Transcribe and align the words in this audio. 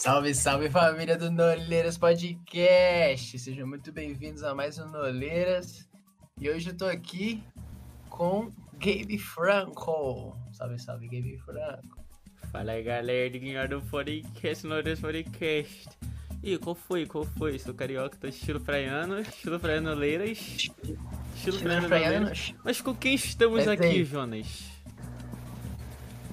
Salve, 0.00 0.34
salve 0.34 0.70
família 0.70 1.14
do 1.14 1.30
Noleiras 1.30 1.98
Podcast! 1.98 3.38
Sejam 3.38 3.66
muito 3.66 3.92
bem-vindos 3.92 4.42
a 4.42 4.54
mais 4.54 4.78
um 4.78 4.88
Noleiras. 4.88 5.86
E 6.40 6.48
hoje 6.48 6.70
eu 6.70 6.74
tô 6.74 6.86
aqui 6.86 7.44
com 8.08 8.50
Gabe 8.78 9.18
Franco. 9.18 10.34
Salve, 10.52 10.78
salve, 10.78 11.06
Gabe 11.06 11.36
Franco. 11.44 12.02
Fala 12.50 12.72
aí, 12.72 12.82
galerinha 12.82 13.68
do 13.68 13.82
podcast, 13.82 14.66
Noleiras 14.66 15.00
Podcast. 15.00 15.90
E 16.42 16.56
qual 16.56 16.74
foi? 16.74 17.04
Qual 17.04 17.26
foi? 17.26 17.58
Sou 17.58 17.74
carioca, 17.74 18.16
tô 18.18 18.26
estilo 18.26 18.58
praiano, 18.58 19.20
estilo 19.20 19.60
praiano 19.60 19.92
Leiras. 19.92 20.38
Estilo 21.36 21.58
praiano 21.60 21.88
Leiras. 21.88 22.54
Mas 22.64 22.80
com 22.80 22.94
quem 22.94 23.16
estamos 23.16 23.66
É 23.66 23.72
aqui, 23.72 23.82
bem. 23.82 24.04
Jonas? 24.06 24.69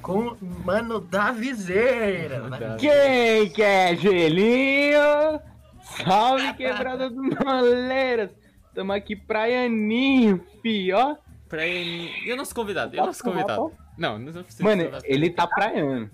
Com 0.07 0.37
Mano 0.63 1.01
da 1.01 1.33
Viseira. 1.33 2.47
Mano 2.47 2.77
Quem 2.77 3.49
quer 3.49 3.97
gelinho? 3.97 5.41
Salve 5.81 6.53
quebrada 6.55 7.09
do 7.09 7.21
Moleiras! 7.21 8.31
Tamo 8.73 8.93
aqui 8.93 9.17
praianinho, 9.17 10.41
fi, 10.61 10.93
ó. 10.93 11.17
Praianinho. 11.49 12.09
E 12.23 12.31
o 12.31 12.37
nosso 12.37 12.55
convidado? 12.55 12.95
E 12.95 12.99
o 13.01 13.05
nosso 13.05 13.21
convidado? 13.21 13.73
Não, 13.97 14.17
não 14.17 14.31
precisa. 14.31 14.63
Mano, 14.63 14.83
ele 15.03 15.29
tá 15.29 15.45
praiano. 15.45 16.09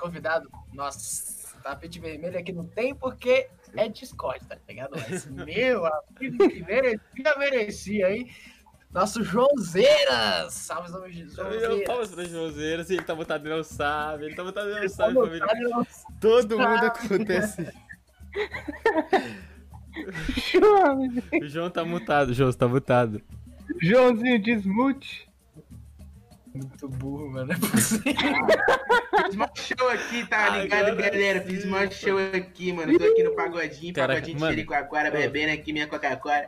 Convidado, 0.00 0.50
nossa, 0.72 1.54
tapete 1.62 2.00
vermelho 2.00 2.38
aqui 2.38 2.50
não 2.50 2.64
tem 2.64 2.94
porque 2.94 3.50
é 3.76 3.88
Discord, 3.90 4.42
tá 4.46 4.56
ligado? 4.66 4.92
Mas, 4.92 5.26
meu 5.26 5.84
amigo, 5.84 6.48
que 6.48 6.62
merecia, 6.62 7.36
merecia, 7.36 8.10
hein? 8.10 8.30
Nosso 8.92 9.22
Joãozeiras! 9.22 10.54
Salve, 10.54 10.88
salve, 10.90 11.12
Joãozeiras! 11.28 11.84
palmas 11.86 12.10
pra 12.14 12.24
Joseiras, 12.24 12.90
ele 12.90 13.02
tá 13.02 13.14
botado 13.14 13.46
e 13.46 13.50
não 13.50 13.62
sabe, 13.62 14.24
ele 14.26 14.34
tá 14.34 14.42
botado 14.42 14.70
e 14.70 14.80
não 14.80 14.88
sabe, 14.88 15.14
Tá 15.14 15.20
família. 15.20 15.46
botado, 15.46 15.86
Todo 16.20 16.58
mundo 16.58 16.84
acontece. 16.84 17.68
O 21.42 21.48
João 21.48 21.70
tá 21.70 21.84
mutado, 21.84 22.32
João, 22.32 22.52
você 22.52 22.58
tá 22.58 22.68
mutado. 22.68 23.20
Joãozinho 23.82 24.40
desmute. 24.40 25.27
Muito 26.58 26.88
burro, 26.88 27.30
mano. 27.30 27.46
Não 27.46 27.54
é 27.54 27.58
possível. 27.58 28.12
Fiz 29.24 29.36
mó 29.36 29.48
show 29.54 29.88
aqui, 29.88 30.26
tá 30.26 30.48
ligado, 30.58 30.88
Agora 30.88 31.10
galera? 31.10 31.40
Fiz 31.40 31.64
mó 31.64 31.78
show 31.90 32.18
aqui, 32.34 32.72
mano. 32.72 32.98
Tô 32.98 33.04
aqui 33.04 33.22
no 33.22 33.36
pagodinho, 33.36 33.94
Caraca, 33.94 34.14
pagodinho 34.20 34.40
mano. 34.40 34.50
de 34.52 34.56
Jericoacoara, 34.56 35.10
bebendo 35.10 35.52
aqui 35.52 35.72
minha 35.72 35.86
Coca-Cola. 35.86 36.46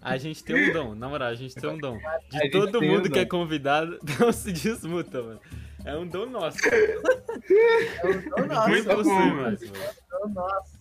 A 0.00 0.16
gente 0.16 0.44
tem 0.44 0.70
um 0.70 0.72
dom, 0.72 0.94
na 0.94 1.08
moral, 1.08 1.28
a 1.28 1.34
gente 1.34 1.54
tem 1.54 1.68
um 1.70 1.78
dom. 1.78 1.98
De 2.30 2.50
todo 2.50 2.78
tem 2.78 2.88
um 2.88 2.92
mundo 2.94 3.10
que 3.10 3.18
é 3.18 3.24
dom. 3.24 3.38
convidado, 3.38 3.98
não 4.20 4.32
se 4.32 4.52
desmuta, 4.52 5.22
mano. 5.22 5.40
É 5.84 5.96
um 5.96 6.06
dom 6.06 6.26
nosso. 6.26 6.58
Então, 6.64 8.46
nossa, 8.46 8.68
Muito 8.68 8.88
bom, 8.88 8.94
possível, 8.96 9.14
mano. 9.16 9.42
mano. 9.42 9.58
então, 9.62 10.28
nossa. 10.28 10.78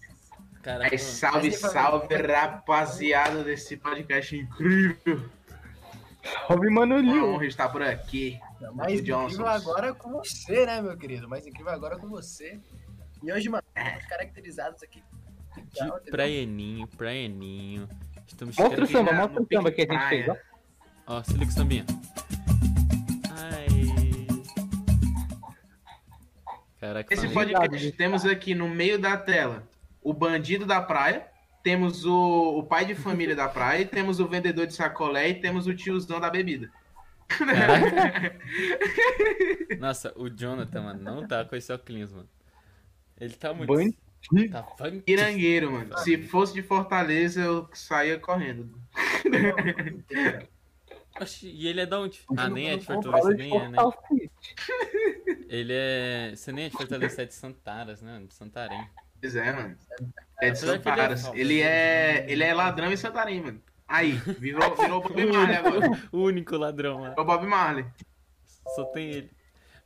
Caraca, 0.61 0.93
Aí, 0.93 0.99
salve, 0.99 1.47
Mas, 1.49 1.59
salve, 1.59 2.15
rapaziada 2.15 3.43
desse 3.43 3.77
podcast 3.77 4.35
incrível. 4.35 5.29
Salve, 6.47 6.69
Mano 6.69 6.97
Uma 6.97 7.25
honra 7.25 7.45
estar 7.45 7.69
por 7.69 7.81
aqui. 7.81 8.37
Não, 8.59 8.73
mais 8.73 8.99
incrível 8.99 9.47
agora 9.47 9.87
é 9.89 9.93
com 9.93 10.11
você, 10.11 10.65
né, 10.65 10.81
meu 10.81 10.97
querido? 10.97 11.27
Mais 11.29 11.45
incrível 11.45 11.71
agora 11.71 11.95
é 11.95 11.99
com 11.99 12.07
você. 12.07 12.59
E 13.23 13.31
hoje, 13.31 13.49
mano, 13.49 13.63
estamos 13.75 14.05
caracterizados 14.05 14.83
aqui. 14.83 15.03
Então, 15.57 15.99
De 16.03 16.11
praianinho, 16.11 16.87
praianinho. 16.87 17.89
Estamos 18.27 18.55
Mostra 18.57 18.83
o 18.83 18.87
samba, 18.87 19.13
mostra 19.13 19.41
o 19.41 19.47
samba 19.51 19.71
que 19.71 19.81
a 19.81 19.85
gente 19.85 19.97
praia. 19.97 20.09
fez, 20.09 20.29
ó. 21.07 21.17
Ó, 21.17 21.23
se 21.23 21.33
liga 21.33 21.49
o 21.49 21.53
sambinha. 21.53 21.85
Caraca, 26.79 27.11
Esse 27.11 27.27
podcast 27.29 27.91
temos 27.93 28.25
aqui 28.25 28.53
no 28.53 28.69
meio 28.69 28.99
da 28.99 29.17
tela 29.17 29.67
o 30.01 30.13
bandido 30.13 30.65
da 30.65 30.79
praia, 30.79 31.25
temos 31.63 32.05
o, 32.05 32.59
o 32.59 32.63
pai 32.63 32.85
de 32.85 32.93
família 32.95 33.35
da 33.35 33.49
praia, 33.49 33.85
temos 33.85 34.19
o 34.19 34.27
vendedor 34.27 34.67
de 34.67 34.73
sacolé 34.75 35.29
e 35.29 35.41
temos 35.41 35.65
o 35.67 35.73
tiozão 35.75 36.19
da 36.19 36.29
bebida. 36.29 36.71
Nossa, 39.79 40.13
o 40.15 40.29
Jonathan, 40.29 40.81
mano, 40.81 41.03
não 41.03 41.27
tá 41.27 41.45
com 41.45 41.55
esse 41.55 41.71
óculos, 41.71 42.11
mano. 42.11 42.29
Ele 43.19 43.33
tá 43.33 43.53
muito. 43.53 43.73
Bandido. 43.73 43.97
Tá 44.51 44.65
mano. 45.69 45.97
Se 45.99 46.17
fosse 46.23 46.53
de 46.53 46.61
Fortaleza, 46.61 47.41
eu 47.41 47.69
saía 47.73 48.19
correndo. 48.19 48.69
Oxi, 51.19 51.49
E 51.49 51.67
ele 51.67 51.81
é 51.81 51.85
da 51.85 51.99
onde? 51.99 52.21
Ah, 52.35 52.49
nem 52.49 52.69
é 52.69 52.77
de 52.77 52.85
Fortaleza, 52.85 53.29
de 53.29 53.37
nem 53.37 53.55
é, 53.55 53.69
né? 53.69 53.77
Ele 55.49 55.73
é. 55.73 56.33
Você 56.35 56.51
nem 56.51 56.65
é 56.65 56.69
de 56.69 56.77
Fortaleza, 56.77 57.21
é 57.21 57.25
de 57.25 57.33
Santaras, 57.33 58.01
né? 58.01 58.23
De 58.27 58.33
Santarém. 58.33 58.87
Pois 59.19 59.35
é, 59.35 59.51
mano. 59.51 59.77
É 60.39 60.51
de 60.51 60.59
que 60.59 60.65
ele 60.65 60.71
é 60.71 60.77
Santaras. 60.77 61.25
Ele 61.33 61.61
é, 61.61 62.31
ele 62.31 62.43
é 62.43 62.53
ladrão 62.53 62.91
em 62.91 62.97
Santarém, 62.97 63.41
mano. 63.41 63.61
Aí, 63.87 64.11
virou, 64.39 64.75
virou 64.75 65.01
Bob 65.01 65.25
Marley 65.25 65.55
agora. 65.55 66.07
O 66.11 66.17
único 66.23 66.57
ladrão 66.57 67.01
lá. 67.01 67.13
É 67.17 67.21
o 67.21 67.25
Bob 67.25 67.45
Marley. 67.47 67.85
Só 68.75 68.83
tem 68.85 69.09
ele. 69.11 69.31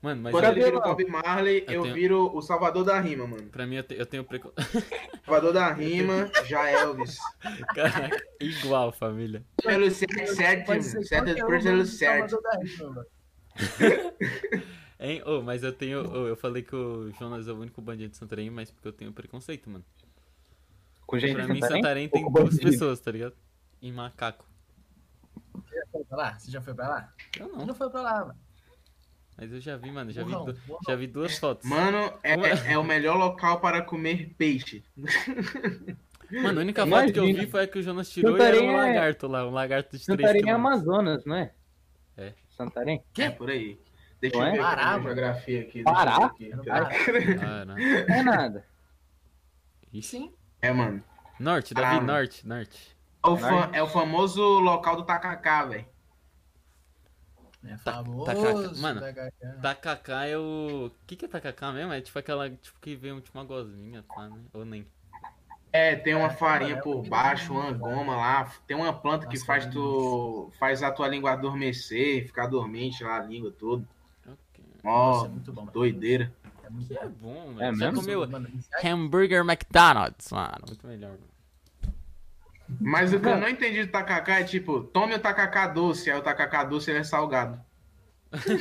Mano, 0.01 0.23
mas 0.23 0.31
Quando 0.31 0.45
eu- 0.45 0.51
ele 0.53 0.63
vira 0.63 0.77
o 0.77 0.81
Bob 0.81 1.05
Marley, 1.05 1.63
Eu 1.67 1.73
eu 1.75 1.81
tenho- 1.83 1.93
viro 1.93 2.35
o 2.35 2.41
Salvador 2.41 2.83
da 2.83 2.99
Rima, 2.99 3.27
mano. 3.27 3.43
pra 3.49 3.67
mim 3.67 3.75
eu, 3.75 3.83
te- 3.83 3.93
eu 3.93 4.05
tenho 4.07 4.23
preconceito. 4.23 4.57
Salvador 5.23 5.53
da 5.53 5.71
Rima, 5.71 6.31
já 6.45 6.67
Elvis. 6.67 7.17
Caraca, 7.75 8.25
igual, 8.39 8.91
família. 8.91 9.45
Pelo 9.61 9.91
77, 9.91 10.65
Pode 10.65 10.83
ser 10.83 11.03
certo 11.03 11.25
qualquer 11.25 11.43
um 11.43 11.47
por 11.47 11.61
pelo 11.61 12.89
mano. 12.89 13.05
Hein? 14.99 15.21
Oh, 15.25 15.41
mas 15.41 15.63
eu 15.63 15.71
tenho. 15.73 15.99
oh, 16.11 16.27
eu 16.27 16.35
falei 16.35 16.61
que 16.63 16.75
o 16.75 17.11
Jonas 17.19 17.47
é 17.47 17.51
o 17.51 17.59
único 17.59 17.81
bandido 17.81 18.09
de 18.11 18.17
Santarém, 18.17 18.49
mas 18.49 18.69
porque 18.71 18.87
eu 18.87 18.93
tenho 18.93 19.11
preconceito, 19.11 19.69
mano. 19.69 19.83
Com 21.07 21.17
gente 21.19 21.33
Pra 21.33 21.45
de 21.45 21.53
mim, 21.53 21.59
Santarém? 21.59 21.81
Santarém 21.81 22.09
tem 22.09 22.21
duas 22.21 22.33
bandido? 22.49 22.61
pessoas, 22.71 22.99
tá 22.99 23.11
ligado? 23.11 23.33
E 23.81 23.91
macaco. 23.91 24.45
Você 25.53 25.75
já 25.75 25.85
foi 25.91 26.03
pra 26.05 26.17
lá? 26.17 26.39
Você 26.39 26.51
já 26.51 26.61
foi 26.61 26.73
pra 26.73 26.87
lá? 26.89 27.13
Eu 27.39 27.47
Você 27.49 27.57
não, 27.57 27.65
não 27.65 27.73
foi 27.75 27.89
pra 27.89 28.01
lá, 28.01 28.25
mano. 28.25 28.39
mas 29.37 29.51
eu 29.51 29.59
já 29.59 29.77
vi, 29.77 29.91
mano. 29.91 30.11
Já 30.11 30.23
vi, 30.23 30.31
du- 30.31 30.57
já 30.87 30.95
vi 30.95 31.07
duas 31.07 31.37
fotos. 31.37 31.67
Mano, 31.69 31.97
é, 32.23 32.73
é 32.73 32.77
o 32.77 32.83
melhor 32.83 33.17
local 33.17 33.59
para 33.59 33.81
comer 33.81 34.33
peixe. 34.37 34.83
Mano, 36.31 36.59
a 36.59 36.61
única 36.63 36.85
foto 36.87 37.11
que 37.11 37.19
eu 37.19 37.23
vi 37.25 37.31
Imagina. 37.31 37.51
foi 37.51 37.63
a 37.63 37.67
que 37.67 37.79
o 37.79 37.83
Jonas 37.83 38.09
tirou 38.09 38.37
e 38.37 38.41
era 38.41 38.55
Santarém 38.55 38.69
um 38.69 38.73
é- 38.81 38.87
lagarto 38.87 39.27
lá, 39.27 39.45
um 39.47 39.51
lagarto 39.51 39.97
de 39.97 40.05
3 40.05 40.19
Santarém 40.21 40.49
é. 40.49 40.51
Amazonas, 40.53 41.25
não 41.25 41.35
é? 41.35 41.51
É. 42.17 42.33
Santarém? 42.55 43.03
É 43.17 43.29
por 43.31 43.49
aí. 43.49 43.77
Deixa 44.21 44.37
Não 44.37 44.45
eu 44.45 44.49
é? 44.49 44.51
ver 44.53 44.59
aqui 44.59 44.69
Pará, 44.69 44.83
a 44.83 44.91
mano. 44.91 45.03
geografia 45.03 45.61
aqui. 45.61 45.83
Pará? 45.83 46.31
eu. 46.39 46.61
Ah. 46.71 47.75
É 48.13 48.23
nada. 48.23 48.65
Ixi. 49.91 50.09
Sim. 50.09 50.33
É, 50.61 50.71
mano. 50.71 51.03
Norte, 51.39 51.73
Davi, 51.73 51.87
Caramba. 51.95 52.13
norte, 52.13 52.47
norte. 52.47 52.95
É 53.23 53.27
o, 53.27 53.37
fa- 53.37 53.69
é 53.73 53.83
o 53.83 53.87
famoso 53.87 54.41
local 54.59 54.95
do 54.95 55.03
tacacá, 55.03 55.65
velho. 55.65 55.85
É 57.63 57.75
Tá- 57.77 57.93
famoso. 58.03 58.81
mano, 58.81 58.99
tacacá. 59.01 59.31
Tacacá 59.61 60.25
é 60.25 60.37
o. 60.37 60.87
O 60.87 60.91
que, 61.05 61.15
que 61.15 61.25
é 61.25 61.27
tacacá 61.27 61.71
mesmo? 61.71 61.93
É 61.93 62.01
tipo 62.01 62.17
aquela. 62.17 62.49
Tipo 62.49 62.79
que 62.79 62.95
vem 62.95 63.19
tipo 63.19 63.37
uma 63.37 63.45
gosminha, 63.45 64.03
tá, 64.03 64.27
né? 64.29 64.39
Ou 64.53 64.65
nem. 64.65 64.87
É, 65.71 65.95
tem 65.95 66.15
uma 66.15 66.27
É, 66.27 66.29
farinha 66.31 66.73
é 66.75 66.81
por 66.81 67.07
baixo, 67.07 67.53
uma 67.53 67.65
milho, 67.67 67.77
goma 67.77 68.15
lá. 68.15 68.51
Tem 68.67 68.75
uma 68.75 68.91
planta 68.91 69.27
que 69.27 69.37
faz 69.39 69.65
tu. 69.67 70.51
faz 70.59 70.81
a 70.83 70.91
tua 70.91 71.07
língua 71.07 71.31
adormecer, 71.33 72.25
ficar 72.25 72.47
dormente 72.47 73.03
lá, 73.03 73.17
a 73.17 73.23
língua 73.23 73.51
toda. 73.51 73.87
Ok. 74.25 74.65
Nossa, 74.83 75.21
Ó, 75.21 75.25
é 75.25 75.29
muito 75.29 75.53
bom, 75.53 75.61
mano. 75.61 75.71
doideira. 75.71 76.33
É 76.63 76.69
muito 76.69 76.91
É 76.97 77.07
bom. 77.07 77.53
bom, 77.53 77.61
É 77.61 77.71
velho. 77.71 77.75
Já 77.77 77.91
mesmo? 77.91 78.01
comeu 78.01 78.27
Mano, 78.27 78.49
hambúrguer 78.83 79.41
McDonald's, 79.45 80.31
mano. 80.31 80.65
Muito 80.67 80.87
melhor, 80.87 81.11
mano. 81.11 81.30
Mas 82.79 83.13
o 83.13 83.19
que 83.19 83.27
eu 83.27 83.37
não 83.37 83.47
entendi 83.49 83.85
do 83.85 83.91
tacacá 83.91 84.39
é 84.39 84.43
tipo, 84.43 84.83
tome 84.83 85.15
o 85.15 85.19
tacacá 85.19 85.67
doce, 85.67 86.09
aí 86.11 86.17
o 86.17 86.21
tacacá 86.23 86.63
doce 86.63 86.89
ele 86.91 86.99
é 86.99 87.03
salgado. 87.03 87.59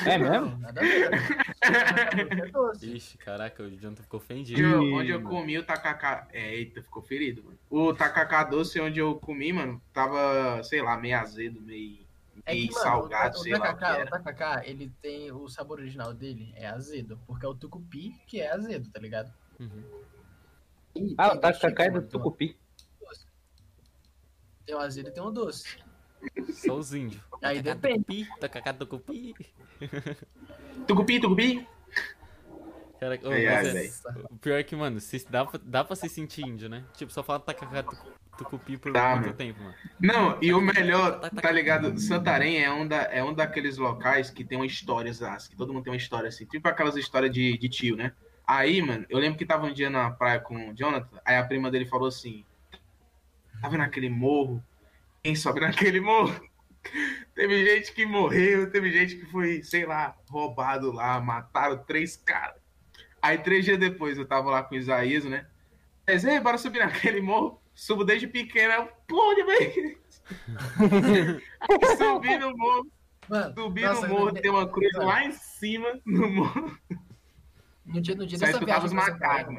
É 0.04 0.18
mesmo? 0.18 0.58
Nada 0.58 0.80
a 0.80 0.84
ver. 0.84 1.10
né? 1.10 1.18
É 2.42 2.46
doce. 2.50 2.96
Ixi, 2.96 3.18
caraca, 3.18 3.62
o 3.62 3.70
Jonathan 3.70 4.02
ficou 4.02 4.18
ofendido. 4.18 4.60
eu, 4.60 4.82
Ih, 4.82 4.94
onde 4.94 5.10
eu 5.10 5.22
comi 5.22 5.58
o 5.58 5.62
tacacá. 5.64 6.26
É, 6.32 6.54
eita, 6.54 6.82
ficou 6.82 7.02
ferido, 7.02 7.44
mano. 7.44 7.58
O 7.68 7.94
tacacá 7.94 8.42
doce 8.44 8.80
onde 8.80 8.98
eu 8.98 9.14
comi, 9.16 9.52
mano, 9.52 9.80
tava, 9.92 10.62
sei 10.64 10.82
lá, 10.82 10.96
meio 10.96 11.18
azedo, 11.18 11.60
meio, 11.60 11.98
É 12.46 12.52
meio 12.54 12.66
que, 12.68 12.74
mano, 12.74 12.82
salgado, 12.82 13.36
o, 13.38 13.42
sei 13.42 13.52
lá 13.52 13.58
o 13.58 13.62
tacacá, 13.62 13.92
o 13.92 14.00
era. 14.00 14.10
tacacá, 14.10 14.62
ele 14.66 14.90
tem 15.00 15.30
o 15.30 15.48
sabor 15.48 15.78
original 15.78 16.12
dele 16.14 16.52
é 16.56 16.66
azedo, 16.66 17.20
porque 17.26 17.44
é 17.46 17.48
o 17.48 17.54
tucupi 17.54 18.12
que 18.26 18.40
é 18.40 18.50
azedo, 18.52 18.90
tá 18.90 18.98
ligado? 18.98 19.32
Uhum. 19.60 19.84
E 20.96 21.14
Ah, 21.18 21.34
o 21.34 21.38
tacacá 21.38 21.84
é 21.84 21.90
do 21.90 21.98
o- 22.00 22.02
Tucupi. 22.02 22.56
Tem 24.70 24.76
o 24.78 24.80
azedo 24.80 25.08
e 25.08 25.12
tem 25.12 25.20
o 25.20 25.30
doce. 25.32 25.78
Só 26.52 26.74
os 26.76 26.94
índios. 26.94 27.20
Aí 27.42 27.60
depende. 27.60 28.04
tucupi, 28.04 28.28
Tacacá 28.38 28.72
tucupi. 28.72 29.34
Tucupi, 30.86 31.18
tucupi. 31.20 31.68
Caraca, 33.00 33.28
ô, 33.28 33.32
Ai, 33.32 33.46
é- 33.46 33.90
o 34.30 34.36
pior 34.36 34.60
é 34.60 34.62
que, 34.62 34.76
mano, 34.76 35.00
se, 35.00 35.26
dá, 35.28 35.44
pra- 35.44 35.60
dá 35.64 35.82
pra 35.82 35.96
se 35.96 36.08
sentir 36.08 36.46
índio, 36.46 36.68
né? 36.68 36.84
Tipo, 36.96 37.10
só 37.12 37.20
fala 37.24 37.40
tacacá 37.40 37.82
tu- 37.82 37.96
tucupi 38.38 38.76
por 38.76 38.92
Tá, 38.92 39.12
muito 39.12 39.24
mano. 39.24 39.36
tempo, 39.36 39.60
mano. 39.60 39.74
Não, 39.98 40.38
e 40.40 40.52
o 40.54 40.60
melhor, 40.60 41.18
tá 41.18 41.50
ligado? 41.50 41.98
Santarém 41.98 42.62
é 42.62 42.70
um, 42.70 42.86
da, 42.86 43.02
é 43.04 43.24
um 43.24 43.34
daqueles 43.34 43.76
locais 43.76 44.30
que 44.30 44.44
tem 44.44 44.56
uma 44.56 44.66
história, 44.66 45.12
Zaz, 45.12 45.48
que 45.48 45.56
todo 45.56 45.72
mundo 45.72 45.82
tem 45.82 45.92
uma 45.92 45.96
história 45.96 46.28
assim, 46.28 46.44
tipo 46.44 46.68
aquelas 46.68 46.94
histórias 46.94 47.32
de, 47.32 47.58
de 47.58 47.68
tio, 47.68 47.96
né? 47.96 48.12
Aí, 48.46 48.80
mano, 48.82 49.04
eu 49.08 49.18
lembro 49.18 49.36
que 49.38 49.46
tava 49.46 49.66
um 49.66 49.72
dia 49.72 49.90
na 49.90 50.10
praia 50.12 50.38
com 50.38 50.70
o 50.70 50.74
Jonathan, 50.76 51.18
aí 51.24 51.36
a 51.36 51.44
prima 51.44 51.70
dele 51.72 51.86
falou 51.86 52.06
assim: 52.06 52.44
Tá 53.60 53.68
vendo 53.68 53.82
aquele 53.82 54.08
morro? 54.08 54.62
Quem 55.22 55.34
sobe 55.34 55.60
naquele 55.60 56.00
morro? 56.00 56.34
Teve 57.34 57.64
gente 57.64 57.92
que 57.92 58.06
morreu, 58.06 58.70
teve 58.70 58.90
gente 58.90 59.16
que 59.16 59.26
foi, 59.26 59.62
sei 59.62 59.84
lá, 59.84 60.16
roubado 60.28 60.92
lá, 60.92 61.20
mataram 61.20 61.78
três 61.84 62.16
caras. 62.16 62.60
Aí, 63.22 63.38
três 63.38 63.64
dias 63.64 63.78
depois, 63.78 64.16
eu 64.16 64.26
tava 64.26 64.50
lá 64.50 64.62
com 64.62 64.74
o 64.74 64.78
Isaías, 64.78 65.24
né? 65.24 65.46
Mas, 66.06 66.24
ei, 66.24 66.40
bora 66.40 66.56
subir 66.56 66.78
naquele 66.78 67.20
morro. 67.20 67.60
Subo 67.74 68.04
desde 68.04 68.26
pequena. 68.26 68.74
Eu, 68.74 68.88
Pô, 69.06 69.30
onde 69.30 69.44
vem? 69.44 69.98
Subi 71.96 72.38
no 72.38 72.56
morro. 72.56 72.86
Mano, 73.28 73.54
Subi 73.54 73.82
nossa, 73.82 74.08
no 74.08 74.14
morro, 74.14 74.32
tem 74.32 74.50
uma 74.50 74.68
cruz 74.68 74.92
mano, 74.94 75.06
lá 75.06 75.24
em 75.24 75.32
cima, 75.32 76.00
no 76.04 76.28
morro. 76.28 76.78
No 77.86 78.00
dia, 78.00 78.14
no 78.14 78.26
dia 78.26 78.38
Só 78.38 78.46
dessa 78.46 78.64
viagem 78.64 78.88
Santarém, 78.88 79.58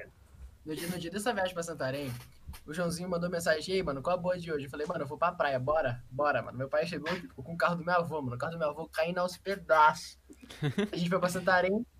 no 0.65 0.75
dia, 0.75 0.88
no 0.88 1.00
dia 1.00 1.12
dessa 1.12 1.33
viagem 1.33 1.54
pra 1.54 1.63
Santarém, 1.63 2.12
o 2.65 2.74
Joãozinho 2.74 3.09
mandou 3.09 3.30
mensagem, 3.30 3.75
ei, 3.75 3.83
mano, 3.83 4.01
qual 4.01 4.15
a 4.15 4.19
boa 4.19 4.38
de 4.38 4.51
hoje? 4.51 4.65
Eu 4.65 4.69
falei, 4.69 4.86
mano, 4.88 5.01
eu 5.03 5.07
vou 5.07 5.18
pra 5.18 5.31
praia, 5.31 5.59
bora, 5.59 6.03
bora, 6.09 6.42
mano. 6.42 6.57
Meu 6.57 6.69
pai 6.69 6.86
chegou 6.86 7.13
tipo, 7.13 7.44
com 7.44 7.53
o 7.53 7.57
carro 7.57 7.75
do 7.75 7.86
meu 7.86 7.94
avô, 7.95 8.21
mano. 8.21 8.36
O 8.36 8.39
carro 8.39 8.53
do 8.53 8.59
meu 8.59 8.69
avô 8.69 8.88
caindo 8.88 9.19
aos 9.19 9.38
pedaços. 9.38 10.18
A 10.92 10.95
gente 10.95 11.09
foi 11.09 11.19
pra 11.19 11.30
Santarém. 11.30 11.86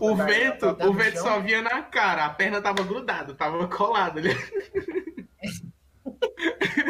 O 0.00 0.10
Santarém, 0.16 0.50
vento, 0.50 0.66
o 0.66 0.92
vento 0.94 1.14
chão. 1.14 1.22
só 1.24 1.40
vinha 1.40 1.60
na 1.60 1.82
cara, 1.82 2.24
a 2.26 2.30
perna 2.30 2.62
tava 2.62 2.84
grudada, 2.84 3.34
tava 3.34 3.66
colada 3.68 4.20
ali. 4.20 4.30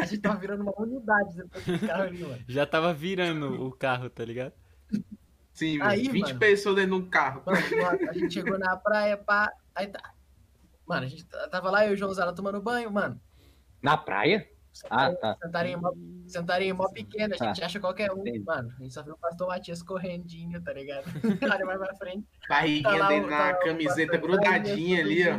A 0.01 0.05
gente 0.05 0.21
tava 0.21 0.39
virando 0.39 0.63
uma 0.63 0.73
unidade 0.77 1.35
depois 1.35 1.81
carro 1.81 2.03
ali, 2.03 2.19
mano. 2.19 2.43
Já 2.47 2.65
tava 2.65 2.93
virando 2.93 3.65
o 3.65 3.71
carro, 3.71 4.09
tá 4.09 4.23
ligado? 4.23 4.53
Sim, 5.53 5.81
Aí, 5.81 6.09
20 6.09 6.27
mano. 6.27 6.39
pessoas 6.39 6.75
dentro 6.75 6.91
de 6.91 7.05
um 7.05 7.09
carro. 7.09 7.41
Mano, 7.45 8.09
a 8.09 8.13
gente 8.13 8.33
chegou 8.33 8.59
na 8.59 8.75
praia, 8.75 9.17
pá. 9.17 9.51
Aí 9.73 9.87
tá. 9.87 10.14
Mano, 10.85 11.05
a 11.05 11.09
gente 11.09 11.25
tava 11.49 11.71
lá, 11.71 11.85
eu 11.85 11.91
e 11.91 11.93
o 11.93 11.97
João 11.97 12.13
Zara 12.13 12.33
tomando 12.33 12.61
banho, 12.61 12.91
mano. 12.91 13.19
Na 13.81 13.97
praia? 13.97 14.47
Ah, 14.89 15.11
tá. 15.13 15.37
Santarém 15.41 15.75
mó, 15.77 15.91
Santarém 16.27 16.73
mó 16.73 16.89
pequena, 16.89 17.33
a 17.35 17.37
gente 17.37 17.61
Ah, 17.63 17.65
acha 17.65 17.79
qualquer 17.79 18.11
um. 18.11 18.19
entendi. 18.19 18.39
Mano, 18.43 18.73
a 18.77 18.83
gente 18.83 18.93
só 18.93 19.01
viu 19.01 19.13
o 19.13 19.17
pastor 19.17 19.47
Matias 19.47 19.81
correndinho, 19.81 20.61
tá 20.61 20.73
ligado? 20.73 21.05
Olha 21.59 21.65
mais 21.65 21.79
pra 21.79 21.95
frente. 21.95 22.27
Barriguinha 22.49 22.83
Tá 22.83 22.97
lá 22.97 23.07
dele 23.07 23.25
o- 23.25 23.29
na 23.29 23.37
tá 23.37 23.59
camiseta 23.59 24.11
pastor 24.19 24.29
grudadinha 24.29 24.99
ali, 25.01 25.29
ó. 25.29 25.37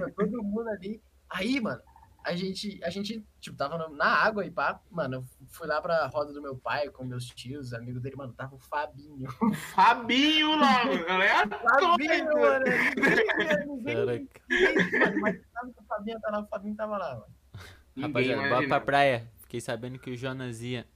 Mano, 0.00 0.12
todo 0.16 0.42
mundo 0.42 0.68
ali. 0.70 1.02
Aí, 1.28 1.60
mano, 1.60 1.82
a 2.28 2.36
gente, 2.36 2.78
a 2.84 2.90
gente, 2.90 3.24
tipo, 3.40 3.56
tava 3.56 3.88
na 3.88 4.06
água 4.06 4.44
e 4.44 4.50
pá. 4.50 4.80
Mano, 4.90 5.16
eu 5.16 5.24
fui 5.48 5.66
lá 5.66 5.80
pra 5.80 6.06
roda 6.08 6.32
do 6.32 6.42
meu 6.42 6.56
pai 6.56 6.90
com 6.90 7.04
meus 7.04 7.26
tios, 7.26 7.72
amigos 7.72 8.02
dele, 8.02 8.16
mano, 8.16 8.34
tava 8.34 8.54
o 8.54 8.58
Fabinho. 8.58 9.30
Fabinho 9.74 10.50
lá, 10.56 10.84
mano. 10.84 11.04
Fabinho, 11.80 12.26
mano! 12.38 12.64
Ninguém, 12.96 13.66
ninguém, 13.66 13.94
Caraca. 13.96 15.10
mano, 15.10 15.20
mas 15.20 15.40
sabe 15.52 15.72
que 15.72 15.80
o 15.80 15.84
Fabinho 15.86 16.20
tá 16.20 16.30
lá, 16.30 16.40
o 16.40 16.46
Fabinho 16.46 16.76
tava 16.76 16.98
lá, 16.98 17.14
mano. 17.14 17.34
Ninguém 17.96 18.30
Rapaziada, 18.30 18.48
bora 18.48 18.68
pra 18.68 18.80
praia. 18.80 19.32
Fiquei 19.38 19.60
sabendo 19.60 19.98
que 19.98 20.10
o 20.10 20.16
Jonas 20.16 20.60
ia. 20.60 20.86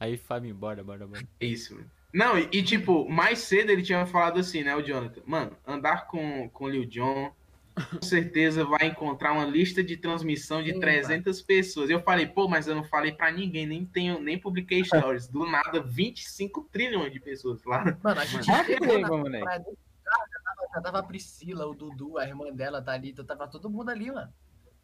Aí, 0.00 0.16
Fábio, 0.16 0.54
bora, 0.54 0.82
bora, 0.82 1.06
bora. 1.06 1.22
Isso, 1.40 1.74
mano. 1.74 1.90
Não, 2.12 2.36
e, 2.36 2.48
e, 2.52 2.62
tipo, 2.62 3.08
mais 3.08 3.38
cedo 3.38 3.70
ele 3.70 3.82
tinha 3.82 4.04
falado 4.04 4.40
assim, 4.40 4.64
né, 4.64 4.74
o 4.74 4.82
Jonathan? 4.82 5.22
Mano, 5.24 5.56
andar 5.64 6.08
com, 6.08 6.48
com 6.50 6.64
o 6.64 6.68
Lil 6.68 6.84
Jon, 6.86 7.32
com 7.74 8.02
certeza 8.02 8.64
vai 8.64 8.86
encontrar 8.88 9.32
uma 9.32 9.44
lista 9.44 9.82
de 9.82 9.96
transmissão 9.96 10.62
de 10.62 10.72
Sim, 10.72 10.80
300 10.80 11.42
pessoas. 11.42 11.90
Eu 11.90 12.00
falei, 12.00 12.26
pô, 12.26 12.48
mas 12.48 12.66
eu 12.66 12.74
não 12.74 12.84
falei 12.84 13.12
pra 13.12 13.30
ninguém, 13.30 13.66
nem 13.66 13.84
tenho, 13.84 14.20
nem 14.20 14.38
publiquei 14.38 14.84
stories. 14.84 15.28
Do 15.28 15.46
nada, 15.46 15.80
25 15.82 16.68
trilhões 16.70 17.12
de 17.12 17.20
pessoas 17.20 17.64
lá. 17.64 17.84
Mano, 18.02 18.20
a 18.20 18.24
gente 18.24 18.44
chegou 18.44 19.28
na 19.28 19.40
praia 19.40 19.60
do 19.60 19.76
já 20.10 20.40
tava, 20.44 20.74
já 20.74 20.80
tava 20.80 20.98
a 20.98 21.02
Priscila, 21.02 21.66
o 21.66 21.74
Dudu, 21.74 22.18
a 22.18 22.26
irmã 22.26 22.52
dela, 22.52 22.82
tá 22.82 22.92
ali, 22.92 23.12
tava 23.12 23.46
todo 23.46 23.70
mundo 23.70 23.90
ali, 23.90 24.10
mano. 24.10 24.32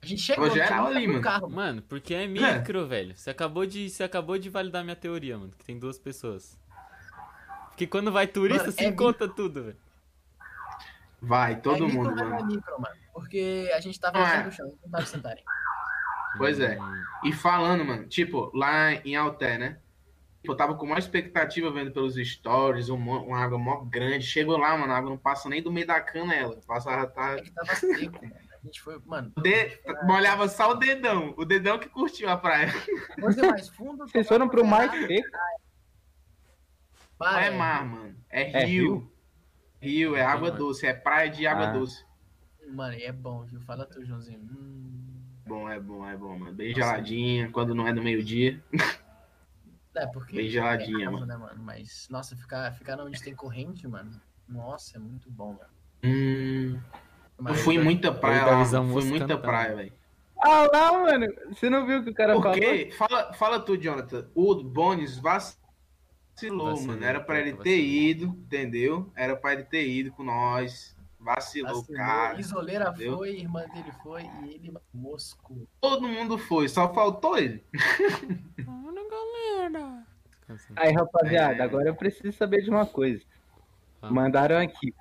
A 0.02 0.06
gente 0.06 0.22
chegou, 0.22 0.50
chegou 0.50 0.86
ali, 0.86 1.06
no 1.06 1.14
mano. 1.14 1.24
carro, 1.24 1.50
Mano, 1.50 1.82
porque 1.82 2.14
é 2.14 2.26
micro, 2.26 2.86
velho. 2.86 3.16
Você 3.16 3.30
acabou, 3.30 3.66
de, 3.66 3.90
você 3.90 4.04
acabou 4.04 4.38
de 4.38 4.48
validar 4.48 4.84
minha 4.84 4.94
teoria, 4.94 5.36
mano. 5.36 5.52
Que 5.58 5.64
tem 5.64 5.78
duas 5.78 5.98
pessoas. 5.98 6.58
Porque 7.70 7.86
quando 7.86 8.12
vai 8.12 8.26
turista, 8.26 8.64
Mano, 8.64 8.72
se 8.72 8.84
é 8.84 8.88
encontra 8.88 9.28
tudo, 9.28 9.64
velho. 9.64 9.76
Vai, 11.20 11.60
todo 11.60 11.84
é 11.84 11.92
mundo, 11.92 12.10
micro, 12.10 12.14
mas 12.14 12.16
não 12.16 12.26
é 12.26 12.30
mano. 12.40 12.46
micro, 12.46 12.80
mano. 12.80 12.96
Porque 13.12 13.70
a 13.74 13.80
gente 13.80 13.98
tava 13.98 14.18
Ah, 14.18 14.34
é. 14.36 14.42
no 14.44 14.52
chão, 14.52 14.66
a 14.66 14.70
gente 14.70 14.80
não 14.84 14.90
tava 14.90 15.06
sentarem. 15.06 15.44
Pois 16.36 16.60
é. 16.60 16.78
Hum, 16.78 17.02
E 17.24 17.32
falando, 17.32 17.84
mano, 17.84 18.06
tipo, 18.06 18.50
lá 18.54 18.92
em 18.92 19.16
Alté, 19.16 19.56
né? 19.56 19.78
Tipo, 20.42 20.52
eu 20.52 20.56
tava 20.56 20.74
com 20.74 20.84
maior 20.84 20.98
expectativa 20.98 21.70
vendo 21.72 21.90
pelos 21.90 22.14
stories, 22.16 22.88
uma, 22.90 23.20
uma 23.20 23.38
água 23.42 23.58
mó 23.58 23.80
grande. 23.84 24.24
Chegou 24.26 24.56
lá, 24.58 24.76
mano, 24.76 24.92
a 24.92 24.96
água 24.96 25.10
não 25.10 25.16
passa 25.16 25.48
nem 25.48 25.62
do 25.62 25.72
meio 25.72 25.86
da 25.86 26.00
cana 26.00 26.34
ela. 26.34 26.60
Passava, 26.66 27.06
tá, 27.06 27.32
É 27.38 27.40
que 27.42 27.50
tava 27.50 27.74
seco, 27.74 28.22
mano. 28.22 28.36
A 28.52 28.66
gente 28.66 28.80
foi, 28.82 29.00
mano. 29.06 29.32
De... 29.42 29.80
Molhava 30.04 30.46
só 30.48 30.70
o 30.70 30.74
dedão. 30.74 31.32
O 31.36 31.44
dedão 31.44 31.78
que 31.78 31.88
curtiu 31.88 32.28
a 32.28 32.36
praia. 32.36 32.69
Você 33.19 33.40
mais 33.42 33.69
fundo. 33.69 34.06
Vocês 34.06 34.28
foram 34.28 34.48
pro 34.48 34.62
ferrado, 34.64 34.92
seco? 35.06 35.28
Não 37.19 37.38
é 37.38 37.50
mar, 37.50 37.84
mano. 37.86 38.14
É 38.28 38.62
É 38.62 38.64
rio. 38.66 38.82
Rio, 38.98 39.12
é 39.81 40.23
água 40.23 40.49
Mano. 40.49 40.58
doce. 40.58 40.87
É 40.87 40.93
praia 40.94 41.31
de 41.31 41.46
água 41.46 41.69
Ah. 41.69 41.73
doce. 41.73 42.05
Mano, 42.73 42.94
e 42.94 43.02
é 43.05 43.12
bom, 43.12 43.43
viu? 43.44 43.61
Fala 43.61 43.87
tu, 43.87 44.05
Joãozinho. 44.05 44.40
Hum. 44.40 44.93
Bom, 45.46 45.69
é 45.70 45.78
bom, 45.78 46.05
é 46.05 46.17
bom, 46.17 46.37
mano. 46.38 46.52
Bem 46.52 46.70
Nossa. 46.70 46.81
geladinha, 46.81 47.50
quando 47.52 47.75
não 47.75 47.87
é 47.87 47.93
no 47.93 48.02
meio-dia. 48.02 48.61
É, 49.94 50.06
porque. 50.06 50.37
Bem 50.37 50.49
geladinha, 50.49 51.05
é 51.05 51.06
água, 51.06 51.20
mano. 51.20 51.26
Né, 51.32 51.37
mano. 51.37 51.62
Mas, 51.62 52.08
nossa, 52.11 52.37
ficar, 52.37 52.73
ficar 52.75 53.00
onde 53.00 53.23
tem 53.23 53.34
corrente, 53.34 53.87
mano. 53.87 54.11
Nossa, 54.49 54.96
é 54.96 55.00
muito 55.00 55.31
bom, 55.31 55.52
mano. 55.52 55.70
Hum, 56.05 56.79
eu 57.38 57.44
Mas- 57.44 57.61
fui 57.62 57.76
em 57.76 57.82
muita 57.82 58.12
praia 58.12 58.44
da 58.44 58.81
lá. 58.81 58.84
Fui 58.93 59.05
muita 59.05 59.38
praia, 59.38 59.75
velho. 59.76 59.93
Ah 60.38 60.69
lá, 60.72 60.93
mano. 60.93 61.26
Você 61.49 61.70
não 61.70 61.87
viu 61.87 62.00
o 62.00 62.05
que 62.05 62.11
o 62.11 62.14
cara 62.14 62.34
Por 62.34 62.43
falou? 62.43 62.58
Fala, 62.93 63.32
fala 63.32 63.61
tu, 63.61 63.76
Jonathan. 63.81 64.29
O 64.34 64.55
Bones 64.62 65.17
vacilou, 65.17 65.65
Vacilou, 66.36 66.82
mano. 66.86 67.02
Era 67.04 67.18
pra 67.20 67.38
ele 67.40 67.52
vacilou. 67.52 67.64
ter 67.64 67.80
ido, 67.82 68.26
entendeu? 68.26 69.10
Era 69.16 69.34
pra 69.34 69.54
ele 69.54 69.64
ter 69.64 69.88
ido 69.88 70.12
com 70.12 70.22
nós. 70.22 70.94
Vacilou, 71.19 71.76
Vacilou, 71.81 71.96
cara. 71.98 72.38
Isoleira 72.38 72.90
entendeu? 72.90 73.16
foi, 73.16 73.31
irmã 73.40 73.64
dele 73.72 73.90
foi 74.02 74.22
e 74.44 74.55
ele 74.55 74.72
moscou. 74.93 75.66
Todo 75.81 76.06
mundo 76.06 76.36
foi, 76.38 76.69
só 76.69 76.93
faltou 76.93 77.38
ele. 77.38 77.64
Olha, 78.69 79.02
galera. 79.10 80.06
Aí, 80.76 80.93
rapaziada, 80.93 81.62
É. 81.62 81.62
agora 81.62 81.88
eu 81.88 81.94
preciso 81.96 82.36
saber 82.36 82.62
de 82.62 82.70
uma 82.70 82.86
coisa. 82.86 83.24
Ah. 84.02 84.10
Mandaram 84.10 84.58
aqui. 84.58 84.94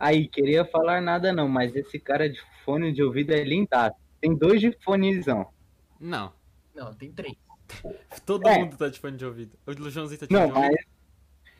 Aí, 0.00 0.26
queria 0.26 0.64
falar 0.64 1.00
nada 1.00 1.32
não, 1.32 1.48
mas 1.48 1.76
esse 1.76 1.98
cara 1.98 2.28
de 2.28 2.40
fone 2.64 2.92
de 2.92 3.02
ouvido 3.02 3.32
é 3.32 3.44
lindaço. 3.44 3.96
Tem 4.20 4.34
dois 4.34 4.60
de 4.60 4.72
fonezão. 4.82 5.46
Não. 6.00 6.32
Não, 6.74 6.92
tem 6.94 7.12
três. 7.12 7.36
Todo 8.26 8.46
É. 8.48 8.58
mundo 8.58 8.76
tá 8.76 8.88
de 8.88 8.98
fone 8.98 9.16
de 9.16 9.24
ouvido. 9.24 9.52
O 9.66 9.72
Joãozinho 9.90 10.18
tá 10.20 10.26
de 10.26 10.32
Não, 10.32 10.40
fone 10.50 10.52
de 10.52 10.60
mas. 10.60 10.70
ouvido. 10.70 10.86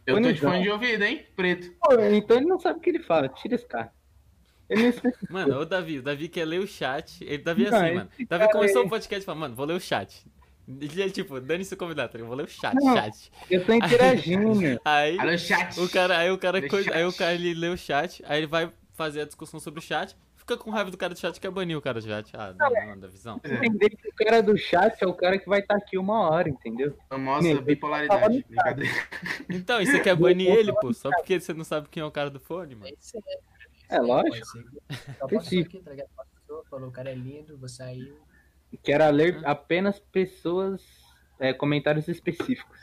Eu 0.06 0.22
tô 0.22 0.32
de 0.32 0.40
fone 0.40 0.62
de 0.62 0.70
ouvido, 0.70 1.04
hein? 1.04 1.26
Preto. 1.34 1.72
Pô, 1.80 1.94
então 2.12 2.36
ele 2.36 2.46
não 2.46 2.60
sabe 2.60 2.78
o 2.78 2.82
que 2.82 2.90
ele 2.90 3.00
fala. 3.00 3.28
Tira 3.28 3.54
esse 3.56 3.66
cara. 3.66 3.92
Ele 4.68 4.82
não 4.82 4.88
especifica. 4.90 5.26
Mano, 5.32 5.60
o 5.60 5.64
Davi, 5.66 5.98
o 5.98 6.02
Davi 6.02 6.28
quer 6.28 6.44
ler 6.44 6.60
o 6.60 6.66
chat. 6.66 7.22
Ele, 7.25 7.38
Davi 7.38 7.66
é 7.66 7.70
Não, 7.70 7.78
assim, 7.84 7.94
mano. 7.94 8.10
Davi 8.28 8.52
começou 8.52 8.80
aí- 8.82 8.86
o 8.86 8.90
podcast 8.90 9.22
e 9.22 9.26
falou, 9.26 9.40
mano, 9.40 9.54
vou 9.54 9.66
ler 9.66 9.75
o 9.75 9.80
chat. 9.80 10.25
Ele 10.68 11.02
é 11.02 11.08
tipo, 11.08 11.40
dane-se 11.40 11.75
o 11.75 11.76
convidado, 11.76 12.10
tá 12.10 12.18
ligado? 12.18 12.28
vou 12.28 12.36
ler 12.36 12.44
o 12.44 12.48
chat, 12.48 12.75
Não. 12.75 12.94
chat. 12.96 13.30
Eu 13.48 13.64
tô 13.64 13.72
interagindo. 13.72 14.80
Aí, 14.84 15.18
Alô, 15.18 15.38
chat. 15.38 15.78
o 15.80 15.88
cara, 15.88 16.18
aí 16.18 16.30
o 16.30 16.38
cara, 16.38 16.68
coisa- 16.68 16.92
aí 16.94 17.04
o 17.04 17.12
cara 17.12 17.34
ele 17.34 17.54
lê 17.54 17.68
o 17.68 17.76
chat, 17.76 18.20
aí 18.26 18.38
ele 18.40 18.46
vai 18.48 18.68
fazer 18.94 19.20
a 19.20 19.25
discussão 19.25 19.60
sobre 19.60 19.78
o 19.78 19.82
chat, 19.82 20.16
fica 20.46 20.56
com 20.56 20.70
raiva 20.70 20.90
do 20.92 20.96
cara 20.96 21.12
do 21.12 21.18
chat, 21.18 21.40
quer 21.40 21.50
banir 21.50 21.76
o 21.76 21.82
cara 21.82 22.00
do 22.00 22.06
chat. 22.06 22.30
Ah, 22.36 22.54
não, 22.56 22.70
não, 22.86 22.98
da 23.00 23.08
visão. 23.08 23.40
É. 23.42 23.54
Entender 23.66 23.90
que 23.90 24.08
o 24.08 24.14
cara 24.14 24.40
do 24.40 24.56
chat 24.56 25.02
é 25.02 25.06
o 25.06 25.12
cara 25.12 25.38
que 25.38 25.48
vai 25.48 25.58
estar 25.58 25.74
aqui 25.76 25.98
uma 25.98 26.20
hora, 26.30 26.48
entendeu? 26.48 26.96
Famosa 27.08 27.42
Meu, 27.42 27.60
bipolaridade. 27.60 28.44
Brincadeira. 28.48 28.94
Então, 29.50 29.80
e 29.82 29.86
você 29.86 29.98
quer 29.98 30.14
banir 30.14 30.48
ele, 30.48 30.72
pô? 30.74 30.92
Só 30.94 31.10
porque 31.10 31.40
você 31.40 31.52
não 31.52 31.64
sabe 31.64 31.88
quem 31.90 32.00
é 32.00 32.06
o 32.06 32.10
cara 32.12 32.30
do 32.30 32.38
fone, 32.38 32.76
mano. 32.76 32.94
Esse 32.96 33.18
é, 33.18 33.96
É 33.96 34.00
lógico. 34.00 34.46
Só 35.18 35.26
passou 35.26 35.60
aqui, 35.60 35.80
tá 35.80 35.90
ligado? 35.90 36.08
Passou, 36.16 36.64
falou, 36.70 36.88
o 36.88 36.92
cara 36.92 37.10
é 37.10 37.14
lindo, 37.14 37.58
você 37.58 37.76
saiu. 37.76 38.16
Quero 38.84 39.08
ler 39.10 39.40
apenas 39.44 39.98
pessoas, 39.98 40.82
é, 41.40 41.52
comentários 41.52 42.06
específicos. 42.08 42.78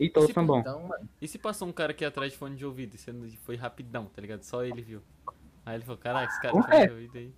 E 0.00 0.08
tô 0.08 0.24
Esse- 0.24 0.32
sambão. 0.32 0.58
Então, 0.58 0.90
E 1.22 1.28
se 1.28 1.38
passou 1.38 1.68
um 1.68 1.72
cara 1.72 1.92
aqui 1.92 2.04
atrás 2.04 2.32
de 2.32 2.38
fone 2.38 2.56
de 2.56 2.66
ouvido 2.66 2.96
e 2.96 3.12
não- 3.12 3.30
foi 3.44 3.54
rapidão, 3.54 4.06
tá 4.06 4.20
ligado? 4.20 4.42
Só 4.42 4.64
ele 4.64 4.82
viu. 4.82 5.00
Aí 5.66 5.76
ele 5.76 5.84
falou, 5.84 5.98
caraca, 5.98 6.30
esse 6.30 6.40
cara 6.40 6.52
fone 6.52 6.66
Ué. 6.74 6.86
de 6.86 6.92
ouvido 6.92 7.18
aí. 7.18 7.34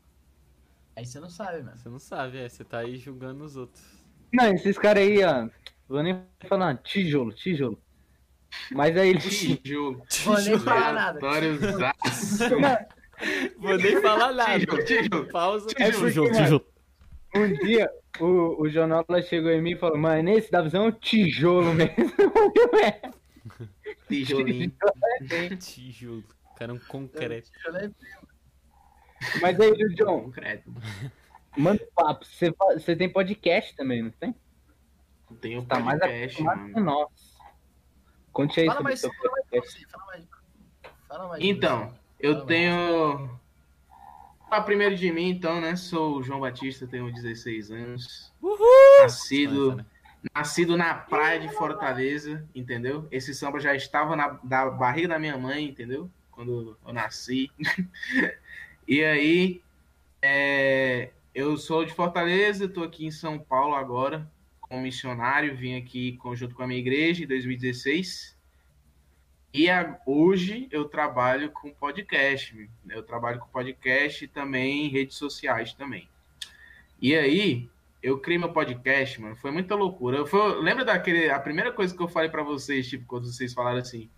aí 0.97 1.07
você 1.07 1.21
não 1.21 1.31
sabe, 1.31 1.63
mano. 1.63 1.77
Você 1.77 1.89
não 1.89 1.99
sabe, 1.99 2.39
é, 2.39 2.49
você 2.49 2.65
tá 2.65 2.79
aí 2.79 2.97
julgando 2.97 3.45
os 3.45 3.57
outros. 3.57 3.85
Não, 4.33 4.47
esses 4.53 4.77
caras 4.79 5.05
aí, 5.05 5.25
ó. 5.25 5.49
Vou 5.89 6.03
nem 6.03 6.21
falar, 6.49 6.77
tijolo, 6.79 7.33
tijolo. 7.33 7.81
Mas 8.73 8.97
aí 8.97 9.11
ele. 9.11 9.21
Tijolo. 9.21 10.03
Vou 10.25 10.41
nem 10.41 10.59
falar 10.59 10.93
nada. 10.93 11.21
Vou 13.57 13.77
nem 13.79 14.01
falar 14.01 14.33
nada. 14.33 14.59
Tijolo, 14.59 14.85
tijolo. 14.85 15.27
Pausa. 15.29 15.67
É 15.77 15.93
porque, 15.93 16.09
Tijolo, 16.09 16.33
mano, 16.33 16.45
tijolo. 16.45 16.67
Um 17.37 17.53
dia, 17.53 17.91
o, 18.19 18.63
o 18.63 18.69
Jonola 18.69 19.23
chegou 19.23 19.51
em 19.51 19.61
mim 19.61 19.73
e 19.73 19.77
falou, 19.77 19.99
mano, 19.99 20.31
esse 20.31 20.51
da 20.51 20.63
visão 20.63 20.87
é 20.87 20.89
um 20.89 20.93
tijolo 20.93 21.73
mesmo. 21.75 21.95
É, 22.83 23.01
Tijolinho. 24.09 24.73
Tijolo. 25.61 26.25
Cara, 26.57 26.73
um 26.73 26.79
concreto. 26.79 27.51
Eu. 27.67 27.91
Mas 29.41 29.59
aí, 29.61 29.71
Lil 29.73 29.95
John, 29.95 30.23
Concreto. 30.25 30.73
manda 31.57 31.83
um 31.83 31.87
papo. 31.95 32.25
Você, 32.25 32.55
você 32.75 32.97
tem 32.97 33.11
podcast 33.13 33.75
também, 33.77 34.03
não 34.03 34.11
tem? 34.11 34.35
Tem 35.41 35.59
um 35.59 35.65
Tá 35.65 35.81
mais 35.81 35.99
podcast, 36.01 36.37
que 36.37 36.43
mano. 36.43 36.81
nós. 36.81 37.37
Conte 38.33 38.61
aí 38.61 38.67
Fala 38.67 38.79
sobre 38.79 38.91
mais, 38.91 38.99
o 38.99 39.03
seu 39.03 39.13
fala 39.15 39.31
mais 39.33 39.45
podcast. 39.47 39.87
fala 39.91 40.07
mais. 40.07 40.25
Fala 41.09 41.29
mais 41.29 41.45
Então, 41.45 41.95
eu 42.21 42.33
Fala 42.35 42.45
mais. 42.45 42.49
tenho. 42.49 43.41
Ah, 44.51 44.61
primeiro 44.61 44.95
de 44.95 45.11
mim, 45.11 45.29
então, 45.31 45.61
né? 45.61 45.75
Sou 45.75 46.19
o 46.19 46.23
João 46.23 46.41
Batista, 46.41 46.87
tenho 46.87 47.13
16 47.13 47.71
anos. 47.71 48.33
Nascido, 49.03 49.65
Nossa, 49.71 49.77
né? 49.77 49.87
nascido 50.35 50.77
na 50.77 50.95
praia 50.95 51.41
de 51.41 51.49
Fortaleza, 51.49 52.47
entendeu? 52.55 53.09
Esse 53.11 53.35
samba 53.35 53.59
já 53.59 53.75
estava 53.75 54.15
na 54.15 54.29
da 54.45 54.71
barriga 54.71 55.09
da 55.09 55.19
minha 55.19 55.37
mãe, 55.37 55.65
entendeu? 55.69 56.09
Quando 56.37 56.77
eu 56.87 56.93
nasci. 56.93 57.51
e 58.87 59.03
aí, 59.03 59.63
é, 60.21 61.11
eu 61.35 61.57
sou 61.57 61.85
de 61.85 61.93
Fortaleza, 61.95 62.67
estou 62.67 62.85
aqui 62.85 63.07
em 63.07 63.11
São 63.11 63.39
Paulo 63.39 63.75
agora, 63.75 64.31
como 64.61 64.83
missionário, 64.83 65.57
vim 65.57 65.77
aqui 65.77 66.13
conjunto 66.19 66.55
com 66.55 66.63
a 66.63 66.67
minha 66.67 66.79
igreja 66.79 67.25
em 67.25 67.27
2016. 67.27 68.37
E 69.55 69.71
a- 69.71 69.99
hoje 70.05 70.69
eu 70.71 70.85
trabalho 70.85 71.51
com 71.51 71.73
podcast. 71.73 72.69
Eu 72.91 73.03
trabalho 73.03 73.41
com 73.41 73.49
podcast 73.49 74.23
e 74.25 74.29
também 74.29 74.89
redes 74.89 75.17
sociais 75.17 75.73
também. 75.73 76.07
E 77.01 77.15
aí, 77.17 77.67
eu 78.03 78.19
criei 78.19 78.39
meu 78.39 78.53
podcast, 78.53 79.19
mano. 79.21 79.37
Foi 79.37 79.51
muita 79.51 79.75
loucura. 79.75 80.19
Eu 80.19 80.27
foi- 80.27 80.61
lembra 80.63 80.85
daquele. 80.85 81.31
A 81.31 81.41
primeira 81.41 81.73
coisa 81.73 81.97
que 81.97 82.03
eu 82.03 82.09
falei 82.09 82.29
pra 82.29 82.43
vocês, 82.43 82.87
tipo, 82.87 83.07
quando 83.07 83.33
vocês 83.33 83.55
falaram 83.55 83.79
assim, 83.79 84.11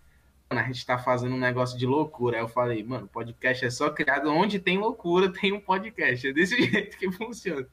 a 0.57 0.63
gente 0.63 0.83
tá 0.83 0.97
fazendo 0.97 1.35
um 1.35 1.39
negócio 1.39 1.77
de 1.77 1.85
loucura. 1.85 2.37
Aí 2.37 2.43
eu 2.43 2.47
falei, 2.47 2.83
mano, 2.83 3.07
podcast 3.07 3.65
é 3.65 3.69
só 3.69 3.91
criado 3.91 4.31
onde 4.31 4.57
tem 4.57 4.79
loucura, 4.79 5.29
tem 5.31 5.53
um 5.53 5.59
podcast. 5.59 6.27
É 6.27 6.33
desse 6.33 6.57
jeito 6.65 6.97
que 6.97 7.11
funciona. 7.11 7.67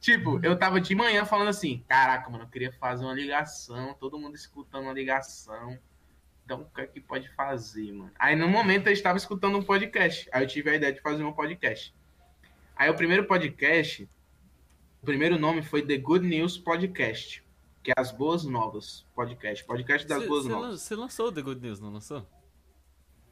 Tipo, 0.00 0.40
eu 0.42 0.56
tava 0.58 0.80
de 0.80 0.94
manhã 0.94 1.26
falando 1.26 1.48
assim, 1.48 1.84
caraca, 1.86 2.30
mano, 2.30 2.44
eu 2.44 2.48
queria 2.48 2.72
fazer 2.72 3.04
uma 3.04 3.12
ligação, 3.12 3.94
todo 4.00 4.18
mundo 4.18 4.34
escutando 4.34 4.84
uma 4.84 4.94
ligação. 4.94 5.78
Então, 6.44 6.62
o 6.62 6.74
que 6.74 6.80
é 6.80 6.86
que 6.86 7.00
pode 7.00 7.28
fazer, 7.34 7.92
mano? 7.92 8.10
Aí, 8.18 8.34
no 8.34 8.48
momento, 8.48 8.86
eu 8.86 8.92
estava 8.92 9.18
escutando 9.18 9.58
um 9.58 9.62
podcast. 9.62 10.28
Aí, 10.32 10.42
eu 10.42 10.48
tive 10.48 10.70
a 10.70 10.74
ideia 10.74 10.92
de 10.92 11.00
fazer 11.00 11.22
um 11.22 11.32
podcast. 11.32 11.94
Aí, 12.74 12.88
o 12.88 12.94
primeiro 12.94 13.24
podcast, 13.26 14.08
o 15.02 15.06
primeiro 15.06 15.38
nome 15.38 15.62
foi 15.62 15.82
The 15.82 15.98
Good 15.98 16.26
News 16.26 16.56
Podcast, 16.56 17.41
que 17.82 17.90
é 17.90 17.94
as 17.96 18.12
boas 18.12 18.44
novas 18.44 19.04
podcast. 19.14 19.64
Podcast 19.64 20.06
das 20.06 20.22
Cê- 20.22 20.28
boas 20.28 20.44
cê 20.44 20.48
novas. 20.50 20.80
Você 20.82 20.94
lançou 20.96 21.28
o 21.28 21.32
The 21.32 21.42
Good 21.42 21.60
News, 21.60 21.80
não 21.80 21.92
lançou? 21.92 22.26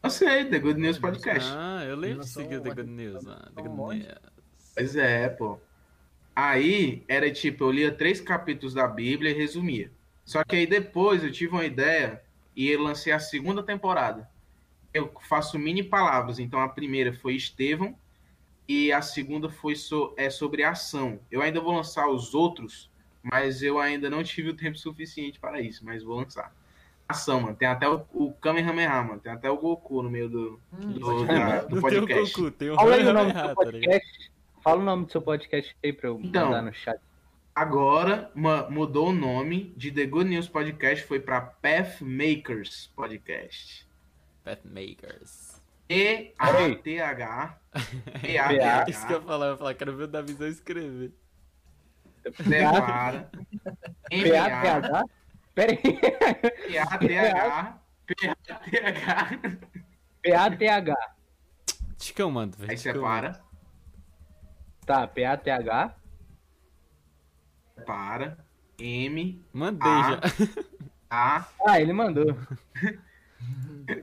Eu 0.02 0.10
sei, 0.10 0.44
The 0.46 0.58
Good 0.58 0.80
News 0.80 0.98
Podcast. 0.98 1.50
Ah, 1.54 1.84
eu 1.84 1.94
lembro 1.96 2.20
de 2.24 2.28
seguir 2.30 2.56
o 2.56 2.60
The 2.62 2.74
Good 2.74 2.90
News. 2.90 3.26
Ah, 3.26 3.50
The 3.54 3.62
um 3.62 3.76
Good. 3.76 3.98
News. 3.98 4.18
Pois 4.74 4.96
é, 4.96 5.28
pô. 5.28 5.58
Aí, 6.34 7.04
era 7.06 7.30
tipo, 7.30 7.64
eu 7.64 7.70
lia 7.70 7.92
três 7.92 8.20
capítulos 8.20 8.72
da 8.74 8.86
Bíblia 8.88 9.30
e 9.30 9.34
resumia. 9.34 9.92
Só 10.24 10.42
que 10.44 10.56
aí 10.56 10.66
depois 10.66 11.22
eu 11.22 11.30
tive 11.30 11.52
uma 11.52 11.64
ideia 11.64 12.22
e 12.56 12.68
eu 12.68 12.82
lancei 12.82 13.12
a 13.12 13.18
segunda 13.18 13.62
temporada. 13.62 14.28
Eu 14.94 15.12
faço 15.28 15.58
mini 15.58 15.82
palavras. 15.82 16.38
Então 16.38 16.60
a 16.60 16.68
primeira 16.68 17.12
foi 17.12 17.34
Estevão 17.34 17.94
e 18.66 18.90
a 18.92 19.02
segunda 19.02 19.48
foi 19.50 19.76
so- 19.76 20.14
é 20.16 20.30
sobre 20.30 20.64
ação. 20.64 21.20
Eu 21.30 21.42
ainda 21.42 21.60
vou 21.60 21.74
lançar 21.74 22.08
os 22.08 22.32
outros, 22.34 22.89
mas 23.22 23.62
eu 23.62 23.78
ainda 23.78 24.08
não 24.10 24.22
tive 24.22 24.50
o 24.50 24.54
tempo 24.54 24.76
suficiente 24.78 25.38
para 25.38 25.60
isso, 25.60 25.84
mas 25.84 26.02
vou 26.02 26.16
lançar. 26.18 26.54
Ação, 27.08 27.40
mano. 27.40 27.56
Tem 27.56 27.66
até 27.66 27.88
o, 27.88 28.04
o 28.12 28.32
Kamehameha, 28.34 29.02
mano. 29.02 29.20
Tem 29.20 29.32
até 29.32 29.50
o 29.50 29.56
Goku 29.56 30.00
no 30.02 30.08
meio 30.10 30.28
do, 30.28 30.60
Hum, 30.72 30.92
do, 30.92 31.24
da- 31.26 31.60
do 31.62 31.74
Não 31.76 31.82
tem 31.82 31.98
o 31.98 32.02
podcast. 32.06 32.36
Goku, 32.40 32.50
tem 32.52 32.70
o 32.70 32.74
Fala 32.76 32.96
o 32.96 33.12
nome 33.12 33.32
do 33.32 33.38
seu 33.38 33.48
tá 33.48 33.54
podcast. 33.54 34.30
Fala 34.62 34.80
o 34.80 34.84
nome 34.84 35.04
do 35.06 35.12
seu 35.12 35.22
podcast 35.22 35.76
aí 35.82 35.92
pra 35.92 36.08
eu 36.08 36.20
Então. 36.22 36.46
mandar 36.46 36.62
no 36.62 36.72
chat. 36.72 37.00
Agora 37.52 38.30
mudou 38.70 39.08
o 39.08 39.12
nome 39.12 39.74
de 39.76 39.90
The 39.90 40.06
Good 40.06 40.30
News 40.30 40.48
Podcast, 40.48 41.04
foi 41.04 41.18
para 41.18 41.40
Pathmakers 41.40 42.86
Podcast. 42.94 43.86
Pathmakers. 44.44 45.60
E-A-T-H. 45.88 47.58
Isso 48.88 49.06
que 49.06 49.12
eu 49.12 49.18
ia 49.18 49.22
falar, 49.24 49.46
eu 49.46 49.50
ia 49.52 49.56
falar, 49.58 49.74
quero 49.74 49.96
ver 49.96 50.04
o 50.04 50.08
Davizão 50.08 50.46
escrever. 50.48 51.12
Separa. 52.36 53.30
M-A. 54.10 54.50
PATH? 54.62 55.04
Pera 55.54 55.72
aí. 55.72 55.78
P-A-T-H. 56.68 57.80
P-A-T-H. 58.06 59.36
PATH. 60.22 60.94
Acho 62.00 62.14
que 62.14 62.22
eu 62.22 62.30
mando. 62.30 62.56
Aí 62.60 62.74
acho 62.74 62.82
que 62.82 62.88
eu 62.88 62.94
separa. 62.94 63.40
Tá, 64.86 65.06
PATH. 65.06 65.94
Separa. 67.76 68.38
M. 68.78 69.44
Mandei 69.52 69.88
já. 69.88 70.20
A. 71.10 71.46
Ah, 71.66 71.80
ele 71.80 71.92
mandou. 71.92 72.36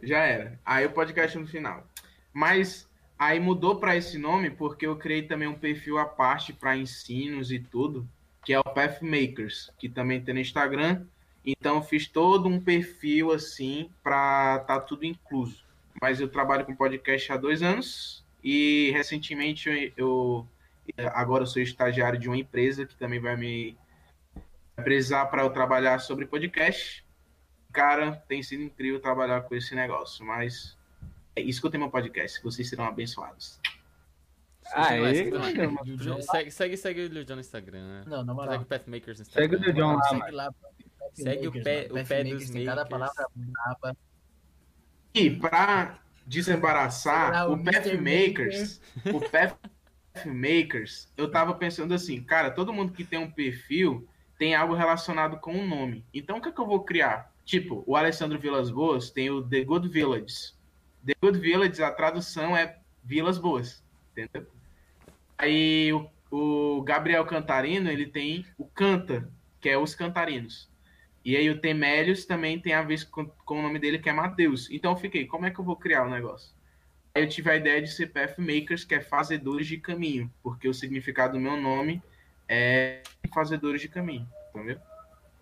Já 0.03 0.19
era. 0.19 0.59
Aí 0.65 0.85
o 0.85 0.91
podcast 0.91 1.37
no 1.37 1.47
final. 1.47 1.87
Mas 2.33 2.89
aí 3.17 3.39
mudou 3.39 3.79
para 3.79 3.95
esse 3.95 4.17
nome 4.17 4.49
porque 4.49 4.85
eu 4.85 4.95
criei 4.95 5.23
também 5.23 5.47
um 5.47 5.57
perfil 5.57 5.97
à 5.97 6.05
parte 6.05 6.53
para 6.53 6.77
ensinos 6.77 7.51
e 7.51 7.59
tudo, 7.59 8.07
que 8.43 8.53
é 8.53 8.59
o 8.59 8.63
Pathmakers, 8.63 9.71
que 9.77 9.89
também 9.89 10.21
tem 10.21 10.33
no 10.33 10.39
Instagram. 10.39 11.05
Então 11.45 11.81
fiz 11.81 12.07
todo 12.07 12.47
um 12.47 12.59
perfil 12.59 13.31
assim 13.31 13.89
para 14.03 14.59
tá 14.59 14.79
tudo 14.79 15.05
incluso. 15.05 15.65
Mas 16.01 16.19
eu 16.19 16.27
trabalho 16.27 16.65
com 16.65 16.75
podcast 16.75 17.31
há 17.31 17.37
dois 17.37 17.63
anos 17.63 18.25
e 18.43 18.91
recentemente 18.91 19.69
eu, 19.69 19.91
eu 19.97 20.47
agora 21.13 21.43
eu 21.43 21.47
sou 21.47 21.61
estagiário 21.61 22.19
de 22.19 22.27
uma 22.27 22.37
empresa 22.37 22.85
que 22.85 22.95
também 22.95 23.19
vai 23.19 23.35
me 23.35 23.77
precisar 24.75 25.25
para 25.25 25.43
eu 25.43 25.49
trabalhar 25.49 25.99
sobre 25.99 26.25
podcast 26.25 27.05
cara, 27.71 28.15
tem 28.27 28.41
sido 28.41 28.63
incrível 28.63 28.99
trabalhar 28.99 29.41
com 29.41 29.55
esse 29.55 29.75
negócio, 29.75 30.25
mas 30.25 30.76
escutem 31.41 31.79
meu 31.79 31.89
podcast, 31.89 32.41
vocês 32.43 32.67
serão 32.69 32.85
abençoados. 32.85 33.59
Ah, 34.73 34.89
mandou. 34.97 35.83
Lil 35.85 35.97
Jon. 35.97 36.21
Segue, 36.21 36.51
segue, 36.51 36.77
segue 36.77 37.05
o 37.05 37.07
Lil 37.07 37.23
Jon 37.23 37.35
no 37.35 37.41
Instagram, 37.41 37.87
né? 37.87 38.03
Não, 38.05 38.23
na 38.23 38.33
moral. 38.33 38.51
Segue 38.53 38.63
o 38.63 38.67
Pathmakers 38.67 39.19
no 39.19 39.25
Segue 39.25 39.55
Instagram. 39.55 39.59
o 39.59 39.63
Lil 39.63 39.73
Jon 39.73 39.95
lá, 39.95 40.03
Segue 40.03 40.31
lá. 40.31 40.53
Segue 41.13 41.47
o 41.47 41.51
pé- 41.51 41.87
o 41.89 42.05
pé 42.05 42.23
dos 42.23 42.49
Tem 42.49 42.65
cada 42.65 42.85
palavra 42.85 43.27
braba. 43.33 43.97
E 45.13 45.29
para 45.31 45.99
desembaraçar, 46.25 47.49
o 47.49 47.53
o. 47.53 47.63
Pathmakers, 47.63 48.81
o 49.05 49.19
Pathmakers, 50.13 51.11
eu 51.15 51.31
tava 51.31 51.55
pensando 51.55 51.93
assim, 51.93 52.21
cara, 52.21 52.51
todo 52.51 52.73
mundo 52.73 52.91
que 52.91 53.03
tem 53.03 53.17
um 53.17 53.31
perfil 53.31 54.07
tem 54.37 54.53
algo 54.53 54.75
relacionado 54.75 55.39
com 55.39 55.53
o 55.53 55.59
um 55.59 55.67
nome. 55.67 56.05
Então 56.13 56.37
o 56.37 56.41
que 56.41 56.49
é 56.49 56.51
que 56.51 56.59
eu 56.59 56.67
vou 56.67 56.83
criar? 56.83 57.33
Tipo, 57.43 57.83
o 57.87 57.95
Alessandro 57.95 58.37
Vilas 58.37 58.69
Boas 58.69 59.09
tem 59.09 59.29
o 59.29 59.41
The 59.41 59.63
Good 59.63 59.87
Villages. 59.87 60.56
The 61.07 61.15
Good 61.21 61.39
Villages, 61.39 61.79
a 61.79 61.89
tradução 61.89 62.55
é 62.55 62.79
Vilas 63.01 63.37
Boas, 63.37 63.81
entendeu? 64.11 64.45
Aí 65.37 65.93
o, 65.93 66.09
o 66.29 66.81
Gabriel 66.81 67.25
Cantarino, 67.25 67.89
ele 67.89 68.07
tem 68.07 68.45
o 68.57 68.65
Canta, 68.65 69.31
que 69.61 69.69
é 69.69 69.77
os 69.77 69.95
Cantarinos. 69.95 70.69
E 71.23 71.37
aí 71.37 71.49
o 71.49 71.61
Temélios 71.61 72.25
também 72.25 72.59
tem 72.59 72.73
a 72.73 72.81
ver 72.81 73.05
com, 73.09 73.25
com 73.25 73.59
o 73.59 73.61
nome 73.61 73.79
dele, 73.79 73.99
que 73.99 74.09
é 74.09 74.13
Mateus. 74.13 74.69
Então 74.69 74.91
eu 74.91 74.97
fiquei, 74.97 75.25
como 75.25 75.45
é 75.45 75.51
que 75.51 75.57
eu 75.57 75.63
vou 75.63 75.77
criar 75.77 76.05
o 76.05 76.09
negócio? 76.09 76.53
Aí 77.15 77.23
eu 77.23 77.29
tive 77.29 77.51
a 77.51 77.55
ideia 77.55 77.81
de 77.81 77.89
ser 77.89 78.07
Pathmakers, 78.07 78.83
que 78.83 78.93
é 78.93 78.99
fazedores 78.99 79.65
de 79.65 79.77
caminho, 79.77 80.29
porque 80.43 80.67
o 80.67 80.73
significado 80.73 81.33
do 81.33 81.39
meu 81.39 81.55
nome 81.55 82.03
é 82.49 83.01
fazedores 83.33 83.79
de 83.79 83.87
caminho, 83.87 84.27
entendeu? 84.49 84.77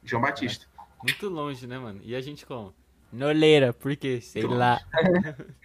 João 0.03 0.21
Batista. 0.21 0.67
Muito 1.01 1.27
longe, 1.27 1.65
né, 1.65 1.79
mano? 1.79 2.01
E 2.03 2.15
a 2.15 2.21
gente 2.21 2.45
como? 2.45 2.71
Noleira, 3.15 3.71
por 3.71 3.95
quê? 3.95 4.19
Sei 4.19 4.43
Muito 4.43 4.57
lá. 4.57 4.79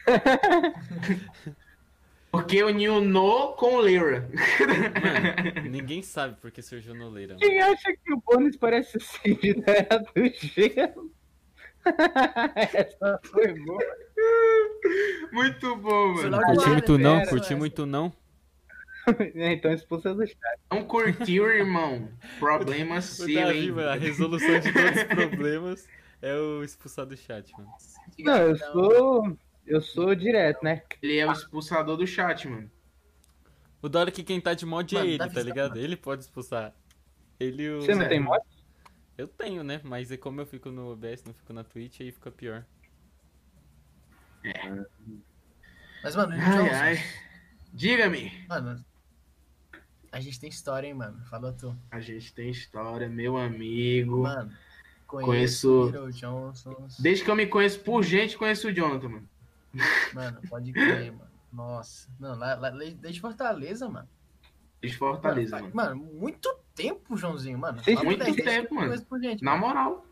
Porque 2.31 2.59
eu 2.59 2.69
uni 2.69 2.89
o 2.89 3.01
no 3.01 3.55
com 3.55 3.79
Leira. 3.79 4.29
Mano, 4.31 5.69
ninguém 5.69 6.01
sabe 6.01 6.37
por 6.41 6.53
que 6.53 6.63
surgiu 6.63 6.95
Noleira, 6.95 7.35
mano. 7.35 7.45
Quem 7.45 7.61
acha 7.61 7.93
que 7.93 8.13
o 8.13 8.23
bônus 8.25 8.57
parece 8.57 8.99
o 8.99 9.01
Cid 9.01 9.55
da 9.63 9.73
Era 9.73 9.99
do 9.99 10.13
Gelo? 10.33 11.11
Essa 12.55 13.21
foi 13.25 13.53
boa. 13.55 13.83
Muito 15.33 15.75
bom, 15.77 16.15
mano. 16.15 16.31
logo 16.31 16.45
Curti 16.45 16.69
muito 16.69 16.99
né, 16.99 17.05
não, 17.05 17.17
velho? 17.17 17.29
curti 17.31 17.55
muito 17.57 17.87
não. 17.87 18.13
Então 19.35 19.73
expulsa 19.73 20.15
do 20.15 20.25
chat. 20.25 20.39
Não 20.71 20.85
curtiu, 20.85 21.51
irmão. 21.51 22.09
Problema 22.39 23.01
seu, 23.01 23.51
hein? 23.51 23.73
mano, 23.73 23.89
a 23.89 23.95
resolução 23.97 24.61
de 24.61 24.73
todos 24.73 24.97
os 24.99 25.05
problemas 25.05 25.89
é 26.23 26.35
o 26.35 26.63
expulsar 26.63 27.07
do 27.07 27.17
chat, 27.17 27.53
mano. 27.53 27.71
Não, 28.19 28.37
eu 28.37 28.57
sou. 28.57 29.39
Eu 29.67 29.81
sou 29.81 30.15
direto, 30.15 30.65
né? 30.65 30.83
Ele 31.01 31.19
é 31.19 31.27
o 31.27 31.33
expulsador 31.33 31.97
do 31.97 32.07
chat, 32.07 32.49
mano. 32.49 32.71
O 33.81 33.89
da 33.89 34.01
hora 34.01 34.11
é 34.11 34.13
que 34.13 34.25
quem 34.25 34.41
tá 34.41 34.53
de 34.53 34.67
mod 34.67 34.95
é 34.95 34.99
Mano, 34.99 35.11
ele, 35.11 35.19
Davi, 35.19 35.35
tá 35.35 35.41
tá 35.41 35.45
ligado? 35.45 35.69
falando. 35.71 35.85
Ele 35.85 35.97
pode 35.97 36.23
expulsar. 36.23 36.75
Ele 37.39 37.71
o... 37.71 37.81
Você 37.81 37.95
não 37.95 38.09
tem 38.09 38.21
moto? 38.21 38.45
Eu 39.17 39.29
tenho, 39.29 39.63
né? 39.63 39.81
Mas 39.85 40.11
é 40.11 40.17
como 40.17 40.41
eu 40.41 40.47
fico 40.47 40.71
no 40.71 40.93
OBS, 40.93 41.25
não 41.25 41.33
fico 41.33 41.53
na 41.53 41.63
Twitch, 41.63 42.01
aí 42.01 42.11
fica 42.11 42.31
pior. 42.31 42.65
Mas, 46.03 46.17
mano, 46.17 46.33
Ai, 46.33 46.57
Jon, 46.57 46.75
ai. 46.75 46.97
Diga-me. 47.73 48.33
Mano, 48.49 48.85
a 50.11 50.21
gente 50.21 50.41
tem 50.41 50.49
história, 50.51 50.89
hein, 50.89 50.95
mano? 50.95 51.23
Fala 51.27 51.53
tu. 51.53 51.77
A 51.91 52.01
gente 52.01 52.33
tem 52.35 52.51
história, 52.51 53.09
meu 53.09 53.37
amigo. 53.37 54.23
Mano, 54.23 54.53
conheço. 55.11 55.93
conheço. 55.93 57.03
Desde 57.03 57.25
que 57.25 57.31
eu 57.31 57.37
me 57.37 57.47
conheço 57.47 57.81
por 57.81 58.03
gente, 58.03 58.39
conheço 58.39 58.69
o 58.69 58.73
Jonathan, 58.73 59.09
mano. 59.09 59.29
Mano, 60.15 60.41
pode 60.49 60.73
crer, 60.73 61.13
mano. 61.13 61.31
Nossa. 61.53 62.09
Não, 62.19 62.37
lá, 62.37 62.55
lá, 62.55 62.71
desde 62.71 63.21
Fortaleza, 63.21 63.89
mano. 63.89 64.09
Desde 64.81 64.99
Fortaleza, 64.99 65.61
mano. 65.61 65.71
Mano, 65.75 65.97
muito 65.97 66.55
tempo, 66.75 67.17
Joãozinho, 67.17 67.59
mano. 67.59 67.83
Sim, 67.83 67.97
muito 67.97 68.35
tempo, 68.37 68.75
mano. 68.75 68.95
Gente, 69.21 69.43
Na 69.45 69.57
moral. 69.57 70.07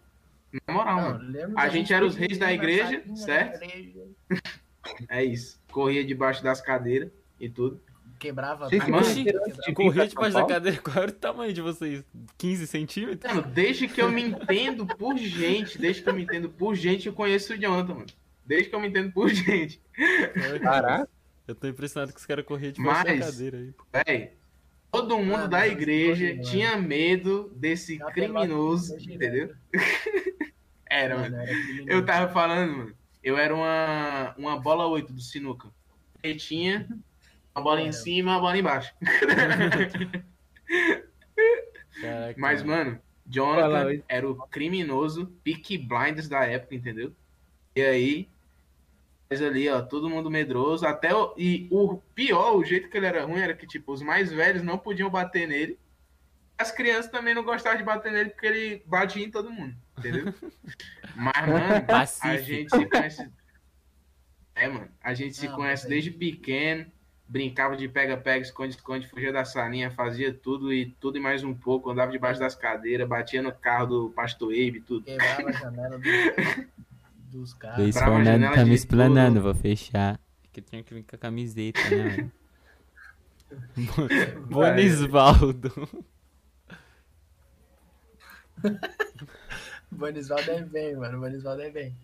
Na 0.66 0.74
moral, 0.74 0.96
não, 0.96 1.18
mano. 1.18 1.54
A 1.56 1.68
gente 1.68 1.92
era 1.92 2.04
os 2.04 2.16
reis 2.16 2.38
da 2.38 2.52
igreja, 2.52 3.02
certo? 3.14 3.60
Da 3.60 3.66
igreja. 3.66 4.08
é 5.08 5.24
isso. 5.24 5.60
Corria 5.70 6.04
debaixo 6.04 6.42
das 6.42 6.60
cadeiras 6.60 7.10
e 7.38 7.48
tudo. 7.48 7.80
Quebrava 8.18 8.68
Vocês 8.68 8.86
mano, 8.88 9.04
corria 9.74 10.08
debaixo 10.08 10.36
da 10.36 10.44
cadeira. 10.44 10.78
Qual 10.78 10.96
era 10.96 11.10
o 11.10 11.14
tamanho 11.14 11.52
de 11.52 11.60
vocês? 11.60 12.04
15 12.36 12.66
centímetros? 12.66 13.32
Mano, 13.32 13.46
desde 13.46 13.86
que 13.86 14.02
eu 14.02 14.10
me 14.10 14.22
entendo 14.22 14.86
por 14.86 15.16
gente, 15.16 15.78
desde 15.78 16.02
que 16.02 16.08
eu 16.08 16.14
me 16.14 16.22
entendo 16.22 16.48
por 16.48 16.74
gente, 16.74 17.06
eu 17.06 17.12
conheço 17.12 17.52
o 17.52 17.56
Jonathan, 17.56 17.94
mano. 17.94 18.06
Desde 18.44 18.68
que 18.68 18.74
eu 18.74 18.80
me 18.80 18.88
entendo 18.88 19.12
por 19.12 19.28
gente. 19.28 19.80
Caraca. 20.60 21.08
Eu 21.46 21.54
tô 21.54 21.66
impressionado 21.66 22.12
que 22.12 22.18
os 22.18 22.26
caras 22.26 22.44
corriam 22.44 22.72
debaixo 22.72 23.04
Mas, 23.06 23.20
da 23.20 23.26
cadeira 23.26 23.58
aí. 23.58 23.74
Véi, 24.06 24.32
todo 24.90 25.18
mundo 25.18 25.44
ah, 25.44 25.46
da 25.46 25.66
igreja 25.66 26.38
tinha 26.40 26.76
medo 26.76 27.50
desse 27.56 27.98
criminoso, 28.12 28.96
entendeu? 28.96 29.54
era, 30.90 31.16
mano. 31.16 31.36
Era 31.36 31.52
eu 31.86 32.04
tava 32.04 32.32
falando, 32.32 32.76
mano. 32.76 32.94
Eu 33.22 33.36
era 33.36 33.54
uma, 33.54 34.34
uma 34.36 34.60
bola 34.60 34.86
8 34.86 35.12
do 35.12 35.20
sinuca. 35.20 35.68
Pretinha, 36.20 36.88
uma 37.58 37.64
bola 37.64 37.80
em 37.80 37.92
cima, 37.92 38.32
uma 38.32 38.40
bola 38.40 38.56
embaixo. 38.56 38.94
Caraca, 42.00 42.40
Mas, 42.40 42.62
mano, 42.62 43.00
Jonathan 43.26 44.02
era 44.08 44.28
o 44.28 44.36
criminoso 44.46 45.26
Peak 45.42 45.76
Blinders 45.78 46.28
da 46.28 46.44
época, 46.44 46.74
entendeu? 46.74 47.12
E 47.74 47.82
aí, 47.82 48.28
mas 49.28 49.42
ali, 49.42 49.68
ó, 49.68 49.82
todo 49.82 50.08
mundo 50.08 50.30
medroso. 50.30 50.86
Até 50.86 51.14
o, 51.14 51.34
e 51.36 51.68
o 51.70 51.98
pior, 52.14 52.56
o 52.56 52.64
jeito 52.64 52.88
que 52.88 52.96
ele 52.96 53.06
era 53.06 53.24
ruim 53.24 53.40
era 53.40 53.54
que, 53.54 53.66
tipo, 53.66 53.92
os 53.92 54.00
mais 54.00 54.32
velhos 54.32 54.62
não 54.62 54.78
podiam 54.78 55.10
bater 55.10 55.46
nele. 55.46 55.78
As 56.56 56.72
crianças 56.72 57.10
também 57.10 57.34
não 57.34 57.44
gostavam 57.44 57.78
de 57.78 57.84
bater 57.84 58.10
nele 58.10 58.30
porque 58.30 58.46
ele 58.46 58.82
batia 58.86 59.24
em 59.24 59.30
todo 59.30 59.50
mundo, 59.50 59.76
entendeu? 59.98 60.32
Mas, 61.14 61.46
mano, 61.46 61.86
Pacífico. 61.86 62.26
a 62.26 62.36
gente 62.36 62.70
se 62.70 62.86
conhece. 62.86 63.30
É, 64.54 64.68
mano, 64.68 64.88
a 65.00 65.14
gente 65.14 65.36
se 65.36 65.48
conhece 65.48 65.86
é 65.86 65.88
desde 65.88 66.10
pequeno. 66.10 66.90
Brincava 67.28 67.76
de 67.76 67.86
pega-pega, 67.88 68.42
esconde-esconde, 68.42 69.06
fugia 69.06 69.30
da 69.30 69.44
salinha, 69.44 69.90
fazia 69.90 70.32
tudo 70.32 70.72
e 70.72 70.86
tudo 70.98 71.18
e 71.18 71.20
mais 71.20 71.44
um 71.44 71.52
pouco. 71.52 71.90
Andava 71.90 72.10
debaixo 72.10 72.40
das 72.40 72.54
cadeiras, 72.54 73.06
batia 73.06 73.42
no 73.42 73.52
carro 73.52 73.86
do 73.86 74.10
Pastor 74.10 74.52
Abe, 74.52 74.80
tudo. 74.80 75.04
Quebrava 75.04 75.48
a 75.48 75.52
janela 75.52 75.98
do 75.98 76.08
dos 77.30 77.54
caras. 77.54 77.78
Luiz 77.78 77.98
Fernando 77.98 78.54
tá 78.54 78.64
me 78.64 78.74
explanando, 78.74 79.40
vou 79.42 79.54
fechar. 79.54 80.18
Porque 80.42 80.60
tinha 80.60 80.82
que 80.82 80.94
vir 80.94 81.04
com 81.04 81.16
a 81.16 81.18
camiseta, 81.18 81.80
né? 81.90 82.30
Bonisvaldo. 84.48 85.72
Bonisvaldo 89.90 90.50
é 90.50 90.62
bem, 90.62 90.96
mano. 90.96 91.20
Bonisvaldo 91.20 91.62
é 91.62 91.70
bem. 91.70 91.96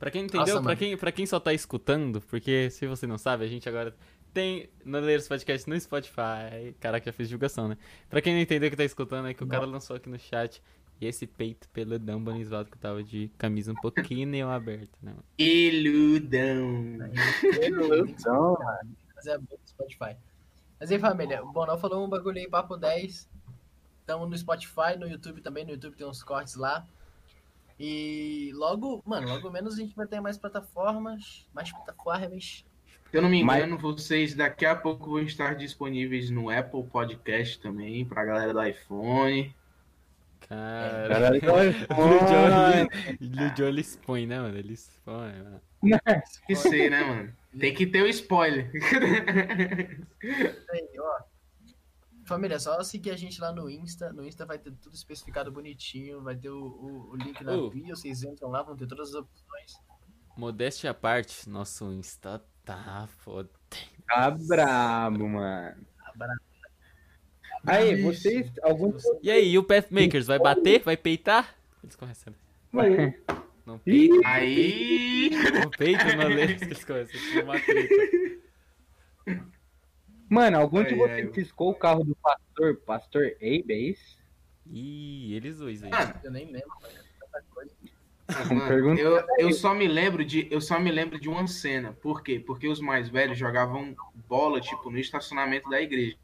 Pra 0.00 0.10
quem 0.10 0.24
entendeu, 0.24 0.54
Nossa, 0.54 0.62
pra, 0.62 0.74
quem, 0.74 0.96
pra 0.96 1.12
quem 1.12 1.26
só 1.26 1.38
tá 1.38 1.52
escutando, 1.52 2.22
porque 2.22 2.70
se 2.70 2.86
você 2.86 3.06
não 3.06 3.18
sabe, 3.18 3.44
a 3.44 3.46
gente 3.46 3.68
agora 3.68 3.94
tem 4.32 4.70
Noleiros 4.82 5.28
Podcast 5.28 5.68
no 5.68 5.78
Spotify. 5.78 6.74
Caraca, 6.80 7.04
já 7.04 7.12
fiz 7.12 7.28
divulgação, 7.28 7.68
né? 7.68 7.76
Pra 8.08 8.22
quem 8.22 8.32
não 8.32 8.40
entendeu 8.40 8.70
que 8.70 8.76
tá 8.76 8.84
escutando, 8.84 9.28
é 9.28 9.34
que 9.34 9.42
não. 9.42 9.48
o 9.48 9.50
cara 9.50 9.66
lançou 9.66 9.94
aqui 9.94 10.08
no 10.08 10.18
chat 10.18 10.62
e 10.98 11.06
esse 11.06 11.26
peito 11.26 11.68
peludão 11.68 12.18
Bonisvaldo 12.24 12.70
que 12.70 12.78
tava 12.78 13.04
de 13.04 13.30
camisa 13.36 13.72
um 13.72 13.74
pouquinho 13.74 14.48
aberta, 14.48 14.96
né? 15.02 15.14
Peludão. 15.36 16.98
Peludão, 17.60 18.56
mano. 18.58 18.96
Fazer 19.14 19.32
a 19.32 19.40
Spotify. 19.66 20.16
Mas 20.80 20.90
aí, 20.90 20.98
família, 20.98 21.44
o 21.44 21.52
Bonão 21.52 21.76
falou 21.76 22.02
um 22.02 22.08
bagulho 22.08 22.38
aí, 22.38 22.48
papo 22.48 22.74
10. 22.74 23.28
Estamos 24.00 24.30
no 24.30 24.38
Spotify, 24.38 24.98
no 24.98 25.06
YouTube 25.06 25.42
também. 25.42 25.66
No 25.66 25.72
YouTube 25.72 25.94
tem 25.94 26.06
uns 26.06 26.22
cortes 26.22 26.54
lá. 26.54 26.86
E 27.82 28.52
logo, 28.52 29.02
mano, 29.06 29.26
logo 29.26 29.50
menos 29.50 29.72
a 29.72 29.78
gente 29.78 29.96
vai 29.96 30.06
ter 30.06 30.20
mais 30.20 30.36
plataformas, 30.36 31.48
mais 31.54 31.72
plataformas. 31.72 32.62
Se 33.10 33.16
eu 33.16 33.22
não 33.22 33.30
me 33.30 33.40
engano, 33.40 33.72
Mas... 33.72 33.80
vocês 33.80 34.34
daqui 34.34 34.66
a 34.66 34.76
pouco 34.76 35.12
vão 35.12 35.22
estar 35.22 35.54
disponíveis 35.54 36.28
no 36.28 36.50
Apple 36.50 36.84
Podcast 36.84 37.58
também, 37.58 38.04
pra 38.04 38.22
galera 38.22 38.52
do 38.52 38.62
iPhone. 38.62 39.56
Cara, 40.46 41.08
Caralho, 41.40 41.40
o 43.18 43.56
Joe 43.56 43.68
ele 43.68 43.80
expõe, 43.80 44.26
né, 44.26 44.38
mano? 44.40 44.58
Ele 44.58 44.74
expõe, 44.74 45.32
mano. 45.42 45.60
Que 46.46 46.54
sei, 46.54 46.90
né, 46.90 47.02
mano? 47.02 47.32
Tem 47.58 47.72
que 47.72 47.86
ter 47.86 48.02
o 48.02 48.04
um 48.04 48.08
spoiler. 48.08 48.70
Aí, 50.70 50.88
ó. 50.98 51.29
Família, 52.30 52.60
só 52.60 52.80
seguir 52.84 53.10
a 53.10 53.16
gente 53.16 53.40
lá 53.40 53.52
no 53.52 53.68
Insta. 53.68 54.12
No 54.12 54.24
Insta 54.24 54.46
vai 54.46 54.56
ter 54.56 54.70
tudo 54.70 54.94
especificado 54.94 55.50
bonitinho. 55.50 56.22
Vai 56.22 56.36
ter 56.36 56.48
o, 56.48 56.64
o, 56.64 57.10
o 57.10 57.16
link 57.16 57.42
na 57.42 57.54
uh. 57.54 57.68
bio. 57.68 57.96
Vocês 57.96 58.22
entram 58.22 58.50
lá, 58.50 58.62
vão 58.62 58.76
ter 58.76 58.86
todas 58.86 59.08
as 59.08 59.14
opções. 59.16 59.72
Modéstia 60.36 60.92
à 60.92 60.94
parte, 60.94 61.50
nosso 61.50 61.92
Insta 61.92 62.40
tá 62.64 63.08
foda. 63.18 63.50
Tá 64.06 64.30
brabo, 64.30 65.28
mano. 65.28 65.84
Tá 65.98 66.12
brabo. 66.14 66.40
Aí, 67.66 68.00
vocês. 68.00 68.48
Alguns... 68.62 69.02
E 69.24 69.28
aí, 69.28 69.50
e 69.50 69.58
o 69.58 69.64
Pathmakers? 69.64 70.28
Vai 70.28 70.38
bater? 70.38 70.84
Vai 70.84 70.96
peitar? 70.96 71.56
Eles 71.82 71.96
começam. 71.96 72.32
Vai. 72.72 73.12
Não 73.66 73.76
peita. 73.76 74.20
Aí! 74.24 75.30
Não 75.52 75.68
peita. 75.68 76.04
Eles 76.08 76.84
começam 76.84 77.40
a 77.40 77.42
uma 77.42 77.60
treta. 77.60 77.94
Mano, 80.30 80.58
algum 80.58 80.84
de 80.84 80.94
vocês 80.94 81.28
piscou 81.32 81.70
o 81.70 81.74
carro 81.74 82.04
do 82.04 82.14
pastor, 82.14 82.76
pastor 82.86 83.32
Abe, 83.42 83.64
é 83.68 83.76
isso? 83.76 84.16
Ih, 84.70 85.34
eles 85.34 85.58
dois 85.58 85.82
aí. 85.82 85.90
Ah, 85.92 86.14
eu 86.22 86.30
nem 86.30 86.46
lembro, 86.46 86.70
tanta 87.18 87.44
coisa. 87.52 87.72
Mano, 88.54 88.96
eu, 88.96 89.26
eu 89.38 89.52
só 89.52 89.74
me 89.74 89.88
lembro 89.88 90.24
de 90.24 90.46
eu 90.48 90.60
só 90.60 90.78
me 90.78 90.92
lembro 90.92 91.18
de 91.18 91.28
uma 91.28 91.48
cena. 91.48 91.92
Por 92.00 92.22
quê? 92.22 92.38
Porque 92.38 92.68
os 92.68 92.78
mais 92.78 93.08
velhos 93.08 93.36
jogavam 93.36 93.92
bola 94.28 94.60
tipo 94.60 94.88
no 94.88 95.00
estacionamento 95.00 95.68
da 95.68 95.82
igreja. 95.82 96.16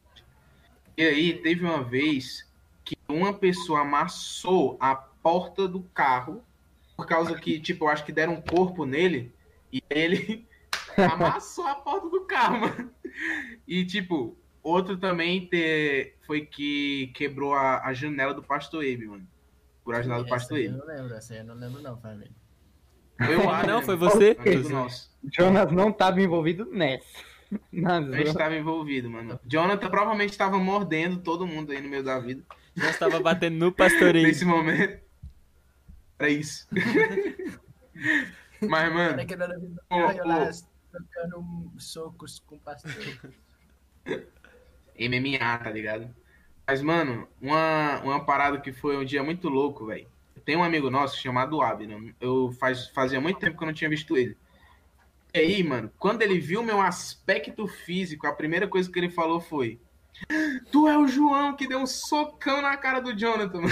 E 0.97 1.03
aí 1.03 1.35
teve 1.43 1.65
uma 1.65 1.83
vez 1.83 2.49
que 2.85 2.97
uma 3.09 3.35
pessoa 3.35 3.81
amassou 3.81 4.77
a 4.79 4.95
porta 4.95 5.67
do 5.67 5.83
carro 5.93 6.45
por 6.97 7.07
causa 7.07 7.35
que, 7.35 7.59
tipo, 7.61 7.87
eu 7.87 7.89
acho 7.89 8.05
que 8.05 8.13
deram 8.13 8.35
um 8.35 8.41
corpo 8.41 8.87
nele 8.87 9.35
e 9.73 9.83
ele 9.91 10.47
amassou 10.97 11.67
a 11.67 11.75
porta 11.75 12.09
do 12.09 12.21
carro, 12.21 12.61
mano. 12.61 12.91
E, 13.67 13.85
tipo, 13.85 14.39
outro 14.63 14.97
também 14.97 15.47
ter, 15.49 16.17
foi 16.27 16.47
que 16.47 17.13
quebrou 17.15 17.55
a, 17.55 17.85
a 17.85 17.93
janela 17.93 18.35
do 18.35 18.43
Pastor 18.43 18.85
Abe, 18.85 19.07
mano. 19.07 19.27
Por 19.85 19.95
a 19.95 20.03
janela 20.03 20.25
do 20.25 20.29
Pastor 20.29 20.59
Abe. 20.59 20.67
Eu 20.67 20.73
não 20.73 20.87
lembro, 20.87 21.15
essa 21.15 21.35
eu 21.35 21.45
não 21.45 21.55
lembro 21.55 21.83
não, 21.83 21.97
família. 21.99 22.33
Eu, 23.19 23.49
ah, 23.49 23.63
não, 23.63 23.83
foi 23.83 23.97
você? 23.97 24.37
Jonas 25.33 25.73
não 25.73 25.89
estava 25.89 26.21
envolvido 26.21 26.67
nessa. 26.67 27.07
Mas 27.73 28.13
a 28.13 28.17
gente 28.17 28.29
estava 28.29 28.57
envolvido, 28.57 29.09
mano. 29.09 29.41
Jonathan 29.47 29.89
provavelmente 29.89 30.31
estava 30.31 30.59
mordendo 30.59 31.19
todo 31.19 31.47
mundo 31.47 31.73
aí 31.73 31.81
no 31.81 31.89
meio 31.89 32.03
da 32.03 32.19
vida. 32.19 32.43
Já 32.75 32.91
estava 32.91 33.21
batendo 33.21 33.57
no 33.57 33.73
pastoreio. 33.73 34.27
Nesse 34.27 34.45
momento. 34.45 35.01
Era 36.19 36.31
isso. 36.31 36.69
Mas, 38.61 38.93
mano. 38.93 39.21
Era 39.21 40.51
trocando 40.91 41.73
socos 41.79 42.41
com 42.41 42.57
o 42.57 42.59
pastor. 42.59 42.93
MMA, 44.99 45.59
tá 45.59 45.71
ligado? 45.71 46.15
Mas, 46.67 46.83
mano, 46.83 47.29
uma, 47.41 48.01
uma 48.01 48.25
parada 48.25 48.61
que 48.61 48.73
foi 48.73 48.97
um 48.97 49.05
dia 49.05 49.23
muito 49.23 49.49
louco, 49.49 49.87
velho. 49.87 50.09
Tem 50.45 50.57
um 50.57 50.65
amigo 50.65 50.91
nosso 50.91 51.21
chamado 51.21 51.61
Abner. 51.61 52.15
Eu 52.21 52.53
faz, 52.53 52.89
fazia 52.89 53.21
muito 53.21 53.41
tempo 53.41 53.57
que 53.57 53.63
eu 53.63 53.67
não 53.67 53.75
tinha 53.75 53.91
visto 53.91 54.17
ele 54.17 54.37
aí, 55.39 55.63
mano, 55.63 55.91
quando 55.99 56.23
ele 56.23 56.39
viu 56.39 56.63
meu 56.63 56.81
aspecto 56.81 57.67
físico, 57.67 58.27
a 58.27 58.33
primeira 58.33 58.67
coisa 58.67 58.91
que 58.91 58.99
ele 58.99 59.11
falou 59.11 59.41
foi: 59.41 59.81
Tu 60.71 60.89
é 60.89 60.97
o 60.97 61.07
João 61.07 61.55
que 61.55 61.69
deu 61.69 61.79
um 61.79 61.87
socão 61.87 62.63
na 62.63 62.77
cara 62.77 63.01
do 63.01 63.17
Jonathan. 63.17 63.63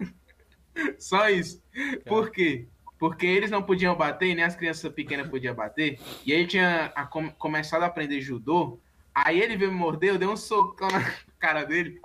Só 0.98 1.28
isso. 1.30 1.62
Por 2.04 2.30
quê? 2.30 2.66
Porque 2.98 3.26
eles 3.26 3.50
não 3.50 3.62
podiam 3.62 3.94
bater, 3.94 4.34
nem 4.34 4.44
as 4.44 4.56
crianças 4.56 4.92
pequenas 4.92 5.28
podiam 5.28 5.54
bater. 5.54 5.98
E 6.24 6.32
ele 6.32 6.46
tinha 6.46 6.86
a, 6.94 7.06
com, 7.06 7.30
começado 7.30 7.82
a 7.82 7.86
aprender 7.86 8.20
judô. 8.20 8.80
Aí 9.16 9.40
ele 9.40 9.56
veio 9.56 9.72
me 9.72 9.78
morder, 9.78 10.10
eu 10.10 10.18
dei 10.18 10.28
um 10.28 10.36
socão 10.36 10.88
na 10.88 11.00
cara 11.40 11.64
dele. 11.64 11.98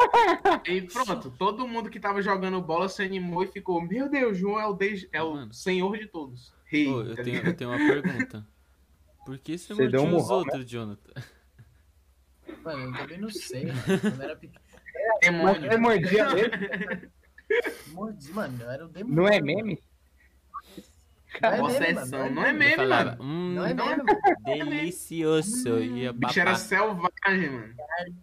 e 0.66 0.82
pronto, 0.84 1.30
todo 1.32 1.68
mundo 1.68 1.90
que 1.90 2.00
tava 2.00 2.22
jogando 2.22 2.62
bola 2.62 2.88
se 2.88 3.04
animou 3.04 3.44
e 3.44 3.48
ficou: 3.48 3.82
Meu 3.82 4.08
Deus, 4.08 4.38
João 4.38 4.58
é 4.58 4.66
o, 4.66 4.74
de, 4.74 5.10
é 5.12 5.22
o 5.22 5.52
senhor 5.52 5.98
de 5.98 6.08
todos. 6.08 6.54
Rei, 6.64 6.88
oh, 6.88 7.02
eu, 7.02 7.16
tá 7.18 7.24
tenho, 7.24 7.46
eu 7.46 7.54
tenho 7.54 7.70
uma 7.70 7.78
pergunta. 7.78 8.48
Por 9.26 9.38
que 9.38 9.58
você, 9.58 9.74
você 9.74 9.90
mordia 9.90 10.16
os 10.16 10.30
outros, 10.30 10.60
né? 10.60 10.66
Jonathan? 10.66 11.12
Mano, 12.64 12.96
eu 12.96 12.98
também 12.98 13.18
não 13.20 13.30
sei, 13.30 13.66
mano. 13.66 13.82
Quando 14.02 14.22
era 14.22 14.36
pequeno. 14.38 14.64
Mas 15.44 15.60
você 15.60 15.78
mordia 15.78 16.30
mesmo? 16.34 17.12
Mordi, 17.88 18.32
mano, 18.32 18.58
eu 18.62 18.72
era 18.72 18.86
o 18.86 18.88
demônio. 18.88 19.16
Não 19.18 19.28
é 19.28 19.42
mano. 19.42 19.46
meme? 19.46 19.84
Não 21.40 21.50
é 21.70 21.80
meme, 21.80 22.10
não 22.12 22.44
é 22.44 22.50
Ele 22.50 22.58
meme, 22.60 22.76
falava, 22.76 23.10
mano. 23.12 23.24
hum, 23.24 23.54
Não 23.56 23.66
é 23.66 23.74
meme, 24.46 24.70
delicioso. 24.70 25.70
A 25.70 26.10
O 26.10 26.14
bicho 26.14 26.40
era 26.40 26.56
selvagem, 26.56 27.50
mano. 27.52 27.74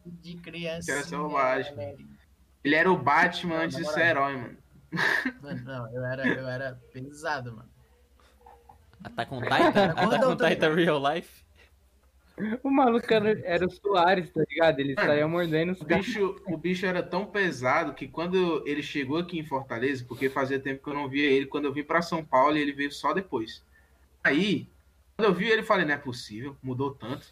De 0.06 0.36
criança. 0.36 0.92
Era 0.92 1.02
selvagem. 1.04 1.96
Ele 2.64 2.74
era 2.74 2.90
o 2.92 2.96
Batman 2.98 3.56
Não, 3.56 3.62
antes 3.64 3.76
de 3.78 3.84
ser 3.86 4.06
herói, 4.06 4.36
mano. 4.36 4.58
Mano, 5.42 5.62
não, 5.64 5.92
eu 5.94 6.04
era, 6.04 6.26
eu 6.26 6.48
era 6.48 6.80
pesado, 6.92 7.52
mano. 7.56 7.68
Attack 9.04 9.32
on 9.32 9.40
Titan? 9.42 9.56
Attack 9.68 10.00
on 10.00 10.08
Gordão 10.08 10.48
Titan 10.50 10.74
Real 10.74 11.14
Life? 11.14 11.44
O 12.62 12.70
maluco 12.70 13.12
era, 13.12 13.38
era 13.44 13.66
o 13.66 13.70
Soares, 13.70 14.30
tá 14.30 14.42
ligado? 14.48 14.80
Ele 14.80 14.94
Mano, 14.94 15.08
saía 15.08 15.28
mordendo 15.28 15.72
os 15.72 15.80
O 15.80 15.84
caras. 15.84 16.06
bicho, 16.06 16.36
o 16.46 16.56
bicho 16.56 16.86
era 16.86 17.02
tão 17.02 17.24
pesado 17.26 17.94
que 17.94 18.06
quando 18.08 18.62
ele 18.66 18.82
chegou 18.82 19.18
aqui 19.18 19.38
em 19.38 19.44
Fortaleza, 19.44 20.04
porque 20.06 20.28
fazia 20.30 20.58
tempo 20.58 20.82
que 20.82 20.90
eu 20.90 20.94
não 20.94 21.08
via 21.08 21.28
ele, 21.30 21.46
quando 21.46 21.64
eu 21.66 21.72
vim 21.72 21.82
pra 21.84 22.02
São 22.02 22.24
Paulo, 22.24 22.56
ele 22.56 22.72
veio 22.72 22.90
só 22.92 23.12
depois. 23.12 23.62
Aí, 24.22 24.66
quando 25.16 25.28
eu 25.30 25.34
vi 25.34 25.46
ele, 25.48 25.62
falei, 25.62 25.84
não 25.86 25.94
é 25.94 25.98
possível, 25.98 26.56
mudou 26.62 26.92
tanto. 26.92 27.26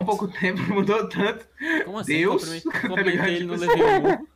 Em 0.00 0.04
pouco 0.04 0.26
tempo 0.32 0.60
mudou 0.72 1.08
tanto. 1.08 1.46
Como 1.84 1.98
assim? 1.98 2.12
Deus, 2.18 2.42
Cumprimentei- 2.62 2.72
tá 2.80 2.88
Comentei 2.88 3.10
ligado? 3.12 3.28
ele, 3.28 3.44
não 3.44 3.56
levei 3.56 3.82
um 3.84 4.00
murro. 4.00 4.28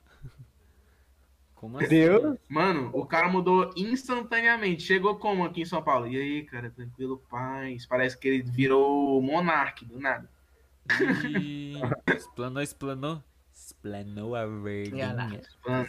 Como 1.64 1.78
assim? 1.78 1.88
Deus. 1.88 2.38
Mano, 2.46 2.90
o 2.92 3.06
cara 3.06 3.26
mudou 3.26 3.72
instantaneamente. 3.74 4.82
Chegou 4.82 5.16
como 5.16 5.46
aqui 5.46 5.62
em 5.62 5.64
São 5.64 5.82
Paulo? 5.82 6.06
E 6.06 6.14
aí, 6.14 6.42
cara, 6.44 6.68
tranquilo, 6.68 7.24
paz. 7.30 7.86
Parece 7.86 8.18
que 8.18 8.28
ele 8.28 8.42
virou 8.42 9.22
monarque 9.22 9.82
do 9.86 9.98
nada. 9.98 10.28
Ih, 11.26 11.80
Explanou, 12.14 12.62
explanou. 12.62 13.24
Explanou 13.50 14.36
a 14.36 14.44
verdinha. 14.44 15.40
Mano, 15.66 15.88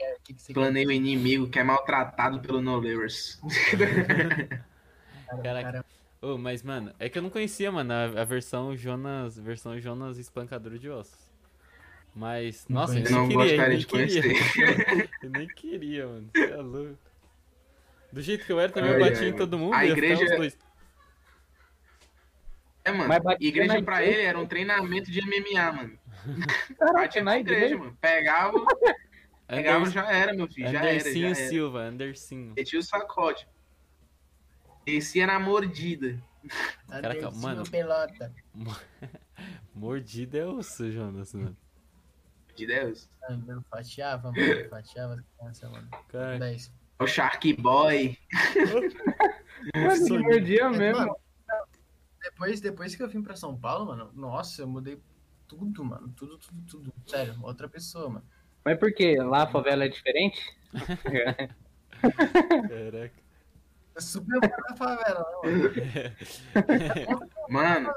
É, 0.00 0.86
o 0.86 0.92
inimigo 0.92 1.48
que 1.48 1.58
é 1.58 1.64
maltratado 1.64 2.38
pelo 2.38 2.60
No 2.60 2.78
Layers. 2.78 3.40
Caraca. 5.42 5.62
Cara, 5.72 5.84
Ô, 6.22 6.38
mas, 6.38 6.62
mano, 6.62 6.94
é 7.00 7.08
que 7.08 7.18
eu 7.18 7.22
não 7.22 7.30
conhecia, 7.30 7.72
mano, 7.72 7.92
a, 7.92 8.04
a 8.22 8.24
versão 8.24 8.76
Jonas, 8.76 9.36
versão 9.36 9.80
Jonas 9.80 10.16
espancador 10.16 10.78
de 10.78 10.88
ossos. 10.88 11.25
Mas, 12.16 12.64
Não 12.66 12.80
nossa, 12.80 12.98
eu 12.98 13.02
nem 13.04 13.12
Não 13.12 13.28
queria, 13.28 13.42
eu 13.42 13.46
gostaria 13.46 13.68
nem 13.68 13.78
de 13.78 13.86
queria. 13.86 15.08
Eu 15.22 15.30
nem 15.30 15.48
queria, 15.48 16.06
mano. 16.06 16.30
Você 16.34 16.44
é 16.50 16.56
louco. 16.56 16.98
Do 18.10 18.22
jeito 18.22 18.46
que 18.46 18.52
eu 18.52 18.58
era, 18.58 18.72
também 18.72 18.90
eu 18.90 18.94
Ai, 18.96 19.10
batia 19.10 19.22
ai, 19.26 19.28
em 19.28 19.36
todo 19.36 19.58
mundo. 19.58 19.74
A 19.74 19.84
igreja- 19.84 20.36
dois. 20.36 20.56
É, 22.84 22.90
mano. 22.90 23.08
Mas 23.08 23.36
igreja 23.40 23.82
pra 23.82 24.00
igreja. 24.00 24.18
ele 24.18 24.26
era 24.28 24.38
um 24.38 24.46
treinamento 24.46 25.10
de 25.10 25.20
MMA, 25.20 25.72
mano. 25.72 25.98
Caraca, 26.78 26.92
Batia 27.00 27.22
na 27.22 27.38
igreja, 27.38 27.64
igreja. 27.66 27.78
mano. 27.78 27.98
Pegava, 28.00 28.64
pegava 29.46 29.78
Ander, 29.80 29.92
já 29.92 30.10
era, 30.10 30.32
meu 30.32 30.48
filho. 30.48 30.70
Já 30.70 30.78
era, 30.78 30.90
Andercinho 30.92 31.34
já 31.34 31.40
era. 31.40 31.48
Silva, 31.50 31.80
Andercinho. 31.82 32.54
Metia 32.56 32.78
o 32.78 32.82
sacode. 32.82 33.46
Descia 34.86 35.26
na 35.26 35.38
mordida. 35.38 36.18
Caraca, 36.88 37.30
mano. 37.32 37.68
pelota. 37.68 38.32
Mordida 39.74 40.38
é 40.38 40.46
osso, 40.46 40.90
Jonas, 40.90 41.34
mano. 41.34 41.56
De 42.56 42.66
Deus. 42.66 43.08
Eu 43.46 43.62
fatiava, 43.70 44.32
mano. 44.32 44.38
eu 44.38 44.68
Fatiava 44.70 45.14
as 45.14 45.20
crianças, 45.20 45.70
mano. 45.70 45.88
Cara, 46.08 46.38
10. 46.38 46.72
O 46.98 47.06
Shark 47.06 47.52
Boy. 47.54 48.16
Mano, 49.74 49.96
Sonic. 50.06 50.22
mordia 50.22 50.68
Mas, 50.68 50.78
mesmo. 50.78 50.98
mano, 51.00 51.16
depois, 52.22 52.60
depois 52.60 52.94
que 52.94 53.02
eu 53.02 53.08
vim 53.08 53.22
pra 53.22 53.36
São 53.36 53.56
Paulo, 53.56 53.86
mano, 53.86 54.10
nossa, 54.14 54.62
eu 54.62 54.68
mudei 54.68 55.00
tudo, 55.48 55.84
mano. 55.84 56.12
Tudo, 56.16 56.38
tudo, 56.38 56.62
tudo. 56.68 56.92
Sério, 57.06 57.36
outra 57.42 57.68
pessoa, 57.68 58.08
mano. 58.08 58.24
Mas 58.64 58.78
por 58.78 58.92
quê? 58.92 59.16
Lá 59.16 59.44
a 59.44 59.46
favela 59.46 59.84
é 59.84 59.88
diferente? 59.88 60.40
caraca. 62.68 63.26
Eu 63.94 64.02
super 64.02 64.40
na 64.40 64.76
favela, 64.76 65.24
né, 65.44 65.50
mano? 65.50 65.70
Mano, 67.48 67.92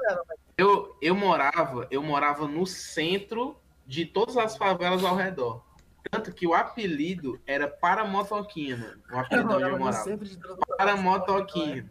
eu, 0.56 0.96
eu 1.02 1.14
morava, 1.14 1.86
eu 1.90 2.02
morava 2.02 2.46
no 2.46 2.66
centro 2.66 3.60
de 3.90 4.06
todas 4.06 4.36
as 4.36 4.56
favelas 4.56 5.02
ao 5.02 5.16
redor. 5.16 5.64
Tanto 6.08 6.32
que 6.32 6.46
o 6.46 6.54
apelido 6.54 7.40
era 7.44 7.66
para 7.66 8.04
motoquinha, 8.04 8.76
mano. 8.76 9.02
O 9.12 9.18
apelido 9.18 9.52
onde 9.52 9.64
eu 9.64 9.78
morava. 9.78 10.16
todas 10.16 10.38
Para 10.78 10.96
motoquinha. 10.96 11.90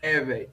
É, 0.00 0.20
velho. 0.20 0.50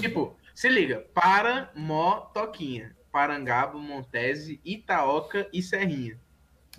Tipo, 0.00 0.34
se 0.54 0.70
liga. 0.70 1.06
Para 1.12 1.70
motoquinha. 1.74 2.96
Parangaba, 3.12 3.78
Montese, 3.78 4.60
Itaoca 4.64 5.46
e 5.52 5.62
Serrinha. 5.62 6.18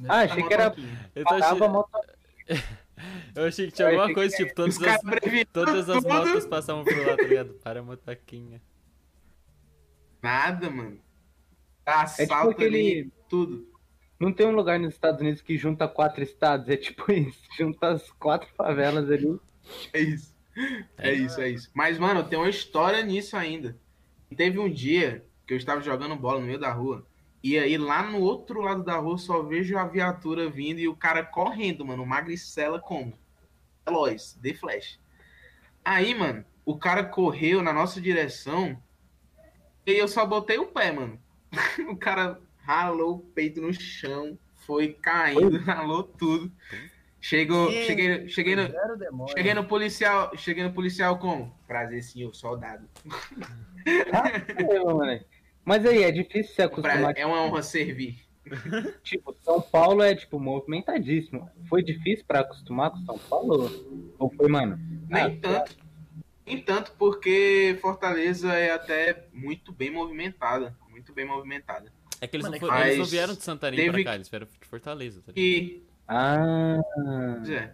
Ah, 0.10 0.22
achei 0.22 0.44
que 0.44 0.54
era 0.54 0.66
Motoquinha. 0.66 1.12
Eu, 1.16 1.24
parava 1.24 1.86
achei 3.48 3.68
que 3.68 3.74
tinha 3.74 3.88
alguma 3.90 4.14
coisa, 4.14 4.36
tipo, 4.36 4.56
todas 4.56 4.76
Os 4.76 4.84
caras 4.84 5.02
as, 5.06 5.46
todas 5.54 5.90
as 5.90 6.04
motos 6.04 6.46
passavam 6.48 6.84
por 6.84 6.98
lá, 6.98 7.16
tá 7.16 7.24
ligado? 7.24 7.54
Para 7.64 7.84
motaquinha. 7.84 8.62
Nada, 10.22 10.70
mano. 10.70 11.00
Assalto 11.86 12.22
É 12.22 12.26
tipo 12.26 12.50
aquele. 12.50 12.78
ali, 12.78 13.14
tudo. 13.36 13.68
Não 14.18 14.32
tem 14.32 14.48
um 14.48 14.56
lugar 14.56 14.80
nos 14.80 14.94
Estados 14.94 15.20
Unidos 15.20 15.42
que 15.42 15.58
junta 15.58 15.90
quatro 15.90 16.24
estados, 16.24 16.70
é 16.70 16.78
tipo 16.78 17.04
isso. 17.12 17.42
Junta 17.58 17.90
as 17.90 18.10
quatro 18.12 18.48
favelas 18.56 19.12
ali. 19.12 19.38
É 19.92 20.00
isso. 20.00 20.34
É 20.98 21.14
isso, 21.14 21.42
é 21.42 21.50
isso. 21.50 21.70
Mas, 21.74 22.00
mano, 22.00 22.24
tem 22.24 22.40
uma 22.40 22.50
história 22.50 23.04
nisso 23.04 23.36
ainda. 23.36 23.78
Teve 24.38 24.58
um 24.58 24.72
dia 24.72 25.26
que 25.46 25.54
eu 25.54 25.58
estava 25.58 25.82
jogando 25.82 26.16
bola 26.16 26.40
no 26.40 26.48
meio 26.48 26.58
da 26.58 26.72
rua. 26.72 27.06
E 27.44 27.60
aí, 27.60 27.78
lá 27.78 28.04
no 28.04 28.22
outro 28.22 28.62
lado 28.62 28.84
da 28.84 28.96
rua, 28.96 29.18
só 29.18 29.44
vejo 29.44 29.78
a 29.78 29.86
viatura 29.86 30.50
vindo 30.50 30.80
e 30.80 30.88
o 30.88 30.96
cara 30.96 31.24
correndo, 31.24 31.86
mano. 31.86 32.06
Magricela 32.06 32.80
como? 32.80 33.14
Veloz, 33.86 34.40
de 34.42 34.54
flash. 34.54 34.98
Aí, 35.84 36.16
mano, 36.16 36.46
o 36.66 36.78
cara 36.78 37.04
correu 37.04 37.62
na 37.62 37.74
nossa 37.74 38.00
direção 38.00 38.82
e 39.86 39.92
eu 39.92 40.08
só 40.08 40.26
botei 40.26 40.58
o 40.58 40.68
pé, 40.68 40.94
mano. 40.94 41.20
o 41.92 41.98
cara 41.98 42.40
ralou 42.66 43.18
o 43.18 43.20
peito 43.20 43.62
no 43.62 43.72
chão, 43.74 44.38
foi 44.56 44.94
caindo, 44.94 45.58
ralou 45.64 46.04
tudo. 46.04 46.52
Chegou, 47.22 47.72
Sim. 47.72 47.82
cheguei, 47.84 48.30
cheguei, 48.30 48.56
no, 48.56 49.28
cheguei 49.30 49.54
no 49.54 49.66
policial, 49.66 50.38
cheguei 50.38 50.64
no 50.64 50.74
policial 50.74 51.18
como? 51.18 51.56
Prazer, 51.68 52.04
senhor, 52.04 52.34
soldado. 52.36 52.88
É, 53.86 54.84
mano. 54.84 55.20
Mas 55.64 55.86
aí, 55.86 56.04
é 56.04 56.12
difícil 56.12 56.54
se 56.54 56.62
acostumar. 56.62 57.18
É 57.18 57.26
uma 57.26 57.42
honra 57.42 57.64
servir. 57.64 58.24
Tipo, 59.02 59.36
São 59.42 59.60
Paulo 59.60 60.04
é, 60.04 60.14
tipo, 60.14 60.40
movimentadíssimo. 60.40 61.50
Foi 61.68 61.84
difícil 61.84 62.24
pra 62.28 62.42
acostumar 62.42 62.92
com 62.92 62.98
São 63.00 63.18
Paulo? 63.18 64.14
Ou 64.20 64.30
foi, 64.30 64.48
mano? 64.48 64.80
Nem 65.10 65.24
Ah, 65.24 65.38
tanto. 65.42 65.78
Nem 66.46 66.62
tanto 66.62 66.92
porque 66.92 67.76
Fortaleza 67.82 68.54
é 68.54 68.72
até 68.72 69.26
muito 69.34 69.72
bem 69.72 69.90
movimentada. 69.90 70.78
Muito 70.92 71.12
bem 71.12 71.26
movimentada. 71.26 71.92
É 72.22 72.28
que 72.28 72.36
eles, 72.38 72.48
Mano, 72.50 72.58
não, 72.62 72.74
é 72.74 72.88
eles 72.88 72.98
não 73.00 73.06
vieram 73.06 73.34
de 73.34 73.44
Santarém 73.44 73.78
teve- 73.80 73.92
pra 73.92 74.04
cá, 74.04 74.16
eles 74.16 74.30
vieram 74.30 74.48
de 74.48 74.68
Fortaleza, 74.68 75.22
tá 75.26 75.32
ligado? 75.32 75.44
E, 75.44 75.84
Ah. 76.08 76.78
pois 77.38 77.50
é. 77.50 77.74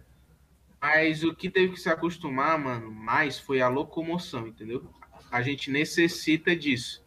Mas 0.80 1.22
o 1.22 1.32
que 1.34 1.48
teve 1.48 1.74
que 1.74 1.80
se 1.80 1.88
acostumar, 1.88 2.58
mano, 2.58 2.90
mais 2.90 3.38
foi 3.38 3.60
a 3.60 3.68
locomoção, 3.68 4.48
entendeu? 4.48 4.84
A 5.30 5.40
gente 5.42 5.70
necessita 5.70 6.56
disso. 6.56 7.02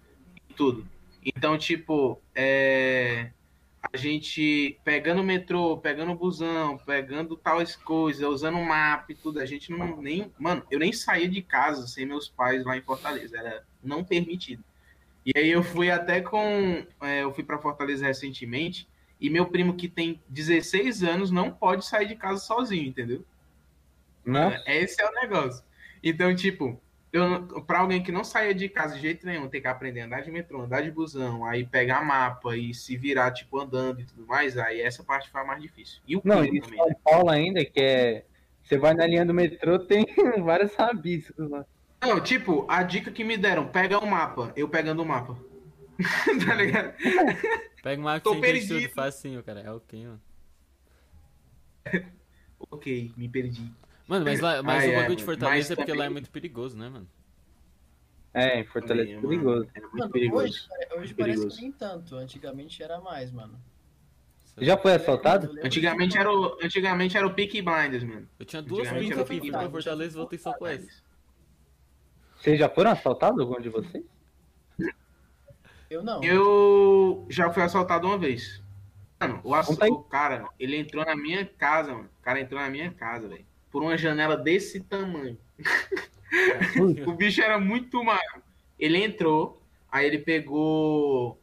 Tudo. 0.56 0.88
Então, 1.26 1.58
tipo, 1.58 2.22
é... 2.34 3.32
a 3.92 3.98
gente 3.98 4.80
pegando 4.86 5.22
o 5.22 5.26
metrô, 5.26 5.78
pegando 5.78 6.14
o 6.14 6.16
busão, 6.16 6.78
pegando 6.78 7.36
tais 7.36 7.76
coisas, 7.76 8.24
usando 8.28 8.58
o 8.58 8.66
mapa 8.66 9.12
e 9.12 9.16
tudo, 9.16 9.40
a 9.40 9.46
gente 9.46 9.70
não 9.72 10.02
nem. 10.02 10.32
Mano, 10.40 10.64
eu 10.72 10.80
nem 10.80 10.94
saía 10.94 11.28
de 11.28 11.42
casa 11.42 11.86
sem 11.88 12.06
meus 12.06 12.30
pais 12.30 12.64
lá 12.64 12.78
em 12.78 12.82
Fortaleza. 12.82 13.38
Era 13.38 13.64
não 13.84 14.04
permitido. 14.06 14.64
E 15.26 15.32
aí 15.36 15.50
eu 15.50 15.64
fui 15.64 15.90
até 15.90 16.22
com. 16.22 16.86
é, 17.02 17.24
eu 17.24 17.34
fui 17.34 17.44
para 17.44 17.58
Fortaleza 17.58 18.06
recentemente. 18.06 18.88
E 19.20 19.30
meu 19.30 19.46
primo, 19.48 19.76
que 19.76 19.88
tem 19.88 20.22
16 20.28 21.04
anos, 21.04 21.32
não 21.32 21.50
pode 21.50 21.86
sair 21.86 22.08
de 22.08 22.16
casa 22.16 22.40
sozinho, 22.40 22.88
entendeu? 22.88 23.26
Nossa. 24.26 24.62
Esse 24.68 25.02
é 25.02 25.10
o 25.10 25.14
negócio. 25.14 25.64
Então, 26.04 26.36
tipo, 26.36 26.80
eu, 27.16 27.64
pra 27.66 27.80
alguém 27.80 28.04
que 28.04 28.12
não 28.12 28.24
saia 28.24 28.54
de 28.54 28.68
casa 28.68 28.96
de 28.96 29.02
jeito 29.02 29.26
nenhum, 29.26 29.48
ter 29.48 29.62
que 29.62 29.68
aprender 29.68 30.02
a 30.02 30.06
andar 30.06 30.22
de 30.22 30.32
metrô, 30.32 30.62
andar 30.62 30.82
de 30.82 30.92
busão, 30.92 31.46
aí 31.46 31.66
pegar 31.66 32.04
mapa 32.04 32.58
e 32.58 32.74
se 32.74 32.98
virar, 32.98 33.32
tipo, 33.32 33.58
andando 33.58 34.02
e 34.02 34.06
tudo 34.06 34.28
mais, 34.28 34.58
aí 34.58 34.82
essa 34.82 35.04
parte 35.04 35.30
foi 35.30 35.42
a 35.42 35.46
mais 35.46 35.62
difícil. 35.62 36.02
E 36.06 36.18
o 36.18 36.22
Não, 36.24 36.44
e 36.44 36.60
também, 36.60 36.78
São 36.78 36.88
né? 36.88 36.96
Paulo 37.04 37.30
ainda, 37.30 37.64
que 37.64 37.82
é. 37.82 38.26
Você 38.62 38.78
vai 38.78 38.94
na 38.94 39.06
linha 39.06 39.26
do 39.26 39.34
metrô, 39.34 39.80
tem 39.80 40.06
vários 40.44 40.76
rabiscos 40.76 41.50
lá. 41.50 41.66
Não, 42.06 42.22
tipo, 42.22 42.66
a 42.70 42.84
dica 42.84 43.12
que 43.12 43.24
me 43.24 43.36
deram, 43.38 43.68
pega 43.68 43.98
o 43.98 44.06
mapa, 44.06 44.54
eu 44.56 44.70
pegando 44.70 45.02
o 45.02 45.06
mapa. 45.06 45.38
tá 46.46 46.54
ligado? 46.56 46.94
Pega 47.82 48.02
uma 48.02 48.20
Tô 48.20 48.34
água 48.34 48.42
sem 48.46 48.54
tudo, 48.62 48.70
perdido. 48.70 48.94
facinho, 48.94 49.44
cara. 49.44 49.62
É 49.62 49.72
o 49.72 49.82
mano? 49.94 50.22
Ok, 52.72 53.14
me 53.18 53.30
perdi. 53.30 53.72
Mano, 54.08 54.26
mas, 54.26 54.40
lá, 54.40 54.64
mas 54.64 54.84
Ai, 54.84 54.90
o 54.90 54.92
é, 54.92 54.96
bagulho 54.96 55.16
de 55.16 55.24
mano. 55.24 55.38
Fortaleza 55.38 55.70
Mas 55.70 55.72
é 55.72 55.76
porque 55.76 55.92
lá 55.92 55.98
é 55.98 56.00
também- 56.08 56.12
muito 56.14 56.32
perigoso, 56.32 56.78
né, 56.78 56.90
mano? 56.90 57.08
É, 58.34 58.60
em 58.60 58.66
Fortaleza 58.66 59.12
é 59.12 59.20
perigoso. 59.22 59.70
É 59.74 59.80
muito 59.82 59.98
mano, 59.98 60.12
perigoso. 60.12 60.44
Hoje, 60.44 60.68
hoje 60.98 61.14
parece 61.14 61.48
que 61.48 61.62
nem 61.62 61.72
tanto. 61.72 62.16
Antigamente 62.16 62.82
era 62.82 63.00
mais, 63.00 63.32
mano. 63.32 63.60
Já 64.58 64.78
foi 64.78 64.94
assaltado? 64.94 65.54
Antigamente 65.64 66.18
era, 66.18 66.32
o, 66.32 66.58
antigamente 66.64 67.18
era 67.18 67.28
o 67.28 67.34
Peaky 67.34 67.62
Blinders, 67.62 68.04
mano. 68.04 68.28
Eu 68.40 68.46
tinha 68.46 68.62
duas 68.62 68.90
pintas 68.90 69.28
pra 69.28 69.70
Fortaleza 69.70 70.16
e 70.16 70.18
voltei 70.18 70.40
só 70.40 70.54
com 70.54 70.66
essa. 70.66 70.88
Vocês 72.46 72.60
já 72.60 72.70
foram 72.70 72.92
assaltados, 72.92 73.40
algum 73.40 73.60
de 73.60 73.70
vocês? 73.70 74.04
Eu 75.90 76.04
não. 76.04 76.24
Eu 76.24 77.26
já 77.28 77.52
fui 77.52 77.64
assaltado 77.64 78.06
uma 78.06 78.20
vez. 78.20 78.62
Mano, 79.20 79.42
o, 79.44 79.56
ass... 79.56 79.68
o 79.68 80.04
cara, 80.04 80.48
ele 80.60 80.78
entrou 80.78 81.04
na 81.04 81.16
minha 81.16 81.44
casa, 81.44 81.92
mano. 81.94 82.08
O 82.20 82.24
cara 82.24 82.40
entrou 82.40 82.62
na 82.62 82.70
minha 82.70 82.92
casa, 82.92 83.28
velho. 83.28 83.44
Por 83.72 83.82
uma 83.82 83.98
janela 83.98 84.38
desse 84.38 84.80
tamanho. 84.80 85.40
o 87.08 87.14
bicho 87.14 87.42
era 87.42 87.60
muito 87.60 88.04
magro. 88.04 88.44
Ele 88.78 89.04
entrou, 89.04 89.60
aí 89.92 90.06
ele 90.06 90.20
pegou. 90.20 91.42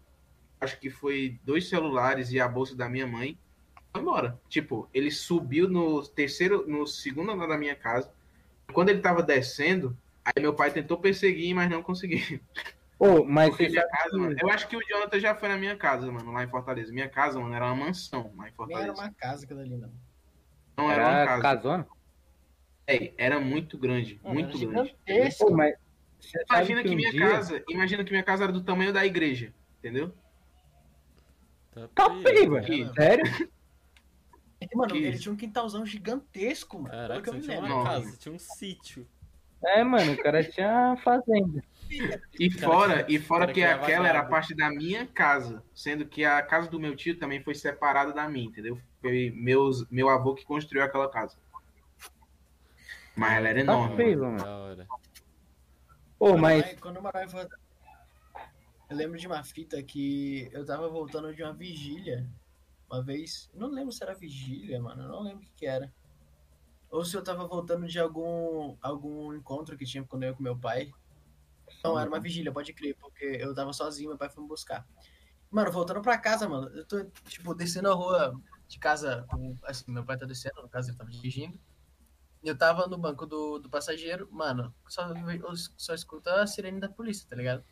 Acho 0.60 0.78
que 0.78 0.88
foi 0.88 1.36
dois 1.42 1.68
celulares 1.68 2.30
e 2.30 2.38
a 2.38 2.46
bolsa 2.46 2.76
da 2.76 2.88
minha 2.88 3.08
mãe. 3.08 3.36
Foi 3.92 4.00
embora. 4.00 4.40
Tipo, 4.48 4.88
ele 4.94 5.10
subiu 5.10 5.68
no 5.68 6.00
terceiro, 6.06 6.64
no 6.68 6.86
segundo 6.86 7.32
andar 7.32 7.48
da 7.48 7.58
minha 7.58 7.74
casa. 7.74 8.08
Quando 8.72 8.90
ele 8.90 9.00
tava 9.00 9.20
descendo, 9.20 9.98
aí 10.24 10.40
meu 10.42 10.54
pai 10.54 10.70
tentou 10.70 10.98
perseguir, 10.98 11.54
mas 11.54 11.68
não 11.70 11.82
conseguiu. 11.82 12.40
Oh, 12.98 13.24
mas 13.24 13.56
minha 13.58 13.86
casa, 13.88 14.16
mano, 14.16 14.36
eu 14.40 14.48
acho 14.48 14.68
que 14.68 14.76
o 14.76 14.80
Jonathan 14.88 15.18
já 15.18 15.34
foi 15.34 15.48
na 15.48 15.56
minha 15.56 15.76
casa, 15.76 16.10
mano, 16.12 16.30
lá 16.30 16.44
em 16.44 16.48
Fortaleza. 16.48 16.92
Minha 16.92 17.08
casa, 17.08 17.40
mano, 17.40 17.52
era 17.54 17.66
uma 17.66 17.74
mansão 17.86 18.32
lá 18.36 18.48
em 18.48 18.52
Fortaleza. 18.52 18.92
Nem 18.92 18.96
era 18.96 19.08
uma 19.08 19.12
casa 19.14 19.44
aquela 19.44 19.60
ali, 19.62 19.76
não. 19.76 19.92
Não 20.76 20.90
era, 20.90 21.02
era 21.02 21.10
uma 21.12 21.26
casa. 21.26 21.42
Casona? 21.42 21.86
É, 22.86 23.12
era 23.16 23.40
muito 23.40 23.76
grande, 23.76 24.20
Mano, 24.22 24.34
muito 24.34 24.56
era 24.56 24.66
grande. 24.66 24.88
gigantesco. 24.90 25.46
Pô, 25.46 25.50
mas 25.56 25.74
Imagina 26.48 26.82
que, 26.84 26.90
um 26.90 26.94
minha 26.94 27.10
dia- 27.10 27.28
casa, 27.28 27.64
imagina 27.68 28.04
que 28.04 28.10
minha 28.12 28.22
casa 28.22 28.44
era 28.44 28.52
do 28.52 28.62
tamanho 28.62 28.92
da 28.92 29.04
igreja, 29.04 29.52
entendeu? 29.80 30.14
Tá 31.94 32.04
Era 32.04 32.14
velho. 32.14 32.52
mesmo. 32.52 32.94
Sério? 32.94 33.24
Que, 34.60 34.76
mano, 34.76 34.92
Que 34.92 34.98
ele 34.98 35.08
isso? 35.08 35.22
tinha 35.22 35.32
um 35.32 35.36
quintalzão 35.36 35.84
gigantesco, 35.84 36.76
mano. 36.78 36.90
Caraca, 36.94 37.32
que 37.32 37.40
tinha 37.40 37.58
uma 37.58 37.68
Não. 37.68 37.82
casa, 37.84 38.16
tinha 38.16 38.32
um 38.32 38.38
sítio. 38.38 39.08
É, 39.64 39.84
mano, 39.84 40.12
o 40.12 40.22
cara 40.22 40.42
tinha 40.42 40.96
fazenda. 41.04 41.62
E 42.40 42.50
fora, 42.50 43.04
que- 43.04 43.12
e 43.14 43.18
fora 43.18 43.46
que 43.46 43.54
que 43.54 43.62
aquela 43.64 44.08
era 44.08 44.20
a 44.20 44.22
vagabundo. 44.22 44.30
parte 44.30 44.54
da 44.54 44.70
minha 44.70 45.06
casa, 45.06 45.62
sendo 45.74 46.06
que 46.06 46.24
a 46.24 46.40
casa 46.42 46.70
do 46.70 46.80
meu 46.80 46.96
tio 46.96 47.18
também 47.18 47.42
foi 47.42 47.54
separada 47.54 48.12
da 48.12 48.28
minha, 48.28 48.46
entendeu? 48.46 48.80
Foi 49.00 49.30
meus, 49.36 49.86
meu 49.90 50.08
avô 50.08 50.34
que 50.34 50.44
construiu 50.44 50.82
aquela 50.82 51.08
casa. 51.10 51.36
Mas 53.14 53.32
ela 53.34 53.48
era 53.48 53.58
Tá 53.58 53.72
enorme. 53.72 53.96
feio, 53.96 54.18
mano. 54.20 54.30
mano. 54.32 54.44
Da 54.44 54.56
hora. 54.56 54.86
Pô, 56.18 56.28
Quando 56.30 56.40
mas 56.40 56.72
eu- 56.72 56.78
Quando 56.80 56.96
eu 56.96 57.02
morava 57.02 57.48
eu 58.90 58.96
lembro 58.96 59.18
de 59.18 59.26
uma 59.26 59.42
fita 59.42 59.82
que 59.82 60.48
eu 60.52 60.64
tava 60.64 60.88
voltando 60.88 61.34
de 61.34 61.42
uma 61.42 61.52
vigília. 61.52 62.26
Uma 62.90 63.02
vez. 63.02 63.50
Não 63.54 63.68
lembro 63.68 63.92
se 63.92 64.02
era 64.02 64.14
vigília, 64.14 64.80
mano. 64.80 65.02
Eu 65.02 65.08
não 65.08 65.22
lembro 65.22 65.38
o 65.38 65.42
que, 65.42 65.52
que 65.56 65.66
era. 65.66 65.92
Ou 66.92 67.06
se 67.06 67.16
eu 67.16 67.24
tava 67.24 67.46
voltando 67.46 67.88
de 67.88 67.98
algum, 67.98 68.76
algum 68.82 69.32
encontro 69.32 69.78
que 69.78 69.86
tinha 69.86 70.04
quando 70.04 70.24
eu 70.24 70.28
ia 70.28 70.34
com 70.36 70.42
meu 70.42 70.54
pai. 70.54 70.92
Não, 71.82 71.98
era 71.98 72.06
uma 72.06 72.20
vigília, 72.20 72.52
pode 72.52 72.74
crer, 72.74 72.94
porque 73.00 73.24
eu 73.24 73.54
tava 73.54 73.72
sozinho, 73.72 74.10
meu 74.10 74.18
pai 74.18 74.28
foi 74.28 74.42
me 74.42 74.48
buscar. 74.48 74.86
Mano, 75.50 75.72
voltando 75.72 76.02
pra 76.02 76.18
casa, 76.18 76.46
mano, 76.46 76.68
eu 76.76 76.84
tô, 76.84 77.02
tipo, 77.26 77.54
descendo 77.54 77.90
a 77.90 77.94
rua 77.94 78.38
de 78.68 78.78
casa, 78.78 79.24
com, 79.30 79.56
assim, 79.64 79.90
meu 79.90 80.04
pai 80.04 80.18
tá 80.18 80.26
descendo, 80.26 80.60
no 80.60 80.68
caso 80.68 80.90
ele 80.90 80.98
tava 80.98 81.10
dirigindo. 81.10 81.58
Eu 82.44 82.56
tava 82.58 82.86
no 82.86 82.98
banco 82.98 83.24
do, 83.24 83.58
do 83.58 83.70
passageiro, 83.70 84.28
mano, 84.30 84.74
só, 84.86 85.02
só 85.78 85.94
escuta 85.94 86.42
a 86.42 86.46
sirene 86.46 86.78
da 86.78 86.90
polícia, 86.90 87.26
tá 87.26 87.34
ligado? 87.34 87.64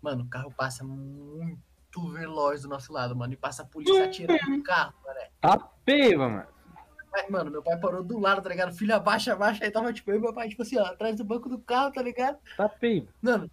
Mano, 0.00 0.22
o 0.22 0.28
carro 0.28 0.52
passa 0.52 0.84
muito 0.84 2.12
veloz 2.12 2.62
do 2.62 2.68
nosso 2.68 2.92
lado, 2.92 3.16
mano, 3.16 3.32
e 3.32 3.36
passa 3.36 3.62
a 3.62 3.66
polícia 3.66 4.04
atirando 4.04 4.48
no 4.48 4.62
carro, 4.62 4.94
mano. 5.04 5.18
tá 5.40 5.68
feio, 5.84 6.20
mano. 6.20 6.57
Aí, 7.14 7.30
mano, 7.30 7.50
meu 7.50 7.62
pai 7.62 7.78
parou 7.78 8.02
do 8.02 8.18
lado, 8.18 8.42
tá 8.42 8.48
ligado? 8.48 8.74
Filho, 8.74 8.94
abaixa, 8.94 9.32
abaixa. 9.32 9.64
Aí 9.64 9.70
tava, 9.70 9.92
tipo, 9.92 10.10
eu 10.10 10.16
e 10.16 10.20
meu 10.20 10.32
pai, 10.32 10.48
tipo 10.48 10.62
assim, 10.62 10.76
ó, 10.78 10.84
atrás 10.84 11.16
do 11.16 11.24
banco 11.24 11.48
do 11.48 11.58
carro, 11.58 11.92
tá 11.92 12.02
ligado? 12.02 12.38
Tá 12.56 12.68
feio. 12.68 13.08
Mano, 13.20 13.50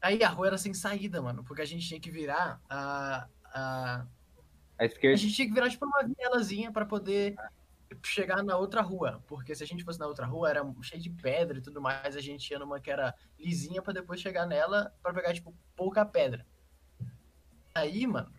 aí 0.00 0.22
a 0.22 0.28
rua 0.28 0.46
era 0.48 0.58
sem 0.58 0.72
saída, 0.72 1.20
mano, 1.20 1.42
porque 1.44 1.62
a 1.62 1.66
gente 1.66 1.86
tinha 1.86 2.00
que 2.00 2.10
virar 2.10 2.60
a. 2.68 3.26
a... 3.44 4.06
A 4.78 4.84
A 4.84 4.84
esquerda. 4.86 5.16
gente 5.16 5.34
tinha 5.34 5.48
que 5.48 5.54
virar, 5.54 5.68
tipo, 5.68 5.84
uma 5.84 6.02
vielazinha 6.02 6.72
pra 6.72 6.86
poder 6.86 7.34
chegar 8.04 8.42
na 8.42 8.56
outra 8.56 8.80
rua. 8.80 9.22
Porque 9.26 9.54
se 9.54 9.62
a 9.62 9.66
gente 9.66 9.84
fosse 9.84 9.98
na 10.00 10.06
outra 10.06 10.24
rua, 10.26 10.48
era 10.50 10.64
cheio 10.80 11.02
de 11.02 11.10
pedra 11.10 11.58
e 11.58 11.60
tudo 11.60 11.80
mais. 11.80 12.16
A 12.16 12.20
gente 12.20 12.50
ia 12.50 12.58
numa 12.58 12.80
que 12.80 12.90
era 12.90 13.14
lisinha 13.38 13.82
pra 13.82 13.92
depois 13.92 14.20
chegar 14.20 14.46
nela 14.46 14.92
pra 15.02 15.12
pegar, 15.12 15.34
tipo, 15.34 15.54
pouca 15.76 16.04
pedra. 16.04 16.46
Aí, 17.74 18.06
mano, 18.06 18.32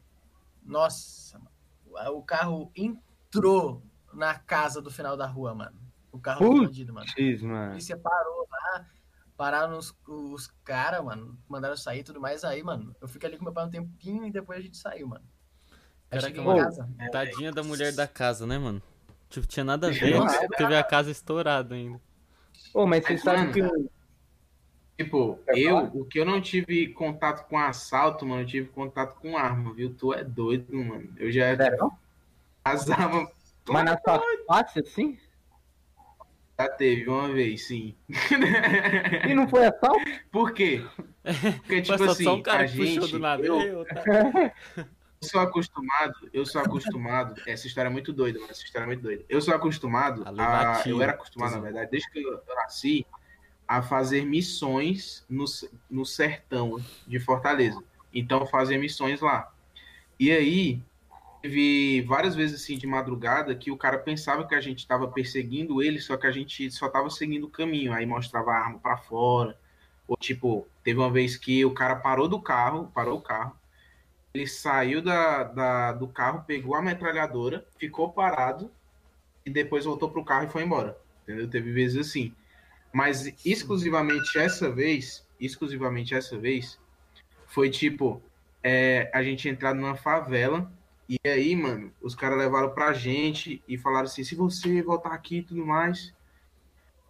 nossa, 0.64 1.40
mano, 1.40 2.18
o 2.18 2.24
carro 2.24 2.72
entrou 2.76 3.84
na 4.14 4.38
casa 4.38 4.82
do 4.82 4.92
final 4.92 5.18
da 5.18 5.26
rua, 5.26 5.54
mano. 5.54 5.78
O 6.12 6.20
carro 6.20 6.46
do 6.46 6.52
Putz. 6.52 6.68
bandido, 6.68 6.94
mano. 6.94 7.08
A 7.08 7.48
mano. 7.48 7.70
polícia 7.72 7.98
parou 7.98 8.48
lá, 8.50 8.86
pararam 9.36 9.78
os, 9.78 9.96
os 10.08 10.48
caras, 10.64 11.04
mano, 11.04 11.38
mandaram 11.50 11.76
sair 11.76 12.00
e 12.00 12.04
tudo 12.04 12.22
mais. 12.22 12.44
Aí, 12.44 12.62
mano, 12.64 12.96
eu 13.02 13.08
fiquei 13.08 13.28
ali 13.28 13.38
com 13.38 13.44
meu 13.44 13.54
pai 13.54 13.66
um 13.66 13.70
tempinho 13.70 14.26
e 14.26 14.32
depois 14.32 14.60
a 14.60 14.62
gente 14.62 14.78
saiu, 14.78 15.08
mano. 15.08 15.26
Caraca, 16.10 16.28
cheguei 16.28 16.44
mano. 16.44 16.60
em 16.60 16.64
casa. 16.64 16.90
Tadinha 17.12 17.52
da 17.52 17.64
mulher 17.64 17.94
da 17.94 18.08
casa, 18.08 18.46
né, 18.46 18.58
mano? 18.58 18.82
Tipo, 19.30 19.48
tinha 19.48 19.64
nada 19.64 19.88
a 19.88 19.90
ver, 19.90 20.20
Nossa. 20.20 20.48
teve 20.50 20.76
a 20.76 20.84
casa 20.84 21.10
estourada 21.10 21.74
ainda. 21.74 22.00
Pô, 22.72 22.86
mas 22.86 23.04
vocês 23.04 23.22
sabem 23.22 23.48
mano, 23.48 23.54
que. 23.54 25.04
Tipo, 25.04 25.40
eu, 25.48 25.78
o 25.86 26.06
que 26.06 26.20
eu 26.20 26.26
não 26.26 26.40
tive 26.40 26.90
contato 26.90 27.48
com 27.48 27.58
assalto, 27.58 28.26
mano, 28.28 28.44
eu 28.44 28.46
tive 28.46 28.70
contato 28.70 29.16
com 29.16 29.36
arma, 29.36 29.74
viu? 29.74 29.92
Tu 29.96 30.14
é 30.14 30.24
doido, 30.24 30.72
mano. 30.76 31.12
Eu 31.18 31.32
já 31.32 31.56
Sério? 31.58 31.92
as 32.64 32.90
armas 32.92 33.28
Mas 33.70 33.86
na 33.86 33.98
sua 33.98 34.22
face, 34.48 34.80
assim? 34.80 35.18
já 36.60 36.70
teve 36.70 37.10
uma 37.10 37.32
vez, 37.32 37.68
sim. 37.68 37.96
E 39.28 39.34
não 39.34 39.48
foi 39.48 39.66
assalto? 39.66 40.04
Por 40.32 40.54
quê? 40.54 40.86
Porque, 41.24 41.82
tipo 41.82 41.98
Passou 41.98 42.12
assim, 42.12 42.24
só 42.24 42.36
um 42.36 42.42
cara 42.42 42.64
a 42.64 42.68
que 42.68 42.78
puxou 42.78 43.02
gente, 43.02 43.12
do 43.12 43.20
nada. 43.20 43.46
eu, 43.46 43.60
Eu, 43.60 43.86
tá? 43.86 44.04
Eu 45.24 45.30
sou 45.30 45.40
acostumado, 45.42 46.30
eu 46.34 46.46
sou 46.46 46.62
acostumado. 46.62 47.42
Essa 47.48 47.66
história 47.66 47.88
é 47.88 47.92
muito 47.92 48.12
doida, 48.12 48.40
mano. 48.40 48.52
Essa 48.52 48.64
história 48.64 48.84
é 48.84 48.88
muito 48.88 49.02
doida. 49.02 49.24
Eu 49.30 49.42
sou 49.42 49.54
acostumado 49.54 50.24
A. 50.26 50.84
Eu 50.86 51.02
era 51.02 51.14
acostumado, 51.14 51.56
na 51.56 51.62
verdade, 51.62 51.92
desde 51.92 52.12
que 52.12 52.22
eu 52.22 52.34
eu 52.46 52.56
nasci, 52.56 53.06
a 53.68 53.82
fazer 53.82 54.26
missões 54.26 55.26
no, 55.30 55.46
no 55.90 56.06
sertão 56.06 56.78
de 57.08 57.20
Fortaleza. 57.20 57.82
Então 58.14 58.46
fazia 58.46 58.78
missões 58.78 59.22
lá. 59.22 59.52
E 60.20 60.30
aí, 60.32 60.82
teve 61.44 62.02
várias 62.04 62.36
vezes 62.36 62.62
assim 62.64 62.78
de 62.78 62.88
madrugada 62.88 63.54
que 63.54 63.70
o 63.70 63.76
cara 63.78 63.98
pensava 64.00 64.48
que 64.48 64.56
a 64.56 64.62
gente 64.62 64.80
estava 64.80 65.10
perseguindo 65.10 65.84
ele, 65.84 66.00
só 66.00 66.16
que 66.16 66.26
a 66.26 66.32
gente 66.32 66.72
só 66.72 66.88
estava 66.88 67.10
seguindo 67.10 67.48
o 67.48 67.50
caminho. 67.50 67.92
Aí 67.92 68.06
mostrava 68.06 68.52
a 68.52 68.56
arma 68.66 68.80
para 68.80 68.96
fora. 68.98 69.60
Ou 70.08 70.16
tipo, 70.16 70.66
teve 70.84 71.00
uma 71.00 71.12
vez 71.12 71.36
que 71.36 71.66
o 71.66 71.74
cara 71.74 71.98
parou 71.98 72.30
do 72.30 72.42
carro, 72.42 72.90
parou 72.96 73.18
o 73.18 73.22
carro. 73.22 73.54
Ele 74.34 74.48
saiu 74.48 75.02
da, 75.02 75.44
da- 75.44 75.92
do 75.92 76.08
carro, 76.08 76.46
pegou 76.48 76.76
a 76.76 76.82
metralhadora, 76.82 77.68
ficou 77.78 78.14
parado 78.14 78.72
e 79.46 79.50
depois 79.50 79.84
voltou 79.84 80.10
pro 80.10 80.24
carro 80.24 80.48
e 80.48 80.50
foi 80.50 80.64
embora. 80.64 80.98
Entendeu? 81.24 81.50
Teve 81.50 81.74
vezes 81.74 81.98
assim. 82.08 82.34
Mas 82.94 83.34
exclusivamente 83.46 84.40
essa 84.40 84.72
vez, 84.72 85.28
exclusivamente 85.38 86.16
essa 86.16 86.38
vez, 86.38 86.80
foi 87.48 87.70
tipo, 87.70 88.22
é, 88.64 89.12
a 89.14 89.22
gente 89.22 89.50
entrar 89.50 89.74
numa 89.74 89.96
favela 89.96 90.72
e 91.10 91.20
aí, 91.28 91.56
mano, 91.56 91.92
os 92.02 92.16
caras 92.16 92.38
levaram 92.38 92.74
pra 92.74 92.94
gente 92.94 93.62
e 93.68 93.78
falaram 93.78 94.06
assim, 94.06 94.24
se 94.24 94.36
você 94.36 94.82
voltar 94.82 95.14
aqui 95.14 95.38
e 95.38 95.44
tudo 95.44 95.66
mais, 95.66 96.14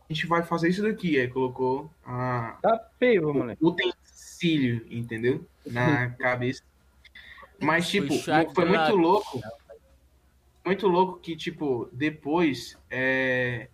a 0.09 0.13
gente 0.13 0.25
vai 0.27 0.43
fazer 0.43 0.69
isso 0.69 0.81
daqui. 0.81 1.19
Aí 1.19 1.27
colocou 1.27 1.91
a, 2.05 2.57
Tá 2.61 2.89
feio, 2.99 3.33
moleque. 3.33 3.63
o 3.63 3.69
utensílio, 3.69 4.85
entendeu? 4.89 5.45
Na 5.65 6.09
cabeça. 6.17 6.63
Mas, 7.61 7.89
Foi 7.89 8.01
tipo, 8.01 8.13
chato, 8.15 8.53
foi 8.53 8.65
muito 8.65 8.95
louco. 8.95 9.41
Muito 10.65 10.87
louco 10.87 11.19
que, 11.19 11.35
tipo, 11.35 11.89
depois, 11.91 12.77
é, 12.89 13.67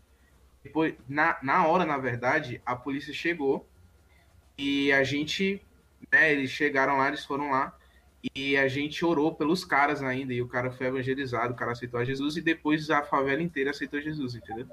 depois 0.63 0.95
na, 1.07 1.37
na 1.41 1.65
hora, 1.67 1.85
na 1.85 1.97
verdade, 1.97 2.61
a 2.65 2.75
polícia 2.75 3.13
chegou 3.13 3.67
e 4.57 4.91
a 4.91 5.03
gente, 5.03 5.61
né, 6.11 6.31
eles 6.31 6.49
chegaram 6.49 6.97
lá, 6.97 7.07
eles 7.07 7.23
foram 7.23 7.51
lá 7.51 7.77
e 8.35 8.57
a 8.57 8.67
gente 8.67 9.05
orou 9.05 9.33
pelos 9.33 9.63
caras 9.63 10.03
ainda 10.03 10.33
e 10.33 10.41
o 10.41 10.47
cara 10.47 10.71
foi 10.71 10.87
evangelizado, 10.87 11.53
o 11.53 11.55
cara 11.55 11.71
aceitou 11.71 11.99
a 11.99 12.03
Jesus 12.03 12.35
e 12.37 12.41
depois 12.41 12.89
a 12.89 13.01
favela 13.03 13.41
inteira 13.41 13.71
aceitou 13.71 14.01
Jesus, 14.01 14.35
entendeu? 14.35 14.67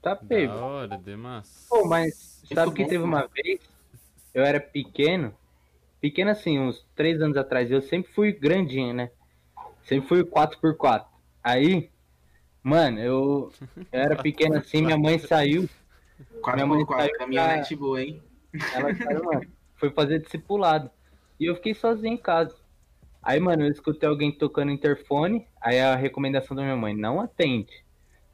Tá 0.00 0.16
feio. 0.16 0.48
Da 0.48 0.56
hora, 0.56 0.98
Demas. 0.98 1.66
Pô, 1.68 1.86
mas 1.86 2.42
sabe 2.52 2.66
Muito 2.66 2.76
que 2.76 2.82
bom, 2.82 2.88
teve 2.88 3.02
pô. 3.02 3.08
uma 3.08 3.28
vez, 3.28 3.60
eu 4.34 4.42
era 4.42 4.58
pequeno, 4.58 5.34
pequeno 6.00 6.30
assim, 6.30 6.58
uns 6.58 6.84
três 6.96 7.20
anos 7.20 7.36
atrás, 7.36 7.70
eu 7.70 7.82
sempre 7.82 8.10
fui 8.12 8.32
grandinho, 8.32 8.94
né? 8.94 9.10
Sempre 9.84 10.08
fui 10.08 10.24
4x4. 10.24 11.04
Aí, 11.44 11.90
mano, 12.62 12.98
eu, 13.00 13.52
eu 13.92 14.00
era 14.00 14.16
pequeno 14.16 14.56
assim, 14.56 14.80
minha 14.80 14.96
mãe 14.96 15.18
saiu, 15.18 15.68
4 16.40 16.54
Minha 16.54 16.66
mãe 16.66 16.78
por 16.78 16.86
4 16.86 17.04
saiu 17.04 17.18
caminhonete 17.18 17.76
boa, 17.76 18.02
hein? 18.02 18.22
ela 18.74 18.94
saiu, 18.94 19.24
mano, 19.24 19.46
foi 19.76 19.90
fazer 19.90 20.20
discipulado. 20.20 20.90
E 21.38 21.46
eu 21.46 21.56
fiquei 21.56 21.74
sozinho 21.74 22.14
em 22.14 22.18
casa. 22.18 22.61
Aí, 23.22 23.38
mano, 23.38 23.64
eu 23.64 23.70
escutei 23.70 24.08
alguém 24.08 24.32
tocando 24.32 24.72
interfone. 24.72 25.46
Aí 25.60 25.78
a 25.78 25.94
recomendação 25.94 26.56
da 26.56 26.62
minha 26.62 26.76
mãe, 26.76 26.94
não 26.94 27.20
atende. 27.20 27.72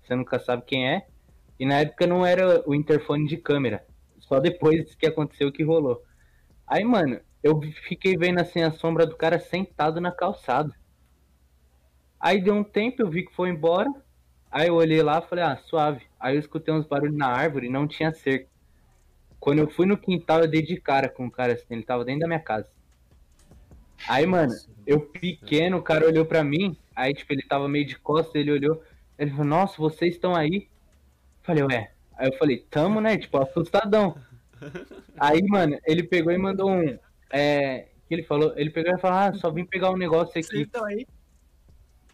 Você 0.02 0.14
nunca 0.14 0.38
sabe 0.38 0.64
quem 0.64 0.88
é. 0.88 1.06
E 1.60 1.66
na 1.66 1.80
época 1.80 2.06
não 2.06 2.24
era 2.24 2.62
o 2.68 2.74
interfone 2.74 3.26
de 3.28 3.36
câmera. 3.36 3.84
Só 4.20 4.40
depois 4.40 4.94
que 4.94 5.06
aconteceu 5.06 5.52
que 5.52 5.62
rolou. 5.62 6.02
Aí, 6.66 6.84
mano, 6.84 7.20
eu 7.42 7.60
fiquei 7.86 8.16
vendo 8.16 8.40
assim 8.40 8.62
a 8.62 8.70
sombra 8.70 9.06
do 9.06 9.16
cara 9.16 9.38
sentado 9.38 10.00
na 10.00 10.10
calçada. 10.10 10.74
Aí 12.18 12.40
deu 12.40 12.54
um 12.54 12.64
tempo, 12.64 13.02
eu 13.02 13.10
vi 13.10 13.24
que 13.24 13.34
foi 13.34 13.50
embora. 13.50 13.90
Aí 14.50 14.68
eu 14.68 14.74
olhei 14.74 15.02
lá 15.02 15.20
falei, 15.20 15.44
ah, 15.44 15.56
suave. 15.56 16.06
Aí 16.18 16.34
eu 16.36 16.40
escutei 16.40 16.72
uns 16.72 16.86
barulhos 16.86 17.16
na 17.16 17.28
árvore 17.28 17.66
e 17.66 17.70
não 17.70 17.86
tinha 17.86 18.12
cerca. 18.12 18.48
Quando 19.38 19.60
eu 19.60 19.68
fui 19.68 19.86
no 19.86 19.96
quintal, 19.96 20.40
eu 20.40 20.48
dei 20.48 20.62
de 20.62 20.80
cara 20.80 21.08
com 21.08 21.26
o 21.26 21.30
cara 21.30 21.52
assim, 21.52 21.66
ele 21.70 21.84
tava 21.84 22.04
dentro 22.04 22.20
da 22.20 22.26
minha 22.26 22.40
casa. 22.40 22.68
Aí, 24.06 24.26
mano, 24.26 24.52
eu 24.86 25.00
pequeno, 25.00 25.78
o 25.78 25.82
cara 25.82 26.06
olhou 26.06 26.24
pra 26.24 26.44
mim, 26.44 26.76
aí, 26.94 27.12
tipo, 27.14 27.32
ele 27.32 27.42
tava 27.42 27.68
meio 27.68 27.86
de 27.86 27.98
costas, 27.98 28.34
ele 28.34 28.52
olhou, 28.52 28.82
ele 29.18 29.30
falou, 29.30 29.46
nossa, 29.46 29.76
vocês 29.78 30.14
estão 30.14 30.34
aí? 30.34 30.68
Falei, 31.42 31.64
ué. 31.64 31.92
Aí 32.16 32.28
eu 32.28 32.36
falei, 32.36 32.66
tamo, 32.68 33.00
né? 33.00 33.16
Tipo, 33.16 33.38
assustadão. 33.38 34.16
Aí, 35.18 35.40
mano, 35.42 35.78
ele 35.86 36.02
pegou 36.02 36.32
e 36.32 36.38
mandou 36.38 36.68
um. 36.68 36.98
É. 37.30 37.86
que 38.08 38.14
ele 38.14 38.24
falou? 38.24 38.52
Ele 38.56 38.70
pegou 38.70 38.92
e 38.92 38.98
falou, 38.98 39.18
ah, 39.18 39.32
só 39.34 39.50
vim 39.50 39.64
pegar 39.64 39.90
um 39.90 39.96
negócio 39.96 40.30
aqui. 40.30 40.42
Vocês 40.42 40.62
estão 40.62 40.84
aí? 40.84 41.06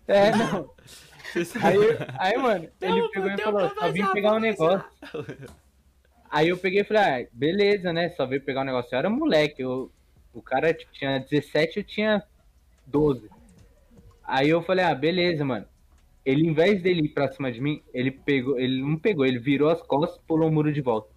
É, 0.07 0.31
não. 0.31 0.71
Aí, 1.65 1.79
aí 2.19 2.39
mano, 2.39 2.69
ele 2.81 3.09
pegou 3.09 3.31
e 3.31 3.39
falou, 3.39 3.69
só 3.71 3.91
vim 3.91 4.07
pegar 4.13 4.35
um 4.35 4.39
negócio. 4.39 4.85
Aí 6.31 6.49
eu 6.49 6.57
peguei 6.57 6.83
e 6.83 6.85
falei, 6.85 7.03
ah, 7.03 7.29
beleza, 7.33 7.93
né? 7.93 8.11
Só 8.11 8.25
veio 8.25 8.43
pegar 8.43 8.61
um 8.61 8.65
negócio. 8.65 8.95
Eu 8.95 8.99
era 8.99 9.11
moleque, 9.11 9.63
eu, 9.63 9.91
o 10.35 10.43
cara 10.43 10.75
tipo, 10.75 10.93
tinha 10.93 11.19
17, 11.19 11.79
eu 11.79 11.85
tinha 11.85 12.23
12. 12.87 13.29
Aí 14.23 14.49
eu 14.49 14.63
falei, 14.63 14.85
ah, 14.85 14.95
beleza, 14.95 15.45
mano. 15.45 15.67
Ele, 16.25 16.49
em 16.49 16.55
vez 16.55 16.83
dele 16.83 17.03
ir 17.03 17.09
pra 17.11 17.31
cima 17.31 17.53
de 17.53 17.61
mim, 17.61 17.83
ele 17.93 18.11
pegou, 18.11 18.59
ele 18.59 18.81
não 18.81 18.97
pegou, 18.97 19.27
ele 19.27 19.39
virou 19.39 19.69
as 19.69 19.83
costas 19.83 20.19
e 20.19 20.27
pulou 20.27 20.49
o 20.49 20.53
muro 20.53 20.73
de 20.73 20.81
volta. 20.81 21.09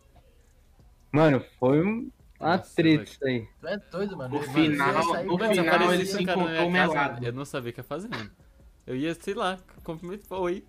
Mano, 1.12 1.41
foi 1.58 1.82
um, 1.82 2.12
uma 2.39 2.58
treta 2.58 3.03
isso 3.03 3.25
aí. 3.25 3.47
Tu 3.62 3.67
é 3.67 3.77
doido, 3.89 4.17
mano. 4.17 4.36
No 4.36 4.43
final, 4.43 5.23
no 5.23 5.39
final 5.39 5.93
ele 5.93 6.06
se 6.06 6.21
encontrou 6.21 6.69
melado. 6.69 7.25
Eu 7.25 7.32
não 7.32 7.45
sabia 7.45 7.71
o 7.71 7.73
que 7.73 7.80
ia 7.80 7.84
fazer, 7.84 8.10
mano. 8.10 8.30
Eu 8.86 8.95
ia, 8.95 9.13
sei 9.15 9.34
lá, 9.34 9.58
cumprimentar, 9.84 10.39
oi. 10.39 10.63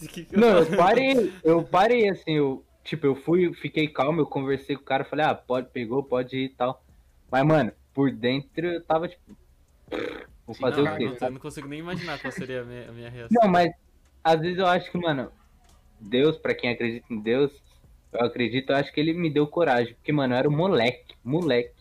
Não, 0.32 0.58
eu 0.58 0.76
parei, 0.76 1.32
eu 1.42 1.62
parei 1.62 2.08
assim, 2.08 2.32
eu, 2.32 2.64
tipo, 2.82 3.06
eu 3.06 3.14
fui, 3.14 3.52
fiquei 3.54 3.86
calmo, 3.86 4.20
eu 4.20 4.26
conversei 4.26 4.76
com 4.76 4.82
o 4.82 4.84
cara, 4.84 5.04
falei, 5.04 5.26
ah, 5.26 5.34
pode, 5.34 5.68
pegou, 5.70 6.02
pode 6.02 6.36
ir 6.36 6.44
e 6.46 6.48
tal. 6.48 6.82
Mas, 7.30 7.44
mano, 7.44 7.72
por 7.94 8.10
dentro 8.10 8.66
eu 8.66 8.82
tava, 8.82 9.08
tipo, 9.08 9.36
vou 10.44 10.54
fazer 10.54 10.82
não, 10.82 10.92
o 10.92 10.96
quê? 10.96 11.16
Eu 11.20 11.30
não 11.30 11.40
consigo 11.40 11.68
nem 11.68 11.78
imaginar 11.78 12.20
qual 12.20 12.32
seria 12.32 12.62
a 12.62 12.64
minha, 12.64 12.88
a 12.88 12.92
minha 12.92 13.08
reação. 13.08 13.38
Não, 13.40 13.48
mas, 13.48 13.72
às 14.22 14.40
vezes 14.40 14.58
eu 14.58 14.66
acho 14.66 14.90
que, 14.90 14.98
mano, 14.98 15.30
Deus, 16.00 16.36
pra 16.36 16.54
quem 16.54 16.70
acredita 16.70 17.06
em 17.08 17.20
Deus, 17.20 17.52
eu 18.12 18.26
acredito, 18.26 18.70
eu 18.70 18.76
acho 18.76 18.92
que 18.92 19.00
ele 19.00 19.14
me 19.14 19.30
deu 19.30 19.46
coragem. 19.46 19.94
Porque, 19.94 20.12
mano, 20.12 20.34
eu 20.34 20.38
era 20.38 20.48
um 20.48 20.56
moleque, 20.56 21.14
moleque. 21.22 21.72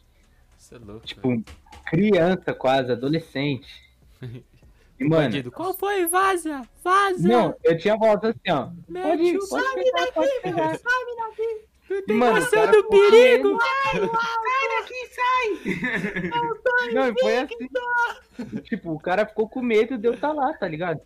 Você 0.57 0.75
é 0.75 0.77
louco. 0.77 1.05
Tipo, 1.05 1.29
velho. 1.29 1.45
criança 1.87 2.53
quase, 2.53 2.91
adolescente. 2.91 3.83
E, 4.99 5.05
mano, 5.05 5.23
Bandido, 5.23 5.51
qual 5.51 5.73
foi? 5.73 6.05
Vaza! 6.05 6.61
Vaza! 6.83 7.27
Não, 7.27 7.55
eu 7.63 7.75
tinha 7.75 7.97
volta 7.97 8.29
assim, 8.29 8.51
ó. 8.51 8.69
Mete 8.87 9.07
pode 9.07 9.23
ir, 9.23 9.37
pode 9.39 9.47
sabe 9.47 9.83
pegar, 9.83 9.99
daqui, 9.99 10.13
pode 10.13 10.41
pegar. 10.43 10.71
Daqui. 10.71 11.65
Tem 12.01 12.15
mano, 12.15 12.39
noção 12.39 12.71
do 12.71 12.83
perigo? 12.89 13.57
Sai, 13.59 13.99
sai 13.99 14.67
daqui, 14.81 15.01
sai! 15.13 16.93
Não, 16.93 17.13
foi 17.19 17.37
assim. 17.37 18.61
Tipo, 18.63 18.91
o 18.93 18.99
cara 18.99 19.25
ficou 19.25 19.47
com 19.47 19.61
medo 19.61 19.97
de 19.97 20.07
eu 20.07 20.13
estar 20.13 20.29
tá 20.29 20.33
lá, 20.33 20.53
tá 20.53 20.67
ligado? 20.67 21.01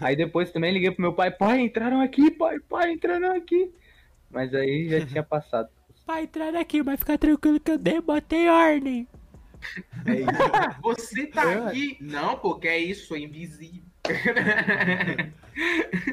Aí 0.00 0.16
depois 0.16 0.50
também 0.52 0.72
liguei 0.72 0.90
pro 0.90 1.02
meu 1.02 1.12
pai, 1.12 1.30
pai, 1.30 1.60
entraram 1.60 2.00
aqui, 2.00 2.30
pai, 2.30 2.58
pai, 2.60 2.92
entraram 2.92 3.36
aqui. 3.36 3.72
Mas 4.30 4.54
aí 4.54 4.88
já 4.88 5.06
tinha 5.06 5.22
passado. 5.22 5.68
Pai, 6.04 6.24
entraram 6.24 6.60
aqui, 6.60 6.82
mas 6.82 7.00
fica 7.00 7.18
tranquilo 7.18 7.60
que 7.60 7.72
eu 7.72 7.78
dei, 7.78 8.00
botei 8.00 8.48
ordem. 8.48 9.08
É 10.06 10.20
isso. 10.20 10.26
Você 10.82 11.26
tá 11.26 11.50
é. 11.50 11.54
aqui? 11.66 11.96
Não, 12.00 12.38
porque 12.38 12.68
é 12.68 12.78
isso, 12.78 13.14
é 13.14 13.18
invisível. 13.18 13.85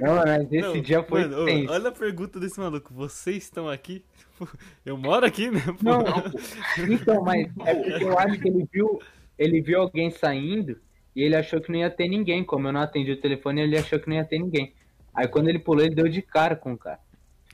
Não, 0.02 0.16
mas 0.16 0.52
esse 0.52 0.62
não, 0.62 0.82
dia 0.82 1.04
foi 1.04 1.28
mano, 1.28 1.72
Olha 1.72 1.90
a 1.90 1.92
pergunta 1.92 2.40
desse 2.40 2.60
maluco. 2.60 2.94
Vocês 2.94 3.44
estão 3.44 3.70
aqui? 3.70 4.04
Eu 4.86 4.98
moro 4.98 5.26
aqui, 5.26 5.50
né? 5.50 5.62
Pô? 5.62 5.74
Não, 5.84 6.04
então, 6.90 7.24
mas 7.24 7.48
é 7.66 7.76
porque 7.76 8.04
eu 8.04 8.18
acho 8.18 8.40
que 8.40 8.48
ele 8.48 8.68
viu, 8.72 9.00
ele 9.38 9.62
viu 9.62 9.82
alguém 9.82 10.10
saindo 10.12 10.80
e 11.16 11.22
ele 11.22 11.36
achou 11.36 11.62
que 11.62 11.72
não 11.72 11.80
ia 11.80 11.90
ter 11.90 12.08
ninguém. 12.08 12.44
Como 12.44 12.68
eu 12.68 12.74
não 12.74 12.82
atendi 12.82 13.12
o 13.12 13.22
telefone, 13.22 13.62
ele 13.62 13.78
achou 13.78 14.00
que 14.00 14.10
não 14.10 14.16
ia 14.16 14.26
ter 14.26 14.40
ninguém. 14.40 14.74
Aí 15.14 15.28
quando 15.28 15.50
ele 15.50 15.60
pulou, 15.60 15.84
ele 15.86 15.96
deu 15.96 16.08
de 16.08 16.22
cara 16.22 16.56
com 16.56 16.74
o 16.74 16.78
cara. 16.78 17.00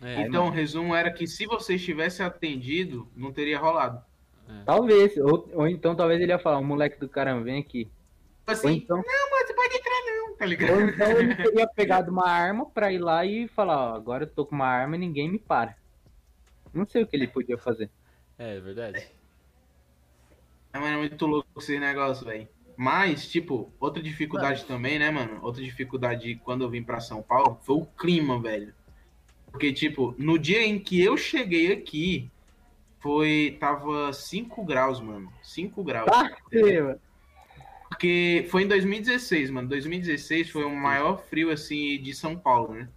É, 0.01 0.21
então, 0.21 0.47
o 0.47 0.49
resumo 0.49 0.95
era 0.95 1.11
que 1.11 1.27
se 1.27 1.45
você 1.45 1.77
tivesse 1.77 2.23
atendido, 2.23 3.07
não 3.15 3.33
teria 3.33 3.59
rolado. 3.59 4.01
É. 4.47 4.63
Talvez, 4.65 5.17
ou, 5.17 5.49
ou 5.53 5.67
então 5.67 5.95
talvez 5.95 6.21
ele 6.21 6.31
ia 6.31 6.39
falar, 6.39 6.57
o 6.57 6.63
moleque 6.63 6.99
do 6.99 7.09
caramba, 7.09 7.43
vem 7.43 7.59
aqui. 7.59 7.87
Assim, 8.51 8.67
ou 8.67 8.73
então, 8.73 8.97
não, 8.97 9.29
mas 9.31 9.47
você 9.47 9.53
pode 9.53 9.75
entrar 9.75 10.01
não, 10.05 10.35
tá 10.35 10.45
ligado? 10.45 10.73
Ou 10.73 10.81
então 10.81 11.11
ele 11.11 11.35
teria 11.43 11.67
pegado 11.67 12.11
uma 12.11 12.27
arma 12.27 12.65
pra 12.65 12.91
ir 12.91 12.99
lá 12.99 13.25
e 13.25 13.47
falar, 13.47 13.91
ó, 13.91 13.95
agora 13.95 14.23
eu 14.23 14.29
tô 14.29 14.45
com 14.45 14.55
uma 14.55 14.67
arma 14.67 14.95
e 14.95 14.99
ninguém 14.99 15.29
me 15.29 15.39
para. 15.39 15.75
Não 16.73 16.85
sei 16.85 17.03
o 17.03 17.07
que 17.07 17.15
ele 17.15 17.27
podia 17.27 17.57
fazer. 17.57 17.89
É, 18.37 18.57
é 18.57 18.59
verdade. 18.59 19.07
É, 20.71 20.79
mano, 20.79 20.95
é 20.95 20.97
muito 20.97 21.25
louco 21.25 21.47
esse 21.57 21.79
negócio, 21.79 22.25
velho. 22.25 22.47
Mas, 22.77 23.27
tipo, 23.27 23.73
outra 23.79 24.01
dificuldade 24.01 24.63
também, 24.65 24.97
né, 24.97 25.11
mano? 25.11 25.39
Outra 25.41 25.61
dificuldade 25.61 26.39
quando 26.45 26.63
eu 26.63 26.69
vim 26.69 26.81
pra 26.81 27.01
São 27.01 27.21
Paulo 27.21 27.59
foi 27.63 27.75
o 27.75 27.85
clima, 27.85 28.39
velho. 28.39 28.73
Porque, 29.51 29.73
tipo, 29.73 30.15
no 30.17 30.39
dia 30.39 30.65
em 30.65 30.79
que 30.79 31.03
eu 31.03 31.17
cheguei 31.17 31.73
aqui, 31.73 32.31
foi. 32.99 33.57
Tava 33.59 34.13
5 34.13 34.63
graus, 34.63 35.01
mano. 35.01 35.31
5 35.41 35.83
graus. 35.83 36.07
Ah, 36.09 36.29
mano. 36.53 36.99
Porque 37.89 38.47
foi 38.49 38.63
em 38.63 38.67
2016, 38.67 39.49
mano. 39.49 39.67
2016 39.67 40.51
foi 40.51 40.63
o 40.63 40.69
maior 40.69 41.23
frio, 41.23 41.51
assim, 41.51 41.99
de 42.01 42.13
São 42.13 42.37
Paulo, 42.37 42.75
né? 42.75 42.87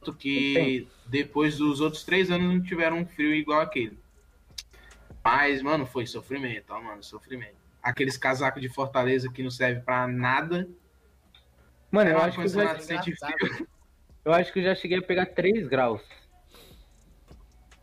Tanto 0.00 0.14
que 0.14 0.88
depois 1.06 1.58
dos 1.58 1.80
outros 1.80 2.02
três 2.02 2.30
anos 2.30 2.52
não 2.52 2.60
tiveram 2.60 2.98
um 2.98 3.06
frio 3.06 3.32
igual 3.32 3.60
aquele. 3.60 3.96
Mas, 5.22 5.62
mano, 5.62 5.86
foi 5.86 6.06
sofrimento, 6.06 6.70
ó, 6.70 6.80
mano, 6.80 7.02
sofrimento. 7.04 7.54
Aqueles 7.80 8.16
casacos 8.16 8.60
de 8.60 8.68
Fortaleza 8.68 9.30
que 9.30 9.42
não 9.42 9.50
serve 9.50 9.80
para 9.82 10.08
nada. 10.08 10.68
Mano, 11.90 12.10
eu 12.10 12.18
acho, 12.18 12.38
que 12.38 12.44
eu, 12.44 12.48
já... 12.48 12.78
eu 14.24 14.32
acho 14.32 14.52
que 14.52 14.58
eu 14.58 14.64
já 14.64 14.74
cheguei 14.74 14.98
a 14.98 15.02
pegar 15.02 15.26
3 15.26 15.68
graus. 15.68 16.02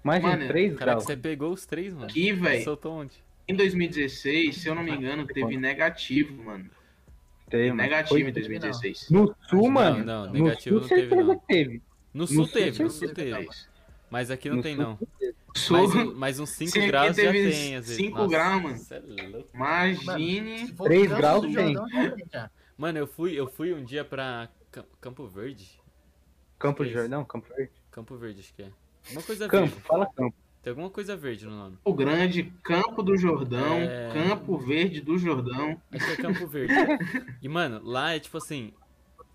Mais 0.04 0.22
mano, 0.22 0.42
de 0.42 0.48
3 0.48 0.76
graus. 0.76 1.04
Você 1.04 1.16
pegou 1.16 1.54
os 1.54 1.66
3, 1.66 1.94
mano. 1.94 2.06
Aqui, 2.06 2.34
velho. 2.34 2.64
Soltou 2.64 2.94
onde? 2.94 3.24
Em 3.50 3.56
2016, 3.56 4.58
se 4.58 4.68
eu 4.68 4.76
não 4.76 4.84
me 4.84 4.92
engano, 4.92 5.26
teve 5.26 5.58
negativo, 5.58 6.44
mano. 6.44 6.70
Teve, 7.50 7.74
negativo 7.74 8.20
Foi, 8.20 8.30
em 8.30 8.32
2016. 8.32 9.10
No 9.10 9.36
sul, 9.50 9.72
mano? 9.72 10.06
Não, 10.06 10.26
não, 10.28 10.34
negativo 10.34 10.76
no 10.76 10.88
sul, 10.88 10.98
não 10.98 11.08
teve, 11.08 11.16
não. 11.16 11.40
Teve. 11.40 11.82
No 12.14 12.28
sul, 12.28 12.36
no 12.38 12.48
teve, 12.48 12.84
no 12.84 12.90
sul 12.92 13.12
teve. 13.12 13.36
teve. 13.36 13.50
Mas 14.08 14.30
aqui 14.30 14.50
não 14.50 14.58
no 14.58 14.62
tem, 14.62 14.76
não. 14.76 15.00
Sul, 15.56 16.14
mais, 16.14 16.40
uns 16.40 16.52
5 16.52 16.80
graus 16.86 17.08
já 17.08 17.14
tem, 17.32 17.76
às 17.76 17.88
vezes. 17.88 17.98
5 17.98 18.28
graus, 18.28 18.62
mano. 18.62 18.78
É 18.92 19.46
Imagine. 19.56 20.72
3 20.72 21.08
graus 21.08 21.42
tem. 21.52 21.76
Mano, 22.78 23.00
eu 23.00 23.08
fui, 23.08 23.34
eu 23.34 23.48
fui 23.48 23.74
um 23.74 23.84
dia 23.84 24.06
pra 24.06 24.48
Campo 25.02 25.26
Verde. 25.26 25.82
Campo 26.60 26.86
de 26.86 26.92
Jordão? 26.92 27.26
Campo 27.26 27.48
Verde? 27.58 27.72
Campo 27.90 28.16
Verde, 28.16 28.42
acho 28.42 28.54
que 28.54 28.62
é. 28.62 28.70
Uma 29.12 29.24
coisa 29.24 29.48
campo, 29.48 29.70
verde. 29.70 29.88
fala 29.88 30.06
campo. 30.06 30.36
Tem 30.62 30.72
alguma 30.72 30.90
coisa 30.90 31.16
verde 31.16 31.46
no 31.46 31.52
nome. 31.52 31.78
O 31.86 31.94
Grande, 31.94 32.52
Campo 32.64 33.02
do 33.02 33.16
Jordão, 33.18 33.78
é... 33.78 34.12
Campo 34.14 34.58
Verde 34.58 35.00
do 35.00 35.18
Jordão. 35.18 35.82
Acho 35.92 36.06
que 36.06 36.12
é 36.12 36.16
Campo 36.18 36.46
Verde. 36.48 36.74
e, 37.42 37.48
mano, 37.48 37.82
lá 37.84 38.14
é 38.14 38.20
tipo 38.20 38.38
assim, 38.38 38.74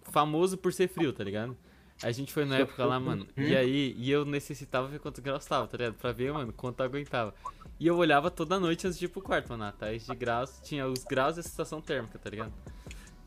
famoso 0.02 0.58
por 0.58 0.72
ser 0.72 0.88
frio, 0.88 1.12
tá 1.12 1.24
ligado? 1.24 1.56
A 2.02 2.10
gente 2.10 2.32
foi 2.32 2.44
na 2.44 2.58
época 2.58 2.84
lá, 2.84 3.00
mano, 3.00 3.26
hum? 3.36 3.42
e 3.42 3.56
aí, 3.56 3.94
e 3.96 4.10
eu 4.10 4.24
necessitava 4.24 4.88
ver 4.88 4.98
quantos 4.98 5.22
graus 5.22 5.44
tava, 5.46 5.66
tá 5.66 5.78
ligado? 5.78 5.94
Pra 5.94 6.12
ver, 6.12 6.32
mano, 6.32 6.52
quanto 6.52 6.82
aguentava. 6.82 7.34
E 7.80 7.86
eu 7.86 7.96
olhava 7.96 8.30
toda 8.30 8.60
noite 8.60 8.86
antes 8.86 8.98
de 8.98 9.06
ir 9.06 9.08
pro 9.08 9.22
quarto, 9.22 9.48
mano, 9.48 9.64
atrás 9.64 10.04
de 10.04 10.14
graus, 10.14 10.60
tinha 10.62 10.86
os 10.86 11.04
graus 11.04 11.36
e 11.36 11.40
a 11.40 11.42
sensação 11.42 11.80
térmica, 11.80 12.18
tá 12.18 12.28
ligado? 12.28 12.52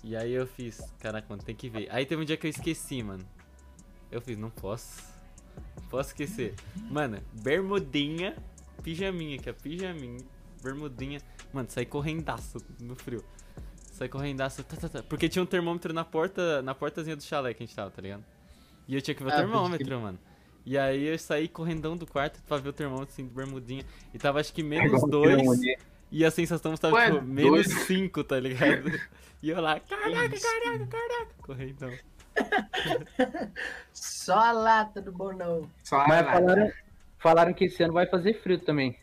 E 0.04 0.16
aí 0.16 0.34
eu 0.34 0.46
fiz, 0.46 0.80
caraca, 1.00 1.26
mano, 1.30 1.42
tem 1.42 1.56
que 1.56 1.70
ver. 1.70 1.88
Aí 1.90 2.06
teve 2.06 2.22
um 2.22 2.26
dia 2.26 2.38
que 2.38 2.46
eu 2.46 2.52
esqueci, 2.52 3.02
mano. 3.02 3.26
Eu 4.12 4.22
fiz, 4.22 4.38
não 4.38 4.50
posso. 4.50 5.17
Posso 5.90 6.10
esquecer. 6.10 6.54
Mano, 6.90 7.22
bermudinha, 7.34 8.36
pijaminha, 8.84 9.38
que 9.38 9.50
é 9.50 9.54
pijaminha, 9.54 10.24
bermudinha. 10.62 11.22
Mano, 11.54 11.70
saí 11.70 11.86
correndaço 11.86 12.60
no 12.80 12.96
frio. 12.96 13.24
Saí 13.92 14.10
correndaço. 14.10 14.64
Tá, 14.64 14.76
tá, 14.78 14.90
tá. 14.90 15.04
Porque 15.04 15.30
tinha 15.30 15.42
um 15.42 15.46
termômetro 15.46 15.94
na 15.94 16.04
porta, 16.04 16.62
na 16.62 16.76
portazinha 16.76 17.16
do 17.16 17.24
chalé 17.24 17.54
que 17.54 17.64
a 17.64 17.66
gente 17.66 17.76
tava, 17.76 17.90
tá 17.90 18.02
ligado? 18.02 18.24
E 18.88 18.96
eu 18.96 19.02
tinha 19.02 19.16
que 19.16 19.24
ver 19.24 19.30
o 19.30 19.34
ah, 19.34 19.38
termômetro, 19.38 20.00
mano. 20.02 20.20
E 20.66 20.78
aí 20.78 21.06
eu 21.06 21.18
saí 21.18 21.48
correndão 21.48 21.96
do 21.96 22.06
quarto 22.06 22.42
pra 22.44 22.58
ver 22.58 22.70
o 22.70 22.74
termômetro 22.74 23.14
assim, 23.14 23.26
de 23.26 23.34
bermudinha. 23.34 23.86
E 24.14 24.18
tava 24.18 24.40
acho 24.40 24.54
que 24.54 24.62
menos 24.62 25.02
dois. 25.10 25.42
E 26.12 26.24
a 26.24 26.32
sensação 26.32 26.74
estava 26.74 26.96
Ué, 26.96 27.12
tipo, 27.12 27.26
menos 27.26 27.68
cinco, 27.86 28.24
tá 28.24 28.40
ligado? 28.40 28.92
E 29.40 29.52
eu 29.52 29.62
lá, 29.62 29.80
caraca, 29.80 30.12
caraca, 30.40 30.88
caraca, 30.88 31.36
correndão. 31.44 31.94
Só 33.94 34.38
a 34.38 34.52
lata 34.52 35.02
do 35.02 35.12
Bonão. 35.12 35.70
Só 35.84 36.02
a 36.02 36.08
Mas 36.08 36.26
lata. 36.26 36.40
Falaram, 36.40 36.72
falaram 37.18 37.54
que 37.54 37.66
esse 37.66 37.84
ano 37.84 37.94
vai 37.94 38.06
fazer 38.08 38.34
frio 38.42 38.60
também. 38.60 38.98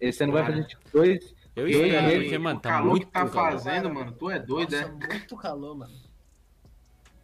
Esse 0.00 0.24
ano 0.24 0.32
vai 0.32 0.44
fazer 0.44 0.64
tipo 0.64 0.82
dois. 0.92 1.34
Eu 1.56 1.68
espero, 1.68 2.20
porque, 2.20 2.38
mano, 2.38 2.60
tá 2.60 2.70
calor 2.70 2.90
muito 2.90 3.06
que 3.06 3.12
tá 3.12 3.26
fazendo, 3.26 3.92
mano. 3.92 4.12
Tu 4.12 4.30
é 4.30 4.38
doido, 4.40 4.72
Nossa, 4.72 4.84
é? 4.84 5.08
Muito 5.08 5.36
calor, 5.36 5.76
mano. 5.76 5.94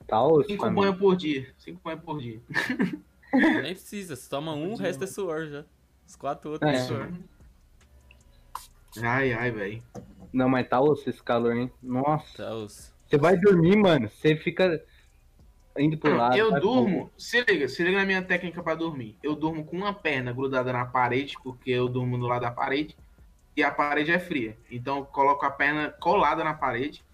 Tá 0.07 0.23
osso, 0.23 0.49
Cinco 0.49 0.71
banhos 0.71 0.97
por 0.97 1.17
dia. 1.17 1.53
Cinco 1.59 1.81
banhos 1.83 2.03
por 2.03 2.21
dia. 2.21 2.41
Nem 3.33 3.75
precisa, 3.75 4.17
você 4.17 4.29
toma 4.29 4.55
um, 4.55 4.73
o 4.73 4.77
resto 4.77 5.05
é 5.05 5.07
suor 5.07 5.47
já. 5.47 5.65
Os 6.07 6.17
quatro 6.17 6.51
outros 6.51 6.71
é, 6.71 6.75
é 6.75 6.79
suor. 6.79 7.13
Ai, 9.03 9.33
ai, 9.33 9.51
velho. 9.51 9.83
Não, 10.33 10.49
mas 10.49 10.69
tá 10.69 10.81
osso 10.81 11.09
esse 11.09 11.23
calor, 11.23 11.57
hein? 11.57 11.73
Nossa. 11.83 12.45
Tá 12.45 12.55
osso. 12.55 12.93
Você 13.07 13.19
vai 13.19 13.37
dormir, 13.37 13.77
mano. 13.77 14.09
Você 14.09 14.37
fica 14.37 14.83
indo 15.79 15.97
pro 15.99 16.17
lado. 16.17 16.37
Eu 16.37 16.61
durmo, 16.61 17.09
pro... 17.09 17.21
se 17.21 17.43
liga, 17.43 17.69
se 17.69 17.83
liga 17.83 17.99
na 17.99 18.07
minha 18.07 18.23
técnica 18.23 18.63
para 18.63 18.75
dormir. 18.75 19.17
Eu 19.23 19.35
durmo 19.35 19.65
com 19.65 19.77
uma 19.77 19.93
perna 19.93 20.33
grudada 20.33 20.73
na 20.73 20.85
parede, 20.85 21.37
porque 21.43 21.71
eu 21.71 21.89
durmo 21.89 22.19
do 22.19 22.27
lado 22.27 22.43
da 22.43 22.51
parede, 22.51 22.97
e 23.57 23.63
a 23.63 23.71
parede 23.71 24.13
é 24.13 24.19
fria. 24.19 24.57
Então 24.71 24.99
eu 24.99 25.05
coloco 25.05 25.45
a 25.45 25.51
perna 25.51 25.91
colada 26.01 26.43
na 26.43 26.55
parede, 26.55 27.05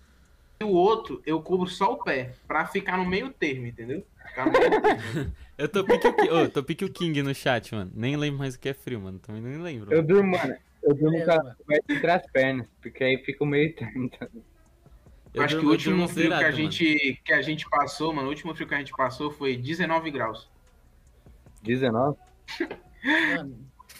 e 0.60 0.64
o 0.64 0.70
outro 0.70 1.22
eu 1.26 1.40
cubro 1.42 1.68
só 1.68 1.92
o 1.92 2.02
pé, 2.02 2.32
para 2.46 2.66
ficar 2.66 2.96
no 2.96 3.04
meio 3.04 3.30
termo, 3.30 3.66
entendeu? 3.66 4.04
Ficar 4.28 4.46
no 4.46 4.52
meio 4.52 4.80
termo. 4.80 5.32
eu 5.58 5.68
tô 5.68 5.84
pique, 5.84 6.06
o, 6.06 6.44
oh, 6.44 6.48
tô 6.48 6.62
pique 6.62 6.84
o 6.84 6.92
King 6.92 7.22
no 7.22 7.34
chat, 7.34 7.74
mano. 7.74 7.90
Nem 7.94 8.16
lembro 8.16 8.38
mais 8.38 8.54
o 8.54 8.58
que 8.60 8.68
é 8.68 8.74
frio, 8.74 9.00
mano. 9.00 9.18
Também 9.18 9.42
nem 9.42 9.58
lembro. 9.58 9.92
Eu 9.92 10.02
durmo, 10.02 10.36
mano. 10.36 10.56
Eu 10.82 10.94
durmo 10.94 11.24
com 11.24 11.32
a 11.32 11.76
entre 11.90 12.10
as 12.10 12.26
pernas, 12.30 12.66
porque 12.80 13.02
aí 13.02 13.18
fica 13.18 13.42
o 13.42 13.46
meio 13.46 13.74
termo 13.74 14.08
também. 14.08 14.42
Eu, 15.36 15.42
acho 15.42 15.58
que 15.58 15.66
o 15.66 15.68
último 15.68 16.08
frio 16.08 16.30
zerado, 16.30 16.40
que, 16.40 16.46
a 16.46 16.50
gente, 16.50 17.20
que 17.22 17.32
a 17.34 17.42
gente 17.42 17.68
passou, 17.68 18.10
mano, 18.10 18.26
o 18.26 18.30
último 18.30 18.54
frio 18.54 18.66
que 18.66 18.74
a 18.74 18.78
gente 18.78 18.92
passou 18.96 19.30
foi 19.30 19.54
19 19.54 20.10
graus. 20.10 20.50
19? 21.62 22.16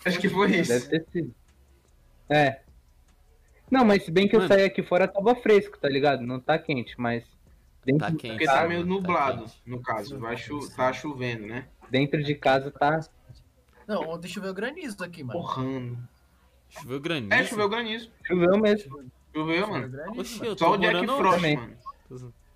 acho 0.07 0.18
que 0.18 0.30
foi 0.30 0.57
isso. 0.57 0.72
Deve 0.72 0.89
ter 0.89 1.07
sido. 1.12 1.34
É. 2.30 2.62
Não, 3.70 3.84
mas 3.84 4.05
se 4.05 4.11
bem 4.11 4.26
que 4.26 4.34
mano. 4.34 4.47
eu 4.47 4.49
saí 4.49 4.64
aqui 4.64 4.82
fora 4.82 5.07
tava 5.07 5.34
fresco, 5.34 5.78
tá 5.78 5.91
ligado? 5.91 6.22
Não 6.22 6.41
tá 6.41 6.59
quente, 6.59 6.95
mas. 6.99 7.22
Dentro 7.84 8.07
tá 8.07 8.12
quente. 8.12 8.28
Porque 8.30 8.47
tá 8.47 8.66
meio 8.66 8.80
tá 8.80 8.87
nublado, 8.87 9.45
tá 9.45 9.53
no 9.66 9.82
caso. 9.82 10.18
Vai 10.18 10.39
chu 10.39 10.59
tá 10.74 10.91
chovendo, 10.91 11.47
né? 11.47 11.68
Dentro 11.91 12.22
de 12.22 12.34
casa 12.34 12.70
tá. 12.70 12.99
Não, 13.87 14.09
ontem 14.09 14.26
choveu 14.26 14.55
granizo 14.55 15.05
aqui, 15.05 15.22
mano. 15.22 15.39
Porrando. 15.39 15.99
Choveu 16.70 16.99
granizo? 16.99 17.34
É, 17.34 17.45
choveu 17.45 17.68
granizo. 17.68 18.11
Choveu 18.24 18.59
mesmo. 18.59 19.05
Choveu, 19.37 19.68
mano. 19.68 19.93
Oxi, 20.16 20.47
eu 20.47 20.57
Só 20.57 20.72
o 20.72 20.78
Jack 20.78 21.07
Frost, 21.07 21.43
mano. 21.43 21.76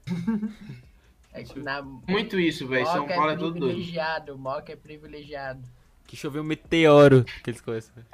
É 1.33 1.45
na... 1.61 1.81
Muito 1.81 2.41
isso, 2.41 2.67
velho. 2.67 2.85
São 2.87 3.09
é 3.09 3.15
Paulo 3.15 3.31
é, 3.31 3.37
tudo 3.37 3.61
doido. 3.61 3.67
Privilegiado, 3.67 4.37
Moca 4.37 4.73
é 4.73 4.77
privilegiado. 4.77 5.63
Que 6.05 6.17
choveu 6.17 6.43
um 6.43 6.45
meteoro 6.45 7.25
que 7.45 7.51
eles 7.51 7.61
conhecem. 7.61 8.05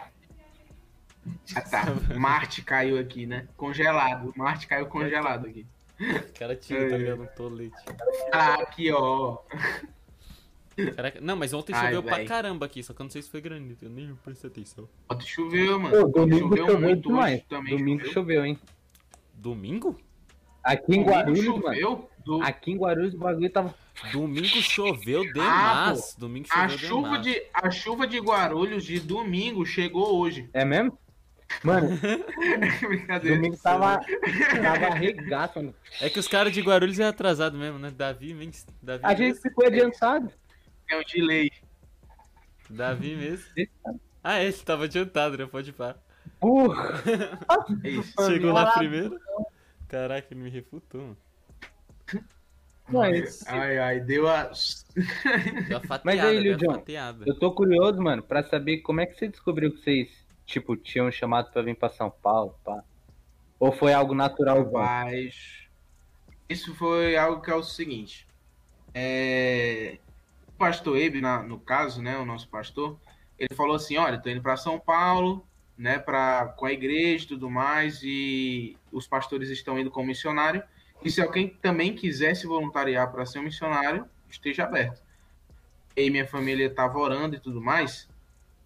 Ah 1.55 1.62
tá. 1.62 1.85
Marte 2.14 2.61
caiu 2.61 2.99
aqui, 2.99 3.25
né? 3.25 3.49
Congelado. 3.57 4.35
Marte 4.37 4.67
caiu 4.67 4.85
congelado 4.85 5.47
aqui. 5.47 5.67
O 5.99 6.39
cara 6.39 6.55
tira, 6.55 6.91
tá 6.91 6.99
ligado? 6.99 7.23
Um 7.23 7.27
tolete. 7.29 7.83
Ah, 8.31 8.57
aqui, 8.57 8.93
ó. 8.93 9.39
Caraca, 10.95 11.20
não, 11.22 11.37
mas 11.37 11.55
ontem 11.55 11.74
choveu 11.74 12.01
Ai, 12.01 12.03
pra 12.03 12.24
caramba 12.24 12.66
aqui, 12.66 12.83
só 12.83 12.93
que 12.93 13.01
eu 13.01 13.05
não 13.05 13.11
sei 13.11 13.22
se 13.22 13.31
foi 13.31 13.41
granizo, 13.41 13.85
eu 13.85 13.91
nem 13.91 14.14
prestei 14.16 14.51
atenção. 14.51 14.89
Ontem 15.11 15.27
choveu, 15.27 15.81
mano. 15.81 15.97
Pô, 15.97 16.09
domingo 16.09 16.49
choveu, 16.49 16.66
choveu 16.66 16.81
muito 16.81 17.09
também. 17.49 17.77
Domingo 17.79 18.01
choveu. 18.01 18.12
choveu, 18.12 18.45
hein? 18.45 18.59
Domingo? 19.35 19.99
Aqui 20.62 20.97
em 20.97 21.03
Guarulhos, 21.03 21.45
choveu? 21.45 21.91
mano. 21.91 22.09
Do... 22.24 22.43
Aqui 22.43 22.72
em 22.72 22.77
Guarulhos 22.77 23.14
o 23.14 23.18
bagulho 23.18 23.49
tava. 23.49 23.74
Domingo 24.12 24.49
choveu 24.49 25.22
ah, 25.22 25.33
demais. 25.33 26.14
Ah, 26.16 26.20
domingo 26.20 26.49
choveu 26.49 26.64
a 26.64 26.68
chuva 26.68 27.18
demais. 27.18 27.22
De, 27.22 27.43
a 27.55 27.70
chuva 27.70 28.07
de 28.07 28.18
Guarulhos 28.18 28.85
de 28.85 29.01
domingo 29.01 29.64
chegou 29.64 30.18
hoje. 30.18 30.51
É 30.53 30.64
mesmo? 30.64 30.99
Mano, 31.62 31.89
domingo 33.22 33.57
tava, 33.57 34.01
tava 34.01 34.95
regaço, 34.95 35.59
mano. 35.61 35.74
É 36.01 36.11
que 36.11 36.18
os 36.18 36.27
caras 36.27 36.53
de 36.53 36.61
Guarulhos 36.61 36.99
é 36.99 37.07
atrasado 37.07 37.57
mesmo, 37.57 37.79
né? 37.79 37.91
Davi, 37.91 38.35
vem, 38.35 38.51
Davi 38.83 39.01
A 39.05 39.14
gente 39.14 39.41
ficou 39.41 39.64
adiantado. 39.64 40.31
É 40.91 40.97
um 40.97 41.03
delay. 41.03 41.51
Davi 42.70 43.16
mesmo? 43.16 43.47
Ah, 44.22 44.43
esse 44.43 44.64
tava 44.64 44.84
adiantado, 44.84 45.39
né? 45.39 45.47
Pode 45.47 45.72
parar. 45.72 45.97
Porra! 46.41 47.03
Chegou 48.26 48.53
lá 48.53 48.72
primeiro. 48.72 49.18
Caraca, 49.89 50.26
ele 50.30 50.43
me 50.43 50.51
refutou, 50.51 51.01
mano. 51.01 51.16
Mas... 52.89 53.45
Ai, 53.47 53.78
ai, 53.78 54.01
deu 54.01 54.28
a. 54.28 54.51
deu 55.68 55.76
a 55.76 55.80
fateada, 55.87 56.03
Mas 56.05 56.20
aí, 56.20 56.39
Lil 56.39 56.57
John, 56.57 56.82
eu 57.24 57.37
tô 57.39 57.53
curioso, 57.53 58.01
mano, 58.01 58.22
pra 58.22 58.45
saber 58.45 58.78
como 58.78 59.01
é 59.01 59.07
que 59.07 59.18
você 59.18 59.28
descobriu 59.28 59.72
que 59.72 59.78
vocês, 59.78 60.26
tipo, 60.45 60.76
tinham 60.76 61.11
chamado 61.11 61.51
pra 61.51 61.62
vir 61.62 61.76
pra 61.76 61.89
São 61.89 62.11
Paulo, 62.11 62.57
pá. 62.64 62.82
Ou 63.59 63.72
foi 63.72 63.93
algo 63.93 64.14
natural? 64.14 64.70
Mas. 64.72 65.68
Isso 66.49 66.74
foi 66.76 67.16
algo 67.16 67.43
que 67.43 67.51
é 67.51 67.55
o 67.55 67.62
seguinte. 67.62 68.26
É 68.95 69.99
pastor 70.57 70.99
Ebe, 70.99 71.21
no 71.21 71.59
caso, 71.59 72.03
né, 72.03 72.17
o 72.19 72.25
nosso 72.25 72.49
pastor, 72.49 72.99
ele 73.39 73.55
falou 73.55 73.77
assim, 73.77 73.97
olha, 73.97 74.19
tô 74.19 74.29
indo 74.29 74.43
para 74.43 74.57
São 74.57 74.79
Paulo, 74.79 75.47
né, 75.77 75.99
para 75.99 76.47
com 76.57 76.67
a 76.67 76.73
igreja 76.73 77.25
e 77.25 77.29
tudo 77.29 77.51
mais, 77.51 78.01
e 78.03 78.77
os 78.91 79.07
pastores 79.07 79.51
estão 79.51 79.79
indo 79.79 79.91
como 79.91 80.09
missionário, 80.09 80.63
e 81.05 81.11
se 81.11 81.21
alguém 81.21 81.49
também 81.49 81.95
quiser 81.95 82.35
se 82.35 82.47
voluntariar 82.47 83.13
para 83.13 83.27
ser 83.27 83.39
um 83.39 83.43
missionário, 83.43 84.09
esteja 84.31 84.65
aberto. 84.65 85.03
E 85.95 86.11
minha 86.11 86.27
família 86.27 86.67
estava 86.67 86.99
orando 86.99 87.37
e 87.37 87.41
tudo 87.41 87.61
mais, 87.61 88.09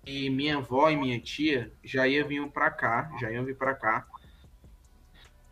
e 0.06 0.30
minha 0.30 0.58
avó 0.58 0.88
e 0.88 0.96
minha 0.96 1.20
tia 1.20 1.72
já 1.84 2.06
iam 2.06 2.26
vir 2.26 2.46
para 2.48 2.70
cá, 2.70 3.10
já 3.20 3.30
iam 3.30 3.44
vir 3.44 3.56
para 3.56 3.74
cá, 3.74 4.06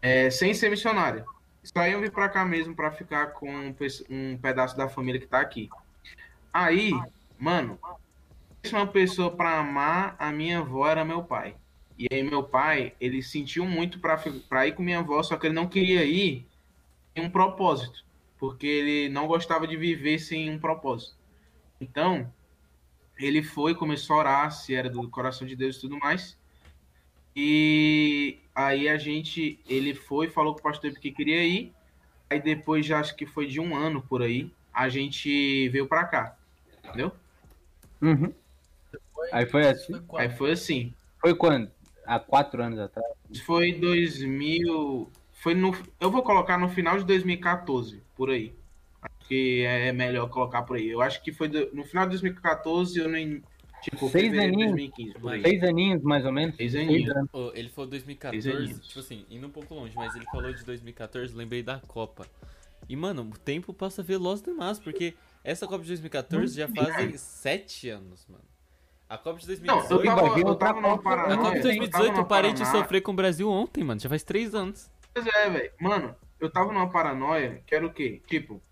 é, 0.01 0.31
sem 0.31 0.55
ser 0.55 0.71
missionário. 0.71 1.25
Só 1.63 1.87
iam 1.87 2.01
vir 2.01 2.13
para 2.13 2.29
cá 2.29 2.45
mesmo 2.45 2.75
para 2.75 2.91
ficar 2.91 3.33
com 3.33 3.75
um 4.09 4.39
pedaço 4.39 4.77
da 4.77 4.89
família 4.89 5.21
que 5.21 5.27
está 5.27 5.41
aqui. 5.41 5.69
Aí, 6.59 6.91
mano, 7.39 7.79
uma 8.69 8.87
pessoa 8.89 9.31
para 9.31 9.61
amar 9.61 10.17
a 10.19 10.33
minha 10.33 10.59
avó 10.59 10.89
era 10.89 11.05
meu 11.05 11.23
pai. 11.23 11.55
E 11.97 12.09
aí 12.11 12.21
meu 12.21 12.43
pai, 12.43 12.97
ele 13.01 13.23
sentiu 13.23 13.65
muito 13.65 14.01
para 14.01 14.67
ir 14.67 14.73
com 14.75 14.83
minha 14.83 14.99
avó, 14.99 15.23
só 15.23 15.37
que 15.37 15.47
ele 15.47 15.55
não 15.55 15.69
queria 15.69 16.05
ir 16.05 16.49
em 17.15 17.23
um 17.23 17.31
propósito, 17.31 18.05
porque 18.41 18.67
ele 18.67 19.09
não 19.09 19.29
gostava 19.29 19.69
de 19.69 19.77
viver 19.77 20.19
sem 20.19 20.51
um 20.51 20.59
propósito. 20.59 21.17
Então, 21.81 22.29
ele 23.17 23.41
foi, 23.41 23.73
começou 23.77 24.17
a 24.17 24.19
orar, 24.19 24.51
se 24.51 24.75
era 24.75 24.91
do 24.91 25.09
coração 25.09 25.47
de 25.47 25.55
Deus 25.55 25.77
e 25.77 25.81
tudo 25.83 25.97
mais. 25.97 26.37
E 27.37 28.41
aí 28.53 28.89
a 28.89 28.99
gente, 28.99 29.61
ele 29.69 29.95
foi, 29.95 30.29
falou 30.29 30.55
com 30.55 30.59
o 30.59 30.65
pastor 30.65 30.91
que 30.91 31.13
queria 31.13 31.45
ir. 31.45 31.73
Aí 32.29 32.43
depois, 32.43 32.85
já 32.85 32.99
acho 32.99 33.15
que 33.15 33.27
foi 33.27 33.47
de 33.47 33.61
um 33.61 33.77
ano 33.77 34.03
por 34.03 34.23
aí, 34.23 34.53
a 34.75 34.89
gente 34.89 35.69
veio 35.69 35.87
para 35.87 36.05
cá. 36.05 36.38
Entendeu? 36.89 37.13
Uhum. 38.01 38.33
Aí 39.33 39.47
foi 39.47 39.69
assim? 39.69 40.01
Foi 40.09 40.21
Aí 40.21 40.31
foi 40.31 40.53
assim. 40.53 40.95
Foi 41.21 41.35
quando? 41.35 41.71
Há 42.07 42.19
quatro 42.19 42.63
anos 42.63 42.79
atrás? 42.79 43.07
Foi 43.45 43.73
2000. 43.73 45.11
Foi 45.35 45.55
no. 45.55 45.77
Eu 46.01 46.11
vou 46.11 46.23
colocar 46.23 46.59
no 46.59 46.69
final 46.69 46.99
de 46.99 47.05
2014, 47.05 48.03
por 48.17 48.31
aí. 48.31 48.53
Acho 49.03 49.29
que 49.29 49.63
é 49.63 49.93
melhor 49.93 50.29
colocar 50.29 50.63
por 50.63 50.77
aí. 50.77 50.89
Eu 50.89 51.01
acho 51.01 51.23
que 51.23 51.33
foi 51.33 51.49
do... 51.49 51.69
no 51.75 51.85
final 51.85 52.05
de 52.05 52.11
2014, 52.11 52.99
eu 52.99 53.09
nem. 53.09 53.43
Tipo, 53.83 54.09
seis 54.09 54.37
aninhos, 54.37 54.73
2015, 54.73 55.13
por 55.15 55.33
aí. 55.33 55.43
Seis 55.43 55.63
aninhos, 55.63 56.03
mais 56.03 56.25
ou 56.25 56.33
menos. 56.33 56.57
Seis 56.57 56.75
aninhos. 56.75 57.15
ele 57.55 57.69
falou 57.69 57.91
2014, 57.91 58.81
tipo 58.81 58.99
assim, 58.99 59.25
indo 59.31 59.47
um 59.47 59.51
pouco 59.51 59.73
longe, 59.73 59.93
mas 59.95 60.17
ele 60.17 60.25
falou 60.25 60.53
de 60.53 60.65
2014, 60.65 61.33
lembrei 61.37 61.63
da 61.63 61.79
Copa. 61.79 62.27
E, 62.89 62.97
mano, 62.97 63.23
o 63.23 63.39
tempo 63.39 63.73
passa 63.73 64.03
veloz 64.03 64.43
demais, 64.43 64.81
porque 64.81 65.15
essa 65.51 65.67
Copa 65.67 65.83
de 65.83 65.89
2014 65.89 66.55
já 66.55 66.69
fazem 66.69 67.17
sete 67.17 67.89
anos, 67.89 68.27
mano. 68.29 68.45
A 69.09 69.17
Copa 69.17 69.41
de 69.41 69.47
2018. 69.47 69.91
Não, 69.91 69.99
eu 69.99 70.05
tava, 70.05 70.41
eu 70.41 70.55
tava 70.55 70.81
no 70.83 70.99
Paraná. 70.99 71.35
A 71.35 71.39
Copa 71.39 71.57
de 71.57 71.63
2018 71.63 72.19
eu 72.19 72.25
parei 72.27 72.53
de 72.53 72.67
sofrer 72.67 73.01
com 73.01 73.13
o 73.13 73.15
Brasil 73.15 73.51
ontem, 73.51 73.83
mano. 73.83 73.99
Já 73.99 74.11
faz 74.11 74.23
três 74.23 74.55
anos. 74.55 74.91
Pois 75.15 75.27
é, 75.27 75.49
velho. 75.49 75.73
Mano, 75.81 76.15
eu 76.39 76.51
tava 76.51 76.71
numa 76.71 76.91
paranoia 76.91 77.63
que 77.67 77.75
era 77.75 77.87
o 77.87 77.91
quê? 77.91 78.21
Tipo, 78.27 78.63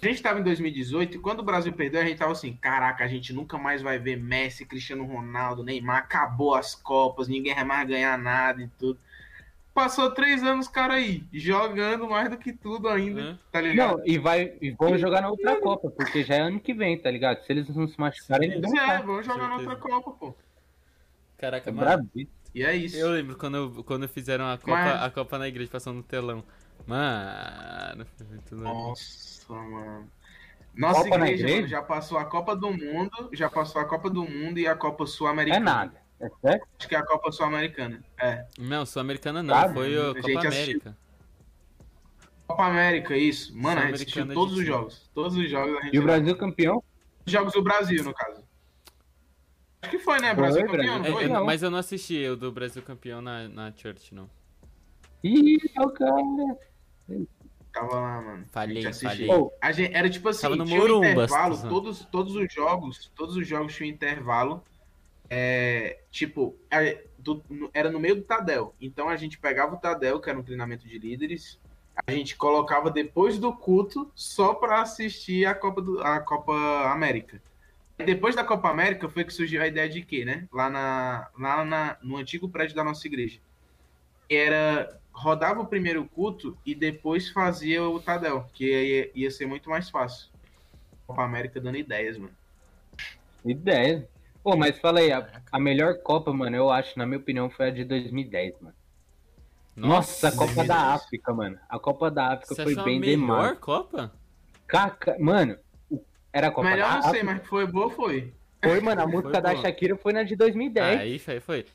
a 0.00 0.06
gente 0.06 0.22
tava 0.22 0.38
em 0.38 0.44
2018 0.44 1.16
e 1.16 1.20
quando 1.20 1.40
o 1.40 1.44
Brasil 1.44 1.72
perdeu, 1.72 2.00
a 2.00 2.04
gente 2.04 2.18
tava 2.18 2.30
assim: 2.30 2.56
caraca, 2.56 3.04
a 3.04 3.08
gente 3.08 3.32
nunca 3.32 3.58
mais 3.58 3.82
vai 3.82 3.98
ver 3.98 4.16
Messi, 4.16 4.64
Cristiano 4.64 5.04
Ronaldo, 5.04 5.64
Neymar. 5.64 5.98
Acabou 5.98 6.54
as 6.54 6.76
Copas, 6.76 7.26
ninguém 7.26 7.56
vai 7.56 7.64
mais 7.64 7.88
ganhar 7.88 8.16
nada 8.16 8.62
e 8.62 8.68
tudo. 8.78 9.00
Passou 9.80 10.10
três 10.10 10.42
anos, 10.42 10.68
cara 10.68 10.94
aí, 10.94 11.24
jogando 11.32 12.08
mais 12.08 12.28
do 12.28 12.36
que 12.36 12.52
tudo 12.52 12.88
ainda, 12.88 13.20
é. 13.22 13.36
tá 13.50 13.60
ligado? 13.60 13.98
Não, 13.98 14.06
e, 14.06 14.18
vai, 14.18 14.52
e 14.60 14.70
vão 14.72 14.98
jogar 14.98 15.22
na 15.22 15.30
outra 15.30 15.58
Copa, 15.58 15.90
porque 15.90 16.22
já 16.22 16.34
é 16.34 16.40
ano 16.40 16.60
que 16.60 16.74
vem, 16.74 16.98
tá 16.98 17.10
ligado? 17.10 17.42
Se 17.44 17.52
eles 17.52 17.68
não 17.74 17.88
se 17.88 17.98
machucarem, 17.98 18.50
eles 18.50 18.70
vão. 18.70 18.78
É, 18.78 19.02
vão 19.02 19.22
jogar 19.22 19.48
na 19.48 19.56
outra 19.56 19.76
Copa, 19.76 20.10
pô. 20.12 20.34
Caraca, 21.38 21.70
é 21.70 21.72
mano. 21.72 22.10
E 22.54 22.62
é 22.62 22.76
isso. 22.76 22.96
Eu 22.96 23.10
lembro 23.10 23.36
quando, 23.36 23.82
quando 23.84 24.06
fizeram 24.08 24.50
a 24.50 24.58
Copa, 24.58 24.72
Mas... 24.72 25.02
a 25.02 25.10
Copa 25.10 25.38
na 25.38 25.48
igreja, 25.48 25.70
passando 25.70 25.96
no 25.96 26.02
telão. 26.02 26.44
Mano, 26.86 28.06
foi 28.16 28.26
muito 28.26 28.56
Nossa, 28.56 29.54
mano. 29.54 30.10
Nossa 30.74 31.04
Copa 31.04 31.16
igreja, 31.16 31.32
igreja? 31.32 31.56
Mano, 31.56 31.68
já 31.68 31.82
passou 31.82 32.18
a 32.18 32.24
Copa 32.24 32.54
do 32.54 32.70
Mundo, 32.70 33.30
já 33.32 33.48
passou 33.48 33.80
a 33.80 33.84
Copa 33.84 34.10
do 34.10 34.24
Mundo 34.24 34.58
e 34.58 34.66
a 34.66 34.76
Copa 34.76 35.06
Sul-Americana. 35.06 35.56
É 35.56 35.74
nada. 35.74 36.09
É 36.20 36.28
certo? 36.40 36.68
Acho 36.78 36.88
que 36.88 36.94
é 36.94 36.98
a 36.98 37.06
Copa 37.06 37.32
Sul-Americana. 37.32 38.04
É. 38.20 38.46
Não, 38.58 38.84
Sul-Americana 38.84 39.42
não, 39.42 39.54
Sabe? 39.54 39.74
foi 39.74 39.96
a, 39.96 40.10
a 40.10 40.14
Copa 40.14 40.48
América. 40.48 40.96
Copa 42.46 42.66
América, 42.66 43.16
isso. 43.16 43.56
Mano, 43.56 43.80
a 43.80 43.84
gente 43.86 43.94
assistiu 43.94 44.34
todos 44.34 44.58
os 44.58 44.66
jogos. 44.66 45.10
Todos 45.14 45.36
os 45.36 45.50
jogos 45.50 45.78
a 45.78 45.82
gente. 45.82 45.96
E 45.96 45.98
o 45.98 46.02
Brasil 46.02 46.36
campeão? 46.36 46.84
Os 47.24 47.32
jogos 47.32 47.52
do 47.54 47.62
Brasil, 47.62 48.04
no 48.04 48.12
caso. 48.12 48.44
Acho 49.82 49.90
que 49.92 49.98
foi, 49.98 50.20
né? 50.20 50.34
Brasil 50.34 50.68
foi, 50.68 50.76
campeão, 50.76 51.20
é, 51.20 51.28
não. 51.28 51.44
Mas 51.46 51.62
eu 51.62 51.70
não 51.70 51.78
assisti 51.78 52.26
o 52.28 52.36
do 52.36 52.52
Brasil 52.52 52.82
campeão 52.82 53.22
na, 53.22 53.48
na 53.48 53.72
Church, 53.72 54.14
não. 54.14 54.28
Ih, 55.24 55.58
o 55.78 55.90
cara. 55.90 56.16
Tava 57.72 57.94
lá, 57.94 58.20
mano. 58.20 58.44
Falhei, 58.50 58.92
falhei. 58.92 59.30
Oh, 59.30 59.50
a 59.60 59.72
gente, 59.72 59.94
era 59.94 60.10
tipo 60.10 60.28
assim, 60.28 60.42
Tava 60.42 60.56
no 60.56 60.64
tinha 60.64 60.82
um 60.82 61.04
intervalo, 61.04 61.56
todos, 61.68 62.04
todos 62.06 62.34
os 62.34 62.52
jogos, 62.52 63.10
todos 63.14 63.36
os 63.36 63.46
jogos 63.46 63.74
tinham 63.74 63.90
intervalo. 63.90 64.62
É, 65.32 66.00
tipo, 66.10 66.58
era 67.72 67.88
no 67.88 68.00
meio 68.00 68.16
do 68.16 68.22
Tadel. 68.22 68.74
Então 68.80 69.08
a 69.08 69.16
gente 69.16 69.38
pegava 69.38 69.76
o 69.76 69.78
Tadel, 69.78 70.20
que 70.20 70.28
era 70.28 70.38
um 70.38 70.42
treinamento 70.42 70.88
de 70.88 70.98
líderes, 70.98 71.60
a 72.06 72.12
gente 72.12 72.36
colocava 72.36 72.90
depois 72.90 73.38
do 73.38 73.52
culto 73.52 74.10
só 74.14 74.54
para 74.54 74.82
assistir 74.82 75.46
a 75.46 75.54
Copa, 75.54 75.80
do, 75.80 76.00
a 76.00 76.20
Copa 76.20 76.52
América. 76.90 77.40
Depois 77.96 78.34
da 78.34 78.42
Copa 78.42 78.70
América 78.70 79.08
foi 79.08 79.24
que 79.24 79.32
surgiu 79.32 79.62
a 79.62 79.66
ideia 79.66 79.88
de 79.88 80.02
quê, 80.02 80.24
né? 80.24 80.48
Lá, 80.52 80.70
na, 80.70 81.28
lá 81.38 81.64
na, 81.64 81.96
no 82.02 82.16
antigo 82.16 82.48
prédio 82.48 82.74
da 82.74 82.82
nossa 82.82 83.06
igreja. 83.06 83.38
Era 84.28 84.98
rodava 85.12 85.60
o 85.60 85.66
primeiro 85.66 86.04
culto 86.06 86.56
e 86.64 86.74
depois 86.74 87.28
fazia 87.28 87.82
o 87.82 88.00
Tadel, 88.00 88.48
que 88.54 88.64
ia, 88.64 89.10
ia 89.14 89.30
ser 89.30 89.46
muito 89.46 89.68
mais 89.68 89.90
fácil. 89.90 90.30
Copa 91.06 91.22
América 91.22 91.60
dando 91.60 91.76
ideias, 91.76 92.16
mano. 92.16 92.34
Ideias. 93.44 94.04
Pô, 94.42 94.56
mas 94.56 94.78
fala 94.78 95.00
aí, 95.00 95.12
a, 95.12 95.26
a, 95.52 95.60
melhor 95.60 95.98
Copa, 96.02 96.32
mano, 96.32 96.56
eu 96.56 96.70
acho, 96.70 96.98
na 96.98 97.06
minha 97.06 97.18
opinião, 97.18 97.50
foi 97.50 97.68
a 97.68 97.70
de 97.70 97.84
2010, 97.84 98.54
mano. 98.60 98.74
Nossa, 99.76 100.26
Nossa 100.26 100.28
a 100.28 100.32
Copa 100.32 100.64
da 100.64 100.76
África, 100.94 101.32
mano. 101.32 101.58
A 101.68 101.78
Copa 101.78 102.10
da 102.10 102.32
África 102.32 102.54
Você 102.54 102.62
foi 102.62 102.74
bem 102.76 103.00
demais. 103.00 103.30
a 103.30 103.42
melhor 103.42 103.56
Copa? 103.56 104.12
Caca, 104.66 105.16
mano, 105.18 105.56
era 106.32 106.48
a 106.48 106.50
Copa 106.50 106.70
melhor 106.70 106.88
da 106.88 106.98
África. 106.98 107.12
Melhor 107.12 107.24
não 107.24 107.34
sei, 107.34 107.40
mas 107.40 107.46
foi 107.46 107.66
boa, 107.66 107.90
foi. 107.90 108.32
Foi, 108.62 108.80
mano, 108.80 109.02
a 109.02 109.06
música 109.08 109.40
da 109.40 109.56
Shakira 109.56 109.96
foi 109.96 110.12
na 110.12 110.22
de 110.22 110.36
2010. 110.36 111.00
Aí, 111.00 111.18
foi, 111.18 111.40
foi. 111.40 111.66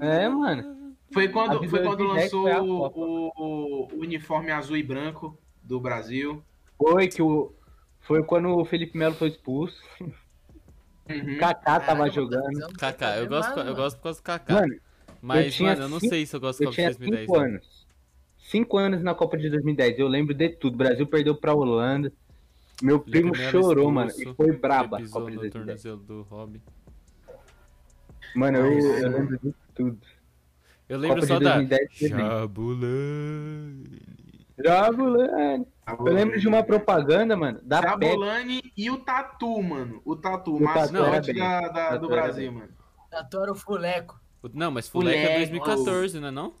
É, 0.00 0.28
mano. 0.28 0.94
Foi 1.12 1.28
quando, 1.28 1.68
foi 1.68 1.82
quando 1.82 2.04
lançou 2.04 2.48
o, 2.48 2.86
o, 2.86 3.88
o, 3.92 4.00
uniforme 4.00 4.50
azul 4.50 4.76
e 4.76 4.82
branco 4.82 5.38
do 5.62 5.78
Brasil. 5.78 6.42
Foi 6.76 7.08
que 7.08 7.22
o. 7.22 7.52
Foi 8.00 8.22
quando 8.22 8.48
o 8.48 8.64
Felipe 8.64 8.98
Melo 8.98 9.14
foi 9.14 9.28
expulso. 9.28 9.80
Uhum. 11.08 11.38
Kaká 11.38 11.80
tava 11.80 12.10
jogando. 12.10 12.72
Kaká, 12.78 13.18
eu 13.18 13.28
gosto, 13.28 13.60
eu 13.60 13.74
gosto 13.74 13.96
por 13.96 14.04
causa 14.04 14.20
do 14.20 14.22
Kaká. 14.22 14.54
Mano, 14.54 14.76
mas, 15.20 15.46
eu 15.46 15.52
tinha 15.52 15.70
mano, 15.70 15.82
eu 15.82 15.88
não 15.88 16.00
cinco, 16.00 16.14
sei 16.14 16.26
se 16.26 16.36
eu 16.36 16.40
gosto 16.40 16.60
da 16.60 16.66
Copa 16.66 16.76
de 16.76 16.84
2010. 16.84 17.20
Cinco 17.20 17.38
anos. 17.38 17.86
Cinco 18.38 18.78
anos 18.78 19.02
na 19.02 19.14
Copa 19.14 19.36
de 19.36 19.50
2010. 19.50 19.98
Eu 19.98 20.08
lembro 20.08 20.34
de 20.34 20.50
tudo. 20.50 20.74
O 20.74 20.78
Brasil 20.78 21.06
perdeu 21.06 21.34
pra 21.34 21.54
Holanda. 21.54 22.12
Meu 22.82 23.00
primo 23.00 23.34
chorou, 23.34 23.70
expulso, 23.70 23.90
mano. 23.90 24.10
E 24.16 24.34
foi 24.34 24.52
braba 24.52 24.98
a 24.98 25.08
Copa 25.08 25.30
de 25.30 25.36
2010. 25.36 25.82
Do 25.98 26.26
Mano, 28.34 28.58
eu, 28.58 28.96
eu 28.96 29.10
lembro 29.10 29.38
de 29.38 29.54
tudo. 29.74 29.98
Eu 30.88 30.98
lembro 30.98 31.20
Copa 31.20 31.26
só 31.26 31.38
da 31.38 31.62
Jabulani. 31.98 33.84
Jabulani. 34.62 35.66
Eu 35.86 36.12
lembro 36.12 36.40
de 36.40 36.48
uma 36.48 36.62
propaganda, 36.62 37.36
mano, 37.36 37.60
da 37.62 37.82
Jabulani 37.82 38.62
Pet. 38.62 38.72
e 38.76 38.90
o 38.90 38.98
Tatu, 38.98 39.62
mano. 39.62 40.00
O 40.04 40.16
Tatu, 40.16 40.56
o 40.56 40.62
mascote 40.62 41.32
da, 41.34 41.68
da, 41.68 41.96
do 41.96 42.08
Brasil, 42.08 42.50
mano. 42.50 42.70
Tatu 43.10 43.42
era 43.42 43.52
o 43.52 43.54
Fuleco. 43.54 44.20
Não, 44.52 44.70
mas 44.70 44.88
Fuleco, 44.88 45.18
Fuleco 45.18 45.32
é 45.32 45.36
2014, 45.36 46.20
não 46.20 46.28
é 46.28 46.30
não? 46.30 46.54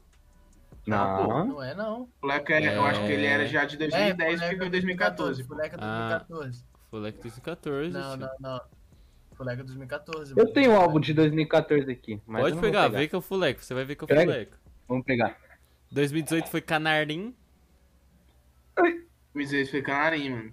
Não. 0.86 1.28
Não, 1.28 1.46
não 1.46 1.62
é 1.62 1.74
não. 1.74 2.08
Fuleco 2.20 2.52
é, 2.52 2.64
é... 2.64 2.76
eu 2.76 2.84
acho 2.84 3.00
que 3.00 3.12
ele 3.12 3.26
era 3.26 3.46
já 3.46 3.64
de 3.64 3.76
2010, 3.76 4.42
é, 4.42 4.48
ficou 4.50 4.66
em 4.66 4.70
2014. 4.70 5.42
Fuleco 5.44 5.74
é 5.74 5.78
2014. 5.78 6.64
Ah, 6.64 6.78
Fuleco 6.90 7.18
2014. 7.22 7.90
Não, 7.90 8.16
não, 8.16 8.30
não. 8.38 8.60
Fuleco 9.34 9.64
2014. 9.64 10.34
Eu 10.36 10.52
tenho 10.52 10.70
o 10.70 10.74
um 10.74 10.76
álbum 10.76 11.00
de 11.00 11.14
2014 11.14 11.90
aqui. 11.90 12.20
Pode 12.26 12.56
pegar, 12.56 12.60
pegar, 12.60 12.88
vê 12.88 13.08
que 13.08 13.14
é 13.14 13.18
o 13.18 13.22
Fuleco. 13.22 13.64
Você 13.64 13.74
vai 13.74 13.84
ver 13.84 13.96
que 13.96 14.04
é 14.04 14.06
o 14.06 14.20
Fuleco. 14.20 14.56
Vamos 14.86 15.04
pegar. 15.04 15.36
2018 15.90 16.48
foi 16.48 16.60
Canarim. 16.60 17.34
2018 19.34 19.70
foi 19.70 19.82
Canarim, 19.82 20.30
mano. 20.30 20.52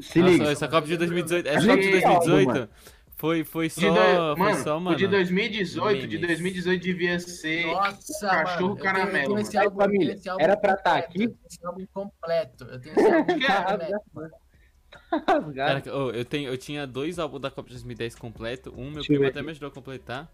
Se 0.00 0.18
Nossa, 0.18 0.32
liga. 0.32 0.50
essa 0.50 0.68
Copa 0.68 0.86
de 0.86 0.96
2018. 0.96 1.48
Essa 1.48 1.66
Copa 1.66 1.82
de 1.82 1.90
2018 1.90 2.68
foi, 3.16 3.44
foi 3.44 3.70
só. 3.70 3.80
Do... 3.80 4.38
Mano, 4.38 4.54
foi 4.54 4.62
só, 4.62 4.80
mano. 4.80 4.96
O 4.96 4.98
de 4.98 5.06
2018, 5.06 6.06
de 6.06 6.18
2018 6.18 6.82
devia 6.82 7.20
ser 7.20 7.66
Nossa, 7.66 8.28
Cachorro 8.28 8.68
mano, 8.68 8.76
Caramelo. 8.76 9.38
Esse 9.38 9.56
álbum, 9.56 9.76
família, 9.76 10.14
esse 10.14 10.28
álbum 10.28 10.42
era 10.42 10.56
pra 10.56 10.74
estar 10.74 10.90
tá 10.90 10.98
aqui? 10.98 11.34
Esse 11.48 11.64
álbum 11.64 11.86
completo. 11.92 12.64
Eu 12.64 12.80
tenho 12.80 12.94
esse 12.94 13.12
álbum 13.12 13.32
completo, 13.34 14.04
mano. 14.14 15.54
Cara, 15.54 15.82
oh, 15.92 16.10
eu, 16.10 16.24
tenho, 16.24 16.50
eu 16.50 16.58
tinha 16.58 16.86
dois 16.86 17.18
álbuns 17.18 17.40
da 17.40 17.50
Copa 17.50 17.68
de 17.68 17.74
2010 17.74 18.14
completo. 18.16 18.74
Um, 18.76 18.90
meu 18.90 19.04
primo 19.04 19.26
até 19.26 19.42
me 19.42 19.50
ajudou 19.50 19.68
a 19.68 19.72
completar. 19.72 20.30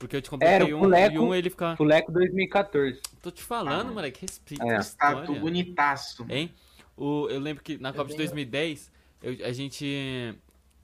Porque 0.00 0.16
eu 0.16 0.22
te 0.22 0.30
completei 0.30 0.72
um 0.72 0.78
Fuleco, 0.78 1.14
e 1.14 1.18
um 1.18 1.34
ele 1.34 1.50
ficava. 1.50 1.76
Fuleco 1.76 2.10
2014. 2.10 3.02
Tô 3.20 3.30
te 3.30 3.42
falando, 3.42 3.90
ah, 3.90 3.92
moleque, 3.92 4.22
respeita 4.22 4.64
é. 4.64 4.76
a 4.78 4.80
história. 4.80 5.16
Tá 5.18 5.26
tudo 5.26 5.40
bonitaço. 5.40 6.24
Hein? 6.26 6.50
O, 6.96 7.28
eu 7.28 7.38
lembro 7.38 7.62
que 7.62 7.76
na 7.76 7.92
Copa 7.92 8.10
de 8.10 8.16
2010, 8.16 8.90
eu, 9.22 9.46
a 9.46 9.52
gente 9.52 10.34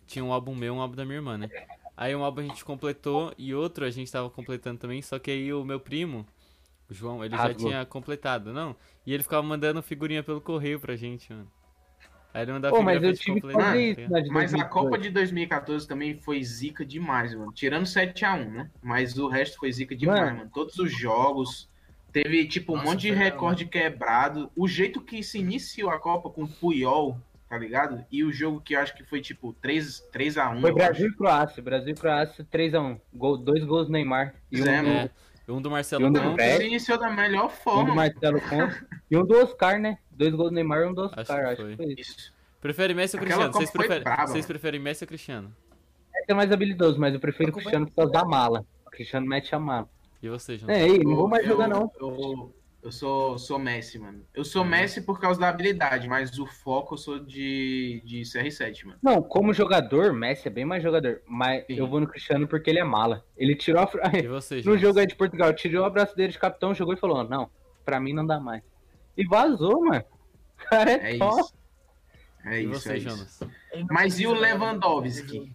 tinha 0.06 0.22
um 0.22 0.34
álbum 0.34 0.54
meu 0.54 0.74
e 0.74 0.76
um 0.76 0.82
álbum 0.82 0.94
da 0.94 1.06
minha 1.06 1.16
irmã, 1.16 1.38
né? 1.38 1.48
Aí 1.96 2.14
um 2.14 2.22
álbum 2.22 2.42
a 2.42 2.44
gente 2.44 2.62
completou 2.62 3.32
e 3.38 3.54
outro 3.54 3.86
a 3.86 3.90
gente 3.90 4.12
tava 4.12 4.28
completando 4.28 4.78
também, 4.78 5.00
só 5.00 5.18
que 5.18 5.30
aí 5.30 5.50
o 5.50 5.64
meu 5.64 5.80
primo, 5.80 6.26
o 6.90 6.92
João, 6.92 7.24
ele 7.24 7.34
já 7.34 7.54
tinha 7.54 7.86
completado, 7.86 8.52
não? 8.52 8.76
E 9.06 9.14
ele 9.14 9.22
ficava 9.22 9.42
mandando 9.42 9.82
figurinha 9.82 10.22
pelo 10.22 10.42
correio 10.42 10.78
pra 10.78 10.94
gente, 10.94 11.32
mano. 11.32 11.50
Aí 12.36 12.44
não 12.44 12.60
dá 12.60 12.68
Pô, 12.68 12.82
mas 12.82 13.02
eu 13.02 13.14
tive 13.14 13.40
que 13.40 13.50
fazer 13.50 13.92
isso, 13.92 14.10
né, 14.10 14.24
Mas 14.28 14.52
a 14.52 14.62
Copa 14.66 14.98
de 14.98 15.08
2014 15.08 15.88
também 15.88 16.18
foi 16.18 16.44
zica 16.44 16.84
demais, 16.84 17.34
mano. 17.34 17.50
Tirando 17.50 17.86
7x1, 17.86 18.50
né? 18.50 18.70
Mas 18.82 19.16
o 19.16 19.26
resto 19.26 19.56
foi 19.56 19.72
zica 19.72 19.96
demais, 19.96 20.20
mano. 20.20 20.36
mano. 20.40 20.50
Todos 20.52 20.78
os 20.78 20.92
jogos. 20.92 21.66
Teve, 22.12 22.46
tipo, 22.46 22.74
um 22.74 22.76
Nossa, 22.76 22.90
monte 22.90 23.00
de 23.00 23.10
recorde 23.10 23.64
mano. 23.64 23.70
quebrado. 23.70 24.50
O 24.54 24.68
jeito 24.68 25.00
que 25.00 25.22
se 25.22 25.38
iniciou 25.38 25.88
a 25.88 25.98
Copa 25.98 26.28
com 26.28 26.42
o 26.44 26.48
Puyol, 26.48 27.18
tá 27.48 27.56
ligado? 27.56 28.04
E 28.12 28.22
o 28.22 28.30
jogo 28.30 28.60
que 28.60 28.76
eu 28.76 28.80
acho 28.80 28.94
que 28.94 29.02
foi, 29.02 29.22
tipo, 29.22 29.54
3, 29.54 30.06
3x1. 30.12 30.60
Foi 30.60 30.74
Brasil 30.74 31.08
e 31.08 31.16
Croácia. 31.16 31.62
Brasil 31.62 31.94
e 31.94 31.94
Croácia, 31.94 32.46
3x1. 32.52 33.00
Gol, 33.14 33.38
dois 33.38 33.64
gols 33.64 33.86
do 33.86 33.92
Neymar. 33.94 34.34
E 34.52 34.60
um, 34.60 34.66
é, 34.66 35.10
um 35.48 35.62
do 35.62 35.70
Marcelo 35.70 36.06
um 36.06 36.12
do 36.12 36.20
Pontes. 36.20 36.56
Se 36.56 36.66
iniciou 36.66 36.98
da 36.98 37.08
melhor 37.08 37.50
forma. 37.50 37.84
Um 37.84 37.86
do 37.86 37.94
Marcelo 37.94 38.42
Pontes. 38.42 38.84
e 39.10 39.16
um 39.16 39.24
do 39.24 39.38
Oscar, 39.38 39.80
né? 39.80 39.96
Dois 40.16 40.34
gols 40.34 40.50
do 40.50 40.54
Neymar 40.54 40.82
e 40.82 40.86
um 40.86 40.94
do 40.94 41.02
Oscar, 41.02 41.20
acho 41.20 41.34
que, 41.34 41.62
acho 41.62 41.66
que 41.66 41.76
foi 41.76 41.94
isso. 41.98 42.32
Prefere 42.60 42.94
Messi 42.94 43.16
ou 43.16 43.22
Cristiano? 43.22 43.52
Vocês, 43.52 43.70
preferem, 43.70 44.04
vocês 44.26 44.46
preferem 44.46 44.80
Messi 44.80 45.04
ou 45.04 45.08
Cristiano? 45.08 45.54
Messi 46.12 46.26
é 46.28 46.34
mais 46.34 46.50
habilidoso, 46.50 46.98
mas 46.98 47.14
eu 47.14 47.20
prefiro 47.20 47.50
o 47.50 47.52
Cristiano 47.52 47.86
por 47.86 47.94
causa 47.94 48.12
da 48.12 48.24
mala. 48.24 48.64
O 48.86 48.90
Cristiano 48.90 49.26
mete 49.26 49.54
a 49.54 49.58
mala. 49.58 49.88
E 50.22 50.28
você, 50.28 50.56
João? 50.56 50.72
É, 50.72 50.82
aí, 50.82 50.98
não 51.04 51.14
vou 51.14 51.28
mais 51.28 51.44
eu, 51.44 51.50
jogar, 51.50 51.68
não. 51.68 51.92
Eu, 52.00 52.54
eu 52.82 52.90
sou, 52.90 53.38
sou 53.38 53.58
Messi, 53.58 53.98
mano. 53.98 54.24
Eu 54.34 54.44
sou 54.44 54.62
uhum. 54.62 54.68
Messi 54.68 55.02
por 55.02 55.20
causa 55.20 55.38
da 55.38 55.48
habilidade, 55.48 56.08
mas 56.08 56.38
o 56.38 56.46
foco 56.46 56.94
eu 56.94 56.98
sou 56.98 57.18
de, 57.18 58.02
de 58.04 58.22
CR7, 58.22 58.86
mano. 58.86 58.98
Não, 59.02 59.22
como 59.22 59.52
jogador, 59.52 60.12
Messi 60.12 60.48
é 60.48 60.50
bem 60.50 60.64
mais 60.64 60.82
jogador. 60.82 61.20
Mas 61.26 61.66
Sim. 61.66 61.74
eu 61.74 61.86
vou 61.86 62.00
no 62.00 62.08
Cristiano 62.08 62.48
porque 62.48 62.70
ele 62.70 62.78
é 62.78 62.84
mala. 62.84 63.24
Ele 63.36 63.54
tirou 63.54 63.82
a. 63.82 64.16
E 64.16 64.26
você, 64.26 64.62
no 64.64 64.78
jogo 64.78 64.98
aí 64.98 65.06
de 65.06 65.14
Portugal, 65.14 65.52
tirou 65.52 65.82
o 65.82 65.86
abraço 65.86 66.16
dele 66.16 66.32
de 66.32 66.38
capitão, 66.38 66.74
jogou 66.74 66.94
e 66.94 66.98
falou: 66.98 67.22
Não, 67.22 67.50
pra 67.84 68.00
mim 68.00 68.12
não 68.12 68.26
dá 68.26 68.40
mais. 68.40 68.62
E 69.16 69.26
vazou, 69.26 69.84
mano. 69.84 70.04
Cara, 70.56 70.90
é, 70.90 71.14
é 71.14 71.18
top. 71.18 71.42
Isso. 71.42 71.54
É 72.44 72.60
e 72.60 72.64
isso, 72.64 72.80
você, 72.80 72.96
é 72.96 73.00
Jonas? 73.00 73.20
Isso. 73.20 73.50
Mas 73.90 74.20
e 74.20 74.26
o 74.26 74.32
Lewandowski? 74.32 75.54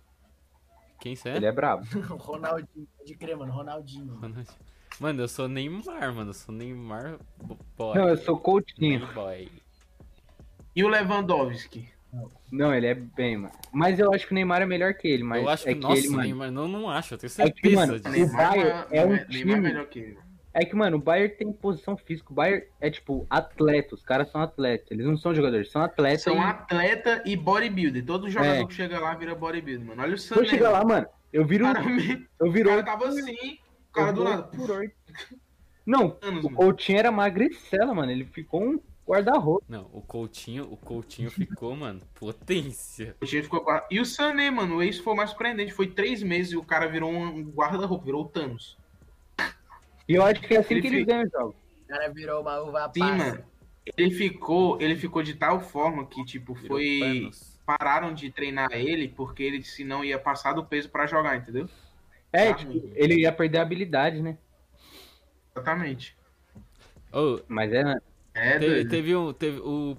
Quem 0.99 1.15
você 1.15 1.29
é? 1.29 1.35
Ele 1.37 1.45
é 1.45 1.51
brabo. 1.51 1.85
Ronaldinho, 2.17 2.87
de 3.05 3.15
crer, 3.15 3.37
mano. 3.37 3.51
Ronaldinho. 3.51 4.19
Mano, 4.99 5.21
eu 5.21 5.27
sou 5.27 5.47
Neymar, 5.47 6.13
mano. 6.13 6.29
Eu 6.29 6.33
sou 6.33 6.53
Neymar 6.53 7.17
boy. 7.75 7.97
Não, 7.97 8.09
eu 8.09 8.17
sou 8.17 8.37
Coutinho. 8.37 9.11
Boy. 9.13 9.49
E 10.75 10.83
o 10.83 10.87
Lewandowski? 10.87 11.89
Não, 12.51 12.73
ele 12.73 12.87
é 12.87 12.93
bem, 12.93 13.37
mano. 13.37 13.53
Mas 13.71 13.97
eu 13.97 14.13
acho 14.13 14.27
que 14.27 14.33
o 14.33 14.35
Neymar 14.35 14.61
é 14.61 14.65
melhor 14.65 14.93
que 14.93 15.07
ele, 15.07 15.23
mas 15.23 15.41
eu 15.41 15.49
acho 15.49 15.63
que, 15.63 15.69
é 15.69 15.73
que 15.73 15.79
nossa, 15.79 15.97
ele, 15.97 16.09
mano... 16.09 16.23
Neymar, 16.23 16.51
não, 16.51 16.67
não 16.67 16.89
acho, 16.89 17.13
eu 17.13 17.17
tenho 17.17 17.29
certeza 17.29 17.57
é 17.57 17.69
que, 17.69 17.75
mano, 17.75 17.99
disso. 17.99 18.33
O 18.33 18.37
Bayern 18.37 18.85
é, 18.91 18.97
é 18.97 19.05
um 19.05 19.17
time... 19.17 19.45
Neymar 19.45 19.57
é 19.57 19.61
melhor 19.61 19.85
que 19.87 19.99
ele. 19.99 20.17
É 20.53 20.65
que, 20.65 20.75
mano, 20.75 20.97
o 20.97 21.01
Bayern 21.01 21.33
tem 21.35 21.51
posição 21.51 21.95
física. 21.95 22.31
O 22.31 22.35
Bayern 22.35 22.65
é, 22.79 22.89
tipo, 22.89 23.25
atleta. 23.29 23.95
Os 23.95 24.03
caras 24.03 24.29
são 24.29 24.41
atletas. 24.41 24.91
Eles 24.91 25.05
não 25.05 25.17
são 25.17 25.33
jogadores, 25.33 25.71
são 25.71 25.81
atletas. 25.81 26.23
São 26.23 26.35
e... 26.35 26.39
atleta 26.39 27.23
e 27.25 27.35
bodybuilder. 27.35 28.05
Todo 28.05 28.29
jogador 28.29 28.63
é. 28.63 28.65
que 28.65 28.73
chega 28.73 28.99
lá 28.99 29.15
vira 29.15 29.33
bodybuilder, 29.33 29.87
mano. 29.87 30.01
Olha 30.01 30.15
o 30.15 30.17
Sané. 30.17 30.41
Eu 30.41 30.45
chega 30.45 30.69
lá, 30.69 30.83
mano. 30.83 31.07
Eu 31.31 31.45
viro. 31.45 31.65
Cara, 31.65 31.79
eu 32.39 32.51
viro. 32.51 32.69
O 32.69 32.71
cara 32.71 32.83
tava 32.83 33.07
assim. 33.07 33.59
O 33.89 33.93
cara 33.93 34.11
do 34.11 34.23
nada. 34.23 34.49
Não, 35.85 36.17
Anos, 36.21 36.45
o 36.45 36.49
Coutinho 36.49 36.99
era 36.99 37.11
magricela, 37.11 37.93
mano. 37.93 38.11
Ele 38.11 38.25
ficou 38.25 38.63
um 38.63 38.79
guarda-roupa. 39.07 39.65
Não, 39.67 39.89
o 39.91 40.01
Coutinho, 40.01 40.71
o 40.71 40.77
Coutinho 40.77 41.31
ficou, 41.31 41.75
mano, 41.75 42.01
potência. 42.13 43.15
O 43.15 43.19
Coutinho 43.19 43.43
ficou. 43.43 43.65
E 43.89 43.99
o 43.99 44.05
Sané, 44.05 44.51
mano, 44.51 44.77
o 44.77 44.83
ex 44.83 44.99
foi 44.99 45.15
mais 45.15 45.31
surpreendente. 45.31 45.73
Foi 45.73 45.87
três 45.87 46.21
meses 46.21 46.53
e 46.53 46.57
o 46.57 46.63
cara 46.63 46.87
virou 46.87 47.11
um 47.11 47.43
guarda-roupa, 47.43 48.05
virou 48.05 48.23
o 48.23 48.27
Thanos. 48.27 48.77
E 50.11 50.15
eu 50.15 50.25
acho 50.25 50.41
que 50.41 50.53
é 50.53 50.59
assim 50.59 50.73
ele 50.73 50.81
que 50.81 50.87
ele 50.87 51.05
ganha 51.05 51.25
o 51.25 51.29
jogo. 51.29 51.55
O 51.85 51.87
cara 51.87 52.09
virou 52.09 52.41
uma 52.41 52.59
uva 52.59 52.91
Sim, 52.93 52.99
mano. 52.99 53.45
Ele 53.97 54.11
ficou, 54.11 54.79
ele 54.81 54.97
ficou 54.97 55.23
de 55.23 55.35
tal 55.35 55.61
forma 55.61 56.05
que, 56.05 56.25
tipo, 56.25 56.53
foi. 56.53 57.31
Pararam 57.65 58.13
de 58.13 58.29
treinar 58.29 58.73
ele 58.73 59.07
porque 59.07 59.41
ele 59.41 59.63
senão 59.63 60.03
ia 60.03 60.19
passar 60.19 60.51
do 60.51 60.65
peso 60.65 60.89
para 60.89 61.07
jogar, 61.07 61.37
entendeu? 61.37 61.69
É, 62.33 62.49
ah, 62.49 62.53
tipo, 62.53 62.91
ele 62.93 63.21
ia 63.21 63.31
perder 63.31 63.59
a 63.59 63.61
habilidade, 63.61 64.21
né? 64.21 64.37
Exatamente. 65.55 66.17
Oh, 67.13 67.39
Mas 67.47 67.71
é, 67.71 67.83
né? 67.83 68.01
É, 68.33 68.59
teve, 68.59 68.85
teve, 68.89 69.15
um. 69.15 69.31
Teve 69.31 69.61
o 69.61 69.95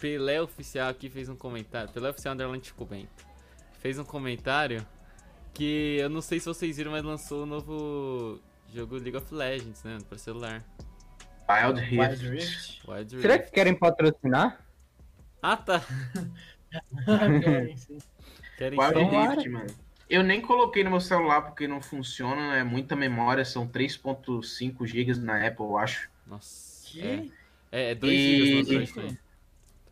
Pelé 0.00 0.42
Oficial 0.42 0.88
aqui 0.88 1.08
fez 1.08 1.28
um 1.28 1.36
comentário. 1.36 1.92
Pelé 1.92 2.10
Oficial 2.10 2.34
Underline 2.34 2.62
Bento. 2.90 3.24
Fez 3.78 4.00
um 4.00 4.04
comentário 4.04 4.84
que 5.52 5.98
eu 6.00 6.10
não 6.10 6.20
sei 6.20 6.40
se 6.40 6.46
vocês 6.46 6.76
viram, 6.76 6.90
mas 6.90 7.04
lançou 7.04 7.40
o 7.40 7.42
um 7.44 7.46
novo 7.46 8.40
jogo 8.74 8.96
League 8.96 9.16
of 9.16 9.32
Legends, 9.32 9.82
né? 9.84 9.98
Pra 10.08 10.18
celular. 10.18 10.64
Wild 11.48 11.80
Rift. 11.80 11.98
Wild 11.98 12.28
Rift. 12.28 12.82
Wild 12.88 13.20
Será 13.20 13.38
que 13.38 13.50
querem 13.50 13.74
patrocinar? 13.74 14.60
Ah, 15.40 15.56
tá. 15.56 15.80
querem, 17.42 17.76
sim. 17.76 17.98
Querem 18.58 18.78
Wild 18.78 18.98
sim. 18.98 19.28
Rift, 19.28 19.48
mano. 19.48 19.66
Eu 20.08 20.22
nem 20.22 20.40
coloquei 20.40 20.84
no 20.84 20.90
meu 20.90 21.00
celular 21.00 21.42
porque 21.42 21.66
não 21.66 21.80
funciona, 21.80 22.56
é 22.56 22.64
muita 22.64 22.94
memória, 22.94 23.44
são 23.44 23.66
3.5 23.66 24.86
GB 24.86 25.14
na 25.20 25.46
Apple, 25.46 25.64
eu 25.64 25.78
acho. 25.78 26.10
Nossa. 26.26 26.86
Que? 26.88 27.32
É, 27.72 27.92
é 27.92 27.94
2 27.94 28.12
E- 28.12 28.64
GB 28.64 29.00
no. 29.00 29.24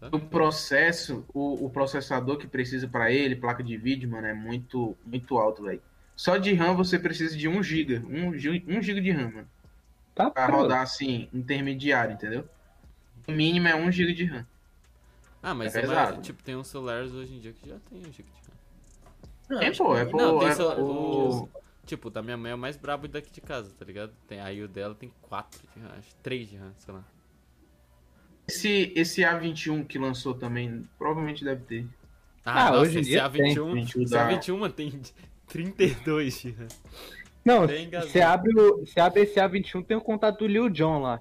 Tá? 0.00 0.08
O 0.12 0.18
processo, 0.18 1.24
o, 1.32 1.66
o 1.66 1.70
processador 1.70 2.36
que 2.36 2.46
precisa 2.46 2.88
para 2.88 3.12
ele, 3.12 3.36
placa 3.36 3.62
de 3.62 3.76
vídeo, 3.76 4.10
mano, 4.10 4.26
é 4.26 4.34
muito, 4.34 4.96
muito 5.06 5.38
alto, 5.38 5.62
velho. 5.62 5.80
Só 6.16 6.36
de 6.36 6.52
RAM 6.54 6.74
você 6.76 6.98
precisa 6.98 7.36
de 7.36 7.48
1 7.48 7.62
GB, 7.62 7.98
1 7.98 8.38
GB 8.82 9.00
de 9.00 9.10
RAM, 9.10 9.30
mano. 9.30 9.48
Tá 10.14 10.30
Pra 10.30 10.46
pronto. 10.46 10.62
rodar 10.62 10.82
assim, 10.82 11.28
intermediário, 11.32 12.14
entendeu? 12.14 12.46
O 13.26 13.32
mínimo 13.32 13.66
é 13.68 13.74
1 13.74 13.90
GB 13.90 14.12
de 14.12 14.24
RAM. 14.24 14.46
Ah, 15.42 15.54
mas 15.54 15.74
É 15.74 15.80
é 15.82 15.86
mais- 15.86 16.24
tipo, 16.24 16.42
tem 16.42 16.54
uns 16.54 16.68
celulares 16.68 17.12
hoje 17.12 17.34
em 17.34 17.40
dia 17.40 17.52
que 17.52 17.68
já 17.68 17.76
tem 17.90 17.98
1 17.98 18.02
GB 18.12 18.28
de 18.30 18.46
RAM. 18.46 18.52
Não, 19.48 19.60
É, 19.60 19.68
acho 19.68 19.82
pô, 19.82 19.96
é, 19.96 20.04
pô, 20.04 20.16
Não, 20.18 20.38
tem 20.38 20.48
é, 20.48 20.54
celular- 20.54 20.78
o- 20.78 21.42
o- 21.44 21.62
Tipo, 21.84 22.06
o 22.06 22.10
da 22.12 22.22
minha 22.22 22.36
mãe 22.36 22.52
é 22.52 22.54
o 22.54 22.58
mais 22.58 22.76
brabo 22.76 23.08
daqui 23.08 23.28
de 23.32 23.40
casa, 23.40 23.72
tá 23.76 23.84
ligado? 23.84 24.12
Tem, 24.28 24.40
aí 24.40 24.62
o 24.62 24.68
dela 24.68 24.94
tem 24.94 25.12
4 25.22 25.60
de 25.74 25.80
RAM, 25.80 25.90
acho 25.98 26.14
3 26.22 26.48
de 26.48 26.56
RAM, 26.56 26.72
sei 26.78 26.94
lá. 26.94 27.04
Esse, 28.46 28.92
esse 28.94 29.22
A21 29.22 29.84
que 29.84 29.98
lançou 29.98 30.32
também, 30.34 30.88
provavelmente 30.96 31.44
deve 31.44 31.64
ter. 31.64 31.86
Ah, 32.44 32.70
nossa, 32.70 32.80
hoje 32.82 32.98
em 32.98 33.00
esse 33.00 33.10
dia 33.10 33.24
A21, 33.28 33.72
tem. 33.72 33.82
esse 34.04 34.14
A21, 34.16 34.58
mano, 34.58 34.72
tem 34.72 35.00
32 35.52 36.40
de 36.40 36.50
RAM. 36.50 36.68
Não, 37.44 37.66
você 37.66 38.20
abre, 38.20 38.58
o, 38.58 38.80
você 38.80 39.00
abre 39.00 39.22
esse 39.22 39.38
A21, 39.38 39.84
tem 39.84 39.96
o 39.96 40.00
contato 40.00 40.38
do 40.38 40.46
Lil 40.46 40.70
Jon 40.70 41.00
lá. 41.00 41.20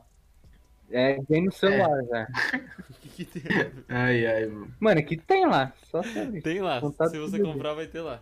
É, 0.89 1.19
vem 1.27 1.45
no 1.45 1.51
celular 1.51 2.03
já. 2.05 2.27
O 2.89 2.93
que, 3.01 3.25
que 3.25 3.39
tem? 3.39 3.43
Ai, 3.89 4.25
ai, 4.25 4.45
mano. 4.45 4.73
Mano, 4.79 5.03
que 5.03 5.17
tem 5.17 5.45
lá. 5.47 5.73
Só 5.89 6.03
sabe. 6.03 6.39
Tem 6.43 6.61
lá, 6.61 6.79
Contato 6.79 7.09
se 7.09 7.19
você 7.19 7.39
comprar 7.39 7.73
vai 7.73 7.87
ter 7.87 8.01
lá. 8.01 8.21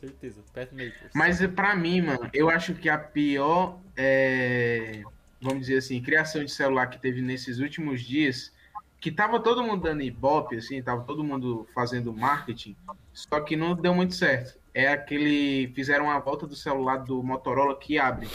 Certeza, 0.00 0.40
Pathmakers. 0.54 1.10
Mas 1.14 1.42
é 1.42 1.48
pra 1.48 1.76
mim, 1.76 2.00
mano, 2.00 2.30
eu 2.32 2.48
acho 2.48 2.74
que 2.74 2.88
a 2.88 2.96
pior, 2.96 3.78
é, 3.96 5.02
vamos 5.40 5.66
dizer 5.66 5.78
assim, 5.78 6.00
criação 6.00 6.44
de 6.44 6.50
celular 6.50 6.86
que 6.86 6.98
teve 6.98 7.20
nesses 7.20 7.58
últimos 7.58 8.00
dias, 8.00 8.52
que 9.00 9.10
tava 9.10 9.40
todo 9.40 9.62
mundo 9.62 9.82
dando 9.82 10.02
ibope, 10.02 10.56
assim, 10.56 10.82
tava 10.82 11.02
todo 11.02 11.22
mundo 11.22 11.66
fazendo 11.74 12.12
marketing, 12.12 12.76
só 13.12 13.40
que 13.40 13.56
não 13.56 13.74
deu 13.74 13.94
muito 13.94 14.14
certo. 14.14 14.61
É 14.74 14.88
aquele, 14.88 15.72
fizeram 15.74 16.10
a 16.10 16.18
volta 16.18 16.46
do 16.46 16.54
celular 16.56 16.98
do 16.98 17.22
Motorola 17.22 17.78
que 17.78 17.98
abre. 17.98 18.26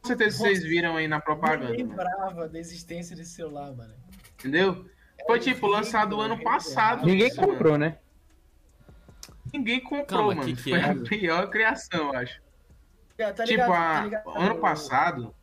Com 0.00 0.08
certeza 0.08 0.38
vocês 0.38 0.62
viram 0.62 0.96
aí 0.96 1.08
na 1.08 1.20
propaganda, 1.20 1.72
Nem 1.72 1.84
mano. 1.84 1.96
lembrava 1.98 2.48
da 2.48 2.58
existência 2.58 3.16
desse 3.16 3.32
celular, 3.32 3.72
mano. 3.74 3.94
entendeu? 4.38 4.86
Foi 5.26 5.40
tipo 5.40 5.66
lançado 5.66 6.20
ano 6.20 6.40
passado. 6.42 7.06
Ninguém 7.06 7.28
isso, 7.28 7.40
mano. 7.40 7.52
comprou, 7.54 7.78
né? 7.78 7.98
Ninguém 9.52 9.80
comprou, 9.80 10.04
Calma, 10.06 10.34
mano. 10.34 10.44
que 10.46 10.54
que 10.54 10.70
Foi 10.70 10.78
é? 10.78 10.84
a 10.90 10.94
pior 10.94 11.48
criação, 11.50 12.12
eu 12.12 12.18
acho. 12.18 12.40
Tá 13.16 13.44
ligado, 13.44 13.46
tipo, 13.46 13.62
a- 13.62 13.94
tá 13.94 14.04
ligado? 14.04 14.28
ano 14.36 14.58
passado. 14.60 15.34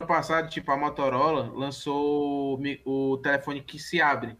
Ano 0.00 0.08
passado, 0.08 0.48
tipo, 0.50 0.70
a 0.72 0.76
Motorola 0.76 1.50
lançou 1.54 2.60
o 2.84 3.16
telefone 3.18 3.62
que 3.62 3.78
se 3.78 4.02
abre. 4.02 4.36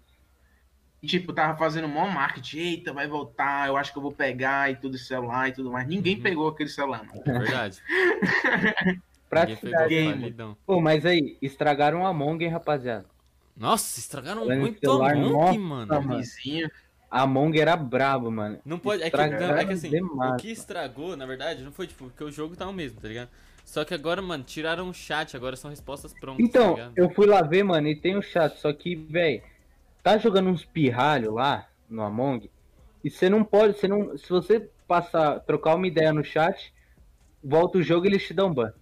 E, 1.04 1.06
tipo, 1.06 1.34
tava 1.34 1.58
fazendo 1.58 1.86
mó 1.86 2.08
marketing. 2.08 2.58
Eita, 2.58 2.92
vai 2.92 3.06
voltar, 3.06 3.68
eu 3.68 3.76
acho 3.76 3.92
que 3.92 3.98
eu 3.98 4.02
vou 4.02 4.12
pegar 4.12 4.70
e 4.70 4.76
tudo 4.76 4.96
esse 4.96 5.04
celular 5.04 5.48
e 5.48 5.52
tudo 5.52 5.70
mais. 5.70 5.86
Ninguém 5.86 6.16
Uhum. 6.16 6.22
pegou 6.22 6.48
aquele 6.48 6.70
celular, 6.70 7.04
mano. 7.04 7.20
É 7.26 7.38
verdade. 7.38 7.82
Praticidade. 9.28 9.88
Game. 9.90 10.34
Pô, 10.66 10.80
mas 10.80 11.04
aí, 11.04 11.36
estragaram 11.42 12.02
o 12.02 12.06
Among, 12.06 12.42
hein, 12.42 12.50
rapaziada. 12.50 13.06
Nossa, 13.56 14.00
estragaram 14.00 14.46
Falando 14.46 14.60
muito 14.60 14.80
celular, 14.80 15.14
Among, 15.14 15.58
nossa, 15.58 15.58
mano. 15.58 16.02
mano. 16.02 16.18
Vizinho. 16.18 16.70
A 17.10 17.22
Among 17.22 17.58
era 17.58 17.76
brabo, 17.76 18.30
mano. 18.30 18.58
Não 18.64 18.78
pode. 18.78 19.02
É 19.02 19.10
que, 19.10 19.20
é 19.20 19.64
que 19.64 19.72
assim, 19.72 19.90
demais, 19.90 20.32
o 20.32 20.36
que 20.42 20.50
estragou, 20.50 21.16
na 21.16 21.26
verdade, 21.26 21.62
não 21.62 21.70
foi 21.70 21.86
tipo, 21.86 22.04
porque 22.06 22.24
o 22.24 22.30
jogo 22.30 22.56
tá 22.56 22.66
o 22.68 22.72
mesmo, 22.72 23.00
tá 23.00 23.08
ligado? 23.08 23.28
Só 23.64 23.84
que 23.84 23.94
agora, 23.94 24.20
mano, 24.20 24.44
tiraram 24.44 24.88
o 24.88 24.94
chat, 24.94 25.36
agora 25.36 25.56
são 25.56 25.70
respostas 25.70 26.12
prontas. 26.12 26.50
tá 26.50 26.50
Então, 26.50 26.70
ligado? 26.70 26.94
eu 26.96 27.10
fui 27.10 27.26
lá 27.26 27.42
ver, 27.42 27.62
mano, 27.62 27.88
e 27.88 27.96
tem 27.96 28.16
o 28.16 28.22
chat, 28.22 28.58
só 28.58 28.72
que, 28.72 28.94
velho, 28.96 29.42
tá 30.04 30.18
jogando 30.18 30.50
uns 30.50 30.64
pirralho 30.66 31.32
lá 31.32 31.66
no 31.88 32.02
Among, 32.02 32.48
e 33.02 33.10
você 33.10 33.28
não 33.28 33.42
pode, 33.42 33.78
você 33.78 33.88
não, 33.88 34.16
se 34.16 34.28
você 34.28 34.68
passar, 34.86 35.40
trocar 35.40 35.74
uma 35.74 35.86
ideia 35.86 36.12
no 36.12 36.22
chat, 36.22 36.72
volta 37.42 37.78
o 37.78 37.82
jogo 37.82 38.04
e 38.04 38.10
eles 38.10 38.22
te 38.22 38.34
dão 38.34 38.52
ban. 38.52 38.72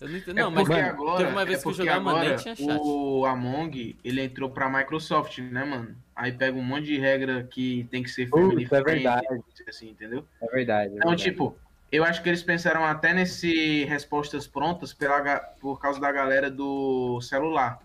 Eu 0.00 0.08
não 0.08 0.16
entendo. 0.16 0.38
É 0.38 0.42
Não, 0.42 0.50
mas 0.52 0.70
agora, 0.70 1.16
teve 1.18 1.30
uma 1.32 1.44
vez 1.44 1.58
é 1.58 1.62
que 1.62 1.68
eu 1.68 1.72
jogava, 1.72 2.10
agora 2.10 2.36
tinha 2.36 2.54
chat. 2.54 2.80
o 2.80 3.26
Among, 3.26 3.98
ele 4.04 4.22
entrou 4.22 4.48
pra 4.48 4.70
Microsoft, 4.70 5.38
né, 5.38 5.64
mano? 5.64 5.96
Aí 6.14 6.30
pega 6.30 6.56
um 6.56 6.62
monte 6.62 6.84
de 6.84 6.98
regra 6.98 7.42
que 7.42 7.86
tem 7.90 8.04
que 8.04 8.10
ser 8.10 8.28
family 8.28 8.64
é 8.64 8.68
friendly, 8.68 8.92
verdade. 9.02 9.26
assim, 9.68 9.90
entendeu? 9.90 10.24
É 10.40 10.46
verdade. 10.46 10.92
é 10.92 10.96
Então, 10.98 11.08
verdade. 11.10 11.24
tipo, 11.24 11.56
eu 11.90 12.04
acho 12.04 12.22
que 12.22 12.28
eles 12.28 12.44
pensaram 12.44 12.84
até 12.84 13.12
nesse 13.12 13.84
respostas 13.86 14.46
prontas 14.46 14.94
pela, 14.94 15.38
por 15.60 15.80
causa 15.80 16.00
da 16.00 16.12
galera 16.12 16.48
do 16.48 17.20
celular. 17.20 17.80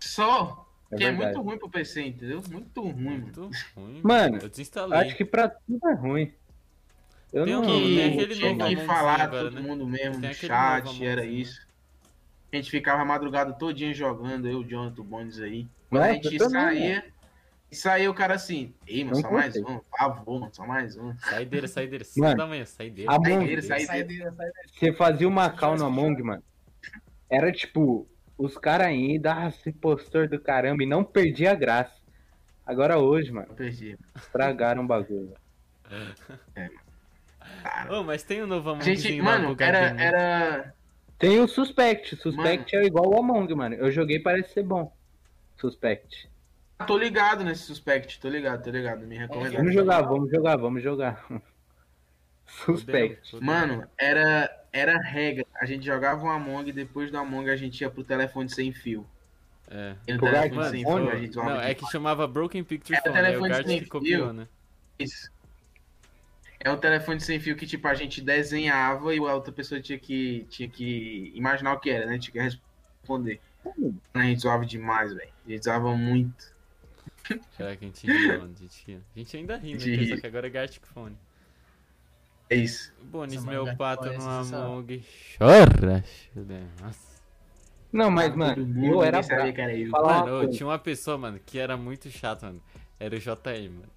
Só 0.00 0.66
é 0.90 0.96
que 0.96 1.04
é 1.04 1.10
verdade. 1.10 1.34
muito 1.34 1.48
ruim 1.48 1.58
pro 1.58 1.70
PC, 1.70 2.02
entendeu? 2.02 2.42
Muito 2.50 2.80
ruim, 2.80 2.94
mano. 2.94 3.18
Muito 3.20 3.50
ruim. 3.76 4.00
Mano, 4.02 4.38
eu 4.38 4.48
desinstalei. 4.48 4.98
Acho 4.98 5.16
que 5.16 5.24
pra 5.24 5.48
tudo 5.48 5.88
é 5.88 5.94
ruim. 5.94 6.32
Eu 7.32 7.44
Tem 7.44 7.54
não. 7.54 7.62
Que 7.62 7.68
tem 7.68 8.12
aquele 8.12 8.34
tinha 8.34 8.54
novo 8.54 8.76
que 8.76 8.86
falar 8.86 9.20
agora, 9.20 9.44
todo 9.44 9.54
né? 9.54 9.60
mundo 9.60 9.86
mesmo 9.86 10.18
no 10.18 10.34
chat, 10.34 11.04
era 11.04 11.22
Us, 11.22 11.28
isso. 11.28 11.68
A 12.50 12.56
gente 12.56 12.70
ficava 12.70 13.02
a 13.02 13.04
madrugada 13.04 13.52
todinha 13.52 13.92
jogando, 13.92 14.48
eu, 14.48 14.60
o 14.60 14.64
Jonathan, 14.64 15.02
o 15.02 15.04
Bondes 15.04 15.38
aí. 15.40 15.68
Quando 15.90 16.02
a 16.02 16.12
gente 16.14 16.38
saía, 16.50 17.04
e 17.70 17.76
saía 17.76 18.10
o 18.10 18.14
cara 18.14 18.34
assim, 18.34 18.72
ei, 18.86 19.04
mano, 19.04 19.20
só 19.20 19.30
mais 19.30 19.54
um, 19.56 19.62
por 19.62 19.84
favor, 19.98 20.40
mano, 20.40 20.54
só 20.54 20.66
mais 20.66 20.96
um. 20.96 21.14
Saideira, 21.18 21.68
saideira. 21.68 22.04
5 22.08 22.20
Mano, 22.24 22.36
da 22.38 22.46
manhã, 22.46 22.64
saideira. 22.64 23.12
Among 23.12 23.28
Saideira, 23.28 23.62
saideira. 23.62 23.86
Saideira, 23.86 24.32
saideira. 24.32 24.68
você 24.72 24.92
fazia 24.94 25.28
uma 25.28 25.50
call 25.50 25.76
no 25.76 25.84
Among, 25.84 26.22
mano. 26.22 26.42
Era 27.28 27.52
tipo, 27.52 28.08
os 28.38 28.56
caras 28.56 28.86
ainda, 28.86 29.34
ah, 29.34 29.48
esse 29.48 29.68
impostor 29.68 30.28
do 30.28 30.38
caramba, 30.38 30.82
e 30.84 30.86
não 30.86 31.02
perdia 31.02 31.50
a 31.50 31.56
graça. 31.56 31.98
Agora 32.64 32.98
hoje, 32.98 33.32
mano, 33.32 33.52
perdi. 33.54 33.98
estragaram 34.16 34.84
o 34.84 34.86
bagulho. 34.86 35.34
Cara. 37.62 37.92
Ô, 37.92 38.04
mas 38.04 38.22
tem 38.22 38.42
um 38.42 38.46
novo 38.46 38.70
Among 38.70 38.84
gente, 38.84 39.20
mano, 39.20 39.56
era, 39.58 39.78
era. 40.00 40.74
Tem 41.18 41.40
o 41.40 41.48
Suspect. 41.48 42.16
Suspect 42.16 42.76
é 42.76 42.84
igual 42.84 43.10
o 43.10 43.18
Among, 43.18 43.52
mano. 43.54 43.74
Eu 43.74 43.90
joguei, 43.90 44.20
parece 44.20 44.52
ser 44.52 44.62
bom. 44.62 44.92
Suspect. 45.56 46.30
Tô 46.86 46.96
ligado 46.96 47.42
nesse 47.42 47.62
suspect, 47.62 48.20
tô 48.20 48.28
ligado, 48.28 48.62
tô 48.62 48.70
ligado. 48.70 49.04
Me 49.04 49.18
recomendaram. 49.18 49.56
Vamos 49.56 49.74
jogar, 49.74 50.02
vamos 50.02 50.30
jogar, 50.30 50.56
vamos 50.56 50.82
jogar. 50.82 51.26
Suspect. 52.48 53.36
Mano, 53.40 53.86
era, 53.96 54.50
era 54.72 54.98
regra. 54.98 55.46
A 55.60 55.66
gente 55.66 55.84
jogava 55.84 56.24
um 56.24 56.30
Among 56.30 56.68
e 56.68 56.72
depois 56.72 57.10
do 57.10 57.18
Among 57.18 57.48
a 57.50 57.56
gente 57.56 57.80
ia 57.80 57.90
pro 57.90 58.02
telefone 58.02 58.48
sem 58.48 58.72
fio. 58.72 59.06
É. 59.70 59.94
E 60.06 60.14
no 60.14 60.20
telefone 60.20 60.70
sem 60.70 60.84
fio 60.84 61.10
a 61.10 61.16
gente 61.16 61.34
zoava 61.34 61.50
Não, 61.50 61.60
é 61.60 61.74
que 61.74 61.86
chamava 61.90 62.26
Broken 62.26 62.64
Picture 62.64 62.96
Era 62.96 63.02
Phone, 63.02 63.16
aí 63.18 63.22
o 63.22 63.26
telefone 63.26 63.50
Gart 63.50 63.66
sem 63.66 63.80
que 63.80 63.86
copiou, 63.86 64.24
fio. 64.24 64.32
né? 64.32 64.48
Isso. 64.98 65.30
É 66.60 66.70
um 66.70 66.76
telefone 66.76 67.20
sem 67.20 67.38
fio 67.38 67.54
que, 67.54 67.66
tipo, 67.66 67.86
a 67.86 67.94
gente 67.94 68.20
desenhava 68.20 69.14
e 69.14 69.18
a 69.18 69.34
outra 69.34 69.52
pessoa 69.52 69.80
tinha 69.80 69.98
que, 69.98 70.44
tinha 70.48 70.68
que 70.68 71.30
imaginar 71.34 71.74
o 71.74 71.78
que 71.78 71.90
era, 71.90 72.06
né? 72.06 72.18
Tinha 72.18 72.32
que 72.32 72.40
responder. 72.40 73.40
A 74.14 74.22
gente 74.22 74.40
zoava 74.40 74.66
demais, 74.66 75.12
velho. 75.12 75.30
A 75.46 75.50
gente 75.50 75.64
zoava 75.64 75.94
muito. 75.94 76.52
Será 77.56 77.76
que 77.76 77.84
a 77.84 77.88
gente 77.88 78.06
ria, 78.06 78.38
mano? 78.38 78.54
A 78.56 78.60
gente, 78.60 78.84
ria. 78.86 79.00
a 79.14 79.18
gente 79.18 79.36
ainda 79.36 79.56
ri, 79.56 79.74
né? 79.74 80.06
Só 80.06 80.20
que 80.20 80.26
agora 80.26 80.46
é 80.46 80.50
Gartic 80.50 80.84
Phone. 80.86 81.16
É 82.50 82.56
isso. 82.56 82.92
Bonis, 83.02 83.44
meu 83.44 83.76
pato 83.76 84.10
no 84.12 84.28
Among. 84.28 85.04
Chora! 85.38 86.04
Nossa. 86.82 87.08
Não, 87.92 88.10
mas, 88.10 88.34
mano, 88.34 88.84
eu 88.84 89.02
era 89.02 89.22
bravo. 89.22 89.60
Era 89.60 89.74
eu. 89.74 89.90
Mano, 89.90 90.50
tinha 90.50 90.66
uma 90.66 90.78
pessoa, 90.78 91.16
mano, 91.16 91.40
que 91.44 91.58
era 91.58 91.76
muito 91.76 92.10
chato, 92.10 92.42
mano. 92.44 92.62
Era 93.00 93.16
o 93.16 93.18
JM, 93.18 93.70
mano. 93.70 93.88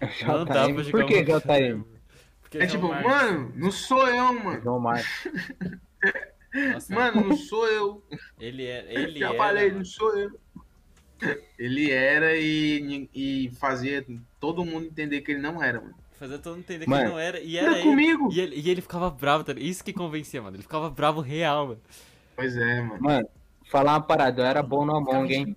JM? 0.00 0.26
Não 0.26 0.44
dava 0.44 0.72
pra 0.74 0.82
jogar 0.82 0.90
Por 0.90 1.06
que 1.06 1.22
JM? 1.24 1.84
Porque 2.40 2.58
é 2.58 2.66
tipo, 2.66 2.88
Marcos. 2.88 3.10
mano, 3.12 3.52
não 3.56 3.70
sou 3.70 4.08
eu, 4.08 4.32
mano. 4.32 4.62
João 4.62 4.80
Marcos. 4.80 5.28
Nossa, 6.72 6.94
mano, 6.94 7.28
não 7.28 7.36
sou 7.36 7.66
eu. 7.66 8.02
Ele 8.40 8.64
é. 8.64 8.86
Ele 8.88 9.18
Já 9.18 9.28
era, 9.28 9.36
falei, 9.36 9.66
mano. 9.66 9.78
não 9.78 9.84
sou 9.84 10.16
eu. 10.16 10.40
Ele 11.58 11.90
era 11.90 12.36
e, 12.38 13.10
e 13.14 13.50
fazia 13.56 14.06
todo 14.40 14.64
mundo 14.64 14.86
entender 14.86 15.20
que 15.20 15.32
ele 15.32 15.42
não 15.42 15.62
era, 15.62 15.78
mano. 15.80 15.94
Fazia 16.18 16.38
todo 16.38 16.54
mundo 16.54 16.64
entender 16.64 16.88
mano, 16.88 17.04
que 17.04 17.10
não 17.10 17.18
era. 17.18 17.40
E 17.40 17.56
era 17.56 17.72
ele, 17.72 17.82
comigo. 17.82 18.28
E 18.32 18.40
ele, 18.40 18.56
e 18.56 18.70
ele 18.70 18.80
ficava 18.80 19.08
bravo, 19.08 19.44
tá? 19.44 19.52
Isso 19.56 19.84
que 19.84 19.92
convencia, 19.92 20.42
mano. 20.42 20.56
Ele 20.56 20.62
ficava 20.62 20.90
bravo 20.90 21.20
real, 21.20 21.68
mano. 21.68 21.80
Pois 22.34 22.56
é, 22.56 22.82
mano. 22.82 23.00
Mano, 23.00 23.28
falar 23.70 23.92
uma 23.92 24.00
parada, 24.00 24.42
eu 24.42 24.46
era 24.46 24.62
bom 24.62 24.84
no 24.84 24.96
Among, 24.96 25.32
hein? 25.32 25.56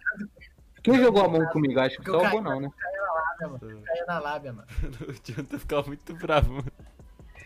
Quem 0.83 0.99
jogou 0.99 1.25
Among 1.25 1.51
comigo? 1.51 1.79
Acho 1.79 1.97
que 1.97 2.09
só 2.09 2.19
o 2.19 2.29
Bom 2.29 2.41
não, 2.41 2.59
né? 2.59 2.69
Caiu 2.77 3.01
na 3.01 3.13
lábia, 3.13 3.47
mano. 3.47 3.83
Caiu 3.83 4.05
na 4.07 4.19
lábia, 4.19 4.53
mano. 4.53 4.67
o 5.09 5.31
Jonathan 5.31 5.59
ficava 5.59 5.87
muito 5.87 6.13
bravo, 6.15 6.53
mano. 6.53 6.71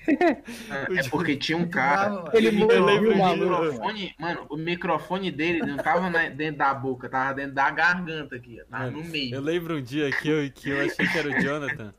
É 0.08 1.04
porque 1.10 1.36
tinha 1.36 1.58
um 1.58 1.68
cara. 1.68 2.26
Ele 2.34 2.52
morreu, 2.52 2.86
o 2.86 3.34
microfone, 3.34 4.16
mano, 4.20 4.46
o 4.50 4.58
microfone 4.58 5.32
dele 5.32 5.60
não 5.60 5.78
tava 5.78 6.10
na, 6.10 6.30
dentro 6.30 6.58
da 6.60 6.74
boca, 6.74 7.10
tava 7.10 7.34
dentro 7.34 7.54
da 7.54 7.72
garganta 7.72 8.36
aqui, 8.36 8.62
tava 8.70 8.86
mano, 8.86 9.02
no 9.02 9.10
meio. 9.10 9.36
Eu 9.36 9.42
lembro 9.42 9.78
um 9.78 9.82
dia 9.82 10.12
que 10.12 10.30
eu, 10.30 10.52
que 10.52 10.70
eu 10.70 10.86
achei 10.86 11.08
que 11.08 11.18
era 11.18 11.30
o 11.30 11.42
Jonathan, 11.42 11.94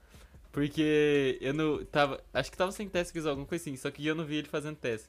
porque 0.56 1.36
eu 1.42 1.52
não 1.52 1.84
tava, 1.84 2.18
acho 2.32 2.50
que 2.50 2.56
tava 2.56 2.72
sem 2.72 2.88
teste, 2.88 3.18
alguma 3.18 3.46
coisa 3.46 3.62
assim, 3.62 3.76
só 3.76 3.90
que 3.90 4.06
eu 4.06 4.14
não 4.14 4.24
vi 4.24 4.36
ele 4.36 4.48
fazendo 4.48 4.74
teste. 4.74 5.06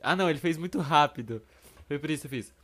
Ah, 0.00 0.14
não, 0.14 0.30
ele 0.30 0.38
fez 0.38 0.56
muito 0.56 0.78
rápido. 0.78 1.42
Foi 1.88 1.98
por 1.98 2.08
isso 2.08 2.20
que 2.20 2.26
eu 2.28 2.30
fiz. 2.30 2.54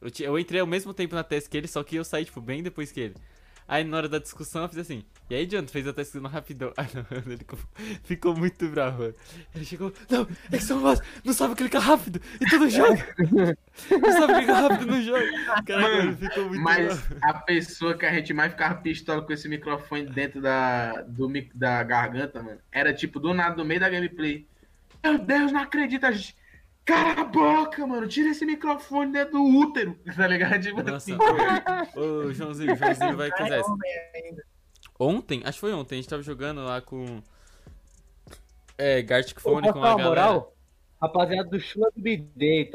Eu, 0.00 0.08
eu 0.20 0.38
entrei 0.38 0.60
ao 0.60 0.68
mesmo 0.68 0.94
tempo 0.94 1.16
na 1.16 1.24
teste 1.24 1.50
que 1.50 1.56
ele, 1.56 1.66
só 1.66 1.82
que 1.82 1.96
eu 1.96 2.04
saí, 2.04 2.24
tipo, 2.24 2.40
bem 2.40 2.62
depois 2.62 2.92
que 2.92 3.00
ele. 3.00 3.16
Aí 3.66 3.82
na 3.82 3.96
hora 3.96 4.08
da 4.08 4.18
discussão 4.18 4.62
eu 4.62 4.68
fiz 4.68 4.78
assim. 4.78 5.04
E 5.30 5.34
aí, 5.34 5.46
John, 5.46 5.66
fez 5.66 5.86
a 5.86 5.92
teste 5.92 6.18
no 6.18 6.28
rapidão. 6.28 6.72
Ah, 6.76 6.86
não, 6.92 7.06
ele 7.32 7.46
ficou 8.02 8.36
muito 8.36 8.68
bravo. 8.68 9.02
Mano. 9.04 9.14
Ele 9.54 9.64
chegou. 9.64 9.92
Não, 10.10 10.28
é 10.52 10.58
que 10.58 10.62
são 10.64 10.80
boss, 10.80 11.00
não 11.24 11.32
sabe 11.32 11.54
clicar 11.54 11.80
rápido 11.80 12.20
e 12.40 12.46
tudo 12.46 12.68
joga. 12.68 13.14
Não 13.90 14.12
sabe 14.12 14.34
clicar 14.34 14.62
rápido 14.62 14.86
no 14.86 15.02
jogo. 15.02 15.24
Caraca, 15.66 15.96
ele 15.96 16.14
ficou 16.14 16.44
muito 16.48 16.62
Mas 16.62 16.86
bravo. 16.86 17.16
a 17.22 17.34
pessoa 17.34 17.96
que 17.96 18.06
a 18.06 18.12
gente 18.12 18.32
mais 18.32 18.52
ficava 18.52 18.80
pistola 18.80 19.22
com 19.22 19.32
esse 19.32 19.48
microfone 19.48 20.06
dentro 20.06 20.40
da, 20.40 21.02
do, 21.02 21.28
da 21.54 21.82
garganta, 21.82 22.42
mano, 22.42 22.60
era 22.70 22.92
tipo 22.94 23.18
do 23.18 23.34
nada, 23.34 23.56
no 23.56 23.64
meio 23.64 23.80
da 23.80 23.88
gameplay. 23.88 24.46
Meu 25.02 25.18
Deus, 25.18 25.50
não 25.52 25.60
acredito, 25.60 26.04
a 26.04 26.12
gente. 26.12 26.36
Cala 26.84 27.22
a 27.22 27.24
boca, 27.24 27.86
mano. 27.86 28.06
Tira 28.06 28.30
esse 28.30 28.44
microfone 28.44 29.12
dentro 29.12 29.32
do 29.32 29.44
útero. 29.44 29.98
Tá 30.14 30.26
ligado? 30.26 30.60
Tipo 30.60 30.82
Nossa, 30.82 30.96
assim. 30.96 31.14
ô, 31.96 32.00
ô, 32.00 32.32
Joãozinho, 32.32 32.76
Joãozinho 32.76 33.16
vai 33.16 33.30
casar 33.30 33.60
isso. 33.60 33.76
Ontem, 34.98 35.42
acho 35.44 35.54
que 35.54 35.60
foi 35.60 35.72
ontem, 35.72 35.96
a 35.96 35.96
gente 35.96 36.08
tava 36.08 36.22
jogando 36.22 36.62
lá 36.64 36.80
com. 36.80 37.22
É, 38.76 39.02
Gartic 39.02 39.40
Phone 39.40 39.72
com 39.72 39.78
a 39.78 39.90
galera. 39.90 40.08
moral? 40.08 40.56
Rapaziada 41.00 41.48
do 41.48 41.60
Chula 41.60 41.90
do 41.94 42.00
BD, 42.00 42.70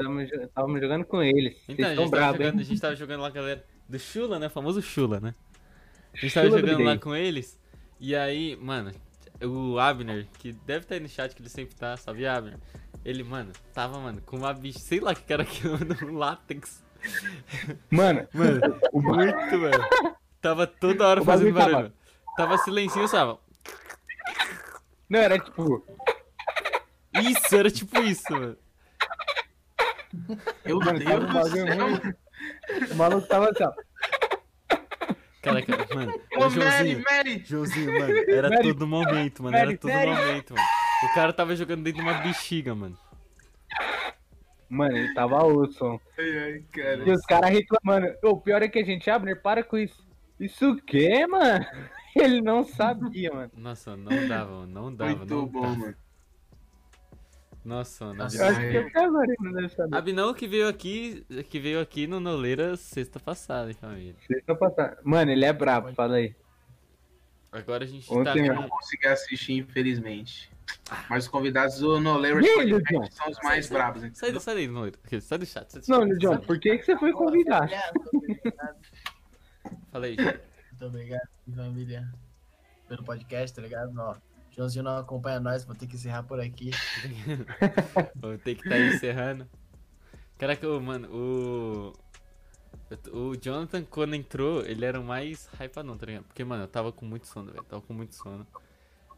tava 0.54 0.80
jogando 0.80 1.04
com 1.04 1.22
eles. 1.22 1.56
Então, 1.68 1.76
Vocês 1.76 1.86
a 1.86 1.88
gente, 1.88 1.96
tava 1.96 2.10
bravos, 2.10 2.38
jogando, 2.38 2.60
a 2.60 2.64
gente 2.64 2.80
tava 2.80 2.96
jogando 2.96 3.20
lá 3.22 3.30
com 3.30 3.38
a 3.38 3.40
galera 3.40 3.64
do 3.88 3.98
Chula, 3.98 4.38
né? 4.38 4.46
O 4.46 4.50
famoso 4.50 4.82
Chula, 4.82 5.18
né? 5.20 5.34
A 6.12 6.18
gente 6.18 6.34
tava 6.34 6.50
jogando 6.50 6.82
lá 6.82 6.98
com 6.98 7.14
eles. 7.14 7.58
E 7.98 8.14
aí, 8.14 8.56
mano, 8.56 8.92
o 9.42 9.78
Abner, 9.78 10.26
que 10.38 10.52
deve 10.52 10.84
estar 10.84 10.94
aí 10.94 11.00
no 11.00 11.08
chat, 11.08 11.34
que 11.34 11.42
ele 11.42 11.48
sempre 11.48 11.74
tá, 11.74 11.96
salve 11.96 12.26
Abner. 12.26 12.58
Ele, 13.04 13.22
mano, 13.24 13.52
tava, 13.72 13.98
mano, 13.98 14.20
com 14.20 14.36
uma 14.36 14.52
bicha, 14.52 14.78
sei 14.78 15.00
lá 15.00 15.14
que 15.14 15.32
era 15.32 15.42
aquilo, 15.42 15.78
um 16.06 16.16
látex. 16.18 16.82
Mano, 17.90 18.28
Mano, 18.34 18.60
muito, 18.92 19.58
mano. 19.58 19.88
Tava 20.40 20.66
toda 20.66 21.06
hora 21.08 21.22
fazendo 21.24 21.54
barulho. 21.54 21.92
Tava 22.36 22.58
silencinho, 22.58 23.08
sabe? 23.08 23.38
não, 25.08 25.18
era 25.20 25.38
tipo. 25.38 25.84
Isso, 27.14 27.56
era 27.56 27.70
tipo 27.70 27.98
isso, 28.02 28.22
mano. 28.30 28.56
Meu 30.64 30.78
Mano, 30.78 31.02
tava 31.04 31.18
Deus 31.20 31.26
do 31.26 31.32
bagulho 31.32 31.66
céu. 31.66 31.88
muito- 31.88 32.16
O 32.92 32.94
maluco 32.96 33.26
tava 33.28 33.50
assim, 33.50 33.64
ó. 33.64 33.72
Caraca, 35.42 35.94
mano. 35.94 36.12
Ô, 36.36 36.44
Ô, 36.44 36.50
Mary, 36.50 36.54
Joãozinho, 36.60 37.02
Mary. 37.10 37.44
Joãozinho, 37.46 37.98
mano, 37.98 38.14
era 38.28 38.48
Mary, 38.50 38.62
todo 38.74 38.86
momento, 38.86 39.42
mano. 39.42 39.56
Mary, 39.56 39.70
Era 39.70 39.78
todo 39.78 39.90
Mary. 39.92 40.10
momento, 40.10 40.54
mano. 40.54 40.68
O 41.02 41.14
cara 41.14 41.32
tava 41.32 41.56
jogando 41.56 41.82
dentro 41.82 42.02
de 42.02 42.08
uma 42.08 42.18
bexiga, 42.20 42.74
mano. 42.74 42.96
Mano, 44.68 44.96
ele 44.96 45.12
tava 45.14 45.44
osso. 45.44 46.00
Ai, 46.18 46.38
ai, 46.38 46.64
cara. 46.72 47.08
E 47.08 47.10
os 47.10 47.22
caras 47.26 47.50
reclamando. 47.50 48.06
O 48.22 48.36
pior 48.40 48.62
é 48.62 48.68
que 48.68 48.78
a 48.78 48.84
gente, 48.84 49.10
Abner, 49.10 49.40
para 49.40 49.64
com 49.64 49.76
isso. 49.76 50.06
Isso 50.38 50.70
o 50.72 50.76
quê, 50.82 51.26
mano? 51.26 51.64
Ele 52.16 52.40
não 52.40 52.64
sabia, 52.64 53.32
mano. 53.32 53.50
Nossa, 53.56 53.96
não 53.96 54.26
dava, 54.28 54.50
mano. 54.52 54.66
Não 54.66 54.94
dava, 54.94 55.16
Muito 55.16 55.34
não 55.34 55.46
bom, 55.46 55.60
dava. 55.62 55.76
mano. 55.76 55.94
Nossa, 57.64 58.06
mano. 58.06 58.18
Nossa, 58.18 58.36
Eu 58.36 58.48
Abinão- 58.48 59.20
acho 59.60 59.68
que 59.68 59.76
saber. 59.76 59.94
Abinão 59.96 60.34
que 60.34 60.46
veio 60.48 60.68
aqui, 60.68 61.24
que 61.48 61.58
veio 61.60 61.80
aqui 61.80 62.06
no 62.06 62.18
Noleira 62.18 62.76
sexta 62.76 63.20
passada, 63.20 63.68
hein, 63.70 63.76
família. 63.80 64.14
Vocês 64.26 64.40
estão 64.40 64.56
passando. 64.56 64.96
Mano, 65.04 65.30
ele 65.30 65.44
é 65.44 65.52
brabo, 65.52 65.92
fala 65.94 66.16
aí. 66.16 66.34
Agora 67.52 67.84
a 67.84 67.86
gente 67.86 68.06
tá 68.06 68.14
Ontem, 68.14 68.46
Eu 68.46 68.54
com... 68.54 68.62
não 68.62 68.68
consegui 68.68 69.06
assistir, 69.08 69.54
infelizmente. 69.54 70.50
Mas 71.08 71.24
os 71.24 71.28
convidados 71.28 71.78
do 71.78 72.00
No 72.00 72.16
Layers 72.16 72.46
são 73.12 73.30
os 73.30 73.38
mais 73.42 73.68
brabos. 73.68 74.02
Sai, 74.02 74.10
entendeu? 74.10 74.40
sai 74.40 74.54
daí, 74.54 74.68
Noleira. 74.68 74.98
Sai 75.20 75.38
do 75.38 75.46
chat. 75.46 75.70
Sai 75.70 75.80
do 75.82 75.88
Não. 75.88 76.18
John, 76.18 76.38
por 76.38 76.58
que, 76.60 76.78
que 76.78 76.84
você 76.84 76.96
foi 76.96 77.12
convidar? 77.12 77.68
Fala 79.90 80.06
aí. 80.06 80.16
Muito 80.16 80.86
obrigado, 80.86 81.28
família, 81.54 82.08
pelo 82.88 83.04
podcast, 83.04 83.54
tá 83.54 83.62
ligado? 83.62 83.92
Ó, 83.98 84.16
Joãozinho 84.50 84.84
não 84.84 84.98
acompanha 84.98 85.40
nós, 85.40 85.64
vou 85.64 85.74
ter 85.74 85.86
que 85.86 85.96
encerrar 85.96 86.22
por 86.22 86.40
aqui. 86.40 86.70
Vou 88.16 88.38
ter 88.38 88.54
que 88.54 88.62
estar 88.62 88.78
encerrando. 88.78 89.48
Caraca, 90.38 90.66
mano, 90.80 91.08
o. 91.12 91.92
O 93.12 93.36
Jonathan, 93.36 93.84
quando 93.88 94.14
entrou, 94.14 94.64
ele 94.66 94.84
era 94.84 94.98
o 94.98 95.04
mais 95.04 95.48
hypadão, 95.60 95.96
tá 95.96 96.06
ligado? 96.06 96.24
Porque, 96.24 96.42
mano, 96.42 96.64
eu 96.64 96.68
tava 96.68 96.90
com 96.90 97.06
muito 97.06 97.26
sono, 97.26 97.52
velho. 97.52 97.64
Tava 97.64 97.82
com 97.82 97.94
muito 97.94 98.14
sono. 98.14 98.46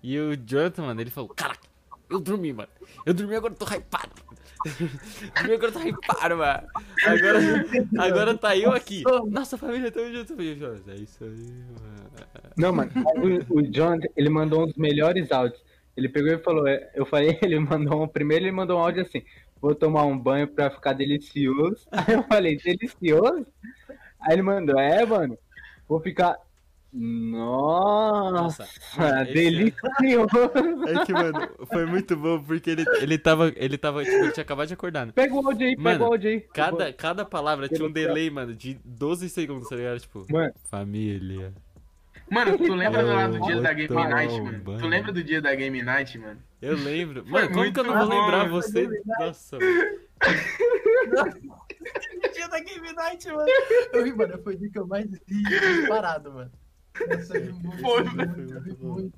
E 0.02 0.18
o 0.18 0.36
Jonathan, 0.36 0.82
mano, 0.82 1.00
ele 1.00 1.10
falou: 1.10 1.30
Caraca, 1.30 1.66
eu 2.10 2.20
dormi, 2.20 2.52
mano. 2.52 2.68
Eu 3.06 3.14
dormi 3.14 3.34
agora, 3.34 3.54
eu 3.54 3.56
tô 3.56 3.64
hypado. 3.64 4.10
dormi 5.34 5.54
agora, 5.54 5.68
eu 5.68 5.72
tô 5.72 5.78
hypado, 5.80 6.36
mano. 6.36 6.68
Agora, 7.06 7.38
agora 7.98 8.38
tá 8.38 8.56
eu 8.56 8.72
aqui. 8.72 9.02
Nossa 9.30 9.56
família, 9.56 9.90
tamo 9.90 10.12
junto. 10.12 10.34
É 10.40 10.94
isso 10.96 11.24
aí, 11.24 11.30
mano. 11.30 12.02
Não, 12.56 12.72
mano, 12.72 12.90
o, 13.48 13.58
o 13.58 13.62
John, 13.62 13.98
ele 14.16 14.28
mandou 14.28 14.64
um 14.64 14.66
dos 14.66 14.76
melhores 14.76 15.32
áudios. 15.32 15.62
Ele 15.96 16.08
pegou 16.08 16.32
e 16.32 16.38
falou, 16.38 16.66
é, 16.66 16.90
eu 16.94 17.04
falei, 17.04 17.38
ele 17.42 17.58
mandou 17.58 18.02
um, 18.02 18.08
primeiro 18.08 18.44
ele 18.44 18.52
mandou 18.52 18.78
um 18.78 18.82
áudio 18.82 19.02
assim, 19.02 19.22
vou 19.62 19.74
tomar 19.74 20.04
um 20.04 20.18
banho 20.18 20.48
pra 20.48 20.70
ficar 20.70 20.92
delicioso. 20.92 21.86
Aí 21.92 22.14
eu 22.14 22.22
falei, 22.24 22.56
delicioso? 22.58 23.46
Aí 24.20 24.34
ele 24.34 24.42
mandou, 24.42 24.78
é, 24.78 25.06
mano, 25.06 25.38
vou 25.88 26.00
ficar, 26.00 26.36
nossa, 26.92 28.68
mano, 28.96 29.22
esse- 29.22 29.32
delicioso. 29.32 30.28
É 30.86 31.04
que, 31.06 31.12
mano, 31.12 31.48
foi 31.72 31.86
muito 31.86 32.16
bom 32.16 32.42
porque 32.42 32.70
ele, 32.70 32.84
ele 33.00 33.16
tava, 33.18 33.52
ele 33.56 33.78
tava, 33.78 34.04
tipo, 34.04 34.16
ele 34.16 34.32
tinha 34.32 34.42
acabado 34.42 34.68
de 34.68 34.74
acordar, 34.74 35.06
né? 35.06 35.12
Pega 35.14 35.34
o 35.34 35.46
áudio 35.46 35.66
aí, 35.66 35.76
pega 35.76 35.90
Mano, 35.90 36.04
o 36.04 36.06
áudio 36.08 36.30
aí. 36.30 36.40
Cada, 36.40 36.92
cada 36.92 37.24
palavra 37.24 37.68
tinha 37.68 37.86
um 37.88 37.92
delay, 37.92 38.28
mano, 38.30 38.54
de 38.54 38.78
12 38.84 39.28
segundos, 39.30 39.68
tá 39.68 39.76
ligado? 39.76 40.00
Tipo, 40.00 40.26
Mano, 40.30 40.52
família. 40.64 41.52
Mano, 42.32 42.56
tu 42.56 42.64
lembra 42.74 43.28
do 43.28 43.38
do 43.38 43.46
dia 43.46 43.60
da 43.60 43.72
Game 43.74 43.88
tomar 43.88 44.08
Night, 44.08 44.40
mano? 44.40 44.78
Tu 44.78 44.86
lembra 44.86 45.12
do 45.12 45.22
dia 45.22 45.42
da 45.42 45.54
Game 45.54 45.82
Night, 45.82 46.18
mano? 46.18 46.42
Eu 46.62 46.76
lembro. 46.76 47.22
Foi 47.24 47.30
Mano, 47.30 47.52
como 47.52 47.70
que 47.72 47.80
eu 47.80 47.84
não 47.84 47.98
vou 47.98 48.08
bom, 48.08 48.20
lembrar 48.20 48.48
você? 48.48 48.88
Nossa, 49.18 49.58
mano. 49.58 50.00
dia 52.32 52.48
da 52.48 52.58
Game 52.60 52.90
Night, 52.94 53.28
mano. 53.28 53.44
Eu 53.92 54.04
ri, 54.04 54.14
mano, 54.14 54.42
foi 54.42 54.54
o 54.54 54.58
dia 54.58 54.70
que 54.70 54.78
eu 54.78 54.86
mais 54.86 55.12
ri 55.28 55.42
disparado, 55.42 56.32
mano. 56.32 56.50
Nossa, 57.06 57.36
eu 57.36 57.44
ri 57.44 57.52
muito, 57.52 57.82
Foi, 57.82 58.02
muito, 58.04 58.82
muito. 58.82 58.82
o 58.82 59.12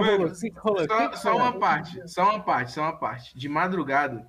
Mano? 0.00 0.26
O 0.26 0.32
rolou? 0.60 0.82
O 0.82 1.16
Só, 1.16 1.36
uma 1.36 1.60
parte, 1.60 2.08
só 2.08 2.24
uma 2.24 2.42
parte, 2.42 2.72
só 2.72 2.82
uma 2.82 2.96
parte. 2.96 3.38
De 3.38 3.48
madrugada, 3.48 4.26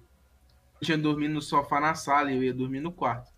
eu 0.80 0.86
tinha 0.86 1.00
dormido 1.00 1.34
no 1.34 1.42
sofá 1.42 1.80
na 1.80 1.96
sala 1.96 2.32
e 2.32 2.38
eu 2.38 2.44
ia 2.44 2.54
dormir 2.54 2.80
no 2.80 2.92
quarto. 2.92 3.32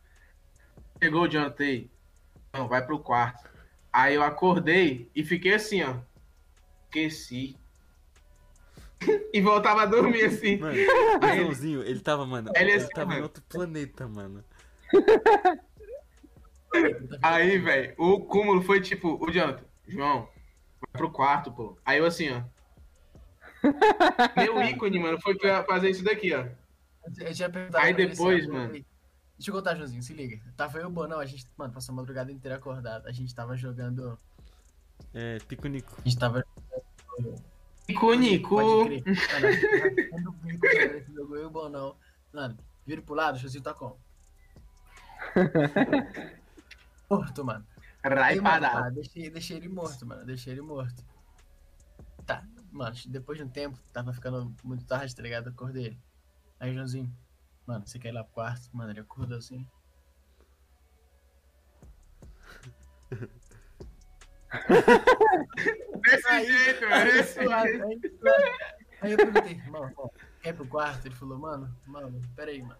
Chegou 1.01 1.21
o 1.21 1.29
Jonathan 1.29 1.63
aí, 1.63 1.89
não, 2.53 2.67
vai 2.67 2.85
pro 2.85 2.99
quarto. 2.99 3.52
Aí 3.93 4.15
eu 4.15 4.23
acordei 4.23 5.07
e 5.15 5.23
fiquei 5.23 5.53
assim, 5.53 5.83
ó. 5.83 5.97
Esqueci. 6.85 7.55
e 9.31 9.39
voltava 9.41 9.83
a 9.83 9.85
dormir 9.85 10.25
assim. 10.25 10.57
Mano, 10.57 10.73
o 11.21 11.25
ele- 11.27 11.35
Joãozinho, 11.37 11.83
ele 11.83 11.99
tava, 11.99 12.25
mano, 12.25 12.51
Ele 12.55 12.71
ele, 12.71 12.81
assim, 12.81 12.89
tava 12.89 13.11
em 13.11 13.13
mano. 13.15 13.23
outro 13.23 13.43
planeta, 13.43 14.07
mano. 14.07 14.43
Aí, 17.21 17.59
velho, 17.59 17.93
o 17.97 18.19
cúmulo 18.21 18.61
foi 18.63 18.81
tipo, 18.81 19.23
o 19.23 19.31
Jonathan, 19.31 19.63
João, 19.87 20.21
vai 20.81 20.91
pro 20.93 21.11
quarto, 21.11 21.51
pô. 21.51 21.77
Aí 21.85 21.99
eu 21.99 22.05
assim, 22.05 22.29
ó. 22.31 22.41
Meu 24.35 24.61
ícone, 24.63 24.97
mano, 24.99 25.21
foi 25.21 25.35
pra 25.37 25.63
fazer 25.65 25.91
isso 25.91 26.03
daqui, 26.03 26.33
ó. 26.33 26.45
Eu 27.19 27.33
tinha 27.33 27.49
perguntado 27.49 27.85
Aí 27.85 27.93
depois, 27.93 28.47
ó, 28.49 28.53
mano. 28.53 28.83
Deixa 29.37 29.49
eu 29.51 29.55
contar, 29.55 29.75
Joãozinho, 29.75 30.03
se 30.03 30.13
liga. 30.13 30.41
Tava 30.55 30.77
eu 30.77 30.83
e 30.83 30.85
o 30.85 30.89
Bonão, 30.89 31.19
a 31.19 31.25
gente, 31.25 31.45
mano, 31.57 31.73
passou 31.73 31.93
a 31.93 31.95
madrugada 31.97 32.31
inteira 32.31 32.57
acordado. 32.57 33.07
A 33.07 33.11
gente 33.11 33.33
tava 33.33 33.57
jogando. 33.57 34.17
É, 35.13 35.39
pico-nico. 35.39 35.95
A 35.97 36.01
gente 36.07 36.17
tava. 36.17 36.45
Icônico. 37.87 38.49
Pode 38.49 38.85
crer. 38.85 39.03
Mano, 39.03 39.47
a 39.47 39.51
gente 39.51 39.69
tava 39.69 40.01
jogando 40.01 40.31
bico, 40.33 40.61
cara, 40.61 40.97
esse 40.97 41.13
jogo 41.13 41.35
eu 41.35 41.43
e 41.43 41.45
o 41.45 41.49
Bonão. 41.49 41.95
Mano, 42.31 42.57
vira 42.85 43.01
pro 43.01 43.15
lado, 43.15 43.35
o 43.35 43.39
Joãozinho 43.39 43.63
tá 43.63 43.73
como? 43.73 43.99
Morto, 47.09 47.45
mano. 47.45 47.65
Rai 48.03 48.39
parado. 48.41 48.95
deixei, 48.95 49.29
deixei 49.29 49.57
ele 49.57 49.69
morto, 49.69 50.05
mano. 50.05 50.25
Deixei 50.25 50.53
ele 50.53 50.61
morto. 50.61 51.03
Tá, 52.25 52.43
mano, 52.71 52.95
depois 53.07 53.37
de 53.37 53.43
um 53.43 53.49
tempo, 53.49 53.79
tava 53.93 54.11
ficando 54.13 54.53
muito 54.63 54.85
tarde, 54.85 55.15
tá 55.15 55.21
ligado? 55.21 55.49
Acordei 55.49 55.85
ele. 55.85 55.99
Aí, 56.59 56.73
Joãozinho, 56.73 57.13
mano, 57.65 57.85
você 57.87 57.97
quer 57.99 58.09
ir 58.09 58.11
lá 58.13 58.23
pro 58.23 58.33
quarto? 58.33 58.69
Mano, 58.73 58.91
ele 58.91 58.99
acordou 58.99 59.37
assim. 59.37 59.67
Desse 66.01 66.45
jeito, 66.45 66.81
mano. 66.81 66.95
Aí, 66.95 67.11
Desse 67.11 67.43
suave, 67.43 67.71
jeito. 67.71 67.83
aí. 67.85 68.01
Aí 69.01 69.11
eu 69.11 69.17
perguntei, 69.17 69.61
mano, 69.67 69.93
quer 70.41 70.49
ir 70.49 70.53
pro 70.53 70.65
quarto? 70.67 71.05
Ele 71.05 71.15
falou, 71.15 71.37
mano, 71.37 71.75
mano, 71.85 72.21
peraí, 72.35 72.61
mano. 72.61 72.79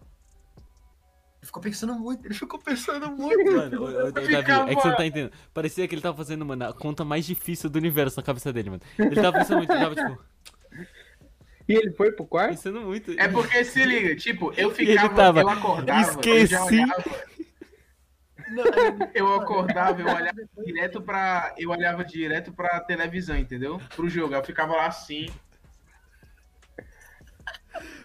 Ele 1.40 1.46
ficou 1.46 1.62
pensando 1.62 1.94
muito, 1.94 2.24
ele 2.26 2.34
ficou 2.34 2.58
pensando 2.58 3.10
muito. 3.10 3.52
Mano, 3.52 3.82
ô, 3.82 3.84
ô, 3.84 4.06
ô, 4.06 4.12
Davi, 4.12 4.26
ficava- 4.36 4.70
é 4.70 4.74
que 4.74 4.80
você 4.80 4.88
não 4.88 4.96
tá 4.96 5.06
entendendo. 5.06 5.32
Parecia 5.52 5.86
que 5.86 5.94
ele 5.94 6.00
tava 6.02 6.16
fazendo, 6.16 6.44
mano, 6.46 6.64
a 6.66 6.72
conta 6.72 7.04
mais 7.04 7.26
difícil 7.26 7.68
do 7.68 7.76
universo 7.76 8.16
na 8.18 8.22
cabeça 8.22 8.50
dele, 8.52 8.70
mano. 8.70 8.82
Ele 8.98 9.14
tava 9.20 9.38
pensando 9.38 9.58
muito, 9.58 9.70
ele 9.72 9.80
tava, 9.82 9.94
tipo, 9.94 10.18
E 11.68 11.72
ele 11.74 11.90
foi 11.92 12.12
pro 12.12 12.26
quarto? 12.26 12.50
pensando 12.50 12.80
muito. 12.82 13.12
É 13.18 13.26
porque 13.28 13.64
se 13.64 13.84
liga, 13.84 14.14
tipo, 14.16 14.52
eu 14.58 14.68
ele 14.78 14.86
ficava, 14.92 15.14
tava, 15.14 15.40
eu 15.40 15.48
acordava, 15.48 16.20
eu 16.24 16.46
já 16.46 16.58
esqueci. 16.60 16.74
olhava, 16.82 17.04
Não, 18.48 18.64
aí- 18.64 19.10
eu 19.14 19.34
acordava, 19.34 20.00
eu 20.00 20.06
olhava 20.06 20.40
direto 20.64 21.00
pra. 21.00 21.54
Eu 21.56 21.70
olhava 21.70 22.04
direto 22.04 22.52
pra 22.52 22.80
televisão, 22.80 23.36
entendeu? 23.36 23.80
Pro 23.96 24.08
jogo. 24.08 24.34
Eu 24.34 24.44
ficava 24.44 24.74
lá 24.76 24.86
assim. 24.86 25.26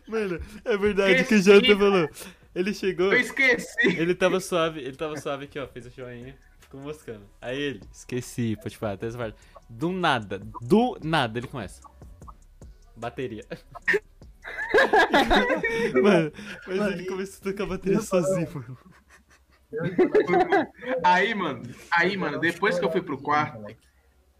Mano, 0.08 0.40
é 0.66 0.78
verdade 0.78 1.14
que 1.16 1.20
o 1.20 1.38
Esqueci, 1.38 1.44
Jonathan 1.44 1.78
falou. 1.78 2.10
Ele 2.56 2.74
chegou, 2.74 3.14
Eu 3.14 3.20
esqueci. 3.20 3.88
ele 3.88 4.16
tava 4.16 4.40
suave, 4.40 4.80
ele 4.80 4.96
tava 4.96 5.16
suave 5.18 5.46
aqui, 5.46 5.60
ó, 5.60 5.68
fez 5.68 5.86
o 5.86 5.90
joinha, 5.92 6.36
ficou 6.60 6.80
moscando. 6.82 7.22
Aí 7.40 7.60
ele, 7.60 7.82
esqueci, 7.94 8.58
pode 8.62 8.76
falar, 8.76 8.94
até 8.94 9.06
essa 9.06 9.18
parte. 9.18 9.38
Do 9.70 9.92
nada, 9.92 10.40
do 10.62 10.98
nada, 11.04 11.38
ele 11.38 11.48
começa. 11.48 11.82
Bateria. 13.00 13.46
mano, 16.04 16.32
mas 16.68 16.78
Mano, 16.78 16.92
ele 16.92 17.04
e- 17.04 17.08
começou 17.08 17.40
a 17.40 17.44
tocar 17.52 17.66
bateria 17.66 18.02
sozinho, 18.02 18.48
mano. 18.54 18.78
e 19.72 19.78
Aí, 21.04 21.34
mano, 21.34 21.62
aí, 21.92 22.18
mano, 22.18 22.40
depois 22.40 22.80
que 22.80 22.86
eu 22.86 22.92
fui 22.92 23.02
pro 23.02 23.22
quarto, 23.22 23.60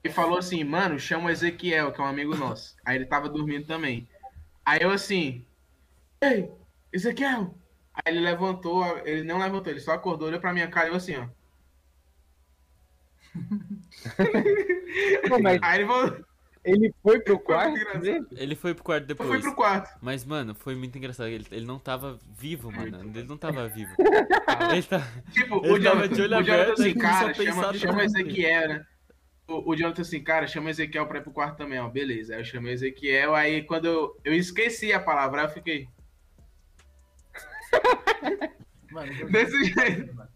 ele 0.04 0.14
falou 0.14 0.38
assim, 0.38 0.64
mano, 0.64 1.00
chama 1.00 1.28
o 1.28 1.30
Ezequiel, 1.30 1.92
que 1.92 2.02
é 2.02 2.04
um 2.04 2.08
amigo 2.08 2.36
nosso. 2.36 2.76
Aí 2.86 2.96
ele 2.96 3.06
tava 3.06 3.30
dormindo 3.30 3.66
também. 3.66 4.08
Aí 4.66 4.80
eu 4.82 4.92
assim, 4.92 5.46
ei, 6.22 6.52
Ezequiel! 6.92 7.56
Aí 7.94 8.14
ele 8.14 8.20
levantou, 8.22 8.86
ele 9.06 9.24
não 9.24 9.40
levantou, 9.40 9.72
ele 9.72 9.80
só 9.80 9.92
acordou, 9.92 10.28
olhou 10.28 10.40
pra 10.40 10.54
minha 10.54 10.70
cara 10.70 10.88
e 10.88 10.92
eu 10.92 10.96
assim, 10.96 11.16
ó. 11.16 11.28
Pô, 15.28 15.40
mas 15.42 15.60
Aí 15.62 15.80
ele 15.80 15.86
voltou, 15.86 16.26
ele 16.70 16.94
foi 17.04 17.20
pro 17.20 17.36
Foi 17.36 17.44
quarto 17.46 18.00
dele? 18.00 18.26
Ele 18.32 18.56
foi 18.56 18.74
pro 18.74 18.84
quarto 18.84 19.06
foi 19.06 19.16
depois. 19.16 19.42
pro 19.42 19.56
quarto. 19.56 19.98
Mas, 20.02 20.24
mano, 20.26 20.54
foi 20.56 20.76
muito 20.76 20.98
engraçado. 20.98 21.28
Ele, 21.28 21.46
ele 21.52 21.66
não 21.66 21.80
tava 21.80 22.20
vivo, 22.38 22.72
mano. 22.72 23.02
Ele 23.16 23.28
não 23.28 23.38
tava 23.38 23.68
vivo. 23.68 23.92
Ele 24.72 24.84
tá. 24.84 25.02
Tipo, 25.32 25.66
Ele 25.66 25.74
o 25.80 25.84
tava 25.84 25.96
Jonathan, 26.08 26.14
de 26.16 26.22
olho 26.22 26.38
aberto, 26.38 26.82
assim, 26.82 26.94
cara, 26.96 27.34
chama, 27.34 27.74
chama 27.74 28.04
Ezequiel, 28.04 28.68
né? 28.70 28.86
O, 29.48 29.72
o 29.72 29.76
Jonathan 29.76 30.02
assim, 30.02 30.24
cara, 30.24 30.48
chama 30.48 30.70
Ezequiel 30.70 31.08
pra 31.08 31.20
ir 31.20 31.24
pro 31.24 31.32
quarto 31.32 31.58
também, 31.58 31.80
ó. 31.80 31.90
Beleza. 31.90 32.34
Aí 32.36 32.42
eu 32.42 32.46
chamei 32.46 32.74
Ezequiel, 32.74 33.34
aí 33.36 33.64
quando 33.64 33.86
eu, 33.86 34.18
eu 34.24 34.34
esqueci 34.34 34.92
a 34.94 35.00
palavra, 35.00 35.44
eu 35.44 35.50
fiquei. 35.50 35.88
Mano, 38.92 39.14
Desse 39.30 39.64
jeito. 39.66 40.30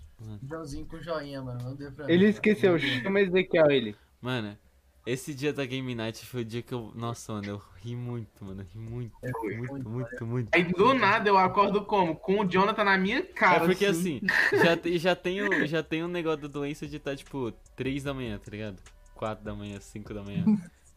Joãozinho 0.48 0.86
com 0.86 1.02
joinha, 1.02 1.42
mano. 1.42 1.60
Não 1.64 1.76
deu 1.76 1.92
pra 1.92 2.10
Ele 2.10 2.26
mim, 2.26 2.30
esqueceu. 2.30 2.74
Não 2.74 2.80
deu. 2.80 2.90
chama 3.02 3.22
Ezequiel 3.22 3.70
ele. 3.72 3.96
Mano, 4.22 4.58
esse 5.06 5.34
dia 5.34 5.52
da 5.52 5.66
Game 5.66 5.94
Night 5.94 6.26
foi 6.26 6.42
o 6.42 6.46
dia 6.46 6.62
que 6.62 6.74
eu. 6.74 6.92
Nossa, 6.96 7.34
mano, 7.34 7.48
eu 7.48 7.62
ri 7.84 7.96
muito, 7.96 8.44
mano. 8.44 8.66
Ri 8.74 8.80
muito, 8.80 9.12
Foi. 9.40 9.58
muito, 9.58 9.90
muito, 9.90 10.26
muito. 10.26 10.50
Aí 10.54 10.64
do 10.64 10.94
nada 10.94 11.28
eu 11.30 11.38
acordo 11.38 11.84
como? 11.86 12.16
Com 12.16 12.40
o 12.42 12.46
Jonathan 12.46 12.84
na 12.84 12.98
minha 12.98 13.22
cara. 13.24 13.64
É 13.64 13.68
porque 13.68 13.86
assim, 13.86 14.22
já, 14.64 14.78
te- 14.78 14.98
já, 14.98 15.16
tem 15.16 15.42
o, 15.42 15.66
já 15.68 15.84
tem 15.84 16.04
um 16.04 16.08
negócio 16.08 16.42
da 16.42 16.48
doença 16.48 16.88
de 16.88 16.98
estar, 16.98 17.16
tipo, 17.16 17.52
3 17.76 18.04
da 18.04 18.14
manhã, 18.14 18.38
tá 18.40 18.50
ligado? 18.52 18.78
4 19.16 19.44
da 19.44 19.54
manhã, 19.54 19.80
5 19.80 20.14
da 20.14 20.24
manhã. 20.24 20.46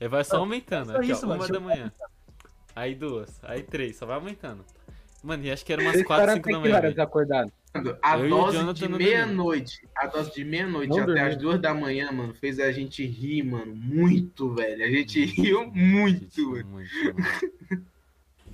Aí 0.01 0.09
vai 0.09 0.23
só 0.25 0.37
aumentando. 0.39 0.93
Só 0.93 0.99
Aqui, 0.99 1.11
isso, 1.13 1.25
ó, 1.25 1.29
mano, 1.31 1.43
uma 1.43 1.49
da 1.49 1.57
eu- 1.57 1.61
manhã. 1.61 1.93
Aí 2.75 2.95
duas, 2.95 3.41
aí 3.43 3.63
três, 3.63 3.97
só 3.97 4.05
vai 4.07 4.17
aumentando. 4.17 4.65
Mano, 5.23 5.43
e 5.45 5.51
acho 5.51 5.65
que 5.65 5.73
era 5.73 5.81
umas 5.83 5.95
Vocês 5.95 6.07
4, 6.07 6.23
ficaram 6.23 6.37
5 6.37 6.49
até 6.49 6.53
da 6.53 6.59
que 6.59 6.69
manhã. 6.69 6.77
horas 6.77 6.91
velho. 6.95 7.03
acordado? 7.03 7.53
A 8.03 8.19
Eu 8.19 8.29
dose 8.29 8.75
de 8.75 8.89
não 8.89 8.99
meia-noite. 8.99 9.89
A 9.97 10.07
dose 10.07 10.33
de 10.35 10.45
meia-noite 10.45 10.91
Não 10.91 11.03
até 11.03 11.21
as 11.21 11.37
duas 11.37 11.61
da 11.61 11.73
manhã, 11.75 12.11
mano, 12.13 12.35
fez 12.35 12.59
a 12.61 12.71
gente 12.73 13.05
rir, 13.07 13.43
mano. 13.43 13.75
Muito, 13.75 14.55
velho. 14.55 14.85
A 14.85 14.89
gente 14.91 15.25
riu 15.25 15.71
muito, 15.73 16.53
velho. 16.53 16.67
muito, 16.67 16.91
mano. 17.05 17.87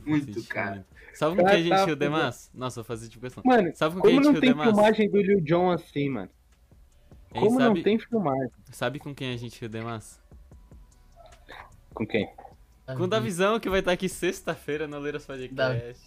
Muito, 0.05 0.45
cara. 0.45 0.75
muito. 0.77 0.87
Sabe 1.15 1.37
com 1.37 1.45
quem 1.45 1.55
a 1.55 1.59
gente 1.63 1.69
tá, 1.71 1.85
riu 1.85 1.97
demais? 1.97 2.51
Nossa, 2.55 2.77
vou 2.77 2.85
fazer 2.85 3.09
tipo 3.09 3.23
questão. 3.23 3.43
Mano, 3.45 3.71
Sabe 3.75 3.97
com 3.97 4.03
quem 4.03 4.11
a 4.11 4.15
como 4.15 4.25
gente 4.25 4.25
não 4.25 4.33
riu 4.33 4.41
tem 4.41 4.51
demais? 4.51 4.71
filmagem 4.71 5.11
do 5.11 5.23
Lil 5.23 5.41
Jon 5.43 5.71
assim, 5.71 6.09
mano? 6.09 6.31
Como 7.31 7.59
não 7.59 7.69
sabe, 7.69 7.83
tem 7.83 7.99
filmagem? 7.99 8.51
sabe 8.71 8.99
com 8.99 9.15
quem 9.15 9.33
a 9.33 9.37
gente 9.37 9.59
riu 9.61 9.69
demais? 9.69 10.21
Com 11.95 12.07
quem? 12.07 12.29
Com 12.97 13.05
o 13.05 13.07
Davizão, 13.07 13.59
que 13.61 13.69
vai 13.71 13.79
estar 13.81 13.93
aqui 13.93 14.09
sexta-feira 14.09 14.87
no 14.87 14.99
Leiras 14.99 15.25
Podcast. 15.27 15.55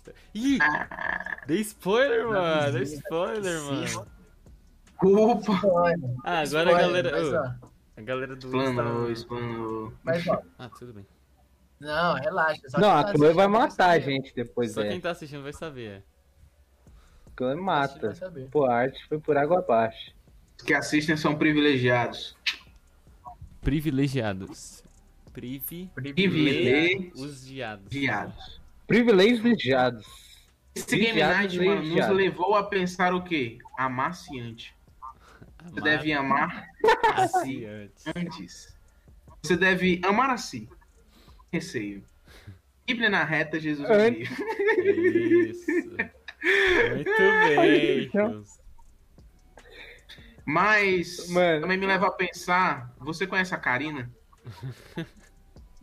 Davi. 0.05 0.17
Ih! 0.33 0.57
Dei 1.47 1.61
spoiler, 1.61 2.27
mano! 2.27 2.71
Dei 2.73 2.83
spoiler, 2.83 3.59
sim. 3.59 3.95
mano! 3.97 4.07
Culpa. 4.97 5.51
Ah, 6.23 6.39
agora 6.39 6.39
a 6.39 6.43
Spoiler, 6.43 6.77
galera. 6.77 7.11
Mas, 7.11 7.33
a 7.97 8.01
galera 8.01 8.35
do 8.35 8.47
Explanou, 8.47 9.11
explanou. 9.11 9.93
mas, 10.03 10.27
ó, 10.27 10.41
Ah, 10.57 10.69
tudo 10.69 10.93
bem. 10.93 11.05
não, 11.79 12.13
relaxa. 12.15 12.61
só 12.69 12.79
Não, 12.79 12.89
quem 12.89 12.99
a 12.99 13.03
tá 13.03 13.11
Chloe 13.13 13.33
vai 13.33 13.47
matar 13.47 13.89
a 13.89 13.99
gente 13.99 14.33
depois 14.33 14.71
Só 14.71 14.81
quem 14.81 14.91
dessa. 14.91 15.01
tá 15.01 15.11
assistindo 15.11 15.43
vai 15.43 15.53
saber. 15.53 15.87
é. 15.89 16.03
A 17.27 17.31
Chloe 17.37 17.55
Quem 17.55 17.57
tá 17.57 17.61
mata. 17.61 18.13
Pô, 18.51 18.65
a 18.65 18.73
arte 18.75 19.05
foi 19.07 19.19
por 19.19 19.35
água 19.37 19.59
abaixo. 19.59 20.13
Os 20.57 20.63
que 20.63 20.73
assistem 20.73 21.17
são 21.17 21.35
privilegiados. 21.35 22.35
Privilegiados. 23.61 24.83
Privi. 25.35 25.91
Privilegiados. 25.93 27.21
Os 27.21 27.43
Privilegiados. 28.87 30.05
Esse 30.73 30.97
Game 30.97 31.19
Night, 31.19 31.59
mano, 31.59 31.83
nos 31.83 32.09
levou 32.09 32.55
a 32.55 32.63
pensar 32.63 33.13
o 33.13 33.23
quê? 33.23 33.57
Amaciante. 33.77 34.73
Você 35.65 35.81
deve 35.81 36.13
amar 36.13 36.67
a 37.13 37.27
si 37.27 37.65
antes. 38.15 38.75
Você 39.43 39.57
deve 39.57 40.01
amar 40.05 40.29
a 40.29 40.37
si. 40.37 40.69
Receio. 41.51 42.03
Bíblia 42.87 43.09
na 43.09 43.23
reta, 43.23 43.59
Jesus 43.59 43.89
Antes. 43.89 44.29
veio. 44.29 45.51
Isso. 45.51 45.71
Muito 46.93 47.11
bem, 47.55 48.03
Então. 48.03 48.43
Mas 50.45 51.27
Mano. 51.29 51.61
também 51.61 51.77
me 51.77 51.87
leva 51.87 52.07
a 52.07 52.11
pensar. 52.11 52.93
Você 52.99 53.25
conhece 53.25 53.55
a 53.55 53.57
Karina? 53.57 54.11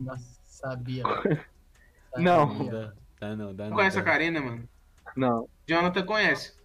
Nossa, 0.03 0.39
sabia. 0.45 1.03
mano. 1.03 1.23
Não. 2.17 2.45
Não 2.47 2.57
Sabia. 2.65 2.71
dá, 2.71 2.93
dá 3.19 3.35
não, 3.35 3.55
dá 3.55 3.63
Não 3.63 3.69
não. 3.71 3.77
conhece 3.77 3.95
dá. 3.95 4.01
a 4.01 4.05
Karina, 4.05 4.39
mano? 4.41 4.69
Não. 5.15 5.49
Jonathan 5.67 6.05
conhece. 6.05 6.55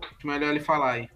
Acho 0.00 0.26
melhor 0.26 0.48
ele 0.50 0.60
falar 0.60 0.92
aí. 0.92 1.10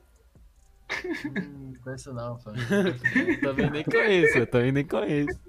Hum, 1.04 1.72
Não 1.74 1.80
conheço 1.82 2.12
não, 2.12 2.36
também 3.40 3.70
nem 3.70 3.82
conheço, 3.84 4.38
eu 4.38 4.46
também 4.46 4.72
nem 4.72 4.86
conheço. 4.86 5.40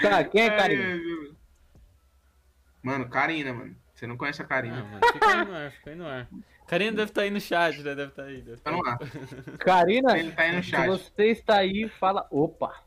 Tá, 0.00 0.24
quem 0.24 0.42
é 0.44 0.50
Karina? 0.56 0.98
Mano, 2.82 3.08
Karina, 3.10 3.52
mano. 3.52 3.76
Você 3.94 4.06
não 4.06 4.16
conhece 4.16 4.40
a 4.40 4.44
Karina. 4.46 4.82
mano, 4.82 5.00
fica 5.12 5.26
aí 5.28 5.44
no 5.44 5.54
ar, 5.54 5.70
fica 5.72 5.90
aí 5.90 5.96
no 5.96 6.06
ar. 6.06 6.28
Karina 6.66 6.92
deve 6.96 7.10
estar 7.10 7.22
aí 7.22 7.30
no 7.30 7.40
chat, 7.40 7.76
né? 7.82 7.94
Deve 7.94 8.04
estar 8.10 8.22
aí. 8.24 8.40
Deve 8.40 8.56
tá 8.62 8.70
Vamos 8.70 8.86
aí. 8.86 8.92
lá. 8.92 9.58
Karina, 9.58 10.18
Ele 10.18 10.32
tá 10.32 10.42
aí 10.42 10.56
no 10.56 10.62
se 10.62 10.70
chat. 10.70 10.86
você 10.88 11.24
está 11.26 11.56
aí, 11.58 11.88
fala 11.88 12.26
opa. 12.30 12.82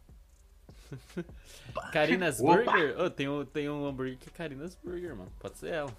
Carinas 1.91 2.39
Burger? 2.39 2.95
Oh, 2.99 3.09
tem, 3.09 3.27
um, 3.27 3.45
tem 3.45 3.69
um 3.69 3.85
hambúrguer 3.85 4.17
que 4.17 4.29
é 4.29 4.31
Carinas 4.31 4.77
Burger, 4.83 5.15
mano. 5.15 5.31
Pode 5.39 5.57
ser 5.57 5.73
ela. 5.73 5.91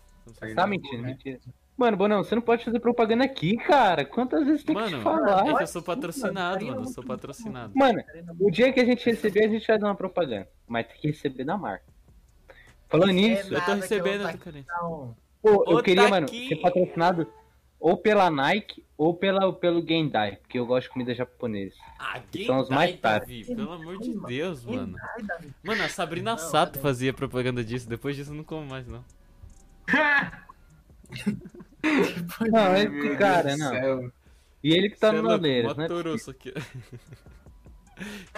Tá 0.55 0.67
mentindo, 0.67 1.03
mentira. 1.03 1.39
Mano, 1.77 1.97
Bonão, 1.97 2.25
você 2.25 2.35
não 2.35 2.43
pode 2.43 2.65
fazer 2.65 2.81
propaganda 2.81 3.25
aqui, 3.25 3.57
cara. 3.59 4.03
Quantas 4.05 4.47
vezes 4.47 4.65
tem 4.65 4.75
mano, 4.75 4.89
que 4.89 4.97
te 4.97 5.03
falar? 5.03 5.47
É 5.47 5.55
que 5.55 5.63
eu 5.63 5.67
sou 5.67 5.83
patrocinado, 5.83 6.65
mano. 6.65 6.81
Eu 6.81 6.87
sou 6.87 7.05
patrocinado. 7.05 7.73
Mano, 7.77 8.03
o 8.41 8.51
dia 8.51 8.73
que 8.73 8.81
a 8.81 8.85
gente 8.85 9.05
receber, 9.05 9.45
a 9.45 9.49
gente 9.49 9.67
vai 9.67 9.79
dar 9.79 9.89
uma 9.89 9.95
propaganda. 9.95 10.49
Mas 10.67 10.87
tem 10.87 10.97
que 10.97 11.09
receber 11.09 11.45
da 11.45 11.59
marca. 11.59 11.85
Falando 12.89 13.11
nisso. 13.11 13.53
Eu 13.53 13.61
tô 13.61 13.75
recebendo, 13.75 14.39
Carinha. 14.39 14.65
Pô, 15.43 15.65
eu 15.69 15.83
queria, 15.83 16.09
mano, 16.09 16.29
ser 16.29 16.57
patrocinado 16.57 17.31
ou 17.79 17.97
pela 17.97 18.31
Nike 18.31 18.86
ou 18.97 19.15
pela, 19.15 19.53
pelo 19.53 19.87
Gendai, 19.87 20.37
porque 20.37 20.59
eu 20.59 20.67
gosto 20.67 20.87
de 20.87 20.93
comida 20.93 21.15
japonesa. 21.15 21.77
Ah, 21.99 22.21
Gendai, 22.33 22.47
são 22.47 22.61
os 22.61 22.69
mais 22.69 22.99
caros. 22.99 23.47
Pelo 23.47 23.73
amor 23.73 23.99
de 23.99 24.19
Deus, 24.27 24.65
mano. 24.65 24.97
Mano, 25.63 25.83
a 25.83 25.89
Sabrina 25.89 26.39
Sato 26.39 26.79
fazia 26.79 27.13
propaganda 27.13 27.63
disso, 27.63 27.89
depois 27.89 28.17
disso 28.17 28.31
eu 28.31 28.37
não 28.37 28.45
como 28.45 28.67
mais, 28.67 28.87
não. 28.87 29.05
não, 32.51 32.77
esse 32.77 33.17
cara, 33.17 33.57
não. 33.57 34.11
E 34.63 34.73
ele 34.73 34.91
que 34.91 34.99
tá 34.99 35.13
no 35.13 35.23
Noleiros, 35.23 35.77
né? 35.77 35.87
aqui. 36.29 36.53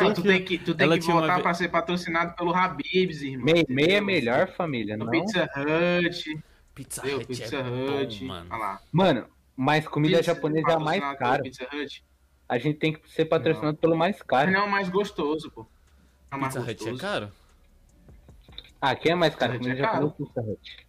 Não, 0.01 0.15
tu 0.15 0.23
tem 0.23 0.45
que, 0.45 0.57
tu 0.57 0.73
tem 0.73 0.89
que 0.89 1.07
voltar 1.07 1.35
uma... 1.35 1.43
pra 1.43 1.53
ser 1.53 1.69
patrocinado 1.69 2.37
pelo 2.37 2.55
Habibs, 2.55 3.23
irmão. 3.23 3.47
Meia, 3.47 3.67
meia 3.69 3.97
é 3.97 4.01
melhor, 4.01 4.53
família, 4.53 4.97
não? 4.97 5.11
Pizza 5.11 5.51
Hut. 5.57 6.41
Pizza 6.75 7.03
Hut 7.05 7.27
Pizza 7.27 7.57
é 7.57 7.61
Hut. 7.61 8.21
Bom, 8.21 8.27
mano. 8.27 8.47
Olha 8.51 8.59
lá. 8.61 8.81
Mano, 8.93 9.27
mas 9.61 9.89
comida 9.89 10.19
pizza, 10.19 10.35
japonesa 10.35 10.71
é 10.71 10.75
a 10.75 10.79
mais 10.79 11.19
cara. 11.19 11.43
A 12.49 12.59
gente 12.59 12.79
tem 12.79 12.93
que 12.93 13.11
ser 13.11 13.25
patrocinado 13.25 13.73
não. 13.73 13.75
pelo 13.75 13.97
mais 13.97 14.23
caro. 14.23 14.53
Não 14.53 14.61
é 14.61 14.63
o 14.63 14.71
mais 14.71 14.89
gostoso, 14.89 15.51
pô. 15.51 15.67
É 16.31 16.37
mais 16.37 16.55
pizza 16.55 16.65
gostoso. 16.65 16.91
Hut 16.95 16.97
é 16.97 17.03
caro? 17.03 17.33
Ah, 18.81 18.95
quem 18.95 19.11
é 19.11 19.15
mais 19.17 19.35
caro? 19.35 19.55
Comida 19.55 19.73
é 19.73 19.77
japonesa 19.77 20.05
ou 20.05 20.11
Pizza 20.13 20.41
Hut? 20.41 20.87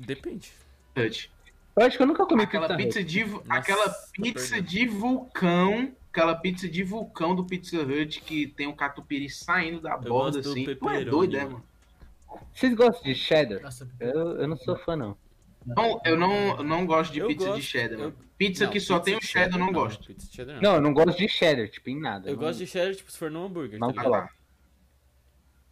Depende. 0.00 0.52
Hut. 0.94 1.32
Eu 1.78 1.86
acho 1.86 1.96
que 1.96 2.02
eu 2.02 2.06
nunca 2.06 2.26
comi 2.26 2.42
aquela 2.42 2.68
pizza, 2.76 2.98
pizza 3.00 3.04
de 3.04 3.24
Nossa, 3.24 3.42
aquela 3.48 3.88
pizza 4.12 4.60
de 4.60 4.86
vulcão, 4.86 5.92
aquela 6.12 6.34
pizza 6.34 6.68
de 6.68 6.82
vulcão 6.82 7.34
do 7.34 7.46
Pizza 7.46 7.80
Hut 7.80 8.20
que 8.20 8.48
tem 8.48 8.66
um 8.66 8.76
catupiry 8.76 9.30
saindo 9.30 9.80
da 9.80 9.92
eu 9.92 10.00
borda 10.00 10.40
assim. 10.40 10.66
Tu 10.74 10.90
é 10.90 11.04
doido, 11.06 11.38
é, 11.38 11.44
mano? 11.44 11.64
Vocês 12.52 12.74
gostam 12.74 13.02
de 13.02 13.14
cheddar? 13.14 13.62
Nossa, 13.62 13.88
eu, 13.98 14.40
eu 14.40 14.46
não 14.46 14.58
sou 14.58 14.76
fã 14.76 14.94
não. 14.94 15.16
Não, 15.76 16.00
eu 16.04 16.16
não, 16.16 16.56
eu 16.58 16.64
não 16.64 16.86
gosto 16.86 17.12
de 17.12 17.20
eu 17.20 17.28
pizza 17.28 17.46
gosto, 17.46 17.60
de 17.60 17.66
cheddar, 17.66 17.98
mano. 17.98 18.16
Pizza 18.36 18.64
não, 18.64 18.72
que 18.72 18.80
só 18.80 18.98
tem 19.00 19.16
o 19.16 19.22
cheddar, 19.22 19.54
eu 19.54 19.58
não, 19.58 19.66
não 19.66 19.72
gosto. 19.72 20.14
Cheddar, 20.30 20.56
não. 20.56 20.62
não, 20.62 20.74
eu 20.76 20.80
não 20.80 20.94
gosto 20.94 21.18
de 21.18 21.28
cheddar, 21.28 21.68
tipo, 21.68 21.90
em 21.90 22.00
nada. 22.00 22.28
Eu 22.28 22.34
não... 22.34 22.42
gosto 22.42 22.58
de 22.58 22.66
cheddar, 22.66 22.94
tipo, 22.94 23.10
se 23.10 23.18
for 23.18 23.30
no 23.30 23.44
hambúrguer. 23.44 23.78
Não, 23.78 23.92
tá 23.92 24.02
falar. 24.02 24.30